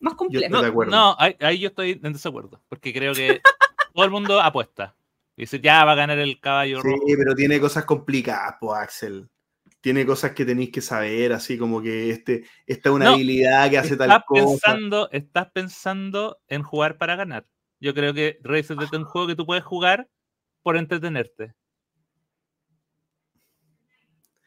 más 0.00 0.14
complejo. 0.14 0.44
Estoy 0.46 0.56
No, 0.58 0.62
de 0.62 0.68
acuerdo. 0.68 0.90
no 0.92 1.16
ahí, 1.18 1.36
ahí 1.40 1.58
yo 1.58 1.68
estoy 1.68 2.00
en 2.02 2.12
desacuerdo, 2.12 2.60
porque 2.68 2.92
creo 2.92 3.14
que 3.14 3.40
todo 3.94 4.04
el 4.04 4.10
mundo 4.10 4.40
apuesta. 4.40 4.94
Y 5.36 5.42
dice, 5.42 5.60
ya 5.60 5.84
va 5.84 5.92
a 5.92 5.96
ganar 5.96 6.18
el 6.18 6.40
caballo 6.40 6.82
Sí, 6.82 6.88
rojo. 6.88 7.04
pero 7.16 7.34
tiene 7.34 7.60
cosas 7.60 7.84
complicadas, 7.84 8.56
pues, 8.60 8.78
Axel. 8.78 9.28
Tiene 9.80 10.04
cosas 10.04 10.32
que 10.32 10.44
tenéis 10.44 10.70
que 10.70 10.80
saber, 10.80 11.32
así 11.32 11.56
como 11.56 11.80
que 11.80 12.10
este, 12.10 12.44
esta 12.66 12.88
es 12.88 12.94
una 12.94 13.04
No, 13.06 13.12
habilidad 13.12 13.70
que 13.70 13.78
hace 13.78 13.96
tal 13.96 14.24
cosa. 14.26 14.60
pensando, 14.60 15.08
estás 15.12 15.50
pensando 15.52 16.38
en 16.48 16.62
jugar 16.62 16.98
para 16.98 17.14
ganar. 17.14 17.46
Yo 17.80 17.94
creo 17.94 18.12
que 18.12 18.38
Razer 18.42 18.76
es 18.82 18.92
un 18.92 19.04
juego 19.04 19.28
que 19.28 19.36
tú 19.36 19.46
puedes 19.46 19.62
jugar 19.62 20.08
por 20.62 20.76
entretenerte. 20.76 21.54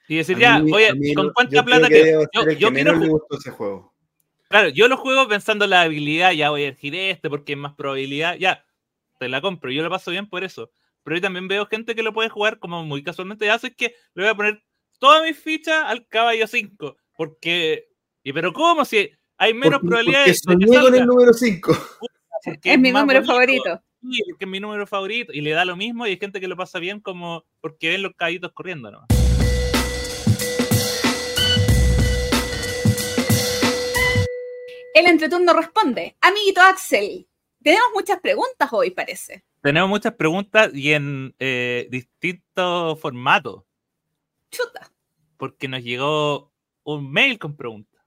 Y 0.07 0.17
decir, 0.17 0.37
ya, 0.37 0.61
oye, 0.73 0.93
mí 0.93 1.13
¿con 1.13 1.31
cuánta 1.31 1.55
yo 1.55 1.63
plata 1.63 1.87
que 1.87 2.27
Yo, 2.33 2.45
que 2.45 2.57
quiero 2.57 2.99
gustó 2.99 3.37
ese 3.37 3.51
juego. 3.51 3.93
Claro, 4.49 4.67
yo 4.67 4.89
lo 4.89 4.97
juego 4.97 5.29
pensando 5.29 5.63
en 5.63 5.71
la 5.71 5.83
habilidad, 5.83 6.33
ya 6.33 6.49
voy 6.49 6.63
a 6.63 6.67
elegir 6.67 6.93
este 6.93 7.29
porque 7.29 7.53
es 7.53 7.57
más 7.57 7.73
probabilidad, 7.75 8.35
ya, 8.35 8.65
te 9.17 9.29
la 9.29 9.39
compro, 9.39 9.71
yo 9.71 9.81
lo 9.81 9.89
paso 9.89 10.11
bien 10.11 10.27
por 10.27 10.43
eso. 10.43 10.69
Pero 11.03 11.15
yo 11.15 11.21
también 11.21 11.47
veo 11.47 11.65
gente 11.65 11.95
que 11.95 12.03
lo 12.03 12.11
puede 12.11 12.27
jugar 12.27 12.59
como 12.59 12.83
muy 12.83 13.01
casualmente, 13.01 13.45
ya 13.45 13.57
sé 13.57 13.73
que 13.73 13.95
le 14.13 14.23
voy 14.23 14.31
a 14.31 14.35
poner 14.35 14.61
todas 15.01 15.23
mis 15.23 15.35
fichas 15.37 15.83
al 15.85 16.07
caballo 16.07 16.45
5, 16.45 16.95
porque... 17.17 17.89
¿Y 18.23 18.31
pero 18.33 18.53
cómo? 18.53 18.85
Si 18.85 19.09
hay 19.35 19.51
menos 19.55 19.79
Porque- 19.79 19.87
probabilidades 19.87 20.41
porque 20.45 20.65
de 20.65 20.71
que 20.71 20.79
con 20.79 20.95
el 20.95 21.05
número 21.07 21.33
5. 21.33 21.71
porque 22.45 22.73
es 22.73 22.79
mi 22.79 22.91
número 22.91 23.19
bonito. 23.19 23.25
favorito. 23.33 23.83
Sí, 23.99 24.21
porque 24.29 24.45
es 24.45 24.51
mi 24.51 24.59
número 24.59 24.85
favorito 24.85 25.33
y 25.33 25.41
le 25.41 25.51
da 25.51 25.65
lo 25.65 25.75
mismo 25.75 26.05
y 26.05 26.11
hay 26.11 26.17
gente 26.17 26.39
que 26.39 26.47
lo 26.47 26.55
pasa 26.55 26.77
bien 26.77 26.99
como 26.99 27.45
porque 27.61 27.89
ven 27.89 28.03
los 28.03 28.13
caballitos 28.15 28.51
corriendo, 28.53 28.91
¿no? 28.91 29.07
El 34.93 35.07
entreturno 35.07 35.53
responde, 35.53 36.15
amiguito 36.21 36.61
Axel, 36.61 37.27
tenemos 37.63 37.87
muchas 37.93 38.19
preguntas 38.19 38.69
hoy, 38.71 38.91
parece. 38.91 39.43
Tenemos 39.61 39.89
muchas 39.89 40.13
preguntas 40.13 40.71
y 40.73 40.91
en 40.93 41.33
eh, 41.39 41.87
distintos 41.89 42.99
formatos. 42.99 43.63
Chuta. 44.51 44.90
Porque 45.41 45.67
nos 45.67 45.81
llegó 45.81 46.53
un 46.83 47.11
mail 47.11 47.39
con 47.39 47.57
preguntas. 47.57 47.99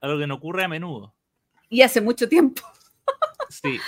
Algo 0.00 0.18
que 0.18 0.26
no 0.26 0.36
ocurre 0.36 0.64
a 0.64 0.68
menudo. 0.68 1.14
Y 1.68 1.82
hace 1.82 2.00
mucho 2.00 2.26
tiempo. 2.28 2.62
Sí, 3.50 3.78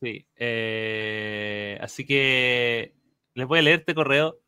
sí. 0.00 0.26
Eh, 0.36 1.78
así 1.80 2.04
que 2.04 2.94
les 3.32 3.46
voy 3.46 3.60
a 3.60 3.62
leer 3.62 3.78
este 3.78 3.94
correo 3.94 4.38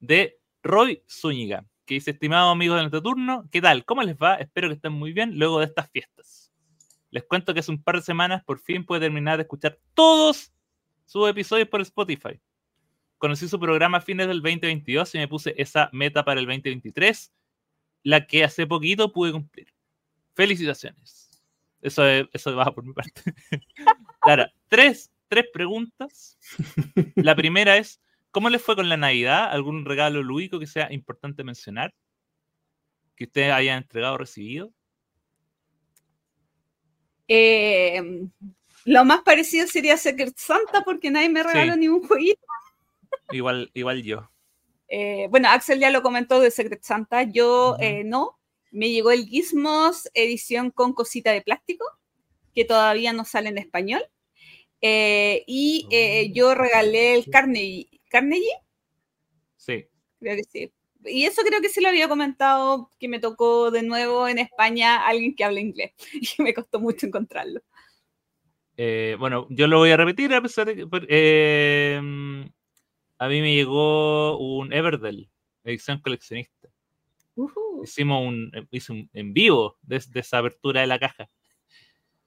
de 0.00 0.40
Roy 0.62 1.02
Zúñiga, 1.06 1.66
que 1.84 1.94
dice, 1.94 2.12
estimados 2.12 2.50
amigos 2.50 2.76
de 2.76 2.82
nuestro 2.84 3.02
turno, 3.02 3.46
¿qué 3.50 3.60
tal? 3.60 3.84
¿Cómo 3.84 4.02
les 4.04 4.16
va? 4.16 4.36
Espero 4.36 4.68
que 4.68 4.76
estén 4.76 4.92
muy 4.92 5.12
bien 5.12 5.38
luego 5.38 5.58
de 5.58 5.66
estas 5.66 5.90
fiestas. 5.90 6.50
Les 7.10 7.24
cuento 7.24 7.52
que 7.52 7.60
hace 7.60 7.72
un 7.72 7.82
par 7.82 7.96
de 7.96 8.02
semanas 8.02 8.42
por 8.44 8.58
fin 8.58 8.86
pude 8.86 9.00
terminar 9.00 9.36
de 9.36 9.42
escuchar 9.42 9.78
todos 9.92 10.50
sus 11.04 11.28
episodios 11.28 11.68
por 11.68 11.82
Spotify. 11.82 12.40
Conocí 13.22 13.46
su 13.46 13.60
programa 13.60 13.98
a 13.98 14.00
fines 14.00 14.26
del 14.26 14.42
2022 14.42 15.14
y 15.14 15.18
me 15.18 15.28
puse 15.28 15.54
esa 15.56 15.88
meta 15.92 16.24
para 16.24 16.40
el 16.40 16.46
2023, 16.46 17.32
la 18.02 18.26
que 18.26 18.42
hace 18.42 18.66
poquito 18.66 19.12
pude 19.12 19.30
cumplir. 19.30 19.68
Felicitaciones. 20.34 21.30
Eso, 21.80 22.04
es- 22.04 22.26
eso 22.32 22.56
va 22.56 22.64
por 22.74 22.84
mi 22.84 22.92
parte. 22.92 23.22
Claro, 24.22 24.46
tres, 24.66 25.12
tres 25.28 25.44
preguntas. 25.52 26.36
La 27.14 27.36
primera 27.36 27.76
es, 27.76 28.00
¿cómo 28.32 28.50
les 28.50 28.60
fue 28.60 28.74
con 28.74 28.88
la 28.88 28.96
Navidad? 28.96 29.50
¿Algún 29.52 29.84
regalo 29.84 30.20
lúdico 30.24 30.58
que 30.58 30.66
sea 30.66 30.92
importante 30.92 31.44
mencionar? 31.44 31.94
Que 33.14 33.24
ustedes 33.26 33.52
hayan 33.52 33.82
entregado 33.84 34.14
o 34.14 34.18
recibido. 34.18 34.72
Eh, 37.28 38.26
lo 38.84 39.04
más 39.04 39.22
parecido 39.22 39.66
sería 39.68 39.96
Secret 39.96 40.34
Santa 40.36 40.82
porque 40.84 41.10
nadie 41.10 41.28
me 41.28 41.44
regaló 41.44 41.74
Sí. 41.74 41.78
ni 41.80 41.88
un 41.88 42.02
jueguito. 42.04 42.40
Igual, 43.30 43.70
igual 43.74 44.02
yo. 44.02 44.30
Eh, 44.88 45.26
bueno, 45.30 45.48
Axel 45.48 45.80
ya 45.80 45.90
lo 45.90 46.02
comentó 46.02 46.38
de 46.38 46.50
Secret 46.50 46.82
Santa, 46.82 47.22
yo 47.22 47.76
eh, 47.80 48.04
no. 48.04 48.38
Me 48.70 48.90
llegó 48.90 49.10
el 49.10 49.26
Gizmos 49.26 50.10
edición 50.12 50.70
con 50.70 50.92
cosita 50.92 51.30
de 51.32 51.40
plástico, 51.40 51.84
que 52.54 52.64
todavía 52.66 53.12
no 53.14 53.24
sale 53.24 53.48
en 53.48 53.58
español. 53.58 54.02
Eh, 54.82 55.44
y 55.46 55.86
Oh, 55.86 56.32
yo 56.34 56.54
regalé 56.54 57.14
el. 57.14 57.30
Carnegie, 57.30 57.88
Carnegie, 58.10 58.52
Sí. 59.56 59.86
creo 60.18 60.36
que 60.36 60.44
sí. 60.44 60.72
Y 61.04 61.24
eso 61.24 61.42
creo 61.42 61.60
que 61.60 61.68
sí 61.68 61.80
lo 61.80 61.88
había 61.88 62.08
comentado, 62.08 62.90
que 62.98 63.08
me 63.08 63.18
tocó 63.18 63.70
de 63.70 63.82
nuevo 63.82 64.28
en 64.28 64.38
España 64.38 65.06
alguien 65.06 65.34
que 65.34 65.44
habla 65.44 65.60
inglés. 65.60 65.92
Y 66.38 66.42
me 66.42 66.52
costó 66.52 66.80
mucho 66.80 67.06
encontrarlo. 67.06 67.60
Bueno, 69.18 69.46
yo 69.50 69.66
lo 69.68 69.78
voy 69.78 69.90
a 69.90 69.96
repetir 69.96 70.34
a 70.34 70.42
pesar 70.42 70.66
de 70.66 70.76
que. 70.76 70.86
A 73.22 73.28
mí 73.28 73.40
me 73.40 73.54
llegó 73.54 74.36
un 74.36 74.72
Everdell, 74.72 75.30
edición 75.62 76.00
coleccionista. 76.00 76.68
Hicimos 77.84 78.26
un, 78.26 78.50
eh, 78.52 78.66
hice 78.72 78.90
un 78.90 79.10
en 79.12 79.32
vivo 79.32 79.78
desde 79.80 80.18
esa 80.18 80.38
apertura 80.38 80.80
de 80.80 80.88
la 80.88 80.98
caja. 80.98 81.30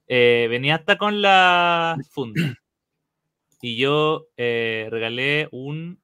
Eh, 0.07 0.47
venía 0.49 0.76
hasta 0.76 0.97
con 0.97 1.22
la 1.22 1.97
funda. 2.09 2.57
Y 3.61 3.76
yo 3.76 4.27
eh, 4.38 4.88
regalé 4.89 5.49
un 5.51 5.99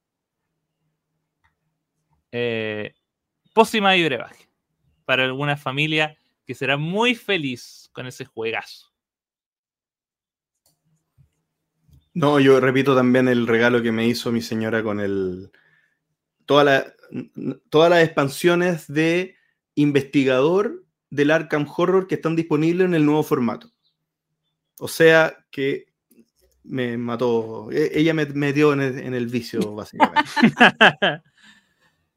eh, 2.34 2.94
pócima 3.54 3.96
y 3.96 4.04
brebaje 4.04 4.50
para 5.06 5.24
alguna 5.24 5.56
familia 5.56 6.18
que 6.46 6.54
será 6.54 6.76
muy 6.76 7.16
feliz 7.16 7.90
con 7.94 8.08
ese 8.08 8.26
juegazo. 8.26 8.91
No, 12.14 12.40
yo 12.40 12.60
repito 12.60 12.96
también 12.96 13.28
el 13.28 13.48
regalo 13.48 13.82
que 13.82 13.92
me 13.92 14.06
hizo 14.08 14.32
mi 14.32 14.42
señora 14.42 14.84
con 14.84 15.00
el. 15.00 15.52
Toda 16.46 16.64
la- 16.64 16.94
todas 17.70 17.90
las 17.90 18.04
expansiones 18.04 18.88
de 18.88 19.36
investigador 19.76 20.84
del 21.10 21.32
Arkham 21.32 21.66
Horror 21.76 22.08
que 22.08 22.16
están 22.16 22.36
disponibles 22.36 22.86
en 22.86 22.94
el 22.96 23.06
nuevo 23.06 23.24
formato. 23.24 23.72
O 24.80 24.88
sea 24.88 25.46
que 25.52 25.86
me 26.64 26.98
mató. 26.98 27.70
e- 27.72 27.92
Ella 27.94 28.14
me 28.14 28.26
metió 28.26 28.74
en 28.74 28.82
el, 28.82 29.00
en 29.00 29.14
el 29.14 29.28
vicio, 29.28 29.76
básicamente. 29.76 30.30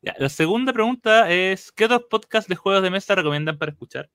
Ya, 0.02 0.14
la 0.18 0.28
segunda 0.28 0.70
pregunta 0.74 1.30
es: 1.30 1.72
¿qué 1.72 1.88
dos 1.88 2.02
podcasts 2.10 2.46
de 2.46 2.56
juegos 2.56 2.82
de 2.82 2.90
mesa 2.90 3.14
recomiendan 3.14 3.56
para 3.56 3.72
escuchar? 3.72 4.10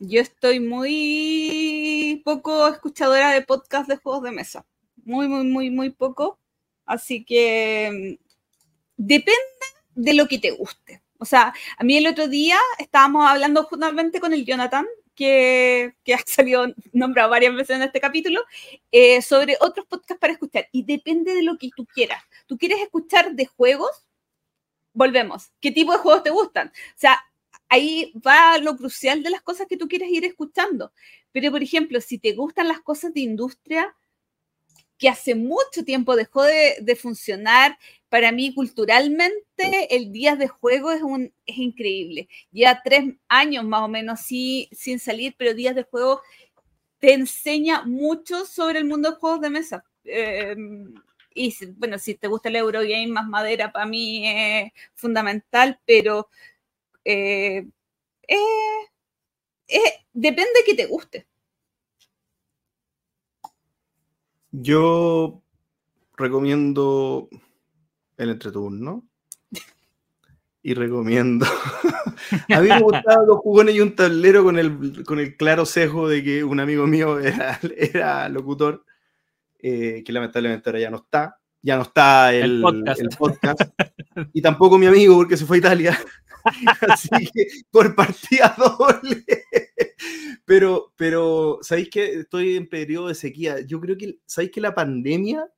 Yo 0.00 0.20
estoy 0.20 0.58
muy 0.60 2.20
poco 2.24 2.66
escuchadora 2.68 3.30
de 3.30 3.42
podcast 3.42 3.88
de 3.88 3.96
juegos 3.96 4.24
de 4.24 4.32
mesa. 4.32 4.66
Muy, 5.04 5.28
muy, 5.28 5.44
muy, 5.44 5.70
muy 5.70 5.90
poco. 5.90 6.38
Así 6.84 7.24
que 7.24 8.18
mm, 8.18 8.24
depende 8.96 9.40
de 9.94 10.14
lo 10.14 10.26
que 10.26 10.38
te 10.38 10.50
guste. 10.50 11.02
O 11.18 11.24
sea, 11.24 11.54
a 11.78 11.84
mí 11.84 11.96
el 11.96 12.08
otro 12.08 12.26
día 12.28 12.58
estábamos 12.78 13.26
hablando 13.26 13.62
justamente 13.64 14.20
con 14.20 14.32
el 14.32 14.44
Jonathan, 14.44 14.84
que, 15.14 15.94
que 16.04 16.14
ha 16.14 16.18
salido 16.26 16.66
nombrado 16.92 17.30
varias 17.30 17.54
veces 17.54 17.76
en 17.76 17.82
este 17.82 18.00
capítulo, 18.00 18.40
eh, 18.90 19.22
sobre 19.22 19.56
otros 19.60 19.86
podcasts 19.86 20.20
para 20.20 20.32
escuchar. 20.32 20.68
Y 20.72 20.82
depende 20.82 21.34
de 21.34 21.42
lo 21.44 21.56
que 21.56 21.70
tú 21.74 21.86
quieras. 21.86 22.22
¿Tú 22.46 22.58
quieres 22.58 22.80
escuchar 22.80 23.32
de 23.34 23.46
juegos? 23.46 23.92
Volvemos. 24.92 25.52
¿Qué 25.60 25.70
tipo 25.70 25.92
de 25.92 25.98
juegos 25.98 26.24
te 26.24 26.30
gustan? 26.30 26.68
O 26.68 26.98
sea, 26.98 27.24
ahí 27.74 28.12
va 28.26 28.58
lo 28.58 28.76
crucial 28.76 29.22
de 29.22 29.30
las 29.30 29.42
cosas 29.42 29.66
que 29.68 29.76
tú 29.76 29.88
quieres 29.88 30.10
ir 30.10 30.24
escuchando. 30.24 30.92
Pero, 31.32 31.50
por 31.50 31.62
ejemplo, 31.62 32.00
si 32.00 32.18
te 32.18 32.32
gustan 32.32 32.68
las 32.68 32.80
cosas 32.80 33.12
de 33.12 33.20
industria 33.20 33.94
que 34.98 35.08
hace 35.08 35.34
mucho 35.34 35.84
tiempo 35.84 36.16
dejó 36.16 36.44
de, 36.44 36.98
funcionar, 37.00 37.78
para 38.08 38.30
mí 38.32 38.54
culturalmente 38.54 39.94
el 39.94 40.12
Días 40.12 40.38
de 40.38 40.48
Juego 40.48 40.92
es, 40.92 41.02
un, 41.02 41.32
es 41.46 41.58
increíble. 41.58 42.28
Lleva 42.52 42.80
tres 42.84 43.14
años 43.28 43.64
más 43.64 43.82
o 43.82 43.88
menos 43.88 44.20
sin 44.20 44.98
salir, 44.98 45.34
pero 45.36 45.54
Días 45.54 45.74
de 45.74 45.82
Juego 45.82 46.22
te 47.00 47.12
enseña 47.12 47.82
mucho 47.82 48.46
sobre 48.46 48.78
el 48.78 48.84
mundo 48.84 49.10
de 49.10 49.16
juegos 49.16 49.40
de 49.40 49.50
mesa. 49.50 49.84
Eh, 50.04 50.56
y 51.34 51.52
bueno, 51.72 51.98
si 51.98 52.14
te 52.14 52.28
gusta 52.28 52.48
el 52.48 52.56
Eurogame 52.56 53.08
más 53.08 53.26
madera, 53.26 53.72
para 53.72 53.86
mí 53.86 54.26
es 54.26 54.72
fundamental, 54.94 55.80
pero 55.84 56.28
eh, 57.04 57.66
eh, 58.28 58.38
eh, 59.68 59.92
depende 60.12 60.60
que 60.66 60.74
te 60.74 60.86
guste. 60.86 61.26
Yo 64.50 65.42
recomiendo 66.16 67.28
el 68.16 68.30
entreturno. 68.30 69.04
Y 70.62 70.72
recomiendo. 70.72 71.44
A 72.54 72.60
mí 72.60 72.68
me 72.68 72.80
gustaban 72.80 73.26
los 73.26 73.38
jugones 73.38 73.74
y 73.74 73.80
un 73.80 73.94
tablero 73.94 74.44
con 74.44 74.58
el, 74.58 75.04
con 75.04 75.18
el 75.18 75.36
claro 75.36 75.66
sesgo 75.66 76.08
de 76.08 76.24
que 76.24 76.42
un 76.42 76.58
amigo 76.58 76.86
mío 76.86 77.20
era, 77.20 77.60
era 77.76 78.28
locutor, 78.30 78.84
eh, 79.58 80.02
que 80.04 80.12
lamentablemente 80.12 80.70
ahora 80.70 80.80
ya 80.80 80.90
no 80.90 80.98
está. 80.98 81.38
Ya 81.60 81.76
no 81.76 81.82
está 81.82 82.34
el, 82.34 82.56
El 82.56 82.60
podcast. 82.62 83.00
el 83.00 83.08
podcast. 83.08 83.60
Y 84.32 84.42
tampoco 84.42 84.78
mi 84.78 84.86
amigo 84.86 85.16
porque 85.16 85.36
se 85.36 85.46
fue 85.46 85.56
a 85.56 85.60
Italia. 85.60 85.98
Así 86.88 87.08
que 87.32 87.46
por 87.70 87.94
partida 87.94 88.54
doble. 88.78 89.24
Pero, 90.44 90.92
pero, 90.96 91.58
¿sabéis 91.62 91.88
que 91.90 92.20
estoy 92.20 92.56
en 92.56 92.68
periodo 92.68 93.08
de 93.08 93.14
sequía? 93.14 93.60
Yo 93.66 93.80
creo 93.80 93.96
que, 93.96 94.18
¿sabéis 94.26 94.50
que 94.52 94.60
la 94.60 94.74
pandemia 94.74 95.48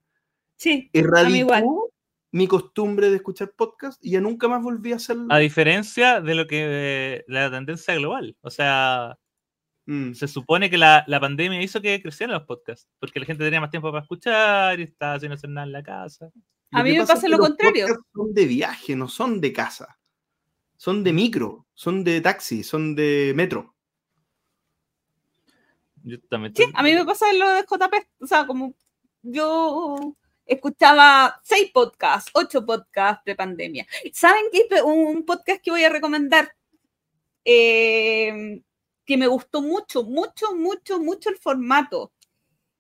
Sí, 0.57 0.91
igual. 0.93 1.27
erradicó 1.27 1.91
mi 2.33 2.47
costumbre 2.47 3.11
de 3.11 3.17
escuchar 3.17 3.53
podcast 3.57 4.05
y 4.05 4.13
ya 4.13 4.21
nunca 4.21 4.49
más 4.49 4.63
volví 4.63 4.93
a 4.93 4.97
hacerlo? 4.97 5.27
A 5.31 5.39
diferencia 5.39 6.21
de 6.21 6.35
lo 6.35 6.47
que 6.47 6.57
de 6.67 7.25
la 7.29 7.51
tendencia 7.51 7.95
global. 7.95 8.37
O 8.41 8.51
sea, 8.51 9.19
Mm. 9.89 10.15
se 10.15 10.27
supone 10.27 10.69
que 10.69 10.77
la, 10.79 11.05
la 11.07 11.21
pandemia 11.21 11.63
hizo 11.63 11.81
que 11.81 12.03
crecieran 12.03 12.35
los 12.35 12.43
podcasts, 12.43 12.89
porque 12.99 13.21
la 13.21 13.27
gente 13.27 13.45
tenía 13.45 13.61
más 13.61 13.71
tiempo 13.71 13.89
para 13.93 14.03
escuchar 14.03 14.81
y 14.81 14.83
estaba 14.83 15.21
sin 15.21 15.31
hacer 15.31 15.49
nada 15.49 15.65
en 15.65 15.73
la 15.73 15.83
casa. 15.85 16.29
A 16.73 16.83
mí 16.83 16.91
que 16.91 16.95
me 16.99 17.03
pasa 17.03 17.15
pasa 17.15 17.29
lo 17.29 17.37
los 17.37 17.47
contrario. 17.47 17.87
podcasts 17.87 18.11
Son 18.13 18.35
de 18.35 18.47
viaje, 18.47 18.97
no 18.97 19.07
son 19.07 19.41
de 19.41 19.53
casa. 19.53 19.97
Son 20.77 21.03
de 21.03 21.13
micro, 21.13 21.67
son 21.75 22.05
de 22.05 22.21
taxi, 22.21 22.63
son 22.63 22.95
de 22.95 23.33
metro. 23.35 23.75
Yo 26.03 26.21
también 26.29 26.55
Sí, 26.55 26.65
a 26.73 26.83
mí 26.83 26.95
me 26.95 27.05
pasa 27.05 27.33
lo 27.33 27.49
de 27.55 27.63
JP. 27.63 27.95
O 28.21 28.27
sea, 28.27 28.47
como 28.47 28.75
yo 29.23 30.17
escuchaba 30.45 31.41
seis 31.43 31.71
podcasts, 31.73 32.31
ocho 32.35 32.65
podcasts 32.65 33.25
de 33.25 33.35
pandemia. 33.35 33.87
¿Saben 34.13 34.45
qué? 34.53 34.83
Un 34.83 35.25
podcast 35.25 35.61
que 35.63 35.71
voy 35.71 35.85
a 35.85 35.91
recomendar 35.91 36.55
eh, 37.45 38.61
que 39.05 39.17
me 39.17 39.27
gustó 39.27 39.63
mucho, 39.63 40.03
mucho, 40.03 40.55
mucho, 40.55 41.01
mucho 41.01 41.31
el 41.31 41.37
formato 41.37 42.13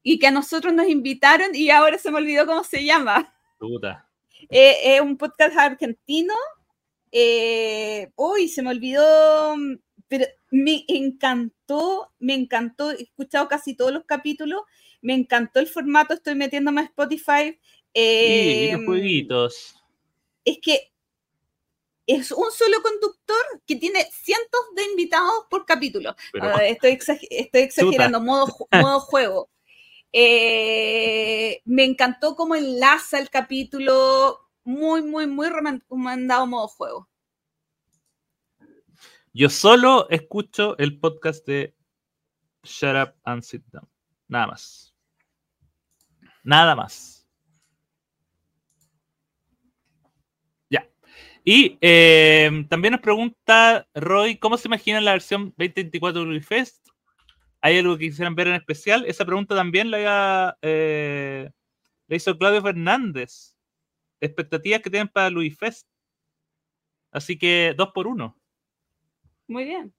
y 0.03 0.19
que 0.19 0.27
a 0.27 0.31
nosotros 0.31 0.75
nos 0.75 0.89
invitaron 0.89 1.55
y 1.55 1.71
ahora 1.71 1.99
se 1.99 2.11
me 2.11 2.19
olvidó 2.19 2.47
cómo 2.47 2.63
se 2.65 2.85
llama. 2.85 3.35
Puta. 3.59 4.09
Eh, 4.51 4.97
es 4.97 5.01
un 5.01 5.17
podcast 5.17 5.57
argentino. 5.57 6.35
Eh, 7.19 8.11
uy, 8.17 8.47
se 8.49 8.61
me 8.63 8.69
olvidó, 8.71 9.55
pero 10.07 10.27
me 10.51 10.85
encantó, 10.89 12.13
me 12.19 12.35
encantó. 12.35 12.91
He 12.91 13.05
escuchado 13.05 13.49
casi 13.49 13.75
todos 13.75 13.91
los 13.91 14.05
capítulos. 14.05 14.61
Me 15.01 15.15
encantó 15.15 15.61
el 15.61 15.67
formato. 15.67 16.13
Estoy 16.13 16.35
metiéndome 16.35 16.83
a 16.83 16.85
Spotify. 16.85 17.49
y 17.49 17.59
Eh, 17.95 18.71
los 18.75 18.85
jueguitos. 18.85 19.77
es 20.45 20.59
que 20.61 20.93
es 22.07 22.31
un 22.33 22.53
solo 22.53 22.83
conductor 22.83 23.63
que 23.67 23.77
tiene 23.77 24.07
cientos 24.13 24.61
de 24.75 24.85
invitados 24.85 25.47
por 25.49 25.65
capítulo. 25.65 26.15
Pero, 26.33 26.59
estoy, 26.61 26.91
exag- 26.93 27.27
estoy 27.31 27.63
exagerando, 28.13 28.21
modo 28.73 29.01
juego. 29.01 29.49
Eh, 30.13 31.63
me 31.65 31.85
encantó 31.85 32.37
cómo 32.37 32.55
enlaza 32.55 33.19
el 33.19 33.31
capítulo. 33.31 34.41
Muy, 34.67 35.01
muy, 35.01 35.29
muy 35.29 35.49
recomendado 35.49 36.45
modo 36.45 36.67
juego. 36.67 37.09
yo 39.33 39.49
solo 39.49 40.11
escucho 40.11 40.77
el 40.79 40.99
podcast 40.99 41.47
de 41.47 41.73
Shut 42.65 42.97
Up 42.97 43.15
and 43.23 43.43
Sit 43.43 43.63
Down. 43.71 43.89
Nada 44.27 44.49
más. 44.49 44.93
Nada 46.43 46.75
más. 46.75 47.29
Ya. 50.69 50.85
Y 51.45 51.79
eh, 51.81 52.67
también 52.69 52.91
nos 52.91 53.01
pregunta 53.03 53.87
Roy, 53.95 54.37
¿cómo 54.37 54.57
se 54.57 54.67
imagina 54.67 55.01
la 55.01 55.13
versión 55.13 55.55
2024 55.57 56.25
de 56.25 56.41
Fest? 56.41 56.89
¿Hay 57.61 57.79
algo 57.79 57.97
que 57.97 58.07
quisieran 58.07 58.35
ver 58.35 58.49
en 58.49 58.55
especial? 58.55 59.05
Esa 59.07 59.25
pregunta 59.25 59.55
también 59.55 59.93
la, 59.93 60.59
eh, 60.61 61.53
la 62.09 62.17
hizo 62.17 62.37
Claudio 62.37 62.63
Fernández. 62.63 63.56
Expectativas 64.21 64.81
que 64.81 64.91
tienen 64.91 65.09
para 65.09 65.31
Louis 65.31 65.57
Fest. 65.57 65.87
Así 67.11 67.39
que 67.39 67.75
dos 67.77 67.91
por 67.95 68.07
uno. 68.07 68.39
Muy 69.47 69.65
bien. 69.65 69.95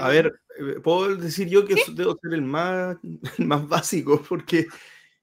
A 0.00 0.08
ver, 0.08 0.40
eh, 0.58 0.80
puedo 0.82 1.14
decir 1.16 1.48
yo 1.48 1.64
que 1.64 1.76
debo 1.94 2.18
ser 2.20 2.34
el 2.34 2.42
más, 2.42 2.96
el 3.38 3.46
más 3.46 3.68
básico, 3.68 4.20
porque 4.28 4.66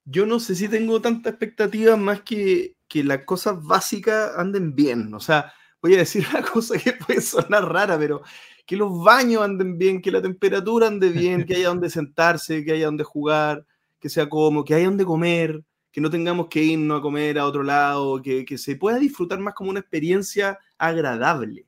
yo 0.06 0.26
no 0.26 0.40
sé 0.40 0.56
si 0.56 0.70
tengo 0.70 1.02
tanta 1.02 1.30
expectativa 1.30 1.98
más 1.98 2.22
que 2.22 2.78
que 2.88 3.04
las 3.04 3.24
cosas 3.26 3.64
básicas 3.64 4.32
anden 4.38 4.76
bien. 4.76 5.14
O 5.14 5.20
sea, 5.20 5.54
voy 5.82 5.96
a 5.96 6.00
decir 6.00 6.26
una 6.30 6.42
cosa 6.42 6.78
que 6.78 6.94
puede 6.94 7.22
sonar 7.22 7.72
rara, 7.72 7.98
pero 7.98 8.22
que 8.66 8.76
los 8.76 9.04
baños 9.04 9.44
anden 9.44 9.78
bien, 9.78 10.02
que 10.02 10.12
la 10.12 10.22
temperatura 10.22 10.88
ande 10.88 11.10
bien, 11.10 11.46
que 11.46 11.56
haya 11.56 11.70
donde 11.70 11.90
sentarse, 11.90 12.66
que 12.66 12.74
haya 12.74 12.86
donde 12.86 13.04
jugar, 13.04 13.66
que 14.00 14.10
sea 14.10 14.30
cómodo, 14.30 14.64
que 14.64 14.76
haya 14.76 14.86
donde 14.86 15.06
comer, 15.06 15.64
que 15.92 16.02
no 16.02 16.10
tengamos 16.10 16.48
que 16.48 16.64
irnos 16.64 17.00
a 17.00 17.02
comer 17.02 17.40
a 17.40 17.46
otro 17.46 17.64
lado, 17.64 18.22
que, 18.22 18.46
que 18.46 18.58
se 18.58 18.76
pueda 18.76 19.00
disfrutar 19.00 19.40
más 19.40 19.54
como 19.54 19.70
una 19.70 19.80
experiencia 19.80 20.60
agradable. 20.78 21.66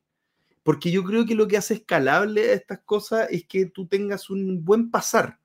Porque 0.64 0.92
yo 0.92 1.04
creo 1.04 1.26
que 1.26 1.36
lo 1.36 1.48
que 1.48 1.58
hace 1.58 1.76
escalable 1.76 2.54
estas 2.54 2.80
cosas 2.80 3.28
es 3.32 3.46
que 3.46 3.66
tú 3.66 3.88
tengas 3.88 4.30
un 4.30 4.64
buen 4.64 4.92
pasar 4.92 5.40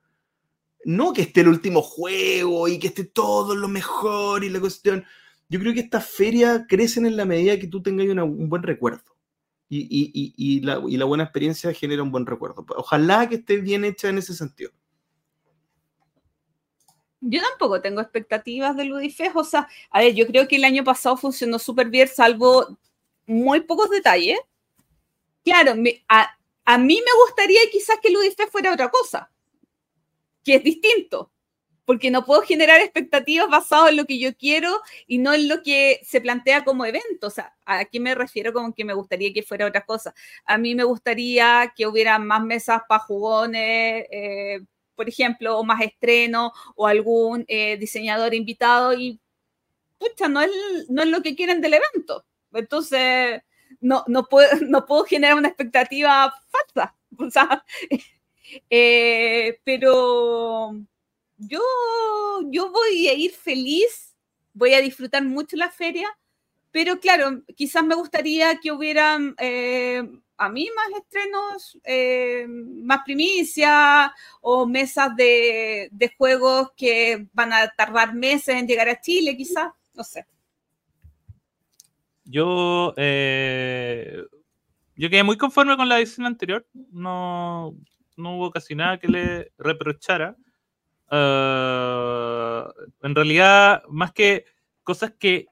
no 0.84 1.12
que 1.12 1.22
esté 1.22 1.40
el 1.40 1.48
último 1.48 1.82
juego 1.82 2.68
y 2.68 2.78
que 2.78 2.88
esté 2.88 3.04
todo 3.04 3.54
lo 3.54 3.68
mejor 3.68 4.44
y 4.44 4.50
la 4.50 4.60
cuestión. 4.60 5.04
Yo 5.48 5.60
creo 5.60 5.74
que 5.74 5.80
estas 5.80 6.06
ferias 6.06 6.62
crecen 6.68 7.06
en 7.06 7.16
la 7.16 7.24
medida 7.24 7.58
que 7.58 7.66
tú 7.66 7.82
tengas 7.82 8.06
un 8.06 8.48
buen 8.48 8.62
recuerdo. 8.62 9.02
Y, 9.68 10.60
la, 10.60 11.04
buena 11.04 11.24
experiencia 11.24 11.72
genera 11.72 12.02
un 12.02 12.12
buen 12.12 12.26
recuerdo. 12.26 12.64
Ojalá 12.76 13.28
que 13.28 13.36
esté 13.36 13.56
bien 13.56 13.84
hecha 13.84 14.08
en 14.08 14.18
ese 14.18 14.34
sentido. 14.34 14.70
Yo 17.26 17.40
tampoco 17.40 17.80
tengo 17.80 18.02
expectativas 18.02 18.76
de 18.76 18.84
Ludifest. 18.84 19.34
O 19.34 19.44
sea, 19.44 19.66
a 19.90 20.00
ver, 20.00 20.14
yo 20.14 20.26
creo 20.26 20.46
que 20.46 20.56
el 20.56 20.64
año 20.64 20.84
pasado 20.84 21.16
funcionó 21.16 21.58
súper 21.58 21.88
bien, 21.88 22.06
salvo 22.06 22.76
muy 23.26 23.60
pocos 23.60 23.88
detalles. 23.88 24.38
Claro, 25.42 25.72
a, 26.08 26.78
mí 26.78 26.94
me 26.96 27.24
gustaría 27.24 27.60
quizás 27.72 27.98
que 28.02 28.10
Ludifest 28.10 28.52
fuera 28.52 28.72
otra 28.72 28.90
cosa 28.90 29.30
que 30.42 30.56
es 30.56 30.62
distinto, 30.62 31.30
porque 31.86 32.10
no 32.10 32.26
puedo 32.26 32.42
generar 32.42 32.80
expectativas 32.82 33.48
basadas 33.48 33.90
en 33.90 33.96
lo 33.96 34.04
que 34.04 34.18
yo 34.18 34.36
quiero 34.36 34.82
y 35.06 35.16
no 35.16 35.32
en 35.32 35.48
lo 35.48 35.62
que 35.62 36.00
se 36.04 36.20
plantea 36.20 36.64
como 36.64 36.84
evento. 36.84 37.28
O 37.28 37.30
sea, 37.30 37.54
¿a 37.64 37.86
qué 37.86 38.00
me 38.00 38.14
refiero 38.14 38.52
con 38.52 38.74
que 38.74 38.84
me 38.84 38.92
gustaría 38.92 39.32
que 39.32 39.42
fuera 39.42 39.66
otra 39.66 39.86
cosa? 39.86 40.14
A 40.44 40.58
mí 40.58 40.74
me 40.74 40.84
gustaría 40.84 41.72
que 41.74 41.86
hubiera 41.86 42.18
más 42.18 42.42
mesas 42.42 42.82
para 42.86 43.02
jugones, 43.04 44.06
eh, 44.10 44.60
por 44.94 45.08
ejemplo, 45.08 45.58
o 45.58 45.64
más 45.64 45.82
estreno 45.82 46.52
o 46.76 46.86
algún 46.86 47.44
eh, 47.48 47.76
diseñador 47.78 48.34
invitado 48.34 48.94
y, 48.94 49.20
pucha, 49.98 50.28
no 50.28 50.40
es, 50.40 50.50
no 50.88 51.02
es 51.02 51.08
lo 51.08 51.22
que 51.22 51.34
quieren 51.36 51.60
del 51.60 51.74
evento. 51.74 52.24
Entonces, 52.52 53.42
no, 53.80 54.04
no, 54.06 54.28
puedo, 54.28 54.48
no 54.68 54.86
puedo 54.86 55.04
generar 55.04 55.36
una 55.36 55.48
expectativa 55.48 56.34
falsa. 56.50 56.94
O 57.16 57.30
sea, 57.30 57.64
eh, 58.70 59.60
pero 59.62 60.72
yo, 61.38 61.60
yo 62.46 62.70
voy 62.72 63.06
a 63.06 63.14
ir 63.14 63.30
feliz, 63.30 64.16
voy 64.52 64.74
a 64.74 64.80
disfrutar 64.80 65.22
mucho 65.22 65.56
la 65.56 65.70
feria, 65.70 66.08
pero 66.72 66.98
claro, 66.98 67.44
quizás 67.54 67.84
me 67.84 67.94
gustaría 67.94 68.58
que 68.58 68.72
hubieran 68.72 69.36
eh, 69.38 70.02
a 70.36 70.48
mí 70.48 70.68
más 70.74 71.00
estrenos, 71.00 71.78
eh, 71.84 72.46
más 72.48 73.00
primicia 73.04 74.12
o 74.40 74.66
mesas 74.66 75.14
de, 75.16 75.88
de, 75.92 76.14
juegos 76.16 76.72
que 76.76 77.26
van 77.32 77.52
a 77.52 77.68
tardar 77.68 78.14
meses 78.14 78.56
en 78.56 78.66
llegar 78.66 78.88
a 78.88 79.00
Chile, 79.00 79.36
quizás, 79.36 79.72
no 79.94 80.04
sé. 80.04 80.26
Yo, 82.24 82.94
yo 84.96 85.10
quedé 85.10 85.22
muy 85.22 85.36
conforme 85.36 85.76
con 85.76 85.88
la 85.88 85.98
edición 85.98 86.26
anterior. 86.26 86.66
No, 86.90 87.76
no 88.16 88.36
hubo 88.36 88.50
casi 88.50 88.74
nada 88.74 88.98
que 88.98 89.08
le 89.08 89.52
reprochara. 89.58 90.36
Ah, 91.08 92.72
en 93.02 93.14
realidad, 93.14 93.82
más 93.88 94.12
que 94.12 94.46
cosas 94.82 95.12
que 95.18 95.46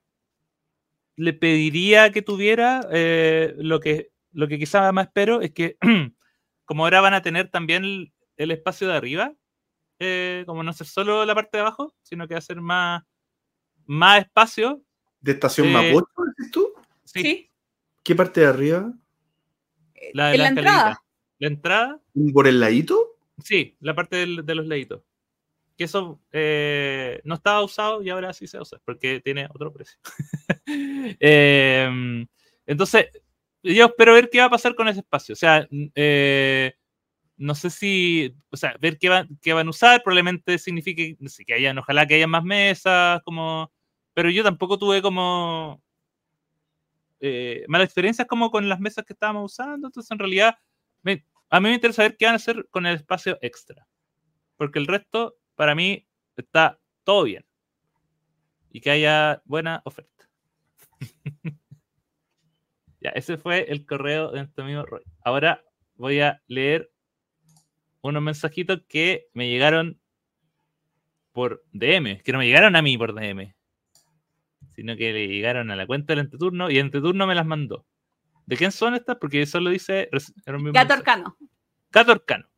le 1.16 1.32
pediría 1.32 2.10
que 2.10 2.22
tuviera, 2.22 2.88
eh, 2.90 3.54
lo, 3.59 3.80
que, 3.80 4.11
lo 4.32 4.48
que 4.48 4.59
quizá 4.59 4.90
más 4.92 5.06
espero 5.06 5.40
es 5.40 5.52
que, 5.52 5.76
como 6.64 6.84
ahora 6.84 7.00
van 7.00 7.14
a 7.14 7.22
tener 7.22 7.48
también 7.48 8.12
el, 8.36 8.50
espacio 8.50 8.88
de 8.88 8.94
arriba, 8.94 9.34
eh, 9.98 10.44
como 10.46 10.62
no 10.62 10.72
ser 10.72 10.86
solo 10.86 11.24
la 11.24 11.34
parte 11.34 11.59
de 11.59 11.62
abajo, 11.62 11.94
sino 12.02 12.26
que 12.26 12.34
va 12.34 12.38
a 12.38 12.42
ser 12.42 12.60
más, 12.60 13.02
más 13.86 14.20
espacio. 14.20 14.82
¿De 15.20 15.32
estación 15.32 15.68
eh, 15.68 15.72
Mapocho, 15.72 16.12
dices 16.36 16.52
tú? 16.52 16.72
Sí. 17.04 17.50
¿Qué 18.02 18.16
parte 18.16 18.40
de 18.40 18.46
arriba? 18.46 18.92
La 20.14 20.30
de 20.30 20.38
la, 20.38 20.48
entrada. 20.48 21.02
La 21.38 21.48
entrada. 21.48 22.00
¿Por 22.32 22.48
el 22.48 22.59
ladito? 22.59 23.16
Sí, 23.38 23.76
la 23.80 23.94
parte 23.94 24.26
de 24.26 24.54
los 24.54 24.66
laditos. 24.66 25.02
Que 25.76 25.84
eso 25.84 26.20
eh, 26.32 27.20
no 27.24 27.36
estaba 27.36 27.62
usado 27.62 28.02
y 28.02 28.10
ahora 28.10 28.32
sí 28.32 28.46
se 28.46 28.60
usa, 28.60 28.80
porque 28.84 29.20
tiene 29.20 29.46
otro 29.54 29.72
precio. 29.72 29.98
Entonces, 32.66 33.06
yo 33.62 33.86
espero 33.86 34.14
ver 34.14 34.30
qué 34.30 34.40
va 34.40 34.47
a 34.47 34.51
pasar 34.51 34.74
con 34.74 34.89
ese 34.89 35.01
espacio. 35.01 35.32
O 35.34 35.36
sea, 35.36 35.66
eh, 35.94 36.74
no 37.36 37.55
sé 37.55 37.70
si, 37.70 38.34
o 38.51 38.56
sea, 38.56 38.76
ver 38.80 38.98
qué, 38.98 39.09
van, 39.09 39.28
qué 39.40 39.52
van 39.52 39.66
a 39.66 39.70
usar, 39.70 40.02
probablemente 40.02 40.59
signifique 40.59 41.16
no 41.20 41.28
sé, 41.28 41.44
que 41.44 41.55
hayan, 41.55 41.78
ojalá 41.78 42.06
que 42.06 42.14
haya 42.14 42.26
más 42.26 42.44
mesas, 42.44 43.20
como, 43.24 43.72
pero 44.14 44.30
yo 44.30 44.43
tampoco 44.44 44.78
tuve 44.78 45.02
como 45.02 45.82
eh, 47.20 47.64
malas 47.68 47.86
experiencias 47.86 48.28
como 48.28 48.51
con 48.51 48.68
las 48.68 48.80
mesas 48.80 49.05
que 49.05 49.12
estábamos 49.12 49.52
usando, 49.52 49.89
entonces 49.89 50.10
en 50.10 50.18
realidad 50.18 50.56
a 51.52 51.60
mí 51.60 51.68
me 51.68 51.74
interesa 51.74 51.97
saber 51.97 52.16
qué 52.16 52.24
van 52.24 52.32
a 52.32 52.36
hacer 52.36 52.66
con 52.70 52.86
el 52.86 52.97
espacio 52.97 53.39
extra. 53.43 53.86
Porque 54.56 54.78
el 54.78 54.86
resto, 54.86 55.36
para 55.55 55.74
mí, 55.74 56.09
está 56.34 56.80
todo 57.05 57.24
bien. 57.24 57.44
Y 58.70 58.80
que 58.80 58.90
haya 58.90 59.43
buena 59.44 59.82
oferta. 59.84 60.30
ya, 63.02 63.10
ese 63.10 63.36
fue 63.36 63.66
el 63.68 63.84
correo 63.84 64.30
de 64.30 64.38
nuestro 64.38 64.64
amigo 64.64 64.84
Roy. 64.84 65.02
Ahora 65.24 65.64
voy 65.96 66.20
a 66.20 66.40
leer 66.46 66.90
unos 68.00 68.22
mensajitos 68.22 68.82
que 68.88 69.26
me 69.34 69.48
llegaron 69.48 70.00
por 71.32 71.64
DM, 71.72 72.22
que 72.22 72.32
no 72.32 72.38
me 72.38 72.46
llegaron 72.46 72.76
a 72.76 72.82
mí 72.82 72.96
por 72.98 73.14
DM, 73.14 73.54
sino 74.74 74.96
que 74.96 75.12
le 75.12 75.28
llegaron 75.28 75.70
a 75.70 75.76
la 75.76 75.86
cuenta 75.86 76.12
del 76.12 76.24
entreturno 76.24 76.70
y 76.70 76.78
el 76.78 76.86
entreturno 76.86 77.26
me 77.26 77.34
las 77.34 77.46
mandó. 77.46 77.86
¿De 78.46 78.56
quién 78.56 78.72
son 78.72 78.94
estas? 78.94 79.16
Porque 79.16 79.46
solo 79.46 79.70
dice. 79.70 80.10
Catorcano. 80.72 81.36
Catorcano. 81.90 82.48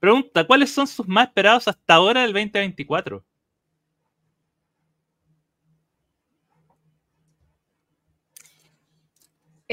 Pregunta: 0.00 0.44
¿cuáles 0.44 0.70
son 0.72 0.86
sus 0.86 1.06
más 1.06 1.28
esperados 1.28 1.68
hasta 1.68 1.94
ahora 1.94 2.22
del 2.22 2.32
2024? 2.32 3.24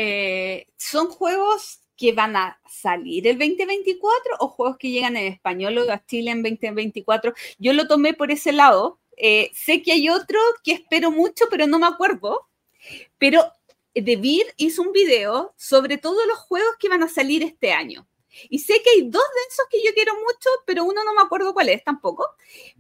Eh, 0.02 0.66
¿Son 0.78 1.10
juegos 1.10 1.82
que 1.98 2.14
van 2.14 2.38
a 2.38 2.58
salir 2.66 3.28
el 3.28 3.38
2024 3.38 4.38
o 4.40 4.48
juegos 4.48 4.78
que 4.78 4.92
llegan 4.92 5.18
en 5.18 5.34
español 5.34 5.78
o 5.78 5.92
a 5.92 6.06
Chile 6.06 6.32
en 6.32 6.42
2024? 6.42 7.34
Yo 7.58 7.74
lo 7.74 7.86
tomé 7.86 8.14
por 8.14 8.32
ese 8.32 8.54
lado. 8.54 9.02
Eh, 9.18 9.52
sé 9.54 9.82
que 9.82 9.92
hay 9.92 10.08
otro 10.08 10.40
que 10.64 10.72
espero 10.72 11.12
mucho, 11.12 11.44
pero 11.52 11.68
no 11.68 11.80
me 11.80 11.88
acuerdo. 11.88 12.48
Pero 13.18 13.44
de 13.94 14.16
Vir 14.16 14.46
hizo 14.56 14.84
un 14.84 14.94
video 14.94 15.54
sobre 15.58 15.98
todos 15.98 16.26
los 16.28 16.38
juegos 16.38 16.78
que 16.80 16.88
van 16.88 17.04
a 17.04 17.10
salir 17.10 17.44
este 17.44 17.74
año. 17.74 18.08
Y 18.50 18.60
sé 18.60 18.82
que 18.82 18.92
hay 18.92 19.02
dos 19.02 19.22
de 19.22 19.42
esos 19.50 19.66
que 19.70 19.84
yo 19.86 19.94
quiero 19.94 20.14
mucho, 20.14 20.50
pero 20.66 20.86
uno 20.86 21.04
no 21.04 21.14
me 21.14 21.24
acuerdo 21.24 21.54
cuál 21.54 21.68
es 21.68 21.84
tampoco. 21.84 22.26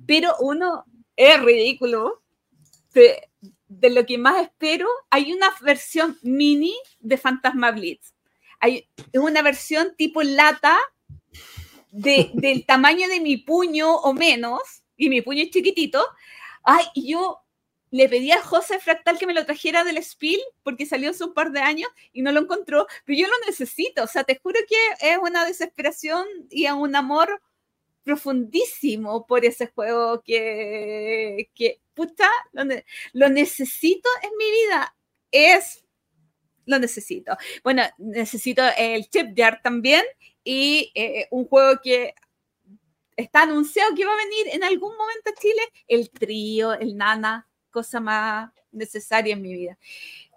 Pero 0.07 0.37
uno 0.39 0.85
es 1.17 1.37
ridículo. 1.41 2.21
De, 3.69 3.89
lo 3.89 4.05
que 4.05 4.17
más 4.17 4.41
espero, 4.41 4.87
hay 5.09 5.31
una 5.31 5.47
versión 5.61 6.17
mini 6.21 6.75
de 6.99 7.17
Fantasma 7.17 7.71
Blitz. 7.71 8.13
Hay, 8.59 8.89
es 9.13 9.21
una 9.21 9.41
versión 9.41 9.95
tipo 9.95 10.21
lata 10.21 10.77
del 11.91 12.65
tamaño 12.65 13.07
de 13.07 13.21
mi 13.21 13.37
puño 13.37 13.95
o 13.95 14.13
menos, 14.13 14.59
y 14.97 15.09
mi 15.09 15.21
puño 15.21 15.43
es 15.43 15.51
chiquitito. 15.51 16.05
Ay, 16.63 16.83
yo 16.95 17.39
le 17.91 18.07
pedí 18.07 18.31
a 18.31 18.41
José 18.41 18.79
Fractal 18.79 19.17
que 19.17 19.25
me 19.25 19.33
lo 19.33 19.45
trajera 19.45 19.83
del 19.83 20.03
Spiel 20.03 20.39
porque 20.63 20.85
salió 20.85 21.09
hace 21.09 21.23
un 21.23 21.33
par 21.33 21.51
de 21.51 21.61
años 21.61 21.89
y 22.13 22.21
no 22.21 22.31
lo 22.31 22.41
encontró, 22.41 22.85
pero 23.05 23.17
yo 23.17 23.27
lo 23.27 23.33
necesito, 23.47 24.03
o 24.03 24.07
sea, 24.07 24.23
te 24.23 24.39
juro 24.41 24.59
que 24.67 25.09
es 25.11 25.17
una 25.17 25.45
desesperación 25.45 26.25
y 26.49 26.67
un 26.67 26.95
amor 26.95 27.41
profundísimo 28.03 29.25
por 29.27 29.45
ese 29.45 29.67
juego 29.67 30.21
que, 30.21 31.49
que 31.55 31.79
lo, 32.51 32.63
lo 33.13 33.29
necesito 33.29 34.09
en 34.23 34.31
mi 34.37 34.51
vida. 34.51 34.95
Es, 35.31 35.83
lo 36.65 36.79
necesito. 36.79 37.35
Bueno, 37.63 37.83
necesito 37.97 38.63
el 38.77 39.09
Chip 39.09 39.35
Jar 39.35 39.61
también 39.61 40.03
y 40.43 40.91
eh, 40.95 41.27
un 41.31 41.45
juego 41.45 41.79
que 41.81 42.13
está 43.15 43.43
anunciado 43.43 43.93
que 43.95 44.05
va 44.05 44.13
a 44.13 44.17
venir 44.17 44.55
en 44.55 44.63
algún 44.63 44.95
momento 44.95 45.31
a 45.31 45.39
Chile, 45.39 45.61
el 45.87 46.09
trío, 46.09 46.73
el 46.73 46.95
nana, 46.95 47.47
cosa 47.69 47.99
más 47.99 48.51
necesaria 48.71 49.33
en 49.33 49.41
mi 49.41 49.53
vida. 49.53 49.77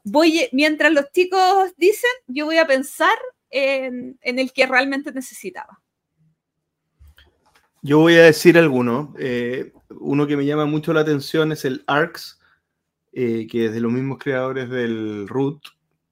Voy, 0.05 0.49
mientras 0.53 0.93
los 0.93 1.13
chicos 1.13 1.73
dicen, 1.77 2.11
yo 2.27 2.47
voy 2.47 2.59
a 2.59 2.67
pensar 2.67 3.17
en, 3.51 4.19
en 4.23 4.39
el 4.39 4.53
que 4.53 4.67
realmente 4.67 5.13
necesitaba. 5.13 5.82
Yo 7.85 7.99
voy 7.99 8.15
a 8.15 8.23
decir 8.23 8.57
alguno. 8.57 9.13
Eh, 9.19 9.73
uno 9.91 10.27
que 10.29 10.37
me 10.37 10.47
llama 10.47 10.67
mucho 10.67 10.93
la 10.93 11.01
atención 11.01 11.51
es 11.51 11.65
el 11.65 11.83
ARX, 11.89 12.39
eh, 13.13 13.49
que 13.51 13.67
es 13.67 13.73
de 13.73 13.81
los 13.81 13.91
mismos 13.91 14.19
creadores 14.19 14.71
del 14.71 15.27
Root, 15.27 15.61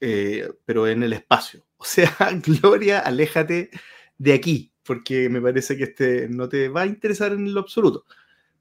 eh, 0.00 0.50
pero 0.64 0.88
en 0.88 1.02
el 1.02 1.12
espacio. 1.12 1.64
O 1.82 1.84
sea, 1.84 2.14
Gloria, 2.44 2.98
aléjate 2.98 3.70
de 4.18 4.34
aquí, 4.34 4.70
porque 4.82 5.30
me 5.30 5.40
parece 5.40 5.78
que 5.78 5.84
este 5.84 6.28
no 6.28 6.46
te 6.46 6.68
va 6.68 6.82
a 6.82 6.86
interesar 6.86 7.32
en 7.32 7.54
lo 7.54 7.60
absoluto. 7.60 8.04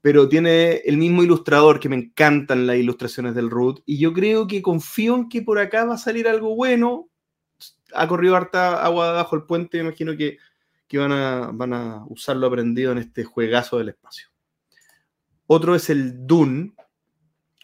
Pero 0.00 0.26
tiene 0.26 0.76
el 0.86 0.96
mismo 0.96 1.22
ilustrador 1.22 1.80
que 1.80 1.90
me 1.90 1.96
encantan 1.96 2.66
las 2.66 2.76
ilustraciones 2.76 3.34
del 3.34 3.50
Root, 3.50 3.82
y 3.84 3.98
yo 3.98 4.14
creo 4.14 4.46
que 4.46 4.62
confío 4.62 5.16
en 5.16 5.28
que 5.28 5.42
por 5.42 5.58
acá 5.58 5.84
va 5.84 5.94
a 5.96 5.98
salir 5.98 6.28
algo 6.28 6.56
bueno. 6.56 7.10
Ha 7.92 8.08
corrido 8.08 8.36
harta 8.36 8.82
agua 8.82 9.12
bajo 9.12 9.36
el 9.36 9.42
puente, 9.42 9.78
imagino 9.78 10.16
que 10.16 10.38
que 10.90 10.98
van 10.98 11.12
a, 11.12 11.52
van 11.52 11.72
a 11.72 12.04
usar 12.08 12.36
lo 12.36 12.48
aprendido 12.48 12.90
en 12.90 12.98
este 12.98 13.22
juegazo 13.22 13.78
del 13.78 13.90
espacio. 13.90 14.26
Otro 15.46 15.76
es 15.76 15.88
el 15.88 16.26
Dune, 16.26 16.74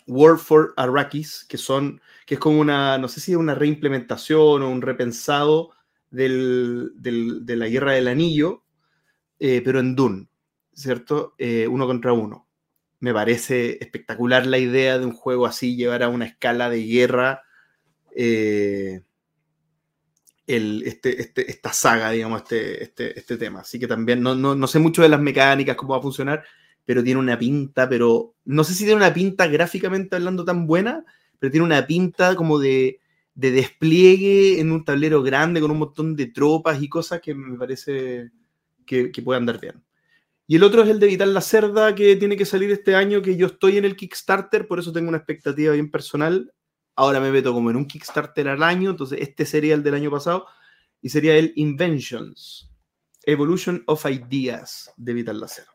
War 0.06 0.38
for 0.38 0.74
Arrakis, 0.76 1.44
que 1.48 1.58
son, 1.58 2.00
que 2.24 2.34
es 2.34 2.40
como 2.40 2.60
una, 2.60 2.98
no 2.98 3.08
sé 3.08 3.18
si 3.18 3.32
es 3.32 3.36
una 3.36 3.56
reimplementación 3.56 4.62
o 4.62 4.70
un 4.70 4.80
repensado 4.80 5.72
del, 6.08 6.92
de 6.94 7.56
la 7.56 7.66
Guerra 7.66 7.94
del 7.94 8.06
Anillo, 8.06 8.62
eh, 9.40 9.60
pero 9.64 9.80
en 9.80 9.96
Dune, 9.96 10.28
¿cierto? 10.72 11.34
Eh, 11.36 11.66
uno 11.66 11.88
contra 11.88 12.12
uno. 12.12 12.46
Me 13.00 13.12
parece 13.12 13.82
espectacular 13.82 14.46
la 14.46 14.58
idea 14.58 15.00
de 15.00 15.04
un 15.04 15.12
juego 15.12 15.46
así, 15.46 15.74
llevar 15.74 16.04
a 16.04 16.08
una 16.08 16.26
escala 16.26 16.70
de 16.70 16.86
guerra 16.86 17.42
eh, 18.14 19.02
el, 20.46 20.82
este, 20.84 21.20
este- 21.20 21.50
esta 21.50 21.72
saga, 21.72 22.10
digamos, 22.10 22.42
este, 22.42 22.82
este, 22.84 23.18
este 23.18 23.36
tema. 23.36 23.60
Así 23.60 23.78
que 23.78 23.86
también 23.86 24.22
no, 24.22 24.34
no, 24.34 24.54
no 24.54 24.66
sé 24.66 24.78
mucho 24.78 25.02
de 25.02 25.08
las 25.08 25.20
mecánicas, 25.20 25.76
cómo 25.76 25.92
va 25.94 25.98
a 25.98 26.02
funcionar, 26.02 26.44
pero 26.84 27.02
tiene 27.02 27.20
una 27.20 27.38
pinta, 27.38 27.88
pero 27.88 28.34
no 28.44 28.64
sé 28.64 28.74
si 28.74 28.84
tiene 28.84 28.96
una 28.96 29.12
pinta 29.12 29.46
gráficamente 29.48 30.16
hablando 30.16 30.44
tan 30.44 30.66
buena, 30.66 31.04
pero 31.38 31.50
tiene 31.50 31.66
una 31.66 31.86
pinta 31.86 32.36
como 32.36 32.58
de, 32.58 33.00
de 33.34 33.50
despliegue 33.50 34.60
en 34.60 34.72
un 34.72 34.84
tablero 34.84 35.22
grande 35.22 35.60
con 35.60 35.70
un 35.70 35.78
montón 35.78 36.14
de 36.16 36.26
tropas 36.26 36.80
y 36.82 36.88
cosas 36.88 37.20
que 37.20 37.34
me 37.34 37.58
parece 37.58 38.30
que, 38.86 39.10
que 39.10 39.22
puede 39.22 39.38
andar 39.38 39.60
bien. 39.60 39.82
Y 40.46 40.56
el 40.56 40.62
otro 40.62 40.82
es 40.82 40.88
el 40.88 41.00
de 41.00 41.08
Vital 41.08 41.34
la 41.34 41.40
Cerda, 41.40 41.94
que 41.94 42.14
tiene 42.16 42.36
que 42.36 42.44
salir 42.46 42.70
este 42.70 42.94
año, 42.94 43.20
que 43.20 43.36
yo 43.36 43.46
estoy 43.48 43.78
en 43.78 43.84
el 43.84 43.96
Kickstarter, 43.96 44.68
por 44.68 44.78
eso 44.78 44.92
tengo 44.92 45.08
una 45.08 45.18
expectativa 45.18 45.72
bien 45.72 45.90
personal. 45.90 46.52
Ahora 46.96 47.20
me 47.20 47.30
meto 47.30 47.52
como 47.52 47.70
en 47.70 47.76
un 47.76 47.86
Kickstarter 47.86 48.48
al 48.48 48.62
año, 48.62 48.90
entonces 48.90 49.20
este 49.20 49.44
sería 49.44 49.74
el 49.74 49.82
del 49.82 49.94
año 49.94 50.10
pasado, 50.10 50.46
y 51.02 51.10
sería 51.10 51.36
el 51.36 51.52
Inventions, 51.56 52.70
Evolution 53.24 53.82
of 53.86 54.04
Ideas 54.06 54.92
de 54.96 55.12
Vital 55.12 55.38
la 55.40 55.48
Cerda. 55.48 55.70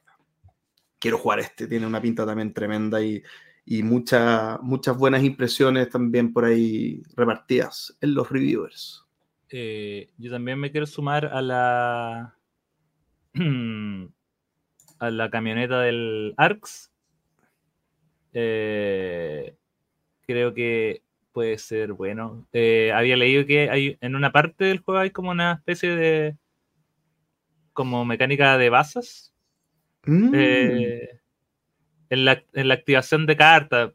Quiero 1.00 1.18
jugar 1.18 1.40
este, 1.40 1.68
tiene 1.68 1.86
una 1.88 2.02
pinta 2.02 2.26
también 2.26 2.54
tremenda 2.54 3.02
y, 3.02 3.22
y 3.66 3.84
mucha- 3.84 4.58
muchas 4.62 4.98
buenas 4.98 5.24
impresiones 5.24 5.90
también 5.90 6.34
por 6.34 6.46
ahí 6.46 7.02
repartidas 7.16 7.96
en 8.02 8.14
los 8.16 8.30
reviewers. 8.30 9.04
Eh, 9.50 10.10
yo 10.18 10.32
también 10.32 10.58
me 10.60 10.72
quiero 10.72 10.88
sumar 10.88 11.26
a 11.26 11.42
la 11.42 12.36
a 15.00 15.10
la 15.12 15.30
camioneta 15.30 15.82
del 15.82 16.34
ARX. 16.38 16.92
Eh, 18.34 19.56
creo 20.26 20.54
que 20.54 21.04
puede 21.32 21.58
ser 21.58 21.94
bueno. 21.94 22.48
Eh, 22.54 22.92
había 22.94 23.18
leído 23.18 23.46
que 23.46 23.70
hay 23.70 23.98
en 24.02 24.16
una 24.16 24.32
parte 24.32 24.66
del 24.66 24.80
juego 24.80 25.00
hay 25.00 25.12
como 25.12 25.32
una 25.32 25.54
especie 25.54 25.96
de 25.96 26.38
como 27.74 28.06
mecánica 28.06 28.58
de 28.58 28.70
bazas 28.70 29.32
Mm, 30.06 30.32
eh, 30.34 31.10
en, 32.10 32.26
la, 32.26 32.44
en 32.54 32.68
la 32.68 32.74
activación 32.74 33.26
de 33.26 33.38
cartas. 33.38 33.94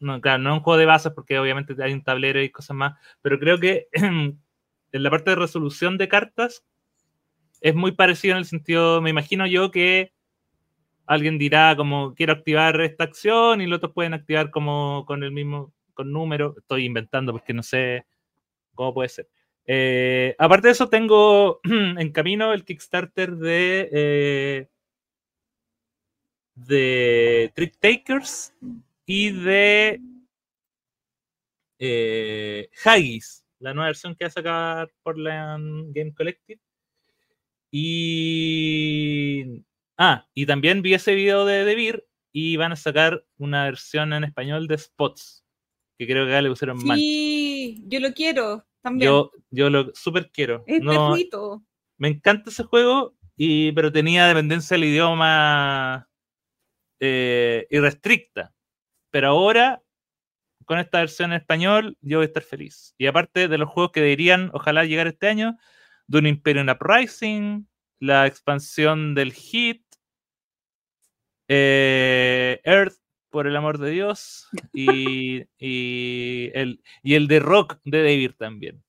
No, 0.00 0.20
claro, 0.20 0.42
no 0.42 0.50
es 0.50 0.58
un 0.58 0.62
juego 0.62 0.78
de 0.78 0.86
bazas 0.86 1.12
porque 1.12 1.38
obviamente 1.38 1.74
hay 1.82 1.92
un 1.92 2.02
tablero 2.02 2.42
y 2.42 2.50
cosas 2.50 2.76
más, 2.76 2.98
pero 3.20 3.38
creo 3.38 3.58
que 3.58 3.88
en 3.92 4.38
la 4.92 5.10
parte 5.10 5.30
de 5.30 5.36
resolución 5.36 5.98
de 5.98 6.08
cartas 6.08 6.64
es 7.60 7.74
muy 7.74 7.92
parecido 7.92 8.32
en 8.32 8.38
el 8.38 8.44
sentido, 8.44 9.00
me 9.00 9.10
imagino 9.10 9.46
yo 9.46 9.70
que 9.70 10.12
alguien 11.06 11.38
dirá 11.38 11.76
como 11.76 12.14
quiero 12.14 12.32
activar 12.32 12.80
esta 12.80 13.04
acción 13.04 13.60
y 13.60 13.66
los 13.66 13.76
otros 13.76 13.92
pueden 13.92 14.14
activar 14.14 14.50
como 14.50 15.04
con 15.06 15.22
el 15.22 15.30
mismo, 15.30 15.72
con 15.94 16.12
número. 16.12 16.54
Estoy 16.58 16.84
inventando 16.84 17.32
porque 17.32 17.54
no 17.54 17.62
sé 17.62 18.06
cómo 18.74 18.94
puede 18.94 19.08
ser. 19.08 19.28
Eh, 19.66 20.34
aparte 20.38 20.68
de 20.68 20.72
eso, 20.72 20.88
tengo 20.88 21.60
en 21.64 22.12
camino 22.12 22.52
el 22.52 22.64
Kickstarter 22.64 23.36
de 23.36 23.88
eh, 23.92 24.68
de 26.54 27.52
Trick 27.54 27.78
Takers 27.78 28.54
y 29.06 29.30
de 29.30 30.00
eh, 31.78 32.70
Haggis, 32.84 33.44
la 33.58 33.74
nueva 33.74 33.88
versión 33.88 34.14
que 34.14 34.24
va 34.24 34.28
a 34.28 34.30
sacar 34.30 34.92
Portland 35.02 35.94
Game 35.94 36.14
Collective. 36.14 36.60
Y. 37.70 39.64
Ah, 39.96 40.26
y 40.34 40.46
también 40.46 40.82
vi 40.82 40.94
ese 40.94 41.14
video 41.14 41.44
de 41.44 41.64
Devir 41.64 42.04
y 42.32 42.56
van 42.56 42.72
a 42.72 42.76
sacar 42.76 43.24
una 43.38 43.64
versión 43.64 44.12
en 44.12 44.24
español 44.24 44.66
de 44.66 44.78
Spots, 44.78 45.41
que 46.06 46.12
creo 46.12 46.26
que 46.26 46.32
acá 46.32 46.42
le 46.42 46.50
pusieron 46.50 46.84
mal. 46.84 46.98
Sí, 46.98 47.82
yo 47.86 48.00
lo 48.00 48.12
quiero 48.12 48.64
también. 48.80 49.10
Yo, 49.10 49.30
yo 49.50 49.70
lo 49.70 49.94
super 49.94 50.30
quiero. 50.30 50.64
es 50.66 50.82
No, 50.82 51.14
me 51.98 52.08
encanta 52.08 52.50
ese 52.50 52.64
juego, 52.64 53.14
y, 53.36 53.72
pero 53.72 53.92
tenía 53.92 54.26
dependencia 54.26 54.74
del 54.74 54.84
idioma 54.84 56.08
eh, 57.00 57.66
irrestricta. 57.70 58.52
Pero 59.10 59.28
ahora, 59.28 59.82
con 60.64 60.78
esta 60.78 60.98
versión 60.98 61.32
en 61.32 61.40
español, 61.40 61.96
yo 62.00 62.18
voy 62.18 62.24
a 62.24 62.26
estar 62.26 62.42
feliz. 62.42 62.94
Y 62.98 63.06
aparte 63.06 63.48
de 63.48 63.58
los 63.58 63.68
juegos 63.68 63.92
que 63.92 64.00
deberían, 64.00 64.50
ojalá, 64.52 64.84
llegar 64.84 65.06
este 65.06 65.28
año, 65.28 65.56
Dune 66.06 66.28
Imperium 66.28 66.68
Uprising, 66.68 67.68
la 68.00 68.26
expansión 68.26 69.14
del 69.14 69.32
Hit, 69.32 69.84
eh, 71.48 72.60
Earth, 72.64 73.01
por 73.32 73.48
el 73.48 73.56
amor 73.56 73.78
de 73.78 73.90
Dios, 73.90 74.48
y, 74.72 75.42
y 75.58 76.50
el, 76.54 76.80
y 77.02 77.14
el 77.14 77.26
de 77.26 77.40
Rock 77.40 77.78
de 77.84 77.98
David 78.02 78.32
también. 78.38 78.84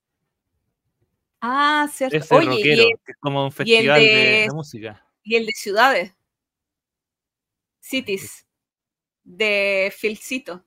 Ah, 1.42 1.90
cierto. 1.92 2.16
Ese 2.18 2.36
Oye, 2.36 2.46
rockero, 2.48 2.84
y, 2.84 2.94
que 3.06 3.12
es 3.14 3.18
como 3.20 3.44
un 3.46 3.52
festival 3.52 4.00
de, 4.02 4.06
de- 4.08 4.42
de 4.42 4.50
música. 4.52 5.06
y 5.24 5.36
el 5.36 5.46
de 5.46 5.52
ciudades. 5.54 6.16
Cities. 7.80 8.46
De 9.24 9.92
Filcito. 9.98 10.64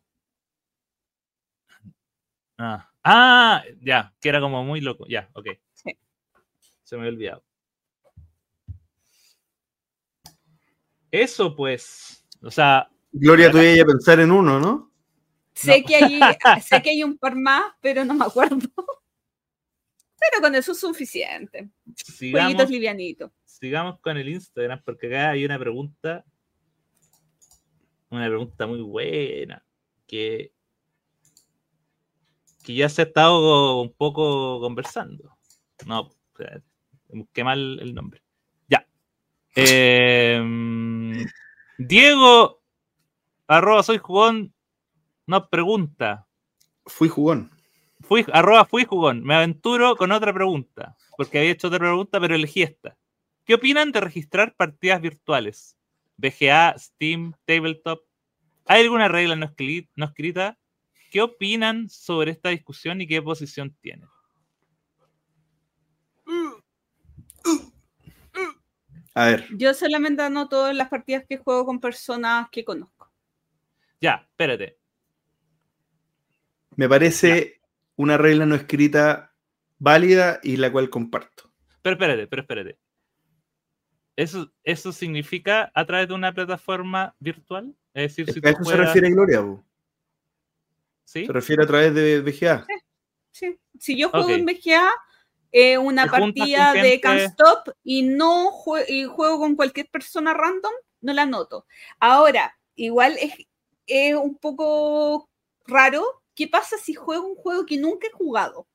Ah. 2.59 2.91
Ah, 3.05 3.63
ya, 3.81 4.15
que 4.21 4.29
era 4.29 4.41
como 4.41 4.65
muy 4.65 4.81
loco. 4.81 5.07
Ya, 5.09 5.31
ok. 5.35 5.47
Sí. 5.73 5.97
Se 6.83 6.97
me 6.97 7.03
había 7.03 7.13
olvidado. 7.13 7.45
Eso, 11.11 11.55
pues. 11.55 12.27
O 12.43 12.51
sea, 12.51 12.91
Gloria, 13.19 13.51
tú 13.51 13.59
ibas 13.59 13.81
a 13.81 13.87
pensar 13.87 14.21
en 14.21 14.31
uno, 14.31 14.59
¿no? 14.61 14.91
Sé, 15.55 15.81
No. 15.81 15.87
que 15.87 15.97
hay, 15.97 16.21
sé 16.63 16.83
que 16.83 16.91
hay 16.91 17.03
un 17.03 17.17
par 17.17 17.35
más, 17.35 17.63
pero 17.81 18.05
no 18.05 18.15
me 18.15 18.25
acuerdo. 18.25 18.59
Pero 20.19 20.43
con 20.43 20.55
eso 20.55 20.73
es 20.73 20.81
suficiente. 20.81 21.69
sigamos, 21.95 22.41
Jueguitos 22.47 22.71
livianitos. 22.71 23.31
sigamos 23.45 24.01
con 24.01 24.17
el 24.17 24.29
Instagram, 24.31 24.83
porque 24.85 25.07
acá 25.09 25.31
hay 25.31 25.45
una 25.45 25.59
pregunta. 25.59 26.25
Una 28.09 28.27
pregunta 28.27 28.67
muy 28.67 28.81
buena. 28.81 29.63
Que, 30.07 30.53
que 32.65 32.75
ya 32.75 32.89
se 32.89 33.03
ha 33.03 33.05
estado 33.05 33.81
un 33.83 33.93
poco 33.93 34.59
conversando. 34.61 35.37
No, 35.87 36.11
busqué 37.09 37.45
mal 37.45 37.79
el 37.81 37.95
nombre. 37.95 38.23
Ya. 38.69 38.85
Em, 39.55 41.25
Diego, 41.79 42.63
arroba 43.47 43.83
soy 43.83 43.99
jugón, 43.99 44.55
nos 45.27 45.49
pregunta. 45.49 46.27
Fui 46.87 47.09
jugón. 47.09 47.51
Fui, 48.01 48.25
arroba 48.33 48.65
fui 48.65 48.85
jugón. 48.85 49.23
Me 49.25 49.35
aventuro 49.35 49.97
con 49.97 50.13
otra 50.13 50.33
pregunta. 50.33 50.97
Porque 51.17 51.39
había 51.39 51.51
hecho 51.53 51.69
otra 51.69 51.79
pregunta, 51.79 52.21
pero 52.21 52.35
elegí 52.35 52.63
esta. 52.63 52.97
¿Qué 53.45 53.55
opinan 53.55 53.91
de 53.93 54.01
registrar 54.01 54.55
partidas 54.55 55.01
virtuales? 55.01 55.77
VGA, 56.19 56.75
Steam, 56.79 57.33
Tabletop. 57.45 58.01
¿Hay 58.67 58.83
alguna 58.83 59.09
regla 59.09 59.37
no, 59.37 59.47
escri- 59.47 59.89
no 59.97 60.07
escrita? 60.07 60.59
¿Qué 61.11 61.23
opinan 61.23 61.89
sobre 61.89 62.33
esta 62.33 62.51
discusión 62.51 63.01
y 63.01 63.07
qué 63.07 63.23
posición 63.23 63.75
tienen? 63.81 64.09
A 69.15 69.27
ver, 69.27 69.47
Yo 69.57 69.73
solamente 69.73 70.23
anoto 70.23 70.71
las 70.73 70.89
partidas 70.89 71.25
que 71.27 71.39
juego 71.39 71.65
con 71.65 71.81
personas 71.81 72.49
que 72.51 72.65
conozco. 72.65 72.96
Ya, 74.01 74.27
espérate. 74.31 74.79
me 76.77 76.89
parece 76.89 77.61
una 77.97 78.19
regla 78.19 78.45
no 78.45 78.55
escrita 78.55 79.35
válida 79.79 80.41
y 80.43 80.57
la 80.59 80.71
cual 80.71 80.91
comparto. 80.91 81.51
Pero 81.83 81.95
espérate, 81.95 82.27
pero 82.27 82.43
espérate. 82.43 82.79
¿Eso, 84.17 84.53
¿Eso 84.65 84.93
significa 84.93 85.71
a 85.75 85.85
través 85.87 86.09
de 86.09 86.15
una 86.15 86.33
plataforma 86.33 87.15
virtual? 87.19 87.75
Es 87.95 88.11
decir, 88.15 88.29
Es 88.29 88.35
si 88.35 88.41
que 88.41 88.49
a 88.49 88.55
tú 88.55 88.63
eso 88.63 88.71
se 88.71 88.77
refiere 88.77 89.11
Gloria, 89.11 89.41
po. 89.43 89.65
¿Sí? 91.05 91.25
se 91.27 91.33
refiere 91.33 91.63
a 91.63 91.67
través 91.67 91.95
de 91.95 92.21
VGA. 92.21 92.67
Sí. 93.31 93.59
Si 93.79 93.97
yo 93.99 94.09
juego 94.11 94.31
en 94.31 94.45
BGA, 94.47 94.91
eh, 95.53 95.79
una 95.79 96.07
partida 96.07 96.73
de 96.73 97.01
Can't 97.01 97.21
Stop 97.21 97.75
y 97.85 98.03
no 98.03 98.51
jue- 98.51 98.85
y 98.89 99.05
juego 99.05 99.39
con 99.39 99.55
cualquier 99.57 99.89
persona 99.89 100.35
random, 100.35 100.73
no 101.03 101.13
la 101.13 101.27
noto. 101.27 101.67
Ahora, 102.01 102.59
igual 102.75 103.17
es, 103.21 103.35
es 103.87 104.15
un 104.15 104.37
poco 104.37 105.29
raro. 105.67 106.05
¿Qué 106.35 106.49
pasa 106.49 106.77
si 106.79 106.95
juego 106.95 107.27
un 107.29 107.35
juego 107.37 107.65
que 107.67 107.77
nunca 107.79 108.07
he 108.09 108.11
jugado? 108.13 108.67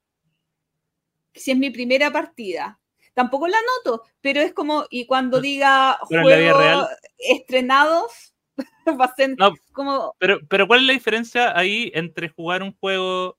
Si 1.33 1.51
es 1.51 1.57
mi 1.57 1.69
primera 1.69 2.11
partida. 2.11 2.79
Tampoco 3.13 3.47
la 3.47 3.57
noto, 3.85 4.03
pero 4.21 4.39
es 4.41 4.53
como, 4.53 4.85
y 4.89 5.05
cuando 5.05 5.41
diga 5.41 5.97
juegos 6.01 6.87
estrenados, 7.17 8.33
va 8.99 9.05
a 9.05 9.15
ser 9.15 9.35
No. 9.37 9.53
como, 9.73 10.15
Pero, 10.17 10.39
pero 10.47 10.65
¿cuál 10.67 10.81
es 10.81 10.87
la 10.87 10.93
diferencia 10.93 11.57
ahí 11.57 11.91
entre 11.93 12.29
jugar 12.29 12.63
un 12.63 12.73
juego? 12.77 13.37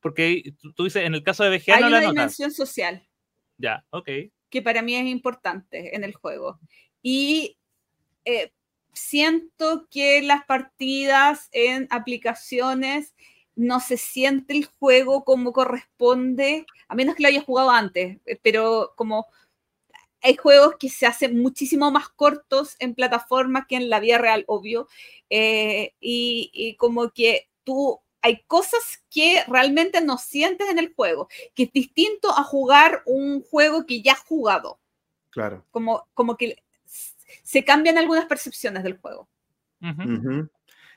Porque 0.00 0.54
tú, 0.76 0.84
dices, 0.84 1.04
en 1.04 1.14
el 1.14 1.22
caso 1.22 1.42
de 1.44 1.56
VGA 1.58 1.76
hay 1.76 1.80
no 1.82 1.88
una 1.88 1.96
la 1.96 2.02
notas. 2.02 2.14
dimensión 2.14 2.50
social. 2.52 3.06
Ya, 3.58 3.84
ok. 3.90 4.08
que 4.50 4.62
para 4.62 4.82
mí 4.82 4.94
es 4.94 5.04
importante 5.06 5.94
en 5.94 6.04
el 6.04 6.14
juego. 6.14 6.58
Y 7.02 7.56
eh, 8.24 8.52
siento 8.92 9.86
que 9.90 10.22
las 10.22 10.44
partidas 10.44 11.48
en 11.52 11.86
aplicaciones 11.90 13.14
no 13.54 13.80
se 13.80 13.96
siente 13.96 14.54
el 14.54 14.64
juego 14.64 15.24
como 15.24 15.52
corresponde, 15.52 16.66
a 16.88 16.94
menos 16.94 17.14
que 17.14 17.22
lo 17.22 17.28
haya 17.28 17.42
jugado 17.42 17.70
antes, 17.70 18.18
eh, 18.26 18.38
pero 18.42 18.92
como 18.96 19.26
hay 20.22 20.36
juegos 20.36 20.74
que 20.78 20.88
se 20.88 21.06
hacen 21.06 21.40
muchísimo 21.40 21.90
más 21.90 22.08
cortos 22.10 22.76
en 22.78 22.94
plataformas 22.94 23.66
que 23.66 23.76
en 23.76 23.88
la 23.88 24.00
vida 24.00 24.18
real, 24.18 24.44
obvio, 24.48 24.88
eh, 25.30 25.94
y, 26.00 26.50
y 26.52 26.76
como 26.76 27.10
que 27.10 27.48
tú, 27.64 28.00
hay 28.22 28.42
cosas 28.46 29.02
que 29.10 29.42
realmente 29.48 30.00
no 30.02 30.18
sientes 30.18 30.68
en 30.68 30.78
el 30.78 30.92
juego, 30.94 31.28
que 31.54 31.64
es 31.64 31.72
distinto 31.72 32.30
a 32.30 32.44
jugar 32.44 33.02
un 33.06 33.42
juego 33.42 33.86
que 33.86 34.02
ya 34.02 34.12
has 34.12 34.20
jugado, 34.20 34.78
Claro. 35.30 35.64
como, 35.70 36.06
como 36.12 36.36
que 36.36 36.62
se 37.42 37.64
cambian 37.64 37.98
algunas 37.98 38.26
percepciones 38.26 38.82
del 38.82 38.98
juego. 38.98 39.28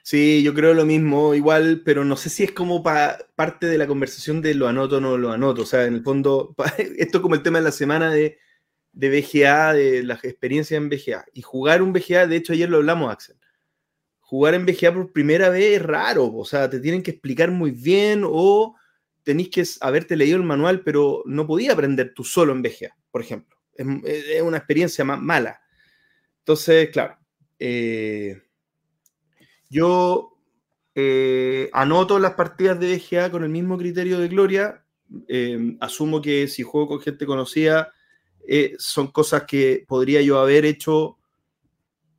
Sí, 0.03 0.43
yo 0.43 0.53
creo 0.53 0.73
lo 0.73 0.85
mismo, 0.85 1.33
igual, 1.33 1.81
pero 1.85 2.03
no 2.03 2.17
sé 2.17 2.29
si 2.29 2.43
es 2.43 2.51
como 2.51 2.83
pa- 2.83 3.17
parte 3.35 3.67
de 3.67 3.77
la 3.77 3.87
conversación 3.87 4.41
de 4.41 4.53
lo 4.53 4.67
anoto 4.67 4.97
o 4.97 4.99
no 4.99 5.17
lo 5.17 5.31
anoto. 5.31 5.61
O 5.61 5.65
sea, 5.65 5.85
en 5.85 5.93
el 5.95 6.03
fondo, 6.03 6.53
esto 6.97 7.17
es 7.17 7.21
como 7.21 7.35
el 7.35 7.43
tema 7.43 7.59
de 7.59 7.63
la 7.65 7.71
semana 7.71 8.11
de, 8.11 8.37
de 8.91 9.09
VGA, 9.09 9.73
de 9.73 10.03
las 10.03 10.23
experiencias 10.25 10.77
en 10.77 10.89
VGA. 10.89 11.25
Y 11.33 11.41
jugar 11.41 11.81
un 11.81 11.93
VGA, 11.93 12.27
de 12.27 12.35
hecho, 12.35 12.51
ayer 12.53 12.69
lo 12.69 12.77
hablamos, 12.77 13.11
Axel. 13.13 13.37
Jugar 14.19 14.55
en 14.55 14.65
VGA 14.65 14.93
por 14.93 15.13
primera 15.13 15.49
vez 15.49 15.75
es 15.77 15.81
raro, 15.81 16.25
o 16.35 16.43
sea, 16.45 16.69
te 16.69 16.79
tienen 16.79 17.03
que 17.03 17.11
explicar 17.11 17.51
muy 17.51 17.71
bien 17.71 18.23
o 18.25 18.75
tenés 19.23 19.49
que 19.49 19.63
haberte 19.79 20.17
leído 20.17 20.37
el 20.37 20.43
manual, 20.43 20.81
pero 20.81 21.21
no 21.25 21.45
podía 21.47 21.71
aprender 21.73 22.13
tú 22.13 22.23
solo 22.25 22.51
en 22.51 22.61
VGA, 22.61 22.97
por 23.11 23.21
ejemplo. 23.21 23.55
Es, 23.73 23.85
es 24.03 24.41
una 24.41 24.57
experiencia 24.57 25.05
ma- 25.05 25.17
mala. 25.17 25.61
Entonces, 26.43 26.89
claro. 26.89 27.15
eh, 27.57 28.41
yo 29.69 30.37
eh, 30.93 31.69
anoto 31.71 32.19
las 32.19 32.33
partidas 32.33 32.77
de 32.81 32.97
VGA 32.97 33.31
con 33.31 33.45
el 33.45 33.49
mismo 33.49 33.77
criterio 33.77 34.19
de 34.19 34.27
Gloria. 34.27 34.83
eh, 35.29 35.77
asumo 35.79 36.21
que 36.21 36.49
si 36.49 36.63
juego 36.63 36.87
con 36.89 36.99
gente 36.99 37.25
conocida, 37.25 37.93
son 38.77 39.07
cosas 39.07 39.43
que 39.43 39.85
podría 39.87 40.21
yo 40.21 40.37
haber 40.37 40.65
hecho 40.65 41.17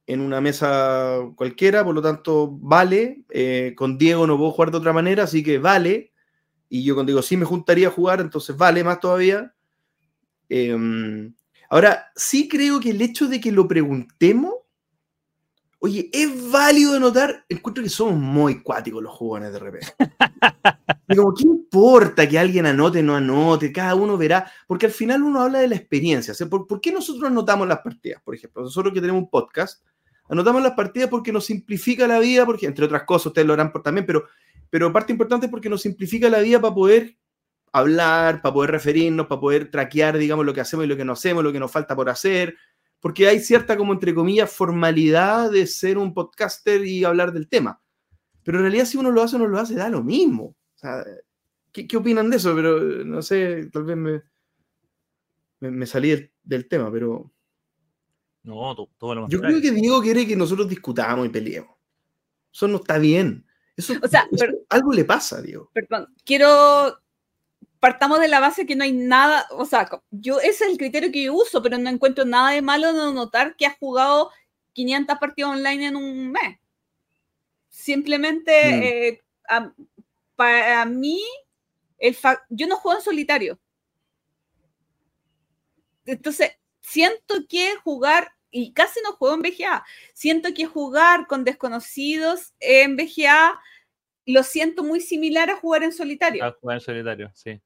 en 0.07 0.21
una 0.21 0.41
mesa 0.41 1.19
cualquiera, 1.37 1.85
por 1.85 1.95
lo 1.95 2.01
tanto, 2.01 2.49
vale. 2.51 3.25
Con 3.77 3.99
Diego 3.99 4.27
no 4.27 4.39
puedo 4.39 4.53
jugar 4.53 4.71
de 4.71 4.79
otra 4.79 4.95
manera, 4.95 5.25
así 5.25 5.43
que 5.43 5.59
vale. 5.59 6.13
Y 6.71 6.83
yo 6.83 6.95
con 6.95 7.05
Diego 7.05 7.21
sí 7.21 7.37
me 7.37 7.45
juntaría 7.45 7.89
a 7.89 7.91
jugar, 7.91 8.23
entonces 8.23 8.57
vale 8.57 8.83
más 8.83 9.01
todavía. 9.01 9.53
Ahora, 11.75 12.13
sí 12.17 12.49
creo 12.49 12.81
que 12.81 12.91
el 12.91 13.03
hecho 13.03 13.29
de 13.29 13.41
que 13.41 13.53
lo 13.53 13.69
preguntemos 13.69 14.55
Oye, 15.85 16.09
es 16.15 16.51
válido 16.51 16.99
notar, 16.99 17.45
encuentro 17.47 17.85
que 17.85 17.91
somos 17.91 18.19
muy 18.19 18.63
cuáticos 18.63 19.03
los 19.03 19.13
jugones 19.13 19.53
de 19.53 19.59
repente. 19.59 19.89
Como, 21.15 21.35
¿qué 21.35 21.43
importa 21.43 22.27
que 22.27 22.39
alguien 22.39 22.65
anote 22.65 23.01
o 23.01 23.03
no 23.03 23.17
anote? 23.17 23.71
Cada 23.71 23.95
uno 23.95 24.17
verá, 24.17 24.51
porque 24.67 24.87
al 24.87 24.93
final 24.93 25.23
uno 25.23 25.43
habla 25.43 25.59
de 25.59 25.69
la 25.69 25.75
experiencia. 25.75 26.33
O 26.33 26.35
sea, 26.35 26.47
¿por, 26.47 26.67
por 26.67 26.81
qué 26.81 26.91
nosotros 26.91 27.25
anotamos 27.25 27.69
las 27.69 27.81
partidas? 27.81 28.23
Por 28.23 28.35
ejemplo, 28.35 28.63
nosotros 28.63 28.95
que 28.95 29.01
tenemos 29.03 29.25
un 29.25 29.29
podcast, 29.29 29.85
anotamos 30.31 30.63
las 30.63 30.73
partidas 30.73 31.11
porque 31.11 31.31
nos 31.31 31.45
simplifica 31.45 32.07
la 32.07 32.19
vida, 32.19 32.47
porque 32.47 32.65
entre 32.65 32.87
otras 32.87 33.03
cosas 33.03 33.27
ustedes 33.27 33.47
lo 33.47 33.53
harán 33.53 33.71
por 33.71 33.83
también, 33.83 34.07
pero, 34.07 34.25
pero 34.71 34.91
parte 34.91 35.13
importante 35.13 35.45
es 35.45 35.51
porque 35.51 35.69
nos 35.69 35.83
simplifica 35.83 36.31
la 36.31 36.39
vida 36.39 36.63
para 36.63 36.75
poder 36.75 37.15
hablar, 37.75 38.41
para 38.41 38.53
poder 38.55 38.71
referirnos, 38.71 39.27
para 39.27 39.41
poder 39.41 39.71
traquear, 39.71 40.17
digamos, 40.17 40.47
lo 40.47 40.55
que 40.55 40.61
hacemos 40.61 40.85
y 40.85 40.89
lo 40.89 40.97
que 40.97 41.05
no 41.05 41.13
hacemos, 41.15 41.43
lo 41.45 41.53
que 41.53 41.59
nos 41.61 41.71
falta 41.73 41.95
por 41.97 42.09
hacer, 42.09 42.57
porque 43.01 43.27
hay 43.29 43.41
cierta, 43.41 43.77
como 43.77 43.93
entre 43.93 44.15
comillas, 44.15 44.51
formalidad 44.51 45.51
de 45.51 45.67
ser 45.67 45.99
un 45.99 46.15
podcaster 46.15 46.87
y 46.87 47.05
hablar 47.05 47.33
del 47.33 47.49
tema. 47.49 47.81
Pero 48.45 48.59
en 48.59 48.63
realidad 48.65 48.85
si 48.87 48.97
uno 48.97 49.11
lo 49.11 49.23
hace 49.23 49.37
o 49.37 49.39
no 49.41 49.49
lo 49.49 49.59
hace, 49.59 49.75
da 49.75 49.89
lo 49.89 50.03
mismo. 50.03 50.45
O 50.45 50.79
sea, 50.79 51.05
¿qué, 51.73 51.87
qué 51.87 51.97
opinan 51.97 52.31
de 52.31 52.37
eso? 52.37 52.55
Pero 52.55 52.79
no 53.05 53.21
sé, 53.23 53.69
tal 53.73 53.85
vez 53.85 53.97
me, 53.97 54.23
me, 55.61 55.71
me 55.71 55.87
salí 55.87 56.11
del, 56.11 56.33
del 56.43 56.69
tema, 56.69 56.91
pero 56.93 57.31
No, 58.45 58.75
tú- 58.77 58.89
todo 58.99 59.15
lo 59.15 59.21
yo 59.23 59.39
contrario. 59.39 59.59
creo 59.61 59.73
que 59.75 59.81
Diego 59.81 60.01
quiere 60.01 60.27
que 60.27 60.37
nosotros 60.37 60.69
discutamos 60.69 61.27
y 61.27 61.31
peleemos. 61.31 61.75
Eso 62.53 62.69
no 62.69 62.77
está 62.77 62.99
bien. 62.99 63.45
Eso, 63.77 63.95
O 64.01 64.07
sea, 64.07 64.29
eso- 64.31 64.45
pero- 64.47 64.59
algo 64.69 64.93
le 64.93 65.05
pasa, 65.05 65.43
Diego. 65.43 65.71
Perdón, 65.75 66.15
quiero 66.25 66.97
partamos 67.85 68.19
de 68.19 68.29
la 68.29 68.41
base 68.41 68.65
que 68.65 68.77
no 68.77 68.83
hay 68.85 68.93
nada, 68.93 69.47
o 69.51 69.67
sea, 69.67 69.87
yo 70.11 70.41
ese 70.41 70.65
es 70.65 70.71
el 70.71 70.79
criterio 70.79 71.13
que 71.13 71.25
yo 71.25 71.35
uso, 71.35 71.63
pero 71.63 71.77
no 71.77 71.91
encuentro 71.91 72.25
nada 72.25 72.49
de 72.53 72.63
malo 72.63 72.89
en 72.89 73.15
notar 73.15 73.57
que 73.57 73.67
has 73.67 73.77
jugado 73.77 74.31
500 74.73 75.19
partidas 75.19 75.51
online 75.51 75.89
en 75.89 75.97
un 75.97 76.33
mes. 76.33 76.59
Simplemente, 77.69 78.53
Mm. 78.53 78.83
eh, 78.85 79.23
a- 79.51 79.75
para 80.35 80.87
mí, 80.87 81.23
el 81.99 82.17
yo 82.49 82.67
no 82.67 82.77
juego 82.77 82.99
en 82.99 83.05
solitario. 83.05 83.61
Entonces, 86.07 86.53
siento 86.81 87.35
que 87.47 87.77
jugar, 87.85 88.33
y 88.51 88.73
casi 88.73 88.99
no 89.03 89.13
juego 89.13 89.35
en 89.35 89.43
VGA, 89.43 89.85
siento 90.15 90.55
que 90.55 90.65
jugar 90.65 91.27
con 91.27 91.45
desconocidos 91.45 92.55
en 92.61 92.97
VGA 92.97 93.61
lo 94.25 94.43
siento 94.43 94.83
muy 94.83 95.03
similar 95.03 95.51
a 95.51 95.57
jugar 95.57 95.83
en 95.83 95.93
solitario. 95.93 96.43
A 96.47 96.53
jugar 96.53 96.79
en 96.79 96.81
solitario, 96.81 97.31
sí. 97.35 97.61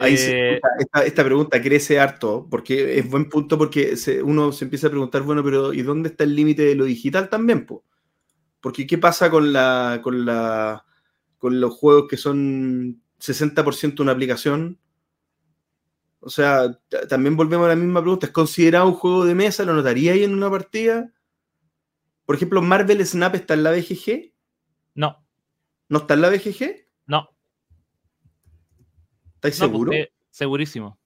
Ahí 0.00 0.14
Eh, 0.18 0.60
esta, 0.78 1.04
esta 1.04 1.24
pregunta 1.24 1.60
crece 1.60 2.00
harto, 2.00 2.46
porque 2.50 2.98
es 2.98 3.08
buen 3.08 3.28
punto 3.28 3.58
porque 3.58 3.96
se- 3.96 4.22
uno 4.22 4.50
se 4.52 4.64
empieza 4.64 4.86
a 4.86 4.90
preguntar, 4.90 5.22
bueno, 5.22 5.44
pero 5.44 5.72
¿y 5.72 5.82
dónde 5.82 6.08
está 6.08 6.24
el 6.24 6.34
límite 6.34 6.62
de 6.62 6.74
lo 6.74 6.84
digital 6.84 7.28
también? 7.28 7.66
po? 7.66 7.84
Porque 8.60 8.86
¿qué 8.86 8.98
pasa 8.98 9.30
con, 9.30 9.52
la, 9.52 10.00
con, 10.02 10.24
la, 10.24 10.84
con 11.38 11.60
los 11.60 11.74
juegos 11.74 12.08
que 12.08 12.16
son 12.16 13.02
60% 13.18 14.02
una 14.02 14.12
aplicación? 14.12 14.78
O 16.20 16.28
sea, 16.28 16.78
también 17.08 17.36
volvemos 17.36 17.64
a 17.66 17.70
la 17.70 17.76
misma 17.76 18.00
pregunta, 18.02 18.26
¿es 18.26 18.32
considerado 18.32 18.86
un 18.88 18.94
juego 18.94 19.24
de 19.24 19.34
mesa? 19.34 19.64
¿Lo 19.64 19.72
notaría 19.72 20.12
ahí 20.12 20.24
en 20.24 20.34
una 20.34 20.50
partida? 20.50 21.12
Por 22.26 22.36
ejemplo, 22.36 22.60
Marvel 22.62 23.04
Snap 23.04 23.34
está 23.34 23.54
en 23.54 23.62
la 23.64 23.70
BGG, 23.72 24.32
no, 24.94 25.24
¿no 25.88 25.98
está 25.98 26.14
en 26.14 26.20
la 26.20 26.28
BGG? 26.30 26.86
no. 27.06 27.28
¿Estáis 29.42 29.60
no, 29.60 29.72
pues, 29.72 30.00
eh, 30.00 30.12
segurísimo. 30.30 30.98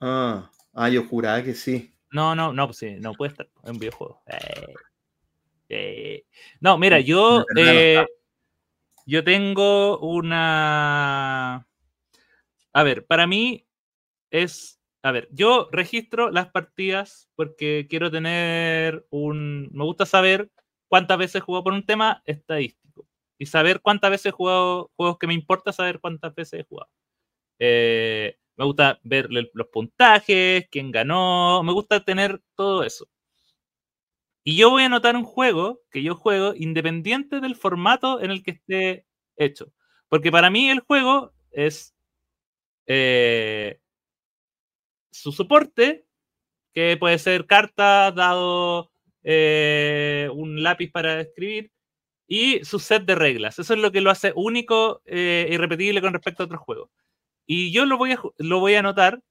Ah, 0.00 0.50
ah, 0.72 0.88
yo 0.88 1.04
juraba 1.04 1.42
que 1.42 1.54
sí. 1.54 1.94
No, 2.10 2.34
no, 2.34 2.52
no, 2.52 2.66
pues 2.66 2.78
sí, 2.78 2.96
no 2.98 3.12
puede 3.14 3.30
estar 3.30 3.48
en 3.64 3.70
un 3.70 3.78
videojuego. 3.78 4.22
Eh, 4.26 4.74
eh. 5.68 6.24
No, 6.60 6.76
mira, 6.76 6.98
yo, 7.00 7.44
yo 9.06 9.24
tengo 9.24 9.98
una. 10.00 11.66
A 12.72 12.82
ver, 12.82 13.06
para 13.06 13.26
mí 13.26 13.66
es 14.30 14.78
a 15.02 15.12
ver, 15.12 15.28
yo 15.30 15.68
registro 15.70 16.30
las 16.30 16.48
partidas 16.48 17.30
porque 17.36 17.86
quiero 17.88 18.10
tener 18.10 19.06
un. 19.10 19.70
Me 19.72 19.84
gusta 19.84 20.04
saber 20.04 20.50
cuántas 20.88 21.18
veces 21.18 21.36
he 21.36 21.40
jugado 21.40 21.64
por 21.64 21.72
un 21.72 21.86
tema 21.86 22.22
estadístico 22.26 23.06
y 23.38 23.46
saber 23.46 23.80
cuántas 23.80 24.10
veces 24.10 24.26
he 24.26 24.30
jugado 24.32 24.90
juegos 24.96 25.18
que 25.18 25.28
me 25.28 25.34
importa 25.34 25.72
saber 25.72 26.00
cuántas 26.00 26.34
veces 26.34 26.60
he 26.60 26.64
jugado. 26.64 26.90
Eh, 27.58 28.36
me 28.56 28.64
gusta 28.64 29.00
ver 29.04 29.28
los 29.30 29.66
puntajes, 29.68 30.66
quién 30.70 30.90
ganó, 30.90 31.62
me 31.62 31.72
gusta 31.72 32.04
tener 32.04 32.40
todo 32.56 32.82
eso. 32.84 33.08
Y 34.44 34.56
yo 34.56 34.70
voy 34.70 34.82
a 34.82 34.86
anotar 34.86 35.14
un 35.16 35.24
juego 35.24 35.82
que 35.90 36.02
yo 36.02 36.14
juego 36.14 36.54
independiente 36.56 37.40
del 37.40 37.54
formato 37.54 38.20
en 38.20 38.30
el 38.30 38.42
que 38.42 38.52
esté 38.52 39.06
hecho. 39.36 39.72
Porque 40.08 40.32
para 40.32 40.50
mí 40.50 40.70
el 40.70 40.80
juego 40.80 41.32
es 41.50 41.94
eh, 42.86 43.80
su 45.10 45.32
soporte, 45.32 46.06
que 46.74 46.96
puede 46.98 47.18
ser 47.18 47.46
cartas, 47.46 48.14
dado 48.14 48.90
eh, 49.24 50.30
un 50.34 50.62
lápiz 50.62 50.90
para 50.90 51.20
escribir, 51.20 51.72
y 52.28 52.64
su 52.64 52.78
set 52.78 53.04
de 53.04 53.14
reglas. 53.16 53.58
Eso 53.58 53.74
es 53.74 53.80
lo 53.80 53.92
que 53.92 54.00
lo 54.02 54.10
hace 54.10 54.32
único 54.36 55.02
e 55.06 55.48
irrepetible 55.50 56.00
con 56.00 56.12
respecto 56.14 56.42
a 56.42 56.46
otros 56.46 56.62
juegos. 56.62 56.90
Y 57.48 57.72
yo 57.72 57.86
lo 57.86 57.96
voy 57.96 58.12
a, 58.12 58.20
lo 58.36 58.60
voy 58.60 58.74
a 58.74 58.80
anotar 58.80 59.22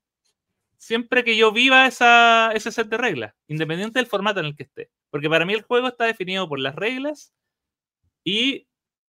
siempre 0.77 1.23
que 1.23 1.37
yo 1.37 1.51
viva 1.51 1.85
esa, 1.85 2.51
ese 2.53 2.71
set 2.71 2.89
de 2.89 2.97
reglas, 2.97 3.35
independiente 3.47 3.99
del 3.99 4.07
formato 4.07 4.39
en 4.39 4.47
el 4.47 4.55
que 4.55 4.63
esté. 4.63 4.89
Porque 5.11 5.29
para 5.29 5.45
mí 5.45 5.53
el 5.53 5.61
juego 5.61 5.87
está 5.87 6.05
definido 6.05 6.49
por 6.49 6.59
las 6.59 6.75
reglas 6.75 7.31
y 8.23 8.67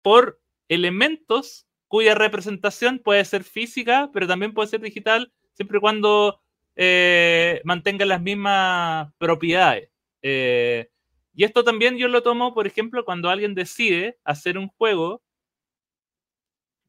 por 0.02 0.40
elementos 0.68 1.66
cuya 1.88 2.14
representación 2.14 2.98
puede 2.98 3.24
ser 3.24 3.42
física, 3.42 4.10
pero 4.12 4.26
también 4.26 4.52
puede 4.52 4.68
ser 4.68 4.80
digital, 4.80 5.32
siempre 5.54 5.78
y 5.78 5.80
cuando 5.80 6.42
eh, 6.76 7.62
mantenga 7.64 8.04
las 8.04 8.20
mismas 8.20 9.12
propiedades. 9.18 9.90
Eh, 10.22 10.90
y 11.34 11.44
esto 11.44 11.64
también 11.64 11.96
yo 11.96 12.06
lo 12.08 12.22
tomo, 12.22 12.52
por 12.52 12.66
ejemplo, 12.66 13.06
cuando 13.06 13.30
alguien 13.30 13.54
decide 13.54 14.18
hacer 14.24 14.58
un 14.58 14.68
juego 14.68 15.22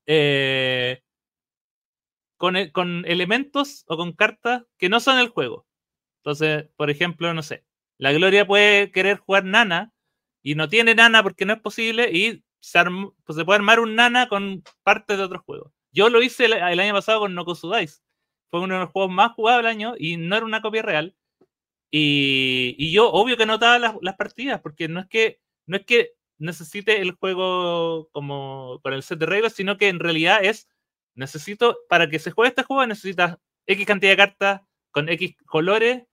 eh, 0.06 1.02
e, 2.56 2.72
con, 2.72 3.06
elementos 3.06 3.84
o 3.88 3.98
con 3.98 4.14
cartas 4.14 4.64
que 4.78 4.90
no 4.90 5.00
son 5.00 5.18
el 5.20 5.30
juego. 5.30 5.68
Entonces, 6.18 6.70
por 6.76 6.90
ejemplo, 6.90 7.34
no 7.34 7.44
sé, 7.44 7.66
la 7.98 8.12
Gloria 8.14 8.46
puede 8.46 8.92
querer 8.92 9.18
jugar 9.18 9.46
Nana 9.46 9.94
y 10.44 10.56
no 10.56 10.68
tiene 10.70 10.96
Nana 10.96 11.24
porque 11.24 11.46
no 11.46 11.54
es 11.54 11.60
posible 11.62 12.12
y 12.12 12.44
se, 12.60 12.80
pues 13.26 13.38
se 13.38 13.46
puede 13.46 13.58
armar 13.58 13.80
un 13.80 13.96
Nana 13.96 14.28
con 14.28 14.64
partes 14.84 15.18
de 15.18 15.24
otros 15.24 15.44
juegos. 15.44 15.72
Yo 15.92 16.10
lo 16.10 16.22
hice 16.22 16.46
el, 16.46 16.80
año 16.80 16.94
pasado 16.94 17.20
con 17.20 17.36
Nokozudais. 17.36 18.04
Fue 18.50 18.62
uno 18.62 18.76
de 18.76 18.82
los 18.82 18.92
juegos 18.92 19.12
más 19.12 19.34
jugados 19.34 19.60
del 19.64 19.72
año 19.72 19.96
y 19.98 20.18
no 20.18 20.36
era 20.36 20.46
una 20.46 20.62
copia 20.62 20.82
real. 20.82 21.16
Y, 21.92 22.92
yo, 22.92 23.12
obvio 23.12 23.38
que 23.38 23.46
notaba 23.46 23.78
las, 23.78 23.96
las, 24.02 24.16
partidas, 24.16 24.62
porque 24.62 24.88
no 24.88 25.02
es 25.02 25.08
que 25.08 25.42
no 25.66 25.78
es 25.78 25.86
que 25.86 26.14
necesite 26.38 27.02
el 27.02 27.12
juego 27.12 28.10
como 28.12 28.80
con 28.82 28.94
el 28.94 29.04
set 29.04 29.20
de 29.20 29.26
reglas, 29.26 29.54
sino 29.54 29.78
que 29.78 29.90
en 29.90 30.00
realidad 30.00 30.44
es 30.44 30.70
necesito, 31.16 31.78
para 31.90 32.10
que 32.10 32.20
se 32.20 32.32
juegue 32.32 32.50
este 32.50 32.64
juego, 32.64 32.86
necesitas 32.86 33.38
X 33.66 33.86
cantidad 33.86 34.12
de 34.12 34.18
cartas 34.18 34.62
con 34.92 35.10
X 35.10 35.36
colores, 35.46 36.04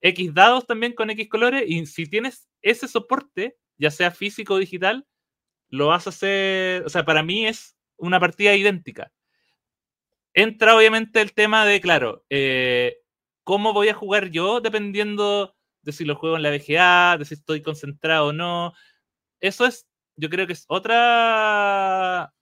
X 0.00 0.34
dados 0.34 0.66
también 0.66 0.92
con 0.92 1.10
X 1.10 1.28
colores, 1.28 1.64
y 1.66 1.86
si 1.86 2.06
tienes 2.06 2.48
ese 2.62 2.88
soporte, 2.88 3.56
ya 3.78 3.90
sea 3.90 4.10
físico 4.10 4.54
o 4.54 4.58
digital, 4.58 5.06
lo 5.68 5.88
vas 5.88 6.06
a 6.06 6.10
hacer, 6.10 6.84
o 6.84 6.88
sea, 6.88 7.04
para 7.04 7.22
mí 7.22 7.46
es 7.46 7.76
una 7.96 8.20
partida 8.20 8.54
idéntica. 8.54 9.12
Entra 10.34 10.76
obviamente 10.76 11.20
el 11.20 11.32
tema 11.32 11.64
de, 11.64 11.80
claro, 11.80 12.24
eh, 12.28 12.96
cómo 13.44 13.72
voy 13.72 13.88
a 13.88 13.94
jugar 13.94 14.30
yo 14.30 14.60
dependiendo 14.60 15.54
de 15.82 15.92
si 15.92 16.04
lo 16.04 16.16
juego 16.16 16.36
en 16.36 16.42
la 16.42 16.50
VGA, 16.50 17.18
de 17.18 17.24
si 17.24 17.34
estoy 17.34 17.62
concentrado 17.62 18.28
o 18.28 18.32
no. 18.32 18.72
Eso 19.40 19.66
es, 19.66 19.86
yo 20.16 20.30
creo 20.30 20.46
que 20.46 20.54
es 20.54 20.64
otra 20.68 22.34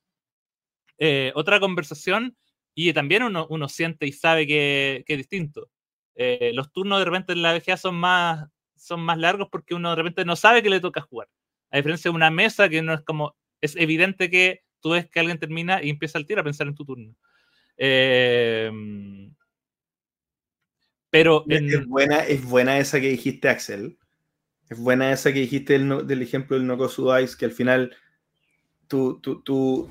eh, 0.98 1.32
otra 1.34 1.60
conversación 1.60 2.36
y 2.74 2.92
también 2.92 3.22
uno, 3.22 3.46
uno 3.50 3.68
siente 3.68 4.06
y 4.06 4.12
sabe 4.12 4.46
que, 4.46 5.04
es 5.06 5.18
distinto. 5.18 5.70
Eh, 6.14 6.52
los 6.54 6.72
turnos 6.72 6.98
de 6.98 7.04
repente 7.04 7.32
en 7.32 7.42
la 7.42 7.54
VGA 7.54 7.76
son 7.76 7.96
más, 7.96 8.48
son 8.76 9.00
más 9.00 9.18
largos 9.18 9.48
porque 9.50 9.74
uno 9.74 9.90
de 9.90 9.96
repente 9.96 10.24
no 10.24 10.36
sabe 10.36 10.62
que 10.62 10.70
le 10.70 10.80
toca 10.80 11.00
jugar. 11.00 11.28
A 11.70 11.78
diferencia 11.78 12.10
de 12.10 12.16
una 12.16 12.30
mesa 12.30 12.68
que 12.68 12.82
no 12.82 12.92
es 12.92 13.00
como, 13.02 13.36
es 13.60 13.76
evidente 13.76 14.30
que 14.30 14.62
tú 14.80 14.90
ves 14.90 15.08
que 15.08 15.20
alguien 15.20 15.38
termina 15.38 15.82
y 15.82 15.90
empieza 15.90 16.18
al 16.18 16.26
tiro 16.26 16.40
a 16.40 16.44
pensar 16.44 16.66
en 16.66 16.74
tu 16.74 16.84
turno. 16.84 17.14
Em, 17.76 19.34
pero 21.10 21.44
es, 21.48 21.86
buena, 21.86 22.20
es 22.20 22.44
buena 22.44 22.78
esa 22.78 23.00
que 23.00 23.08
dijiste, 23.08 23.48
Axel. 23.48 23.98
Es 24.68 24.78
buena 24.78 25.12
esa 25.12 25.32
que 25.32 25.40
dijiste 25.40 25.78
del, 25.78 26.22
ejemplo 26.22 26.56
del 26.56 26.66
Nokosu 26.66 27.14
Ice, 27.18 27.36
que 27.36 27.44
al 27.44 27.52
final 27.52 27.94
tú, 28.92 29.90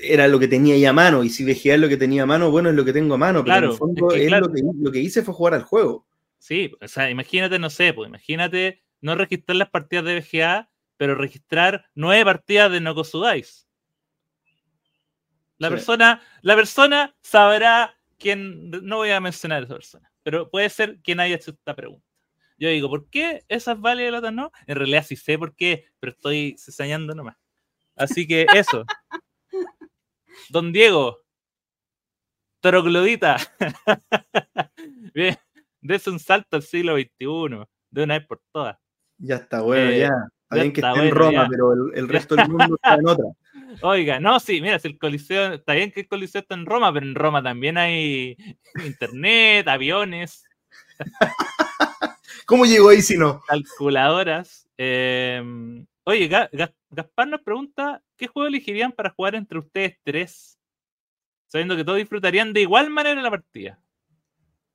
era 0.00 0.28
lo 0.28 0.38
que 0.38 0.48
tenía 0.48 0.74
ahí 0.74 0.84
a 0.84 0.92
mano, 0.92 1.24
y 1.24 1.30
si 1.30 1.44
VGA 1.44 1.76
lo 1.76 1.88
que 1.88 1.96
tenía 1.96 2.22
a 2.22 2.26
mano, 2.26 2.50
bueno, 2.50 2.70
es 2.70 2.76
lo 2.76 2.84
que 2.84 2.92
tengo 2.92 3.14
a 3.14 3.18
mano, 3.18 3.42
pero 3.42 3.52
claro, 3.52 3.66
en 3.66 3.72
el 3.72 3.78
fondo 3.78 4.10
es, 4.12 4.30
lo, 4.30 4.92
que, 4.92 5.00
hice 5.00 5.22
fue 5.22 5.34
jugar 5.34 5.54
al 5.54 5.62
juego. 5.62 6.06
Sí, 6.38 6.72
o 6.80 6.88
sea, 6.88 7.10
imagínate, 7.10 7.58
no 7.58 7.70
sé, 7.70 7.92
pues 7.92 8.08
imagínate 8.08 8.82
no 9.00 9.14
registrar 9.14 9.56
las 9.56 9.70
partidas 9.70 10.04
de 10.04 10.20
VGA, 10.20 10.70
pero 10.96 11.14
registrar 11.14 11.86
nueve 11.94 12.24
partidas 12.24 12.70
de 12.70 12.80
Nokozudais. 12.80 13.68
La 15.58 15.70
persona, 15.70 16.22
la 16.42 16.54
persona 16.54 17.16
sabrá 17.22 17.98
quién, 18.18 18.70
no 18.70 18.96
voy 18.96 19.10
a 19.10 19.20
mencionar 19.20 19.62
a 19.62 19.64
esa 19.64 19.74
persona, 19.74 20.12
pero 20.22 20.50
puede 20.50 20.68
ser 20.68 21.00
quien 21.02 21.20
haya 21.20 21.36
hecho 21.36 21.50
esta 21.50 21.74
pregunta. 21.74 22.06
Yo 22.58 22.68
digo, 22.68 22.88
¿por 22.88 23.08
qué 23.10 23.44
esas 23.48 23.80
vale 23.80 24.06
y 24.06 24.10
las 24.10 24.18
otras 24.18 24.32
no? 24.32 24.50
En 24.66 24.76
realidad 24.76 25.04
sí 25.06 25.16
sé 25.16 25.38
por 25.38 25.54
qué, 25.54 25.86
pero 26.00 26.12
estoy 26.12 26.56
cesañando 26.58 27.14
nomás. 27.14 27.36
Así 27.96 28.26
que 28.26 28.46
eso. 28.54 28.84
Don 30.50 30.72
Diego, 30.72 31.18
troglodita. 32.60 33.36
Bien, 35.14 35.36
des 35.80 36.06
un 36.06 36.18
salto 36.18 36.56
al 36.56 36.62
siglo 36.62 36.96
XXI, 36.96 37.64
de 37.90 38.02
una 38.02 38.18
vez 38.18 38.26
por 38.26 38.40
todas. 38.52 38.78
Ya 39.18 39.36
está 39.36 39.62
bueno, 39.62 39.90
eh, 39.90 40.00
ya. 40.00 40.10
Está 40.42 40.62
bien 40.62 40.72
que 40.72 40.80
esté 40.80 41.08
en 41.08 41.14
Roma, 41.14 41.48
pero 41.50 41.72
el, 41.92 42.08
resto 42.08 42.36
del 42.36 42.48
mundo 42.50 42.76
está 42.76 42.94
en 42.94 43.08
otra. 43.08 43.24
Oiga, 43.82 44.20
no, 44.20 44.38
sí, 44.38 44.60
mira, 44.60 44.78
si 44.78 44.88
el 44.88 44.98
Coliseo, 44.98 45.54
está 45.54 45.72
bien 45.72 45.90
que 45.90 46.00
el 46.00 46.08
Coliseo 46.08 46.42
está 46.42 46.54
en 46.54 46.66
Roma, 46.66 46.92
pero 46.92 47.04
en 47.04 47.16
Roma 47.16 47.42
también 47.42 47.78
hay 47.78 48.36
internet, 48.84 49.66
aviones. 49.68 50.44
¿Cómo 52.46 52.64
llegó 52.64 52.90
ahí 52.90 53.02
si 53.02 53.16
no? 53.16 53.40
Calculadoras. 53.48 54.68
Eh, 54.78 55.42
Oye, 56.08 56.28
Gaspar 56.90 57.26
nos 57.26 57.40
pregunta, 57.40 58.00
¿qué 58.16 58.28
juego 58.28 58.46
elegirían 58.46 58.92
para 58.92 59.10
jugar 59.10 59.34
entre 59.34 59.58
ustedes 59.58 59.98
tres? 60.04 60.56
Sabiendo 61.48 61.76
que 61.76 61.82
todos 61.82 61.98
disfrutarían 61.98 62.52
de 62.52 62.60
igual 62.60 62.90
manera 62.90 63.20
la 63.20 63.30
partida. 63.30 63.80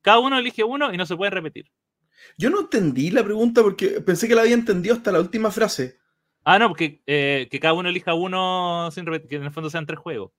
Cada 0.02 0.20
uno 0.20 0.38
elige 0.38 0.66
uno 0.66 0.94
y 0.94 0.98
no 0.98 1.06
se 1.06 1.16
puede 1.16 1.32
repetir. 1.32 1.72
Yo 2.38 2.50
no 2.50 2.60
entendí 2.60 3.12
la 3.12 3.24
pregunta 3.24 3.64
porque 3.64 4.02
pensé 4.02 4.28
que 4.28 4.36
la 4.36 4.42
había 4.42 4.56
entendido 4.56 4.94
hasta 4.94 5.14
la 5.14 5.22
última 5.22 5.52
frase. 5.52 5.98
Ah, 6.44 6.60
no, 6.60 6.68
porque 6.68 7.02
eh, 7.08 7.48
que 7.50 7.60
cada 7.62 7.76
uno 7.76 7.88
elija 7.88 8.14
uno 8.14 8.90
sin 8.92 9.06
repetir, 9.06 9.30
que 9.30 9.36
en 9.38 9.44
el 9.44 9.52
fondo 9.52 9.70
sean 9.70 9.86
tres 9.86 10.00
juegos. 10.00 10.34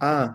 Ah, 0.00 0.34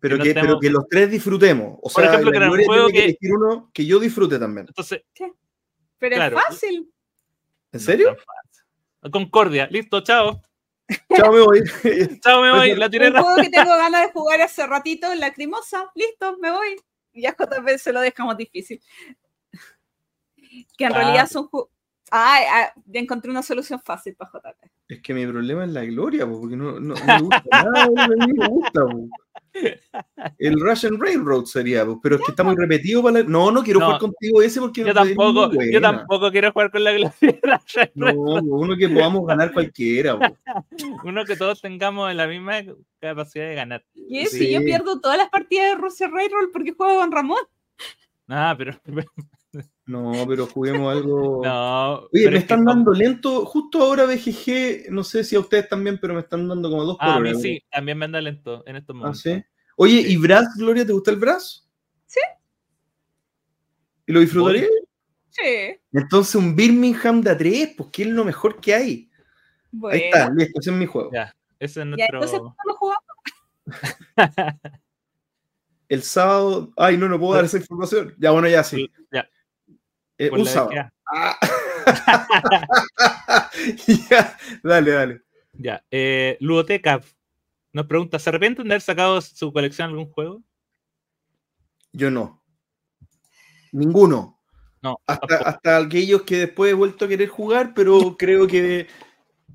pero, 0.00 0.18
que, 0.22 0.34
pero 0.34 0.58
que 0.58 0.70
los 0.70 0.88
tres 0.88 1.08
disfrutemos. 1.08 1.78
O 1.82 1.88
Por 1.88 2.02
sea, 2.02 2.06
ejemplo, 2.06 2.32
que 2.32 2.36
era 2.38 2.50
un 2.50 2.64
juego 2.64 2.88
que... 2.88 3.04
elegir 3.04 3.32
uno 3.32 3.70
que 3.72 3.86
yo 3.86 4.00
disfrute 4.00 4.40
también. 4.40 4.66
Entonces, 4.66 5.02
¿Qué? 5.14 5.30
Pero 5.98 6.16
es 6.16 6.32
fácil. 6.32 6.90
¿En 7.70 7.80
serio? 7.80 8.16
Concordia. 9.10 9.68
Listo, 9.70 10.00
chao. 10.02 10.42
Chao, 11.16 11.32
me 11.32 11.40
voy. 11.40 11.62
chao, 12.20 12.42
me 12.42 12.50
voy. 12.50 12.74
La 12.76 12.88
tiré 12.88 13.08
Un 13.08 13.22
juego 13.22 13.36
que 13.42 13.50
tengo 13.50 13.76
ganas 13.76 14.06
de 14.06 14.12
jugar 14.12 14.40
hace 14.40 14.66
ratito, 14.66 15.12
Lacrimosa. 15.14 15.90
Listo, 15.94 16.36
me 16.38 16.50
voy. 16.50 16.76
Y 17.12 17.22
ya 17.22 17.36
JP 17.38 17.78
se 17.78 17.92
lo 17.92 18.00
dejamos 18.00 18.36
difícil. 18.36 18.80
Que 20.76 20.84
en 20.84 20.94
realidad 20.94 21.24
ah. 21.24 21.26
son 21.26 21.48
juegos. 21.48 21.70
Ah, 22.10 22.72
ya 22.86 23.00
encontré 23.00 23.30
una 23.30 23.42
solución 23.42 23.80
fácil 23.84 24.14
para 24.14 24.30
JP. 24.30 24.70
Es 24.88 25.02
que 25.02 25.12
mi 25.12 25.26
problema 25.26 25.64
es 25.64 25.70
la 25.70 25.84
gloria, 25.84 26.26
porque 26.26 26.56
no, 26.56 26.78
no, 26.78 26.94
me 26.94 27.20
gusta 27.20 27.42
nada, 27.50 27.86
no 27.86 28.26
me 28.26 28.48
gusta. 28.48 28.80
El 30.38 30.60
Russian 30.60 30.98
Railroad 30.98 31.44
sería, 31.44 31.84
pero 32.02 32.16
es 32.16 32.22
que 32.22 32.30
está 32.32 32.42
muy 32.42 32.56
repetido 32.56 33.02
para 33.02 33.22
No, 33.22 33.50
no 33.50 33.62
quiero 33.62 33.80
jugar 33.80 34.00
contigo 34.00 34.42
ese 34.42 34.60
porque 34.60 34.84
yo 34.84 34.94
tampoco, 34.94 35.50
yo 35.52 35.80
tampoco 35.80 36.30
quiero 36.30 36.52
jugar 36.52 36.70
con 36.70 36.84
la 36.84 36.92
gloria. 36.92 37.60
No, 37.94 38.12
uno 38.14 38.76
que 38.76 38.88
podamos 38.88 39.26
ganar 39.26 39.52
cualquiera. 39.52 40.18
uno 41.04 41.24
que 41.24 41.36
todos 41.36 41.60
tengamos 41.60 42.14
la 42.14 42.26
misma 42.26 42.62
capacidad 43.00 43.48
de 43.48 43.54
ganar. 43.54 43.84
¿Y 43.94 44.26
si 44.26 44.52
yo 44.52 44.62
pierdo 44.62 45.00
todas 45.00 45.18
las 45.18 45.28
partidas 45.28 45.70
de 45.70 45.82
Russian 45.82 46.12
Railroad 46.12 46.48
porque 46.52 46.72
juego 46.72 47.00
con 47.00 47.12
Ramón? 47.12 47.38
Ah, 48.28 48.54
pero 48.56 48.72
no, 49.86 50.12
pero 50.28 50.46
juguemos 50.46 50.94
algo. 50.94 51.42
No. 51.44 52.08
Oye, 52.12 52.30
me 52.30 52.38
están 52.38 52.64
dando 52.64 52.92
lento. 52.92 53.46
Justo 53.46 53.82
ahora 53.82 54.04
BGG, 54.04 54.90
no 54.90 55.04
sé 55.04 55.22
si 55.22 55.36
a 55.36 55.40
ustedes 55.40 55.68
también, 55.68 55.98
pero 56.00 56.14
me 56.14 56.20
están 56.20 56.48
dando 56.48 56.68
como 56.68 56.84
dos 56.84 56.98
por 56.98 57.08
A 57.08 57.20
mí 57.20 57.34
sí, 57.40 57.62
también 57.70 57.96
me 57.98 58.04
anda 58.06 58.20
lento 58.20 58.64
en 58.66 58.76
estos 58.76 58.94
¿Ah, 58.94 58.98
momentos. 58.98 59.26
¿Ah, 59.26 59.30
sí? 59.30 59.44
Oye, 59.76 60.00
¿y 60.00 60.16
Brass, 60.16 60.48
Gloria, 60.56 60.84
te 60.84 60.92
gusta 60.92 61.10
el 61.12 61.18
Brass? 61.18 61.68
Sí. 62.06 62.20
¿Y 64.06 64.12
lo 64.12 64.20
disfrutaría? 64.20 64.66
Sí. 65.30 65.78
Entonces 65.92 66.34
un 66.34 66.56
Birmingham 66.56 67.20
de 67.20 67.30
A3, 67.36 67.74
pues 67.76 67.90
que 67.90 68.02
es 68.02 68.08
lo 68.08 68.24
mejor 68.24 68.60
que 68.60 68.74
hay. 68.74 69.10
Bueno. 69.70 69.94
Ahí 69.94 70.04
está, 70.04 70.30
listo, 70.30 70.60
ese 70.60 70.70
es 70.70 70.76
mi 70.76 70.86
juego. 70.86 71.10
Ya, 71.12 71.34
ese 71.58 71.80
es 71.80 71.84
Ya, 71.84 71.84
nuestro. 71.84 72.16
entonces, 72.16 72.38
¿cuándo 72.38 72.62
lo 72.66 72.74
jugamos? 72.74 73.02
El 75.88 76.02
sábado. 76.02 76.72
Ay, 76.76 76.96
no, 76.96 77.08
no 77.08 77.18
puedo 77.18 77.34
dar 77.34 77.44
esa 77.44 77.58
información. 77.58 78.14
Ya, 78.18 78.30
bueno, 78.32 78.48
ya 78.48 78.64
sí. 78.64 78.90
Ya, 79.12 79.28
Eh, 80.18 80.30
un 80.30 80.46
sábado. 80.46 80.90
Ah. 81.14 81.36
ya, 84.10 84.36
dale, 84.62 84.90
dale. 84.90 85.22
Ya. 85.52 85.84
Eh, 85.90 86.36
Ludoteca 86.40 87.00
nos 87.72 87.86
pregunta: 87.86 88.18
¿se 88.18 88.30
arrepienten 88.30 88.66
de 88.66 88.74
haber 88.74 88.82
sacado 88.82 89.20
su 89.20 89.52
colección 89.52 89.90
algún 89.90 90.10
juego? 90.10 90.42
Yo 91.92 92.10
no. 92.10 92.42
Ninguno. 93.72 94.40
No. 94.82 95.00
Hasta, 95.06 95.36
hasta 95.36 95.76
aquellos 95.78 96.22
que 96.22 96.36
después 96.38 96.70
he 96.70 96.74
vuelto 96.74 97.04
a 97.04 97.08
querer 97.08 97.28
jugar, 97.28 97.72
pero 97.74 98.16
creo 98.18 98.46
que 98.46 98.86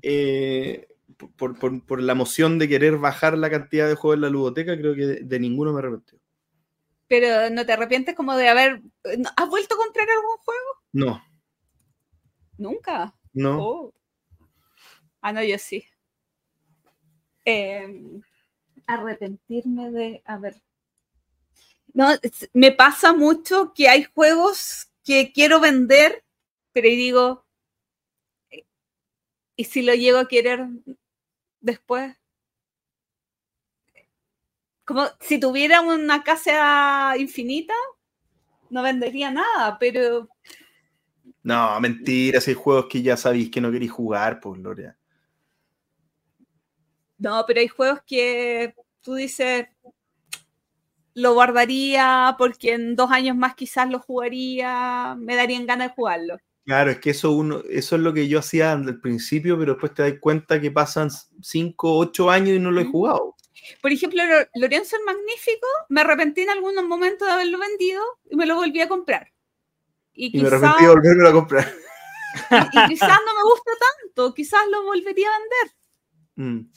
eh, 0.02 0.88
por, 1.36 1.58
por- 1.58 1.84
por 1.84 2.02
la 2.02 2.12
emoción 2.12 2.58
de 2.58 2.68
querer 2.68 2.98
bajar 2.98 3.36
la 3.38 3.50
cantidad 3.50 3.88
de 3.88 3.94
juegos 3.94 4.16
en 4.16 4.20
la 4.22 4.30
ludoteca, 4.30 4.76
creo 4.76 4.94
que 4.94 5.06
de, 5.06 5.20
de 5.22 5.40
ninguno 5.40 5.72
me 5.72 5.78
arrepentí. 5.78 6.16
Pero 7.12 7.50
no 7.50 7.66
te 7.66 7.74
arrepientes 7.74 8.14
como 8.14 8.34
de 8.38 8.48
haber. 8.48 8.80
¿Has 9.36 9.48
vuelto 9.50 9.74
a 9.74 9.76
comprar 9.76 10.08
algún 10.08 10.38
juego? 10.38 10.68
No, 10.94 11.22
Nunca. 12.56 13.14
no. 13.34 13.58
Oh. 13.62 13.94
Ah, 15.20 15.30
no, 15.34 15.42
yo 15.44 15.58
sí. 15.58 15.84
Eh, 17.44 17.86
arrepentirme 18.86 19.90
de. 19.90 20.22
A 20.24 20.38
ver. 20.38 20.62
No, 21.92 22.08
me 22.54 22.72
pasa 22.72 23.12
mucho 23.12 23.74
que 23.74 23.90
hay 23.90 24.04
juegos 24.04 24.88
que 25.04 25.32
quiero 25.34 25.60
vender, 25.60 26.24
pero 26.72 26.88
y 26.88 26.96
digo. 26.96 27.44
eh, 28.50 28.64
¿Y 29.54 29.64
si 29.64 29.82
lo 29.82 29.92
llego 29.92 30.16
a 30.16 30.28
querer 30.28 30.66
después? 31.60 32.16
Como 34.92 35.08
si 35.20 35.40
tuviera 35.40 35.80
una 35.80 36.22
casa 36.22 37.16
infinita, 37.16 37.72
no 38.68 38.82
vendería 38.82 39.30
nada, 39.30 39.78
pero 39.80 40.28
No, 41.42 41.80
mentira, 41.80 42.42
si 42.42 42.50
hay 42.50 42.54
juegos 42.54 42.88
que 42.90 43.00
ya 43.00 43.16
sabéis 43.16 43.50
que 43.50 43.62
no 43.62 43.72
queréis 43.72 43.90
jugar, 43.90 44.38
pues, 44.38 44.60
Gloria. 44.60 44.94
No, 47.16 47.42
pero 47.46 47.60
hay 47.60 47.68
juegos 47.68 48.00
que 48.06 48.74
tú 49.00 49.14
dices, 49.14 49.66
lo 51.14 51.32
guardaría 51.32 52.34
porque 52.36 52.74
en 52.74 52.94
dos 52.94 53.10
años 53.12 53.34
más 53.34 53.54
quizás 53.54 53.88
lo 53.88 53.98
jugaría, 53.98 55.16
me 55.18 55.36
darían 55.36 55.64
ganas 55.64 55.88
de 55.88 55.94
jugarlo. 55.94 56.36
Claro, 56.66 56.90
es 56.90 56.98
que 56.98 57.10
eso 57.12 57.32
uno, 57.32 57.62
eso 57.70 57.96
es 57.96 58.02
lo 58.02 58.12
que 58.12 58.28
yo 58.28 58.40
hacía 58.40 58.72
al 58.72 59.00
principio, 59.00 59.58
pero 59.58 59.72
después 59.72 59.94
te 59.94 60.02
das 60.02 60.20
cuenta 60.20 60.60
que 60.60 60.70
pasan 60.70 61.08
5, 61.40 61.96
8 61.96 62.30
años 62.30 62.50
y 62.50 62.58
no 62.58 62.70
lo 62.70 62.82
he 62.82 62.84
jugado. 62.84 63.36
Por 63.80 63.92
ejemplo, 63.92 64.22
Lo- 64.24 64.46
Lorenzo 64.60 64.96
el 64.96 65.04
Magnífico, 65.04 65.66
me 65.88 66.00
arrepentí 66.02 66.42
en 66.42 66.50
algunos 66.50 66.84
momentos 66.84 67.26
de 67.26 67.34
haberlo 67.34 67.58
vendido 67.58 68.02
y 68.30 68.36
me 68.36 68.46
lo 68.46 68.56
volví 68.56 68.80
a 68.80 68.88
comprar. 68.88 69.32
Y, 70.12 70.26
Y 70.26 70.42
me 70.42 70.44
quizás 70.44 70.52
arrepentí 70.52 70.82
de 70.84 70.90
volverlo 70.90 71.28
a 71.28 71.32
comprar. 71.32 71.72
y 72.72 72.88
quizás 72.88 73.08
no 73.26 73.34
me 73.34 73.42
gusta 73.50 73.70
tanto, 74.00 74.34
quizás 74.34 74.60
lo 74.70 74.84
volvería 74.84 75.28
a 75.28 75.38
vender. 75.38 75.76
Mm. 76.34 76.70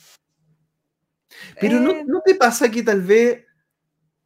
Pero 1.60 1.80
¿no, 1.80 1.92
Eh, 1.92 2.04
¿no 2.06 2.22
te 2.26 2.36
pasa 2.36 2.70
que 2.72 2.84
tal 2.84 3.02
vez 3.02 3.46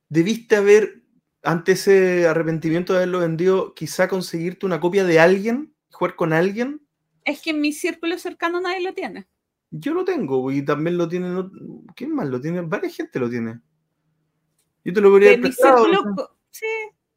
debiste 0.09 0.55
haber, 0.55 1.01
ante 1.43 1.73
ese 1.73 2.27
arrepentimiento 2.27 2.93
de 2.93 2.99
haberlo 2.99 3.19
vendido, 3.19 3.73
quizá 3.73 4.07
conseguirte 4.07 4.65
una 4.65 4.79
copia 4.79 5.03
de 5.03 5.19
alguien, 5.19 5.73
jugar 5.91 6.15
con 6.15 6.33
alguien? 6.33 6.85
es 7.25 7.41
que 7.41 7.51
en 7.51 7.61
mi 7.61 7.73
círculo 7.73 8.17
cercano 8.17 8.59
nadie 8.59 8.81
lo 8.81 8.93
tiene. 8.93 9.27
Yo 9.71 9.93
lo 9.93 10.03
tengo 10.03 10.51
y 10.51 10.63
también 10.63 10.97
lo 10.97 11.07
tienen. 11.07 11.49
¿Quién 11.95 12.13
más 12.13 12.27
lo 12.27 12.41
tiene? 12.41 12.61
Varias 12.61 12.95
gente 12.95 13.19
lo 13.19 13.29
tiene. 13.29 13.59
Yo 14.83 14.93
te 14.93 15.01
lo 15.01 15.09
podría 15.11 15.29
haber 15.29 15.41
prestado, 15.41 15.85
círculo, 15.85 16.15
no 16.15 16.29
sí, 16.49 16.65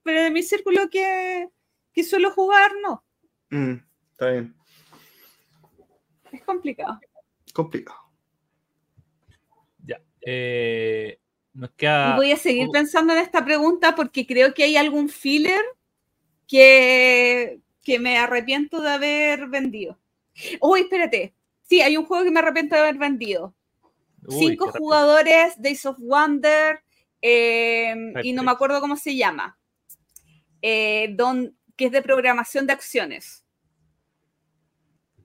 pero 0.03 0.23
de 0.25 0.31
mi 0.31 0.43
círculo 0.43 0.91
que, 0.91 1.49
que 1.93 2.05
suelo 2.05 2.31
jugar, 2.33 2.73
no. 2.83 3.05
Mm, 3.51 3.77
está 4.11 4.31
bien. 4.31 4.55
Es 6.31 6.43
complicado. 6.43 6.99
Complicado. 7.55 7.99
Ya. 9.85 10.03
Eh, 10.21 11.19
nos 11.55 11.71
Y 11.71 11.75
queda. 11.77 12.17
voy 12.17 12.33
a 12.33 12.37
seguir 12.37 12.69
pensando 12.73 13.13
en 13.13 13.21
esta 13.21 13.45
pregunta 13.45 13.95
porque 13.95 14.27
creo 14.27 14.53
que 14.55 14.65
hay 14.65 14.77
algún 14.77 15.09
filler 15.09 15.63
que, 16.49 17.61
que 17.83 17.99
me 17.99 18.19
arrepiento 18.19 18.81
de 18.83 18.91
haber 18.91 19.49
vendido. 19.49 19.99
Uy, 20.61 20.81
espérate. 20.81 21.35
Sí, 21.63 21.81
hay 21.81 21.97
un 21.97 22.05
juego 22.05 22.25
que 22.25 22.31
me 22.31 22.41
arrepiento 22.41 22.75
de 22.75 22.83
haber 22.83 22.97
vendido. 22.97 23.55
Uy, 24.27 24.49
Cinco 24.49 24.71
jugadores, 24.73 25.61
Days 25.61 25.85
of 25.87 25.97
Wonder, 25.99 26.83
eh, 27.21 27.95
y 28.23 28.33
no 28.33 28.43
me 28.43 28.51
acuerdo 28.51 28.81
cómo 28.81 28.97
se 28.97 29.17
llama. 29.17 29.59
Eh, 30.61 31.09
don, 31.15 31.57
que 31.77 31.87
es 31.87 31.93
de 31.93 32.03
programación 32.03 32.67
de 32.67 32.73
acciones. 32.73 33.45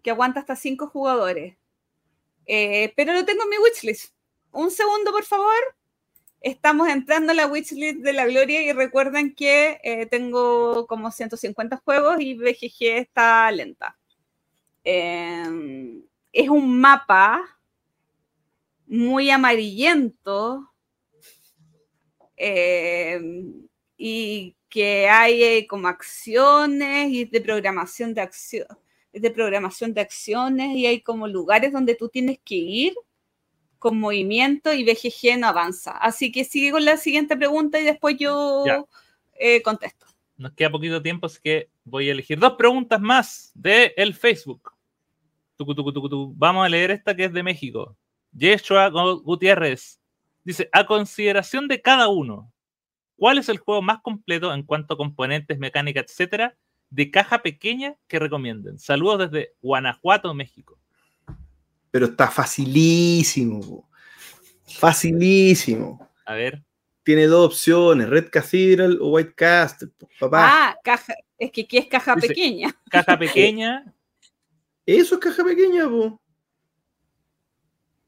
Que 0.04 0.12
aguanta 0.12 0.40
hasta 0.40 0.56
cinco 0.56 0.88
jugadores. 0.88 1.58
Eh, 2.46 2.94
pero 2.96 3.14
lo 3.14 3.26
tengo 3.26 3.44
en 3.44 3.50
mi 3.50 3.58
wishlist. 3.58 4.14
Un 4.52 4.72
segundo, 4.72 5.12
por 5.12 5.26
favor. 5.26 5.76
Estamos 6.40 6.88
entrando 6.88 7.32
a 7.32 7.36
la 7.36 7.48
wishlist 7.48 8.00
de 8.00 8.14
la 8.14 8.26
Gloria 8.26 8.62
y 8.62 8.72
recuerden 8.72 9.36
que 9.36 9.80
eh, 9.84 10.06
tengo 10.06 10.86
como 10.88 11.12
150 11.12 11.78
juegos 11.78 12.18
y 12.20 12.36
BGG 12.36 13.00
está 13.00 13.52
lenta. 13.52 13.98
Eh, 14.84 16.04
es 16.38 16.50
un 16.50 16.80
mapa 16.80 17.42
muy 18.86 19.32
amarillento 19.32 20.72
eh, 22.36 23.20
y 23.98 24.56
que 24.70 25.10
hay 25.10 25.44
eh, 25.44 25.68
como 25.68 25.88
acciones 25.88 27.10
y 27.10 27.26
de 27.26 27.42
programación 27.42 28.14
de 28.14 28.22
acción 28.22 28.68
de 29.12 29.32
programación 29.32 29.96
de 29.96 30.02
acciones 30.02 30.78
y 30.78 30.86
hay 30.86 31.02
como 31.02 31.28
lugares 31.28 31.74
donde 31.74 31.96
tú 31.96 32.08
tienes 32.08 32.38
que 32.46 32.56
ir 32.56 32.94
con 33.80 34.00
movimiento 34.00 34.72
y 34.74 34.84
BGG 34.84 35.40
no 35.40 35.48
avanza. 35.48 35.98
Así 35.98 36.32
que 36.32 36.44
sigue 36.44 36.72
con 36.72 36.86
la 36.86 36.98
siguiente 36.98 37.36
pregunta 37.36 37.80
y 37.80 37.84
después 37.84 38.16
yo 38.20 38.64
eh, 39.34 39.64
contesto. 39.64 40.06
Nos 40.38 40.52
queda 40.54 40.70
poquito 40.70 41.02
tiempo, 41.02 41.26
así 41.26 41.40
que 41.42 41.70
voy 41.84 42.10
a 42.10 42.12
elegir 42.12 42.38
dos 42.38 42.54
preguntas 42.54 43.02
más 43.02 43.52
de 43.56 43.96
el 43.98 44.14
Facebook. 44.14 44.77
Tucu, 45.58 45.74
tucu, 45.76 45.92
tucu, 45.92 46.10
tucu. 46.10 46.34
Vamos 46.38 46.66
a 46.66 46.70
leer 46.70 46.92
esta 46.92 47.16
que 47.16 47.26
es 47.26 47.34
de 47.34 47.44
México. 47.44 47.98
Yeshua 48.32 48.90
Gu- 48.92 49.22
Gutiérrez 49.24 50.00
dice: 50.44 50.70
A 50.72 50.86
consideración 50.86 51.68
de 51.68 51.82
cada 51.82 52.08
uno, 52.10 52.52
¿cuál 53.18 53.38
es 53.40 53.50
el 53.50 53.58
juego 53.58 53.82
más 53.82 54.00
completo 54.02 54.54
en 54.54 54.64
cuanto 54.64 54.94
a 54.94 54.98
componentes, 54.98 55.58
mecánica, 55.58 56.00
etcétera, 56.02 56.56
de 56.90 57.10
caja 57.12 57.42
pequeña 57.42 57.96
que 58.08 58.20
recomienden? 58.20 58.78
Saludos 58.78 59.32
desde 59.32 59.54
Guanajuato, 59.62 60.34
México. 60.34 60.78
Pero 61.92 62.06
está 62.08 62.30
facilísimo. 62.30 63.62
po. 63.62 63.90
Facilísimo. 64.68 66.08
A 66.26 66.34
ver, 66.34 66.64
Tiene 67.04 67.26
dos 67.28 67.46
opciones, 67.54 68.10
Red 68.10 68.30
Cathedral 68.30 69.00
o 69.02 69.12
White 69.12 69.34
Castle. 69.34 69.90
Papá, 70.20 70.42
Ah, 70.72 70.78
caja, 70.84 71.16
es 71.40 71.52
que 71.52 71.62
aquí 71.62 71.78
es 71.78 71.88
caja 71.88 72.16
Dice- 72.16 72.28
pequeña. 72.28 72.76
caja 72.92 73.18
pequeña. 73.20 73.94
Eso 74.96 75.16
es 75.16 75.22
caja 75.22 75.44
pequeña, 75.44 75.88
po. 75.90 76.20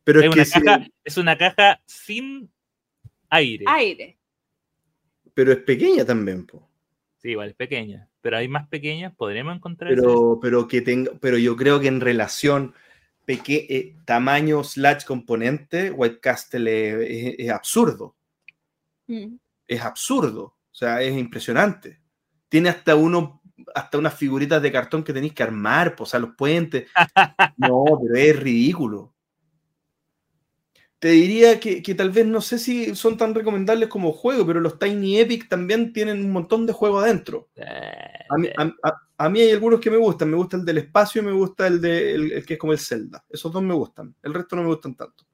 Pero 0.04 0.22
es, 0.22 0.26
es, 0.26 0.32
que 0.32 0.40
una 0.40 0.46
si- 0.46 0.62
caja, 0.62 0.88
es 1.04 1.18
una 1.18 1.38
caja 1.38 1.82
sin 1.86 2.50
aire. 3.30 3.66
Aire. 3.68 4.18
pero 5.34 5.52
es 5.52 5.60
pequeña 5.60 6.04
también, 6.06 6.46
po. 6.46 6.68
Sí, 7.18 7.30
igual 7.32 7.50
es 7.50 7.56
pequeña. 7.56 8.08
Pero 8.22 8.38
hay 8.38 8.48
más 8.48 8.68
pequeñas, 8.68 9.14
podremos 9.16 9.56
encontrar. 9.56 9.94
Pero, 9.94 10.40
pero 10.42 10.68
que 10.68 10.82
tenga, 10.82 11.12
pero 11.22 11.38
yo 11.38 11.56
creo 11.56 11.80
que 11.80 11.88
en 11.88 12.02
relación 12.02 12.74
peque- 13.26 13.68
eh, 13.70 13.96
tamaño 14.06 14.64
slash 14.64 15.04
componente, 15.06 15.92
White 15.92 16.20
Castle 16.20 16.90
es, 17.04 17.10
es- 17.10 17.36
es 17.40 17.50
absurdo. 17.52 18.16
Mm. 19.08 19.36
Es 19.68 19.82
absurdo. 19.82 20.44
O 20.72 20.76
sea, 20.76 21.02
es 21.02 21.16
impresionante. 21.18 22.00
Tiene 22.50 22.70
hasta 22.70 22.96
uno, 22.96 23.39
hasta 23.76 23.98
unas 23.98 24.14
figuritas 24.16 24.62
de 24.62 24.72
cartón 24.72 25.04
que 25.04 25.14
tenéis 25.14 25.34
que 25.34 25.44
armar, 25.44 25.96
pues, 25.96 26.10
o 26.10 26.12
sea, 26.12 26.20
los 26.20 26.36
puentes. 26.36 26.88
No, 27.58 27.84
pero 28.02 28.16
es 28.16 28.40
ridículo. 28.40 29.14
Te 31.00 31.10
diría 31.10 31.60
que, 31.62 31.82
que 31.82 31.96
tal 31.96 32.10
vez 32.10 32.26
no 32.26 32.42
sé 32.42 32.60
si 32.60 32.94
son 32.96 33.16
tan 33.18 33.34
recomendables 33.34 33.88
como 33.88 34.12
juego, 34.12 34.46
pero 34.46 34.60
los 34.60 34.78
Tiny 34.80 35.20
Epic 35.20 35.48
también 35.48 35.94
tienen 35.94 36.26
un 36.26 36.32
montón 36.32 36.66
de 36.66 36.74
juego 36.74 37.00
adentro. 37.00 37.50
A 38.30 38.38
mí, 38.38 38.50
a- 38.58 38.74
a- 38.84 39.02
a 39.18 39.30
mí 39.30 39.40
hay 39.42 39.52
algunos 39.52 39.80
que 39.80 39.90
me 39.92 39.98
gustan. 39.98 40.30
Me 40.30 40.36
gusta 40.38 40.58
el 40.58 40.66
del 40.66 40.78
espacio 40.80 41.22
y 41.22 41.26
me 41.26 41.32
gusta 41.32 41.68
el, 41.68 41.80
de, 41.82 42.16
el, 42.16 42.32
el 42.34 42.46
que 42.46 42.54
es 42.56 42.60
como 42.60 42.74
el 42.74 42.80
Zelda. 42.80 43.24
Esos 43.30 43.52
dos 43.52 43.62
me 43.64 43.74
gustan. 43.74 44.14
El 44.22 44.34
resto 44.34 44.56
no 44.58 44.62
me 44.64 44.70
gustan 44.70 44.96
tanto. 44.96 45.26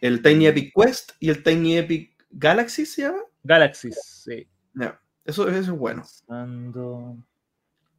El 0.00 0.22
Tiny 0.22 0.46
Epic 0.46 0.72
Quest 0.74 1.12
y 1.20 1.28
el 1.30 1.42
Tiny 1.42 1.78
Epic 1.78 2.16
Galaxy 2.30 2.86
se 2.86 3.02
llama. 3.02 3.20
Galaxies, 3.42 4.00
sí. 4.24 4.46
Eso, 5.24 5.48
eso 5.48 5.58
es 5.58 5.70
bueno. 5.70 6.02
Pensando- 6.02 7.16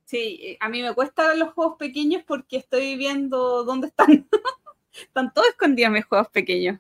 Sí, 0.06 0.40
eh, 0.44 0.58
a 0.60 0.68
mí 0.68 0.82
me 0.82 0.94
cuesta 0.94 1.34
los 1.36 1.54
juegos 1.54 1.78
pequeños 1.78 2.24
porque 2.28 2.58
estoy 2.58 2.98
viendo 2.98 3.64
dónde 3.64 3.88
están. 3.88 4.28
están 4.94 5.34
todos 5.34 5.48
escondidos 5.50 5.92
mis 5.94 6.06
juegos 6.06 6.28
pequeños. 6.30 6.80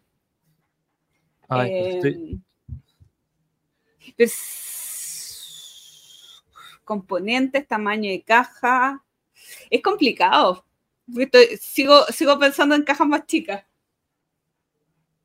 Ay, 1.47 1.69
Eh, 1.72 1.89
estoy- 1.95 2.41
pues, 4.18 4.34
componentes, 6.84 7.68
tamaño 7.68 8.09
de 8.09 8.22
caja. 8.23 9.03
Es 9.69 9.81
complicado. 9.81 10.65
Estoy- 11.15 11.57
sigo, 11.57 12.03
sigo 12.05 12.38
pensando 12.39 12.76
en 12.76 12.84
cajas 12.84 13.07
más 13.07 13.26
chicas. 13.26 13.63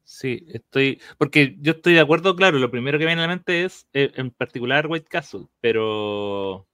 Sí, 0.07 0.47
estoy. 0.51 1.01
Porque 1.19 1.57
yo 1.59 1.73
estoy 1.73 1.95
de 1.95 2.01
acuerdo, 2.01 2.37
claro, 2.37 2.61
lo 2.61 2.71
primero 2.71 2.97
que 2.97 3.07
viene 3.07 3.23
a 3.23 3.27
la 3.27 3.35
mente 3.35 3.65
es 3.65 3.89
eh, 3.93 4.13
en 4.15 4.31
particular 4.31 4.87
White 4.87 5.09
Castle, 5.11 5.49
pero. 5.61 6.65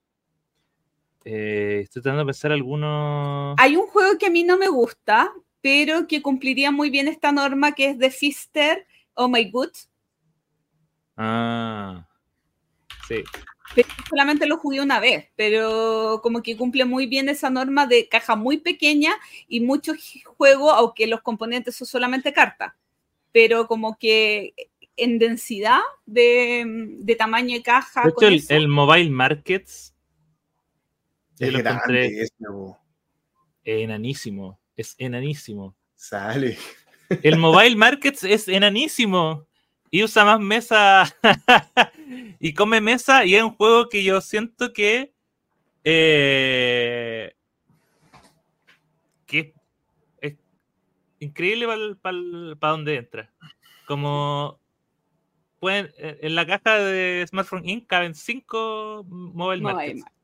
eh, 1.24 1.80
estoy 1.82 2.02
tratando 2.02 2.24
de 2.24 2.26
pensar 2.26 2.52
algunos. 2.52 3.56
Hay 3.58 3.74
un 3.76 3.86
juego 3.86 4.18
que 4.18 4.26
a 4.26 4.30
mí 4.30 4.44
no 4.44 4.58
me 4.58 4.68
gusta, 4.68 5.32
pero 5.62 6.06
que 6.06 6.20
cumpliría 6.20 6.70
muy 6.70 6.90
bien 6.90 7.08
esta 7.08 7.32
norma, 7.32 7.72
que 7.72 7.88
es 7.88 7.98
The 7.98 8.10
Fister 8.10 8.86
Oh 9.14 9.28
My 9.28 9.50
Good. 9.50 9.70
Ah. 11.16 12.06
Sí. 13.08 13.24
Pero 13.74 13.88
solamente 14.10 14.46
lo 14.46 14.58
jugué 14.58 14.82
una 14.82 15.00
vez, 15.00 15.30
pero 15.36 16.20
como 16.22 16.42
que 16.42 16.58
cumple 16.58 16.84
muy 16.84 17.06
bien 17.06 17.30
esa 17.30 17.48
norma 17.48 17.86
de 17.86 18.08
caja 18.08 18.36
muy 18.36 18.58
pequeña 18.58 19.14
y 19.48 19.60
muchos 19.60 19.96
juegos, 20.36 20.74
aunque 20.76 21.06
los 21.06 21.22
componentes 21.22 21.76
son 21.76 21.86
solamente 21.86 22.34
cartas, 22.34 22.74
pero 23.32 23.66
como 23.66 23.98
que 23.98 24.54
en 24.96 25.18
densidad 25.18 25.80
de, 26.06 26.64
de 27.00 27.16
tamaño 27.16 27.56
de 27.56 27.62
caja. 27.62 28.02
De 28.02 28.10
hecho, 28.10 28.26
el, 28.28 28.34
eso, 28.34 28.54
el 28.54 28.68
Mobile 28.68 29.10
Markets. 29.10 29.94
yo 31.38 31.46
Es 31.46 31.52
lo 31.52 31.58
grande 31.58 32.28
enanísimo. 33.64 34.60
Es 34.76 34.94
enanísimo. 34.98 35.74
Sale. 35.94 36.56
El 37.22 37.38
Mobile 37.38 37.76
Markets 37.76 38.24
es 38.24 38.48
enanísimo. 38.48 39.46
Y 39.90 40.02
usa 40.02 40.24
más 40.24 40.40
mesa. 40.40 41.14
y 42.40 42.54
come 42.54 42.80
mesa. 42.80 43.24
Y 43.24 43.34
es 43.34 43.42
un 43.42 43.54
juego 43.54 43.88
que 43.88 44.02
yo 44.02 44.20
siento 44.20 44.72
que. 44.72 45.12
eh, 45.84 47.34
que 49.26 49.38
es 49.40 49.61
increíble 51.24 51.66
para 52.02 52.72
donde 52.72 52.96
entra. 52.96 53.30
Como. 53.86 54.60
Pueden, 55.60 55.92
eh, 55.96 56.18
en 56.22 56.34
la 56.34 56.44
caja 56.44 56.76
de 56.78 57.24
Smartphone 57.28 57.68
Inc. 57.68 57.86
caben 57.86 58.14
cinco 58.14 59.04
Mobile 59.08 59.62
Mobile 59.62 59.62
Markets. 59.62 60.00
Market. 60.00 60.18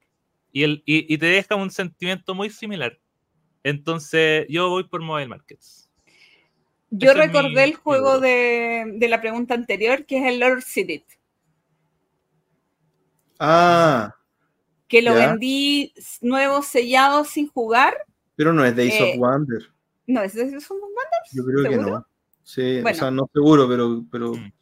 Y, 0.51 0.63
el, 0.65 0.83
y, 0.85 1.15
y 1.15 1.19
te 1.19 1.27
deja 1.27 1.55
un 1.55 1.71
sentimiento 1.71 2.35
muy 2.35 2.51
similar. 2.51 2.99
Entonces, 3.63 4.47
yo 4.49 4.69
voy 4.71 4.85
por 4.85 5.01
Mobile 5.03 5.29
Markets. 5.29 5.91
Yo 6.91 7.11
ese 7.11 7.21
recordé 7.21 7.51
mi- 7.51 7.61
el 7.61 7.75
juego 7.77 8.19
de, 8.19 8.85
de 8.97 9.09
la 9.09 9.21
pregunta 9.21 9.55
anterior, 9.55 10.07
que 10.07 10.19
es 10.19 10.25
el 10.25 10.41
Lord 10.41 10.63
City, 10.63 11.05
Ah, 13.39 14.15
que 14.89 15.03
lo 15.03 15.13
Ya. 15.15 15.29
vendí 15.31 15.93
nuevo 16.21 16.63
sellado 16.63 17.25
sin 17.25 17.49
jugar. 17.49 17.95
pero 18.37 18.53
no 18.53 18.65
es 18.65 18.75
Days 18.75 18.95
Eh, 18.95 19.03
of 19.03 19.17
Wonder. 19.19 19.63
No, 20.09 20.23
¿es 20.23 20.33
de 20.35 20.43
esos 20.43 20.69
Wonders? 20.71 21.31
Yo 21.33 21.45
creo 21.45 21.71
que 21.71 21.77
no. 21.77 22.07
Sí, 22.43 22.81
Bueno. 22.81 22.97
o 22.97 22.99
sea, 22.99 23.11
no 23.11 23.31
seguro, 23.33 23.69
pero, 23.69 24.05
pero 24.11 24.33
Mm. 24.33 24.53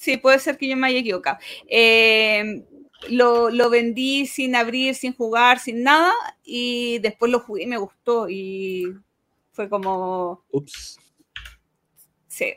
Sí, 0.00 0.16
puede 0.16 0.38
ser 0.38 0.56
que 0.58 0.66
yo 0.66 0.76
me 0.76 0.88
haya 0.88 0.98
equivocado. 0.98 1.38
Eh, 1.68 2.64
lo, 3.10 3.50
lo 3.50 3.70
vendí 3.70 4.26
sin 4.26 4.56
abrir, 4.56 4.94
sin 4.94 5.14
jugar, 5.14 5.58
sin 5.60 5.82
nada, 5.82 6.12
y 6.42 6.98
después 7.00 7.30
lo 7.30 7.40
jugué 7.40 7.64
y 7.64 7.66
me 7.66 7.76
gustó. 7.76 8.28
Y 8.28 8.96
fue 9.52 9.68
como, 9.68 10.42
Ups. 10.50 10.98
sí. 12.26 12.54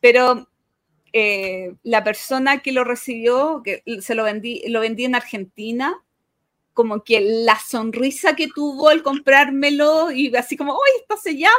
Pero 0.00 0.48
eh, 1.12 1.74
la 1.82 2.04
persona 2.04 2.62
que 2.62 2.72
lo 2.72 2.84
recibió, 2.84 3.62
que 3.64 3.82
se 4.00 4.14
lo 4.14 4.22
vendí, 4.24 4.62
lo 4.68 4.80
vendí 4.80 5.04
en 5.04 5.16
Argentina, 5.16 6.02
como 6.76 7.02
que 7.02 7.20
la 7.20 7.58
sonrisa 7.58 8.36
que 8.36 8.48
tuvo 8.54 8.90
al 8.90 9.02
comprármelo 9.02 10.12
y 10.12 10.34
así 10.36 10.56
como, 10.56 10.74
¡ay, 10.74 11.00
está 11.00 11.16
sellado! 11.16 11.56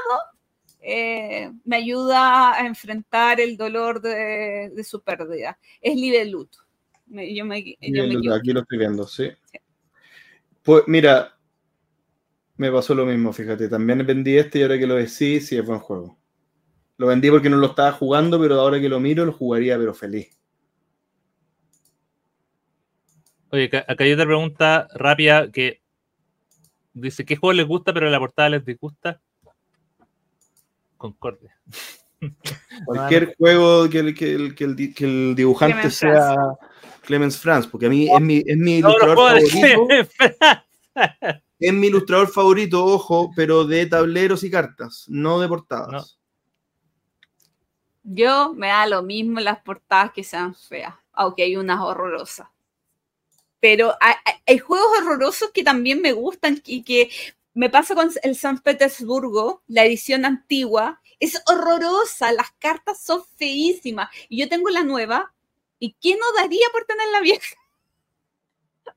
eh, 0.79 1.51
me 1.65 1.75
ayuda 1.77 2.53
a 2.53 2.65
enfrentar 2.65 3.41
el 3.41 3.57
dolor 3.57 3.99
de, 3.99 4.69
de 4.73 4.83
su 4.85 5.01
pérdida. 5.01 5.59
Es 5.81 5.95
libre 5.97 6.23
luto. 6.25 6.59
Me- 7.07 7.33
yo 7.33 7.43
me, 7.43 7.61
yo 7.79 8.33
aquí 8.33 8.51
lo 8.53 8.61
estoy 8.61 8.77
viendo, 8.77 9.07
sí. 9.07 9.29
Pues 10.63 10.83
mira, 10.87 11.37
me 12.57 12.71
pasó 12.71 12.93
lo 12.95 13.05
mismo, 13.05 13.33
fíjate. 13.33 13.67
También 13.67 14.05
vendí 14.05 14.37
este 14.37 14.59
y 14.59 14.61
ahora 14.61 14.77
que 14.79 14.87
lo 14.87 14.95
decí, 14.95 15.41
sí 15.41 15.57
es 15.57 15.65
buen 15.65 15.79
juego. 15.79 16.17
Lo 16.97 17.07
vendí 17.07 17.29
porque 17.29 17.49
no 17.49 17.57
lo 17.57 17.67
estaba 17.67 17.91
jugando, 17.91 18.39
pero 18.39 18.59
ahora 18.59 18.79
que 18.79 18.89
lo 18.89 18.99
miro 18.99 19.25
lo 19.25 19.33
jugaría, 19.33 19.77
pero 19.77 19.93
feliz. 19.93 20.37
Oye, 23.51 23.65
acá 23.87 24.03
hay 24.03 24.13
otra 24.13 24.25
pregunta 24.25 24.87
rápida 24.93 25.51
que 25.51 25.81
dice: 26.93 27.25
¿Qué 27.25 27.35
juego 27.35 27.53
les 27.53 27.67
gusta, 27.67 27.93
pero 27.93 28.09
la 28.09 28.19
portada 28.19 28.49
les 28.49 28.65
disgusta? 28.65 29.21
Concordia. 30.97 31.57
Cualquier 32.85 33.35
juego 33.37 33.89
que 33.89 33.99
el, 33.99 34.15
que 34.15 34.33
el, 34.33 34.55
que 34.55 34.63
el 34.63 34.93
que 34.93 35.05
el 35.05 35.35
dibujante 35.35 35.75
Clemens 35.75 35.95
sea 35.95 36.35
Clemens 37.07 37.37
Franz, 37.37 37.67
porque 37.67 37.85
a 37.85 37.89
mí 37.89 38.09
es 38.11 38.21
mi, 38.21 38.43
es 38.45 38.57
mi 38.57 38.81
los 38.81 38.91
ilustrador 38.91 39.41
favorito. 39.49 39.87
Es 41.59 41.73
mi 41.73 41.87
ilustrador 41.87 42.27
favorito, 42.27 42.85
ojo, 42.85 43.31
pero 43.35 43.65
de 43.65 43.85
tableros 43.85 44.43
y 44.43 44.51
cartas, 44.51 45.05
no 45.07 45.39
de 45.39 45.47
portadas. 45.47 45.91
No. 45.91 46.03
Yo 48.03 48.53
me 48.53 48.67
da 48.67 48.85
lo 48.87 49.01
mismo 49.01 49.39
las 49.39 49.59
portadas 49.59 50.11
que 50.11 50.23
sean 50.23 50.53
feas, 50.53 50.93
aunque 51.13 51.43
hay 51.43 51.57
unas 51.57 51.81
horrorosas. 51.81 52.47
Pero 53.69 53.95
hay, 53.99 54.59
juegos 54.59 54.87
horrorosos 54.97 55.51
que 55.51 55.61
también 55.61 56.01
me 56.01 56.13
gustan 56.13 56.61
y 56.65 56.83
que 56.83 57.09
me 57.53 57.69
pasa 57.69 57.95
con 57.95 58.09
el 58.23 58.35
San 58.37 58.59
Petersburgo, 58.59 59.61
la 59.67 59.83
edición 59.83 60.23
antigua, 60.23 61.01
es 61.19 61.43
horrorosa, 61.47 62.31
las 62.31 62.49
cartas 62.59 63.03
son 63.03 63.25
feísimas. 63.35 64.09
Y 64.29 64.39
yo 64.39 64.47
tengo 64.47 64.69
la 64.69 64.83
nueva, 64.83 65.33
¿y 65.79 65.97
qué 65.99 66.11
no 66.15 66.41
daría 66.41 66.65
por 66.71 66.85
tener 66.85 67.07
la 67.11 67.19
vieja? 67.19 67.57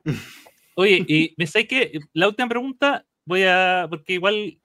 Oye, 0.76 1.04
y 1.08 1.34
me 1.36 1.48
sé 1.48 1.66
que 1.66 1.98
la 2.12 2.28
última 2.28 2.48
pregunta 2.48 3.04
voy 3.24 3.42
a. 3.42 3.88
Porque 3.90 4.12
igual 4.12 4.60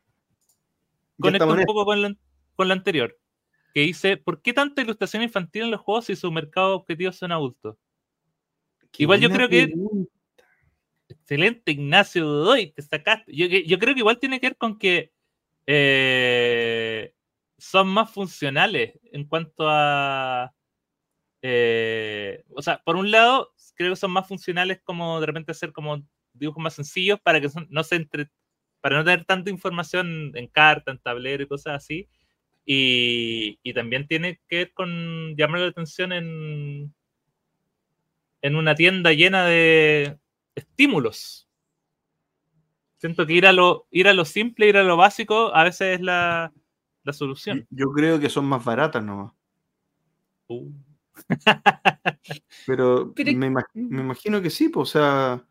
conecta 1.19 1.45
estamos 1.45 1.61
un 1.61 1.65
poco 1.65 1.83
con 1.83 2.01
la, 2.03 2.15
con 2.55 2.67
la 2.67 2.75
anterior. 2.75 3.17
Que 3.73 3.79
dice: 3.79 4.17
¿Por 4.17 4.43
qué 4.43 4.53
tanta 4.53 4.83
ilustración 4.83 5.23
infantil 5.23 5.63
en 5.63 5.71
los 5.71 5.81
juegos 5.81 6.05
si 6.05 6.15
su 6.15 6.31
mercado 6.31 6.75
objetivo 6.75 7.11
son 7.11 7.31
adultos? 7.31 7.75
Igual 8.97 9.19
yo 9.21 9.29
creo 9.29 9.49
que- 9.49 9.67
pregunta. 9.67 10.11
Excelente, 11.07 11.71
Ignacio 11.71 12.25
Doy, 12.25 12.71
te 12.71 12.81
sacaste. 12.81 13.31
Yo, 13.35 13.45
yo 13.47 13.79
creo 13.79 13.93
que 13.93 13.99
igual 13.99 14.19
tiene 14.19 14.39
que 14.39 14.47
ver 14.47 14.57
con 14.57 14.77
que 14.79 15.11
eh, 15.67 17.13
son 17.57 17.87
más 17.89 18.11
funcionales 18.11 18.99
en 19.11 19.25
cuanto 19.25 19.65
a. 19.69 20.53
eh, 21.41 22.43
o 22.55 22.61
sea, 22.61 22.81
por 22.83 22.95
un 22.95 23.11
lado, 23.11 23.53
creo 23.75 23.91
que 23.91 23.95
son 23.97 24.11
más 24.11 24.27
funcionales 24.27 24.81
como 24.83 25.19
de 25.19 25.27
repente 25.27 25.51
hacer 25.51 25.71
como 25.71 26.03
dibujos 26.33 26.63
más 26.63 26.73
sencillos 26.73 27.19
para 27.21 27.39
que 27.41 27.49
son- 27.49 27.67
no 27.69 27.83
se 27.83 27.95
entre, 27.97 28.29
para 28.81 28.97
no 28.97 29.03
tener 29.03 29.25
tanta 29.25 29.49
información 29.51 30.31
en 30.35 30.47
carta, 30.47 30.91
en 30.91 30.99
tablero 30.99 31.43
y 31.43 31.47
cosas 31.47 31.75
así. 31.75 32.07
Y, 32.65 33.59
y 33.63 33.73
también 33.73 34.07
tiene 34.07 34.41
que 34.47 34.57
ver 34.57 34.73
con 34.73 35.35
llamar 35.35 35.61
la 35.61 35.67
atención 35.67 36.11
en, 36.13 36.93
en 38.45 38.55
una 38.55 38.75
tienda 38.75 39.11
llena 39.11 39.43
de 39.45 40.19
estímulos. 40.53 41.47
Siento 42.97 43.25
que 43.25 43.33
ir 43.33 43.47
a 43.47 43.51
lo, 43.53 43.87
ir 43.89 44.07
a 44.07 44.13
lo 44.13 44.23
simple, 44.23 44.67
ir 44.67 44.77
a 44.77 44.83
lo 44.83 44.97
básico, 44.97 45.53
a 45.55 45.63
veces 45.63 45.95
es 45.95 46.01
la, 46.01 46.53
la 47.03 47.13
solución. 47.13 47.65
Yo 47.71 47.87
creo 47.91 48.19
que 48.19 48.29
son 48.29 48.45
más 48.45 48.63
baratas 48.63 49.03
nomás. 49.03 49.33
Uh. 50.47 50.69
Pero, 52.67 53.13
Pero- 53.15 53.31
me, 53.37 53.49
me 53.73 54.01
imagino 54.01 54.41
que 54.41 54.49
sí, 54.51 54.69
pues, 54.69 54.89
o 54.89 54.91
sea, 54.91 55.43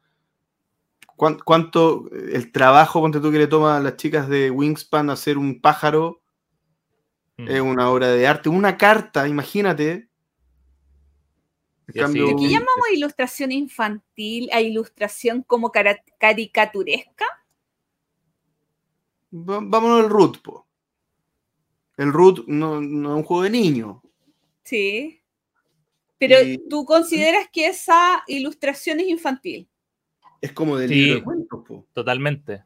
¿cuán- 1.17 1.39
¿cuánto 1.45 2.09
el 2.13 2.53
trabajo, 2.53 3.01
ponte 3.01 3.19
tú, 3.21 3.33
que 3.33 3.39
le 3.39 3.47
toma 3.49 3.77
a 3.77 3.81
las 3.81 3.97
chicas 3.97 4.29
de 4.29 4.51
Wingspan 4.53 5.11
hacer 5.11 5.37
un 5.39 5.61
pájaro 5.61 6.21
Mm. 7.37 7.49
es 7.49 7.61
una 7.61 7.91
obra 7.91 8.07
de 8.09 8.29
arte? 8.29 8.49
Una 8.49 8.77
carta, 8.79 9.27
imagínate. 9.27 10.09
En 11.89 11.95
cambio, 12.03 12.27
¿De 12.29 12.37
qué 12.37 12.43
Uy. 12.43 12.49
llamamos 12.51 12.89
ilustración 12.95 13.53
infantil 13.53 14.49
a 14.53 14.61
ilustración 14.61 15.43
como 15.43 15.71
caricaturesca? 16.19 17.27
va- 19.33 19.61
vámonos 19.63 20.05
al 20.05 20.11
root, 20.11 20.41
po. 20.43 20.67
El 21.97 22.13
root 22.13 22.47
no, 22.47 22.81
no 22.81 23.11
es 23.11 23.17
un 23.19 23.23
juego 23.25 23.43
de 23.43 23.51
niño. 23.51 24.03
Sí. 24.65 25.21
Pero 26.19 26.41
Y- 26.43 26.59
tú 26.69 26.85
consideras 26.85 27.49
que 27.53 27.67
esa 27.67 28.23
ilustración 28.29 29.01
es 29.01 29.09
infantil. 29.09 29.69
Es 30.41 30.53
como 30.53 30.77
del 30.77 30.89
Sí. 30.89 30.95
libro 30.95 31.15
de 31.19 31.25
cuentos, 31.25 31.65
po. 31.67 31.87
Totalmente. 31.93 32.65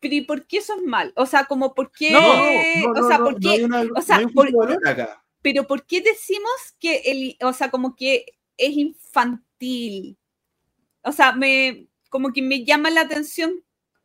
Pero 0.00 0.14
¿y 0.14 0.20
por 0.22 0.46
qué 0.46 0.58
eso 0.58 0.74
es 0.76 0.82
mal? 0.86 1.12
O 1.16 1.26
sea, 1.26 1.44
como 1.44 1.74
por 1.74 1.90
qué, 1.92 2.12
No, 2.12 2.20
no, 2.20 2.94
no, 2.94 3.00
o 3.00 3.08
sea, 3.08 3.18
no, 3.18 3.24
¿por 3.24 3.32
no 3.34 3.38
qué? 3.40 3.48
hay 3.50 3.62
una- 3.64 3.82
o 3.96 4.00
sea, 4.02 4.16
no 4.16 4.20
hay 4.20 4.24
un 4.26 4.32
por- 4.32 4.52
valor 4.52 4.88
acá. 4.88 5.24
Pero 5.42 5.66
¿por 5.66 5.86
qué 5.86 6.00
decimos 6.00 6.52
que 6.78 6.96
el, 7.06 7.36
o 7.42 7.52
sea, 7.52 7.70
como 7.70 7.94
que 7.96 8.26
es 8.56 8.76
infantil? 8.76 10.18
O 11.02 11.12
sea, 11.12 11.32
me, 11.32 11.88
como 12.10 12.32
que 12.32 12.42
me 12.42 12.64
llama 12.64 12.90
la 12.90 13.02
atención 13.02 13.64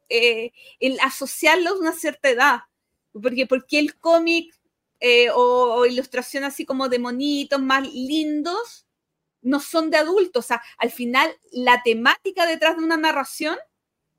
eh, 0.10 0.52
el 0.80 0.99
asociarlo 1.02 1.72
a 1.72 1.80
una 1.80 1.91
cierta 1.91 2.30
edad. 2.30 2.60
Porque, 3.12 3.45
porque 3.48 3.80
el 3.80 3.98
cómic 3.98 4.53
eh, 4.99 5.30
o, 5.34 5.86
ilustración 5.86 6.44
así 6.44 6.66
como 6.66 6.90
de 6.90 6.99
monitos 6.99 7.62
más 7.62 7.88
lindos 7.94 8.86
no 9.41 9.60
son 9.60 9.90
de 9.90 9.98
adultos. 9.98 10.45
O 10.45 10.48
sea, 10.48 10.62
al 10.78 10.91
final 10.91 11.30
la 11.52 11.82
temática 11.84 12.45
detrás 12.45 12.78
de 12.78 12.84
una 12.84 12.98
narración 12.98 13.57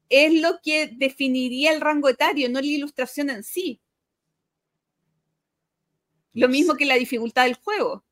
es 0.09 0.41
lo 0.41 0.61
que 0.63 0.89
definiría 0.95 1.73
el 1.73 1.81
rango 1.81 2.09
etario, 2.09 2.49
no 2.49 2.61
la 2.61 2.67
ilustración 2.67 3.31
en 3.31 3.43
sí. 3.43 3.81
Lo 6.41 6.49
mismo 6.49 6.75
que 6.75 6.85
la 6.87 6.95
dificultad 6.95 7.45
del 7.45 7.55
juego. 7.55 8.05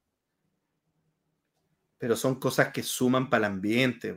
Pero 1.99 2.17
son 2.17 2.35
cosas 2.37 2.69
que 2.69 2.83
suman 2.83 3.31
para 3.31 3.47
el 3.47 3.53
ambiente. 3.53 4.13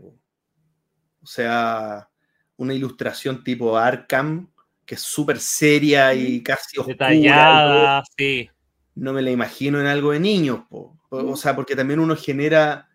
O 1.22 1.26
sea, 1.26 2.10
una 2.58 2.74
ilustración 2.74 3.44
tipo 3.44 3.78
Arkham, 3.78 4.50
que 4.86 4.96
es 4.96 5.02
súper 5.02 5.40
seria 5.40 6.14
y 6.14 6.42
casi 6.42 6.78
oscura. 6.80 6.94
Detallada, 6.94 8.04
sí. 8.18 8.50
no 8.96 9.14
me 9.14 9.22
la 9.22 9.32
imagino 9.32 9.80
en 9.80 9.86
algo 9.88 10.12
de 10.12 10.20
niños, 10.20 10.62
po. 10.70 10.98
O- 11.10 11.32
o 11.32 11.36
sea, 11.38 11.56
porque 11.56 11.76
también 11.76 12.00
uno 12.00 12.16
genera, 12.16 12.90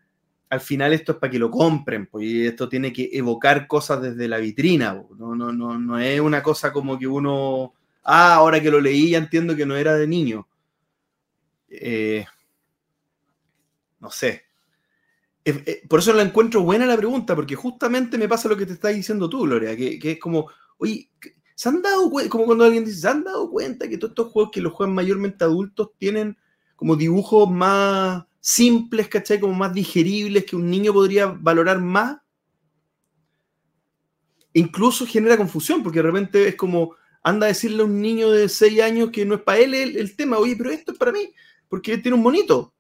al 0.51 0.61
final 0.61 0.93
esto 0.93 1.13
es 1.13 1.19
para 1.19 1.31
que 1.31 1.39
lo 1.39 1.51
compren, 1.51 2.07
pues, 2.07 2.27
y 2.27 2.47
esto 2.47 2.69
tiene 2.69 2.93
que 2.93 3.09
evocar 3.13 3.67
cosas 3.67 4.03
desde 4.03 4.27
la 4.29 4.39
vitrina, 4.39 5.01
po. 5.01 5.15
no, 5.17 5.35
no, 5.35 5.53
no, 5.53 5.79
no 5.79 5.99
es 5.99 6.21
una 6.21 6.43
cosa 6.43 6.73
como 6.73 6.99
que 6.99 7.07
uno, 7.07 7.73
ah, 8.03 8.35
ahora 8.35 8.61
que 8.61 8.71
lo 8.71 8.81
leí 8.81 9.11
ya 9.11 9.19
entiendo 9.19 9.55
que 9.55 9.65
no 9.67 9.77
era 9.77 9.95
de 9.95 10.07
niño. 10.07 10.49
Eh, 11.75 12.27
no 14.01 14.11
sé. 14.11 14.43
Eh, 15.45 15.83
por 15.89 16.01
eso 16.01 16.13
la 16.13 16.23
encuentro 16.23 16.61
buena 16.63 16.87
la 16.87 16.97
pregunta, 16.97 17.35
porque 17.35 17.57
justamente 17.57 18.19
me 18.19 18.29
pasa 18.29 18.49
lo 18.49 18.57
que 18.57 18.67
te 18.67 18.75
estás 18.75 18.95
diciendo 18.95 19.29
tú, 19.29 19.43
Gloria, 19.43 19.75
que, 19.77 19.99
es 20.03 20.19
como, 20.21 20.49
oye, 20.79 21.09
¿se 21.55 21.69
han 21.69 21.83
dado 21.83 22.11
cuenta, 22.11 22.31
como 22.31 22.45
cuando 22.45 22.65
alguien 22.65 22.85
dice, 22.85 23.01
¿se 23.01 23.09
han 23.09 23.25
dado 23.25 23.51
cuenta 23.51 23.89
que 23.89 23.97
todos 23.97 24.11
estos 24.11 24.33
juegos 24.33 24.53
que 24.53 24.61
los 24.61 24.73
juegan 24.73 24.95
mayormente 24.95 25.45
adultos 25.45 25.91
tienen 25.99 26.37
como 26.77 26.95
dibujos 26.95 27.51
más 27.51 28.25
simples, 28.41 29.09
¿cachai? 29.09 29.41
Como 29.41 29.55
más 29.55 29.73
digeribles, 29.73 30.45
que 30.45 30.57
un 30.57 30.71
niño 30.71 30.93
podría 30.93 31.27
valorar 31.27 31.81
más? 31.81 32.19
Incluso 34.53 35.07
genera 35.07 35.37
confusión, 35.37 35.83
porque 35.83 36.01
de 36.01 36.03
repente 36.05 36.49
es 36.49 36.55
como, 36.55 36.95
anda 37.23 37.47
a 37.47 37.49
decirle 37.49 37.83
a 37.83 37.87
un 37.87 38.01
niño 38.01 38.31
de 38.31 38.49
6 38.49 38.81
años 38.83 39.11
que 39.11 39.25
no 39.25 39.37
es 39.37 39.41
para 39.41 39.59
él 39.59 39.75
el, 39.75 39.97
el 39.97 40.15
tema, 40.15 40.39
oye, 40.39 40.55
pero 40.57 40.71
esto 40.71 40.93
es 40.93 40.99
para 40.99 41.13
mí, 41.13 41.33
porque 41.73 41.95
él 41.95 42.03
tiene 42.03 42.17
un 42.17 42.23
monito. 42.23 42.75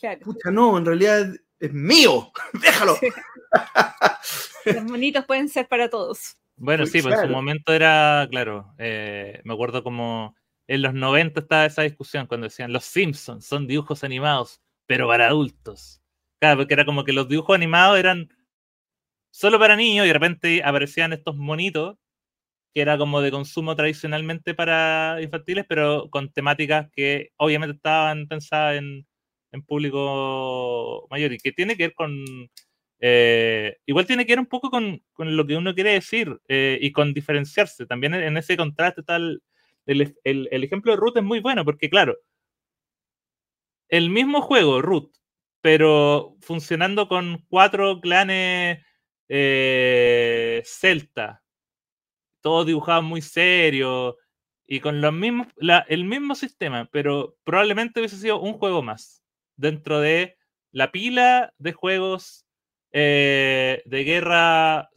Claro. 0.00 0.20
Pucha, 0.20 0.50
no, 0.50 0.78
en 0.78 0.86
realidad 0.86 1.20
es, 1.20 1.42
es 1.58 1.74
mío, 1.74 2.32
déjalo. 2.54 2.96
Los 4.64 4.84
monitos 4.84 5.26
pueden 5.26 5.50
ser 5.50 5.68
para 5.68 5.90
todos. 5.90 6.38
Bueno, 6.56 6.84
Pues 6.84 6.92
sí, 6.92 7.02
pues 7.02 7.16
en 7.16 7.26
su 7.26 7.28
momento 7.28 7.70
era, 7.74 8.26
claro, 8.30 8.72
eh, 8.78 9.42
me 9.44 9.52
acuerdo 9.52 9.82
como 9.82 10.34
en 10.66 10.80
los 10.80 10.94
90 10.94 11.38
estaba 11.38 11.66
esa 11.66 11.82
discusión 11.82 12.26
cuando 12.26 12.46
decían 12.46 12.72
los 12.72 12.84
Simpsons 12.84 13.44
son 13.44 13.66
dibujos 13.66 14.04
animados, 14.04 14.62
pero 14.86 15.06
para 15.06 15.26
adultos. 15.26 16.00
Claro, 16.40 16.60
porque 16.60 16.72
era 16.72 16.86
como 16.86 17.04
que 17.04 17.12
los 17.12 17.28
dibujos 17.28 17.54
animados 17.54 17.98
eran 17.98 18.30
solo 19.30 19.58
para 19.58 19.76
niños 19.76 20.06
y 20.06 20.08
de 20.08 20.14
repente 20.14 20.62
aparecían 20.64 21.12
estos 21.12 21.36
monitos 21.36 21.98
que 22.74 22.80
era 22.82 22.98
como 22.98 23.20
de 23.20 23.30
consumo 23.30 23.76
tradicionalmente 23.76 24.54
para 24.54 25.18
infantiles, 25.22 25.64
pero 25.68 26.08
con 26.10 26.32
temáticas 26.32 26.88
que 26.92 27.30
obviamente 27.36 27.76
estaban 27.76 28.26
pensadas 28.28 28.78
en, 28.78 29.06
público 29.66 31.06
mayor 31.10 31.32
y 31.32 31.38
que 31.38 31.52
tiene 31.52 31.76
que 31.76 31.88
ver 31.88 31.94
con 31.94 32.14
eh, 33.00 33.76
igual 33.86 34.06
tiene 34.06 34.26
que 34.26 34.32
ver 34.32 34.40
un 34.40 34.46
poco 34.46 34.70
con, 34.70 35.02
con 35.12 35.36
lo 35.36 35.46
que 35.46 35.56
uno 35.56 35.74
quiere 35.74 35.92
decir 35.94 36.38
eh, 36.48 36.78
y 36.80 36.92
con 36.92 37.14
diferenciarse. 37.14 37.86
También 37.86 38.14
en, 38.14 38.36
ese 38.36 38.56
contraste 38.56 39.02
tal, 39.02 39.42
el, 39.86 40.14
el- 40.24 40.48
el 40.52 40.64
ejemplo 40.64 40.92
de 40.92 40.98
Root 40.98 41.16
es 41.18 41.22
muy 41.24 41.40
bueno 41.40 41.64
porque, 41.64 41.88
claro, 41.90 42.16
el 43.88 44.10
mismo 44.10 44.40
juego, 44.42 44.82
Root, 44.82 45.12
pero 45.60 46.36
funcionando 46.40 47.08
con 47.08 47.44
cuatro 47.48 48.00
clanes 48.00 48.78
eh, 49.28 50.62
celta, 50.64 51.42
todos 52.40 52.66
dibujados 52.66 53.04
muy 53.04 53.22
serios 53.22 54.16
y 54.66 54.80
con 54.80 55.00
los 55.00 55.12
mismos, 55.12 55.48
el 55.88 56.04
mismo 56.04 56.34
sistema, 56.34 56.88
pero 56.92 57.36
probablemente 57.44 58.00
hubiese 58.00 58.16
sido 58.16 58.40
un 58.40 58.54
juego 58.54 58.82
más 58.82 59.22
dentro 59.56 60.00
de 60.00 60.36
la 60.72 60.92
pila 60.92 61.52
de 61.58 61.72
juegos 61.72 62.46
eh, 62.92 63.82
de 63.84 64.04
guerra 64.04 64.88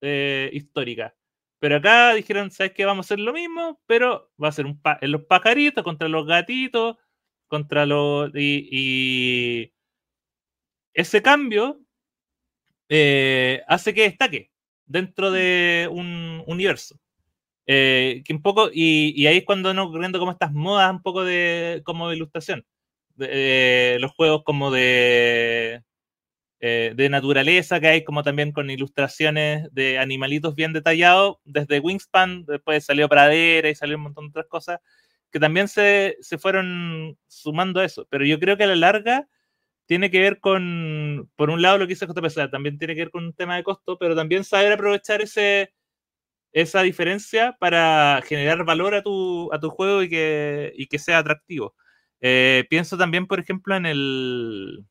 eh, 0.00 0.50
histórica. 0.52 1.14
Pero 1.60 1.76
acá 1.76 2.14
dijeron, 2.14 2.50
¿sabes 2.50 2.72
qué? 2.72 2.84
Vamos 2.86 3.04
a 3.04 3.08
hacer 3.08 3.20
lo 3.20 3.32
mismo, 3.32 3.80
pero 3.86 4.30
va 4.42 4.48
a 4.48 4.52
ser 4.52 4.64
un 4.64 4.80
pa- 4.80 4.98
en 5.00 5.12
los 5.12 5.22
pajaritos 5.24 5.84
contra 5.84 6.08
los 6.08 6.26
gatitos, 6.26 6.96
contra 7.48 7.84
los... 7.84 8.30
Y, 8.34 8.68
y 8.70 9.74
ese 10.94 11.20
cambio 11.20 11.80
eh, 12.88 13.62
hace 13.66 13.92
que 13.92 14.02
destaque 14.02 14.52
dentro 14.88 15.30
de 15.30 15.88
un 15.92 16.42
universo. 16.46 16.96
Eh, 17.66 18.22
que 18.24 18.32
un 18.32 18.42
poco, 18.42 18.70
y, 18.72 19.12
y 19.14 19.26
ahí 19.26 19.38
es 19.38 19.44
cuando 19.44 19.74
no 19.74 19.84
ocurriendo 19.84 20.18
como 20.18 20.32
estas 20.32 20.52
modas 20.52 20.90
un 20.90 21.02
poco 21.02 21.24
de 21.24 21.82
como 21.84 22.08
de 22.08 22.16
ilustración. 22.16 22.64
De, 23.14 23.28
eh, 23.30 23.98
los 24.00 24.12
juegos 24.12 24.42
como 24.44 24.70
de 24.70 25.82
eh, 26.60 26.92
de 26.96 27.08
naturaleza 27.08 27.78
que 27.78 27.86
hay 27.86 28.04
como 28.04 28.24
también 28.24 28.50
con 28.50 28.68
ilustraciones 28.68 29.68
de 29.72 29.98
animalitos 30.00 30.56
bien 30.56 30.72
detallados 30.72 31.36
desde 31.44 31.78
Wingspan 31.78 32.46
después 32.46 32.84
salió 32.84 33.08
Pradera 33.08 33.70
y 33.70 33.76
salió 33.76 33.96
un 33.96 34.02
montón 34.02 34.24
de 34.24 34.30
otras 34.30 34.46
cosas 34.46 34.80
que 35.30 35.38
también 35.38 35.68
se, 35.68 36.16
se 36.20 36.36
fueron 36.36 37.16
sumando 37.28 37.78
a 37.78 37.84
eso 37.84 38.08
pero 38.10 38.24
yo 38.26 38.40
creo 38.40 38.56
que 38.56 38.64
a 38.64 38.68
la 38.68 38.74
larga 38.74 39.28
tiene 39.88 40.10
que 40.10 40.20
ver 40.20 40.38
con 40.38 41.28
por 41.34 41.48
un 41.50 41.62
lado 41.62 41.78
lo 41.78 41.86
que 41.86 41.94
dice 41.94 42.06
JPC 42.06 42.50
también 42.50 42.78
tiene 42.78 42.94
que 42.94 43.00
ver 43.00 43.10
con 43.10 43.24
un 43.24 43.32
tema 43.32 43.56
de 43.56 43.64
costo 43.64 43.96
pero 43.98 44.14
también 44.14 44.44
saber 44.44 44.72
aprovechar 44.72 45.22
ese 45.22 45.72
esa 46.52 46.82
diferencia 46.82 47.56
para 47.58 48.20
generar 48.24 48.64
valor 48.64 48.94
a 48.94 49.02
tu, 49.02 49.52
a 49.52 49.58
tu 49.60 49.68
juego 49.70 50.02
y 50.02 50.08
que, 50.08 50.72
y 50.76 50.86
que 50.86 50.98
sea 50.98 51.18
atractivo. 51.18 51.74
Eh, 52.20 52.64
pienso 52.70 52.96
también, 52.96 53.26
por 53.26 53.38
ejemplo, 53.38 53.76
en 53.76 53.84
el. 53.84 54.86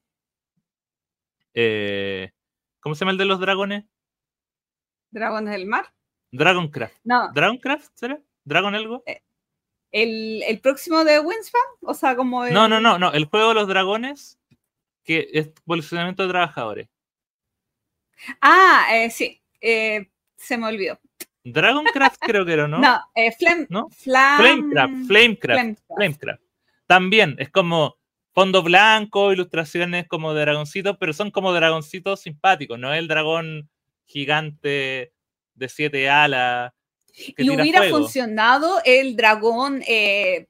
eh, 1.53 2.31
¿Cómo 2.79 2.95
se 2.95 2.99
llama 2.99 3.11
el 3.13 3.17
de 3.17 3.25
los 3.25 3.39
dragones? 3.39 3.85
Dragones 5.11 5.51
del 5.53 5.65
Mar. 5.65 5.85
Dragoncraft. 6.31 6.95
No, 7.03 7.31
¿Dragoncraft? 7.33 7.89
¿Será? 7.95 8.19
¿Dragon 8.43 8.75
algo? 8.75 9.03
el, 9.91 10.43
el 10.43 10.59
próximo 10.59 11.03
de 11.05 11.19
Winspan, 11.19 11.61
o 11.81 11.93
sea, 11.93 12.15
como 12.15 12.45
el- 12.45 12.53
No, 12.53 12.67
no, 12.67 12.79
no, 12.79 12.99
no. 12.99 13.11
El 13.13 13.25
juego 13.25 13.49
de 13.49 13.55
los 13.55 13.67
dragones, 13.67 14.36
que 15.07 15.29
es 15.31 15.47
posicionamiento 15.65 16.23
de 16.23 16.29
trabajadores. 16.29 16.89
Ah, 18.41 18.87
eh, 18.91 19.09
sí, 19.09 19.41
eh, 19.61 20.09
se 20.35 20.57
me 20.57 20.67
olvidó. 20.67 20.99
Dragoncraft 21.45 22.19
creo 22.19 22.45
que 22.45 22.53
era, 22.53 22.67
¿no? 22.67 22.77
No, 22.81 22.99
eh, 23.15 23.31
Flame, 23.31 23.67
¿No? 23.69 23.87
Flam- 23.89 24.37
Flamecraft, 24.37 25.07
Flamecraft, 25.07 25.07
Flamecraft. 25.07 25.81
Flamecraft. 25.95 26.41
También 26.87 27.35
es 27.39 27.49
como 27.49 27.97
fondo 28.33 28.61
blanco, 28.63 29.31
ilustraciones 29.31 30.07
como 30.07 30.33
de 30.33 30.41
dragoncitos, 30.41 30.97
pero 30.99 31.13
son 31.13 31.31
como 31.31 31.53
dragoncitos 31.53 32.21
simpáticos, 32.21 32.77
no 32.77 32.93
el 32.93 33.07
dragón 33.07 33.69
gigante 34.05 35.13
de 35.55 35.69
siete 35.69 36.09
alas. 36.09 36.73
y 37.15 37.49
hubiera 37.49 37.79
fuego. 37.79 37.99
funcionado 37.99 38.81
el 38.83 39.15
dragón 39.15 39.81
eh, 39.87 40.47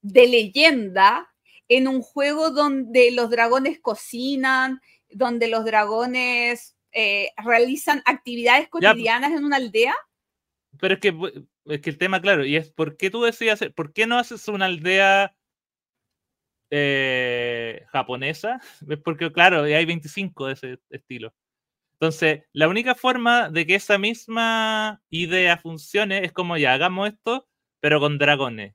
de 0.00 0.26
leyenda 0.26 1.30
en 1.68 1.88
un 1.88 2.02
juego 2.02 2.50
donde 2.50 3.10
los 3.10 3.30
dragones 3.30 3.80
cocinan, 3.80 4.80
donde 5.10 5.48
los 5.48 5.64
dragones 5.64 6.76
eh, 6.92 7.30
realizan 7.36 8.02
actividades 8.04 8.68
cotidianas 8.68 9.32
en 9.32 9.44
una 9.44 9.56
aldea. 9.56 9.94
Pero 10.78 10.94
es 10.94 11.00
que, 11.00 11.14
es 11.66 11.80
que 11.80 11.90
el 11.90 11.98
tema, 11.98 12.20
claro, 12.20 12.44
y 12.44 12.56
es 12.56 12.70
por 12.70 12.96
qué 12.96 13.10
tú 13.10 13.24
hacer, 13.24 13.74
por 13.74 13.92
qué 13.92 14.06
no 14.06 14.18
haces 14.18 14.48
una 14.48 14.66
aldea 14.66 15.36
eh, 16.70 17.84
japonesa? 17.92 18.60
Es 18.88 18.98
porque, 18.98 19.32
claro, 19.32 19.62
hay 19.62 19.84
25 19.84 20.46
de 20.46 20.52
ese 20.52 20.78
estilo. 20.90 21.34
Entonces, 21.94 22.44
la 22.52 22.68
única 22.68 22.94
forma 22.94 23.48
de 23.48 23.66
que 23.66 23.76
esa 23.76 23.98
misma 23.98 25.02
idea 25.08 25.56
funcione 25.56 26.24
es 26.24 26.32
como 26.32 26.56
ya 26.58 26.74
hagamos 26.74 27.08
esto, 27.08 27.48
pero 27.80 28.00
con 28.00 28.18
dragones. 28.18 28.74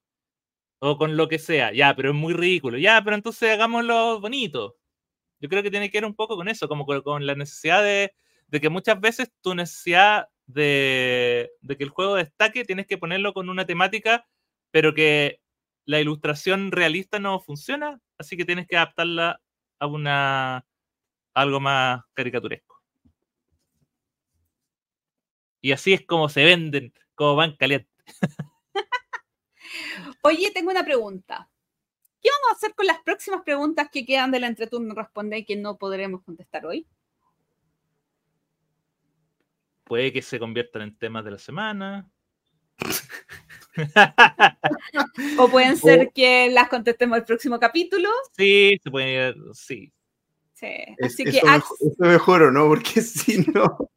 O 0.81 0.97
con 0.97 1.15
lo 1.17 1.27
que 1.29 1.39
sea. 1.39 1.71
Ya, 1.73 1.95
pero 1.95 2.09
es 2.09 2.15
muy 2.15 2.33
ridículo. 2.33 2.77
Ya, 2.77 3.01
pero 3.03 3.15
entonces 3.15 3.51
hagámoslo 3.51 4.19
bonito. 4.19 4.77
Yo 5.39 5.49
creo 5.49 5.63
que 5.63 5.71
tiene 5.71 5.91
que 5.91 5.99
ver 5.99 6.05
un 6.05 6.15
poco 6.15 6.35
con 6.37 6.47
eso, 6.49 6.67
como 6.67 6.85
con, 6.85 7.25
la 7.25 7.35
necesidad 7.35 7.83
de, 7.83 8.13
de, 8.47 8.61
que 8.61 8.69
muchas 8.69 8.99
veces 8.99 9.31
tu 9.41 9.55
necesidad 9.55 10.27
de, 10.47 11.51
que 11.77 11.83
el 11.83 11.89
juego 11.89 12.15
destaque 12.15 12.65
tienes 12.65 12.87
que 12.87 12.97
ponerlo 12.97 13.33
con 13.33 13.49
una 13.49 13.65
temática, 13.65 14.27
pero 14.71 14.93
que 14.93 15.41
la 15.85 15.99
ilustración 15.99 16.71
realista 16.71 17.19
no 17.19 17.39
funciona, 17.39 17.99
así 18.17 18.37
que 18.37 18.45
tienes 18.45 18.67
que 18.67 18.77
adaptarla 18.77 19.41
a 19.79 19.87
una 19.87 20.65
algo 21.33 21.59
más 21.59 22.01
caricaturesco. 22.13 22.81
Y 25.61 25.71
así 25.73 25.93
es 25.93 26.05
como 26.05 26.27
se 26.29 26.43
venden, 26.43 26.93
como 27.15 27.35
van 27.35 27.55
calientes. 27.55 27.91
Oye, 30.21 30.51
tengo 30.51 30.71
una 30.71 30.83
pregunta. 30.83 31.49
¿Qué 32.21 32.29
vamos 32.29 32.51
a 32.51 32.55
hacer 32.55 32.75
con 32.75 32.85
las 32.85 32.99
próximas 32.99 33.41
preguntas 33.43 33.89
que 33.91 34.05
quedan 34.05 34.31
del 34.31 34.43
entreturno 34.43 34.93
responde 34.93 35.39
y 35.39 35.45
que 35.45 35.55
no 35.55 35.77
podremos 35.77 36.21
contestar 36.23 36.65
hoy? 36.65 36.87
Puede 39.83 40.13
que 40.13 40.21
se 40.21 40.39
conviertan 40.39 40.83
en 40.83 40.97
temas 40.97 41.25
de 41.25 41.31
la 41.31 41.39
semana. 41.39 42.09
o 45.37 45.49
pueden 45.49 45.77
ser 45.77 46.07
o... 46.07 46.11
que 46.13 46.49
las 46.51 46.69
contestemos 46.69 47.17
el 47.17 47.25
próximo 47.25 47.59
capítulo. 47.59 48.09
Sí, 48.37 48.79
se 48.81 48.91
puede, 48.91 49.33
sí. 49.53 49.91
sí. 50.53 50.67
Es, 50.97 51.13
Así 51.13 51.23
eso, 51.23 51.41
que 51.41 51.45
mejor, 51.51 51.77
eso 51.79 52.03
mejor 52.03 52.41
o 52.43 52.51
no, 52.51 52.67
porque 52.67 53.01
si 53.01 53.39
no. 53.51 53.89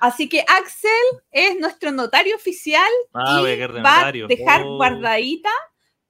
Así 0.00 0.28
que 0.28 0.40
Axel 0.40 0.90
es 1.30 1.58
nuestro 1.58 1.90
notario 1.92 2.34
oficial 2.36 2.90
ah, 3.12 3.42
y 3.44 3.62
a 3.62 3.66
va 3.82 4.08
a 4.08 4.12
dejar 4.12 4.62
Oh. 4.64 4.76
guardadita 4.76 5.50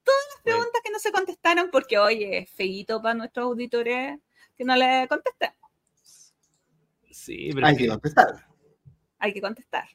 todas 0.05 0.21
las 0.35 0.43
preguntas 0.43 0.81
que 0.85 0.93
no 0.93 0.99
se 0.99 1.13
contestaron 1.13 1.71
porque, 1.71 1.99
oye, 1.99 2.39
es 2.39 2.51
feíto 2.51 3.03
para 3.03 3.15
nuestros 3.15 3.45
auditores 3.47 4.19
que 4.57 4.65
no 4.65 4.77
le 4.77 5.07
contesten. 5.09 5.51
Sí, 7.11 7.51
pero 7.53 7.67
Hay 7.67 7.77
que 7.77 7.89
contestar. 7.89 8.47
Hay 9.19 9.33
que 9.33 9.41
contestar. 9.41 9.89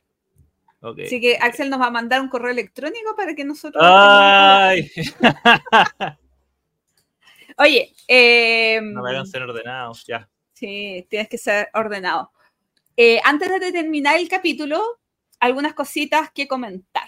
Así 0.82 1.20
que 1.20 1.38
Axel 1.42 1.70
nos 1.70 1.82
va 1.82 1.88
a 1.88 1.92
mandar 1.92 2.22
un 2.22 2.30
correo 2.30 2.52
electrónico 2.52 3.16
para 3.16 3.34
que 3.34 3.44
nosotros... 3.44 3.84
Ay, 3.86 4.92
Oye, 7.58 7.94
eh, 8.08 8.80
no 8.82 9.02
me 9.02 9.12
hagan 9.12 9.26
ser 9.26 9.42
ordenados, 9.42 10.06
ya. 10.06 10.30
Sí, 10.54 11.08
tienes 11.10 11.30
que 11.30 11.38
ser 11.38 11.70
ordenado. 11.74 12.32
Eh, 12.98 13.20
antes 13.26 13.50
de 13.50 13.72
terminar 13.72 14.18
el 14.18 14.30
capítulo, 14.30 14.82
algunas 15.40 15.74
cositas 15.74 16.32
que 16.32 16.48
comentar. 16.48 17.08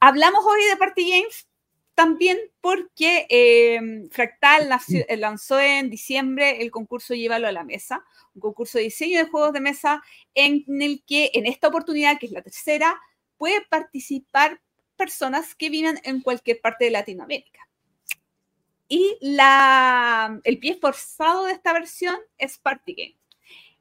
Hablamos 0.00 0.44
hoy 0.46 0.64
de 0.64 0.76
Party 0.76 1.10
Games 1.10 1.46
también 1.94 2.38
porque 2.62 3.26
eh, 3.28 4.08
Fractal 4.10 4.70
eh, 4.88 5.16
lanzó 5.18 5.60
en 5.60 5.90
diciembre 5.90 6.62
el 6.62 6.70
concurso 6.70 7.12
Llévalo 7.12 7.46
a 7.46 7.52
la 7.52 7.62
Mesa, 7.62 8.02
un 8.34 8.40
concurso 8.40 8.78
de 8.78 8.84
diseño 8.84 9.18
de 9.18 9.28
juegos 9.28 9.52
de 9.52 9.60
mesa 9.60 10.02
en 10.34 10.64
el 10.80 11.04
que 11.06 11.30
en 11.34 11.44
esta 11.44 11.68
oportunidad, 11.68 12.18
que 12.18 12.24
es 12.24 12.32
la 12.32 12.40
tercera, 12.40 12.98
puede 13.36 13.60
participar 13.68 14.62
personas 14.96 15.54
que 15.54 15.68
vivan 15.68 16.00
en 16.04 16.22
cualquier 16.22 16.62
parte 16.62 16.86
de 16.86 16.92
Latinoamérica. 16.92 17.68
Y 18.88 19.18
la, 19.20 20.40
el 20.44 20.58
pie 20.58 20.78
forzado 20.80 21.44
de 21.44 21.52
esta 21.52 21.74
versión 21.74 22.16
es 22.38 22.56
Party 22.56 22.94
Game. 22.94 23.19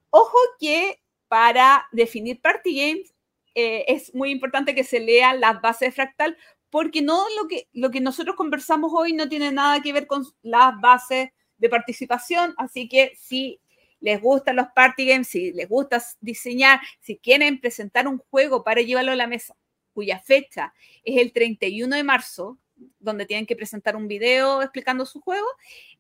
Ojo 0.09 0.37
que 0.59 1.01
para 1.27 1.87
definir 1.91 2.41
Party 2.41 2.75
Games 2.75 3.13
eh, 3.55 3.85
es 3.87 4.13
muy 4.13 4.31
importante 4.31 4.75
que 4.75 4.83
se 4.83 4.99
lean 4.99 5.39
las 5.39 5.61
bases 5.61 5.89
de 5.89 5.91
Fractal, 5.91 6.37
porque 6.69 7.01
no 7.01 7.25
lo 7.39 7.47
que, 7.47 7.67
lo 7.73 7.91
que 7.91 8.01
nosotros 8.01 8.35
conversamos 8.35 8.91
hoy 8.93 9.13
no 9.13 9.27
tiene 9.27 9.51
nada 9.51 9.81
que 9.81 9.93
ver 9.93 10.07
con 10.07 10.23
las 10.41 10.79
bases 10.79 11.29
de 11.57 11.69
participación, 11.69 12.53
así 12.57 12.87
que 12.87 13.13
si 13.19 13.59
les 13.99 14.21
gustan 14.21 14.55
los 14.55 14.67
party 14.73 15.05
games, 15.05 15.27
si 15.27 15.51
les 15.51 15.67
gusta 15.67 16.01
diseñar, 16.21 16.79
si 17.01 17.17
quieren 17.17 17.59
presentar 17.59 18.07
un 18.07 18.19
juego 18.29 18.63
para 18.63 18.81
llevarlo 18.81 19.11
a 19.11 19.15
la 19.15 19.27
mesa, 19.27 19.55
cuya 19.93 20.19
fecha 20.19 20.73
es 21.03 21.17
el 21.17 21.33
31 21.33 21.95
de 21.95 22.03
marzo, 22.03 22.57
donde 22.99 23.25
tienen 23.25 23.45
que 23.45 23.57
presentar 23.57 23.95
un 23.97 24.07
video 24.07 24.61
explicando 24.61 25.05
su 25.05 25.19
juego, 25.19 25.47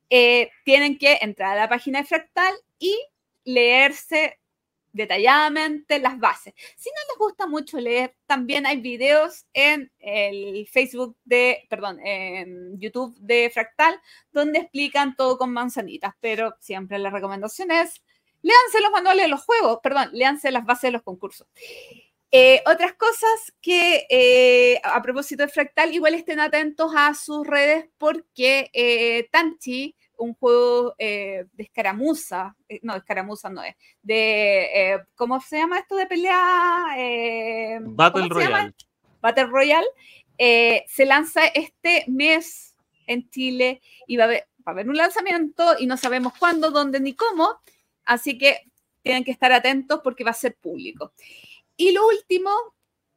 eh, 0.09 0.49
tienen 0.63 0.97
que 0.97 1.17
entrar 1.21 1.57
a 1.57 1.61
la 1.61 1.69
página 1.69 1.99
de 1.99 2.07
Fractal 2.07 2.53
y 2.77 2.95
leerse 3.53 4.39
detalladamente 4.91 5.99
las 5.99 6.19
bases. 6.19 6.53
Si 6.77 6.89
no 6.89 7.01
les 7.09 7.17
gusta 7.17 7.47
mucho 7.47 7.79
leer, 7.79 8.15
también 8.25 8.65
hay 8.65 8.81
videos 8.81 9.45
en 9.53 9.91
el 9.99 10.67
Facebook 10.67 11.15
de, 11.25 11.67
perdón, 11.69 11.99
en 12.05 12.79
YouTube 12.79 13.15
de 13.19 13.49
Fractal, 13.53 13.99
donde 14.31 14.59
explican 14.59 15.15
todo 15.15 15.37
con 15.37 15.51
manzanitas, 15.51 16.13
pero 16.19 16.55
siempre 16.59 16.97
la 16.97 17.11
recomendación 17.11 17.71
es, 17.71 18.01
léanse 18.41 18.81
los 18.81 18.91
manuales 18.91 19.25
de 19.25 19.29
los 19.29 19.43
juegos, 19.43 19.79
perdón, 19.83 20.09
léanse 20.13 20.51
las 20.51 20.65
bases 20.65 20.89
de 20.89 20.91
los 20.91 21.03
concursos. 21.03 21.47
Eh, 22.31 22.61
otras 22.67 22.93
cosas 22.93 23.53
que 23.59 24.05
eh, 24.09 24.79
a 24.83 25.01
propósito 25.01 25.43
de 25.43 25.49
Fractal, 25.49 25.93
igual 25.93 26.13
estén 26.13 26.39
atentos 26.39 26.91
a 26.95 27.13
sus 27.15 27.45
redes 27.45 27.89
porque 27.97 28.69
eh, 28.73 29.27
Tanchi, 29.31 29.95
un 30.19 30.33
juego 30.35 30.95
eh, 30.97 31.45
de 31.53 31.63
escaramuza, 31.63 32.55
eh, 32.67 32.79
no, 32.83 32.95
escaramuza 32.95 33.49
no 33.49 33.63
es, 33.63 33.75
de, 34.01 34.93
eh, 34.93 34.99
¿cómo 35.15 35.41
se 35.41 35.57
llama 35.57 35.79
esto 35.79 35.95
de 35.95 36.05
pelea? 36.05 37.79
Battle. 37.81 38.27
Royale. 38.29 38.73
Battle 39.21 39.45
Royale, 39.45 39.87
se 40.87 41.05
lanza 41.05 41.47
este 41.47 42.05
mes 42.07 42.75
en 43.07 43.29
Chile 43.29 43.81
y 44.07 44.17
va 44.17 44.25
a, 44.25 44.27
haber, 44.27 44.47
va 44.59 44.67
a 44.67 44.71
haber 44.71 44.89
un 44.89 44.95
lanzamiento 44.95 45.75
y 45.79 45.87
no 45.87 45.97
sabemos 45.97 46.33
cuándo, 46.37 46.71
dónde 46.71 46.99
ni 46.99 47.15
cómo, 47.15 47.59
así 48.05 48.37
que 48.37 48.69
tienen 49.01 49.23
que 49.23 49.31
estar 49.31 49.51
atentos 49.51 50.01
porque 50.03 50.23
va 50.23 50.31
a 50.31 50.35
ser 50.35 50.55
público. 50.55 51.13
Y 51.75 51.91
lo 51.91 52.07
último, 52.07 52.51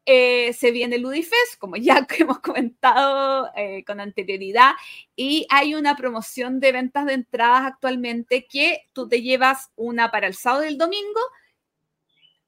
eh, 0.05 0.53
se 0.55 0.73
viene 0.73 0.99
Ludifest, 0.99 1.59
como 1.59 1.77
ya 1.77 2.07
hemos 2.19 2.41
comentado 2.41 3.51
eh, 3.57 3.85
con 3.85 4.01
anterioridad, 4.01 4.73
y 5.15 5.47
hay 5.51 5.75
una 5.75 5.97
promoción 5.97 6.59
de 6.59 6.73
ventas 6.73 7.07
de 7.07 7.15
entradas 7.15 7.73
actualmente 7.73 8.47
que 8.47 8.89
tú 8.93 9.09
te 9.09 9.23
llevas 9.23 9.71
una 9.77 10.11
para 10.11 10.27
el 10.27 10.35
sábado 10.35 10.65
y 10.65 10.69
el 10.69 10.79
domingo. 10.79 11.21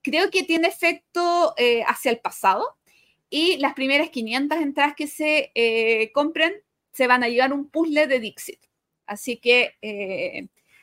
Creo 0.01 0.29
que 0.29 0.43
tiene 0.43 0.67
efecto 0.67 1.53
eh, 1.57 1.83
hacia 1.87 2.11
el 2.11 2.19
pasado 2.19 2.77
y 3.29 3.57
las 3.57 3.73
primeras 3.73 4.09
500 4.09 4.59
entradas 4.59 4.93
que 4.95 5.07
se 5.07 6.11
compren 6.13 6.53
se 6.91 7.07
van 7.07 7.23
a 7.23 7.27
llevar 7.27 7.53
un 7.53 7.69
puzzle 7.69 8.05
de 8.07 8.19
Dixit. 8.19 8.59
Así 9.07 9.37
que 9.37 9.75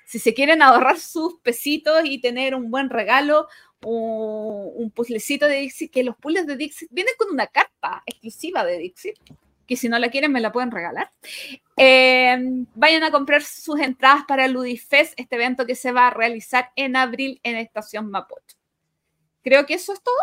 si 0.06 0.18
se 0.18 0.34
quieren 0.34 0.60
ahorrar 0.60 0.98
sus 0.98 1.38
pesitos 1.40 2.02
y 2.04 2.20
tener 2.20 2.54
un 2.54 2.70
buen 2.70 2.90
regalo, 2.90 3.48
un, 3.84 4.90
puzzlecito 4.94 5.46
de 5.46 5.56
Dixit, 5.56 5.90
que 5.90 6.04
los 6.04 6.16
puzzles 6.16 6.46
de 6.46 6.56
Dixit 6.56 6.88
vienen 6.90 7.14
con 7.18 7.30
una 7.30 7.46
carta 7.46 8.02
exclusiva 8.06 8.64
de 8.64 8.78
Dixit, 8.78 9.16
que 9.66 9.76
si 9.76 9.88
no 9.88 9.98
la 9.98 10.10
quieren 10.10 10.32
me 10.32 10.40
la 10.40 10.52
pueden 10.52 10.70
regalar. 10.70 11.10
Eh, 11.76 12.64
vayan 12.74 13.02
a 13.04 13.10
comprar 13.10 13.42
sus 13.42 13.80
entradas 13.80 14.24
para 14.26 14.48
Ludifest, 14.48 15.18
este 15.18 15.36
evento 15.36 15.66
que 15.66 15.74
se 15.74 15.92
va 15.92 16.08
a 16.08 16.10
realizar 16.10 16.70
en 16.76 16.96
abril 16.96 17.40
en 17.42 17.56
Estación 17.56 18.10
Mapocho. 18.10 18.56
Creo 19.42 19.66
que 19.66 19.74
eso 19.74 19.92
es 19.92 20.02
todo. 20.02 20.14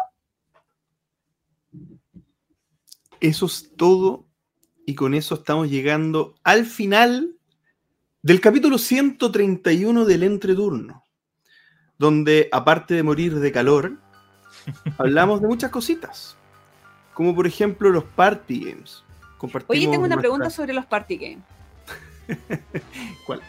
Eso 3.20 3.46
es 3.46 3.72
todo. 3.76 4.26
Y 4.86 4.96
con 4.96 5.14
eso 5.14 5.36
estamos 5.36 5.70
llegando 5.70 6.36
al 6.44 6.66
final 6.66 7.36
del 8.22 8.42
capítulo 8.42 8.78
131 8.78 10.06
del 10.06 10.24
entreturno. 10.24 11.04
Donde, 12.00 12.48
aparte 12.52 12.94
de 12.96 13.04
morir 13.04 13.36
de 13.36 13.52
calor, 13.52 13.92
hablamos 14.98 15.42
de 15.42 15.48
muchas 15.48 15.70
cositas. 15.70 16.38
Como 17.14 17.36
por 17.36 17.46
ejemplo 17.46 17.90
los 17.90 18.06
party 18.06 18.72
games. 18.72 19.04
Compartimos 19.38 19.72
Oye, 19.72 19.82
tengo 19.82 20.06
una 20.06 20.16
nuestra- 20.16 20.22
pregunta 20.22 20.50
sobre 20.50 20.74
los 20.74 20.86
party 20.86 21.18
games. 21.18 21.44
¿Cuál? 23.26 23.42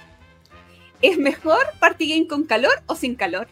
¿Es 1.00 1.16
mejor 1.16 1.60
party 1.78 2.08
game 2.10 2.26
con 2.26 2.44
calor 2.44 2.72
o 2.86 2.94
sin 2.96 3.14
calor? 3.14 3.46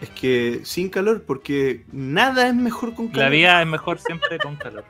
Es 0.00 0.10
que 0.10 0.60
sin 0.64 0.90
calor, 0.90 1.22
porque 1.24 1.84
nada 1.90 2.48
es 2.48 2.54
mejor 2.54 2.94
con 2.94 3.08
calor. 3.08 3.22
La 3.24 3.28
vida 3.30 3.62
es 3.62 3.66
mejor 3.68 3.98
siempre 3.98 4.38
con 4.38 4.56
calor. 4.56 4.84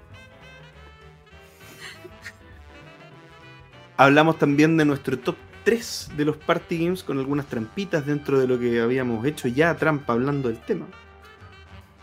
Hablamos 3.97 4.39
también 4.39 4.77
de 4.77 4.85
nuestro 4.85 5.19
top 5.19 5.37
3 5.69 6.13
de 6.17 6.25
los 6.25 6.39
party 6.39 6.83
games 6.83 7.03
con 7.03 7.19
algunas 7.19 7.45
trampitas 7.45 8.07
dentro 8.07 8.41
de 8.41 8.47
lo 8.47 8.59
que 8.59 8.81
habíamos 8.81 9.27
hecho 9.27 9.49
ya 9.49 9.77
trampa 9.77 10.15
hablando 10.15 10.49
del 10.49 10.57
tema. 10.63 10.87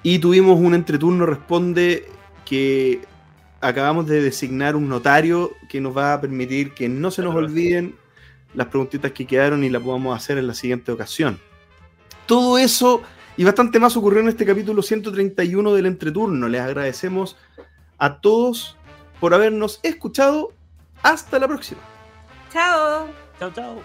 Y 0.03 0.19
tuvimos 0.19 0.59
un 0.59 0.75
entreturno 0.75 1.25
responde 1.25 2.07
que 2.45 3.01
acabamos 3.61 4.05
de 4.05 4.21
designar 4.21 4.75
un 4.75 4.87
notario 4.87 5.51
que 5.67 5.81
nos 5.81 5.97
va 5.97 6.13
a 6.13 6.21
permitir 6.21 6.75
que 6.75 6.87
no 6.87 7.09
se 7.09 7.23
nos 7.23 7.33
olviden 7.33 7.95
las 8.53 8.67
preguntitas 8.67 9.11
que 9.13 9.25
quedaron 9.25 9.63
y 9.63 9.71
las 9.71 9.81
podamos 9.81 10.15
hacer 10.15 10.37
en 10.37 10.45
la 10.45 10.53
siguiente 10.53 10.91
ocasión. 10.91 11.39
Todo 12.27 12.59
eso 12.59 13.01
y 13.35 13.45
bastante 13.45 13.79
más 13.79 13.97
ocurrió 13.97 14.19
en 14.19 14.27
este 14.27 14.45
capítulo 14.45 14.83
131 14.83 15.73
del 15.73 15.87
entreturno. 15.87 16.47
Les 16.47 16.61
agradecemos 16.61 17.35
a 17.97 18.19
todos 18.19 18.77
por 19.19 19.33
habernos 19.33 19.79
escuchado. 19.81 20.53
Hasta 21.01 21.39
la 21.39 21.47
próxima. 21.47 21.81
Chao. 22.53 23.24
Chao, 23.39 23.51
chao. 23.51 23.83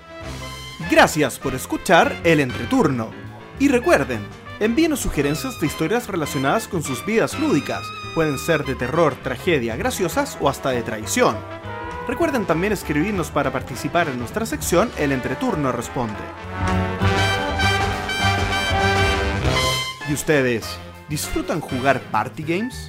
Gracias 0.90 1.38
por 1.38 1.54
escuchar 1.54 2.16
el 2.24 2.40
entreturno. 2.40 3.10
Y 3.58 3.68
recuerden, 3.68 4.26
envíenos 4.60 5.00
sugerencias 5.00 5.60
de 5.60 5.66
historias 5.66 6.06
relacionadas 6.06 6.68
con 6.68 6.82
sus 6.82 7.04
vidas 7.04 7.38
lúdicas. 7.38 7.82
Pueden 8.14 8.38
ser 8.38 8.64
de 8.64 8.74
terror, 8.74 9.14
tragedia, 9.22 9.76
graciosas 9.76 10.38
o 10.40 10.48
hasta 10.48 10.70
de 10.70 10.82
traición. 10.82 11.36
Recuerden 12.08 12.46
también 12.46 12.72
escribirnos 12.72 13.30
para 13.30 13.52
participar 13.52 14.08
en 14.08 14.18
nuestra 14.18 14.46
sección 14.46 14.90
El 14.96 15.12
Entreturno 15.12 15.70
Responde. 15.70 16.14
¿Y 20.08 20.12
ustedes 20.12 20.66
disfrutan 21.08 21.60
jugar 21.60 22.00
party 22.10 22.42
games? 22.42 22.88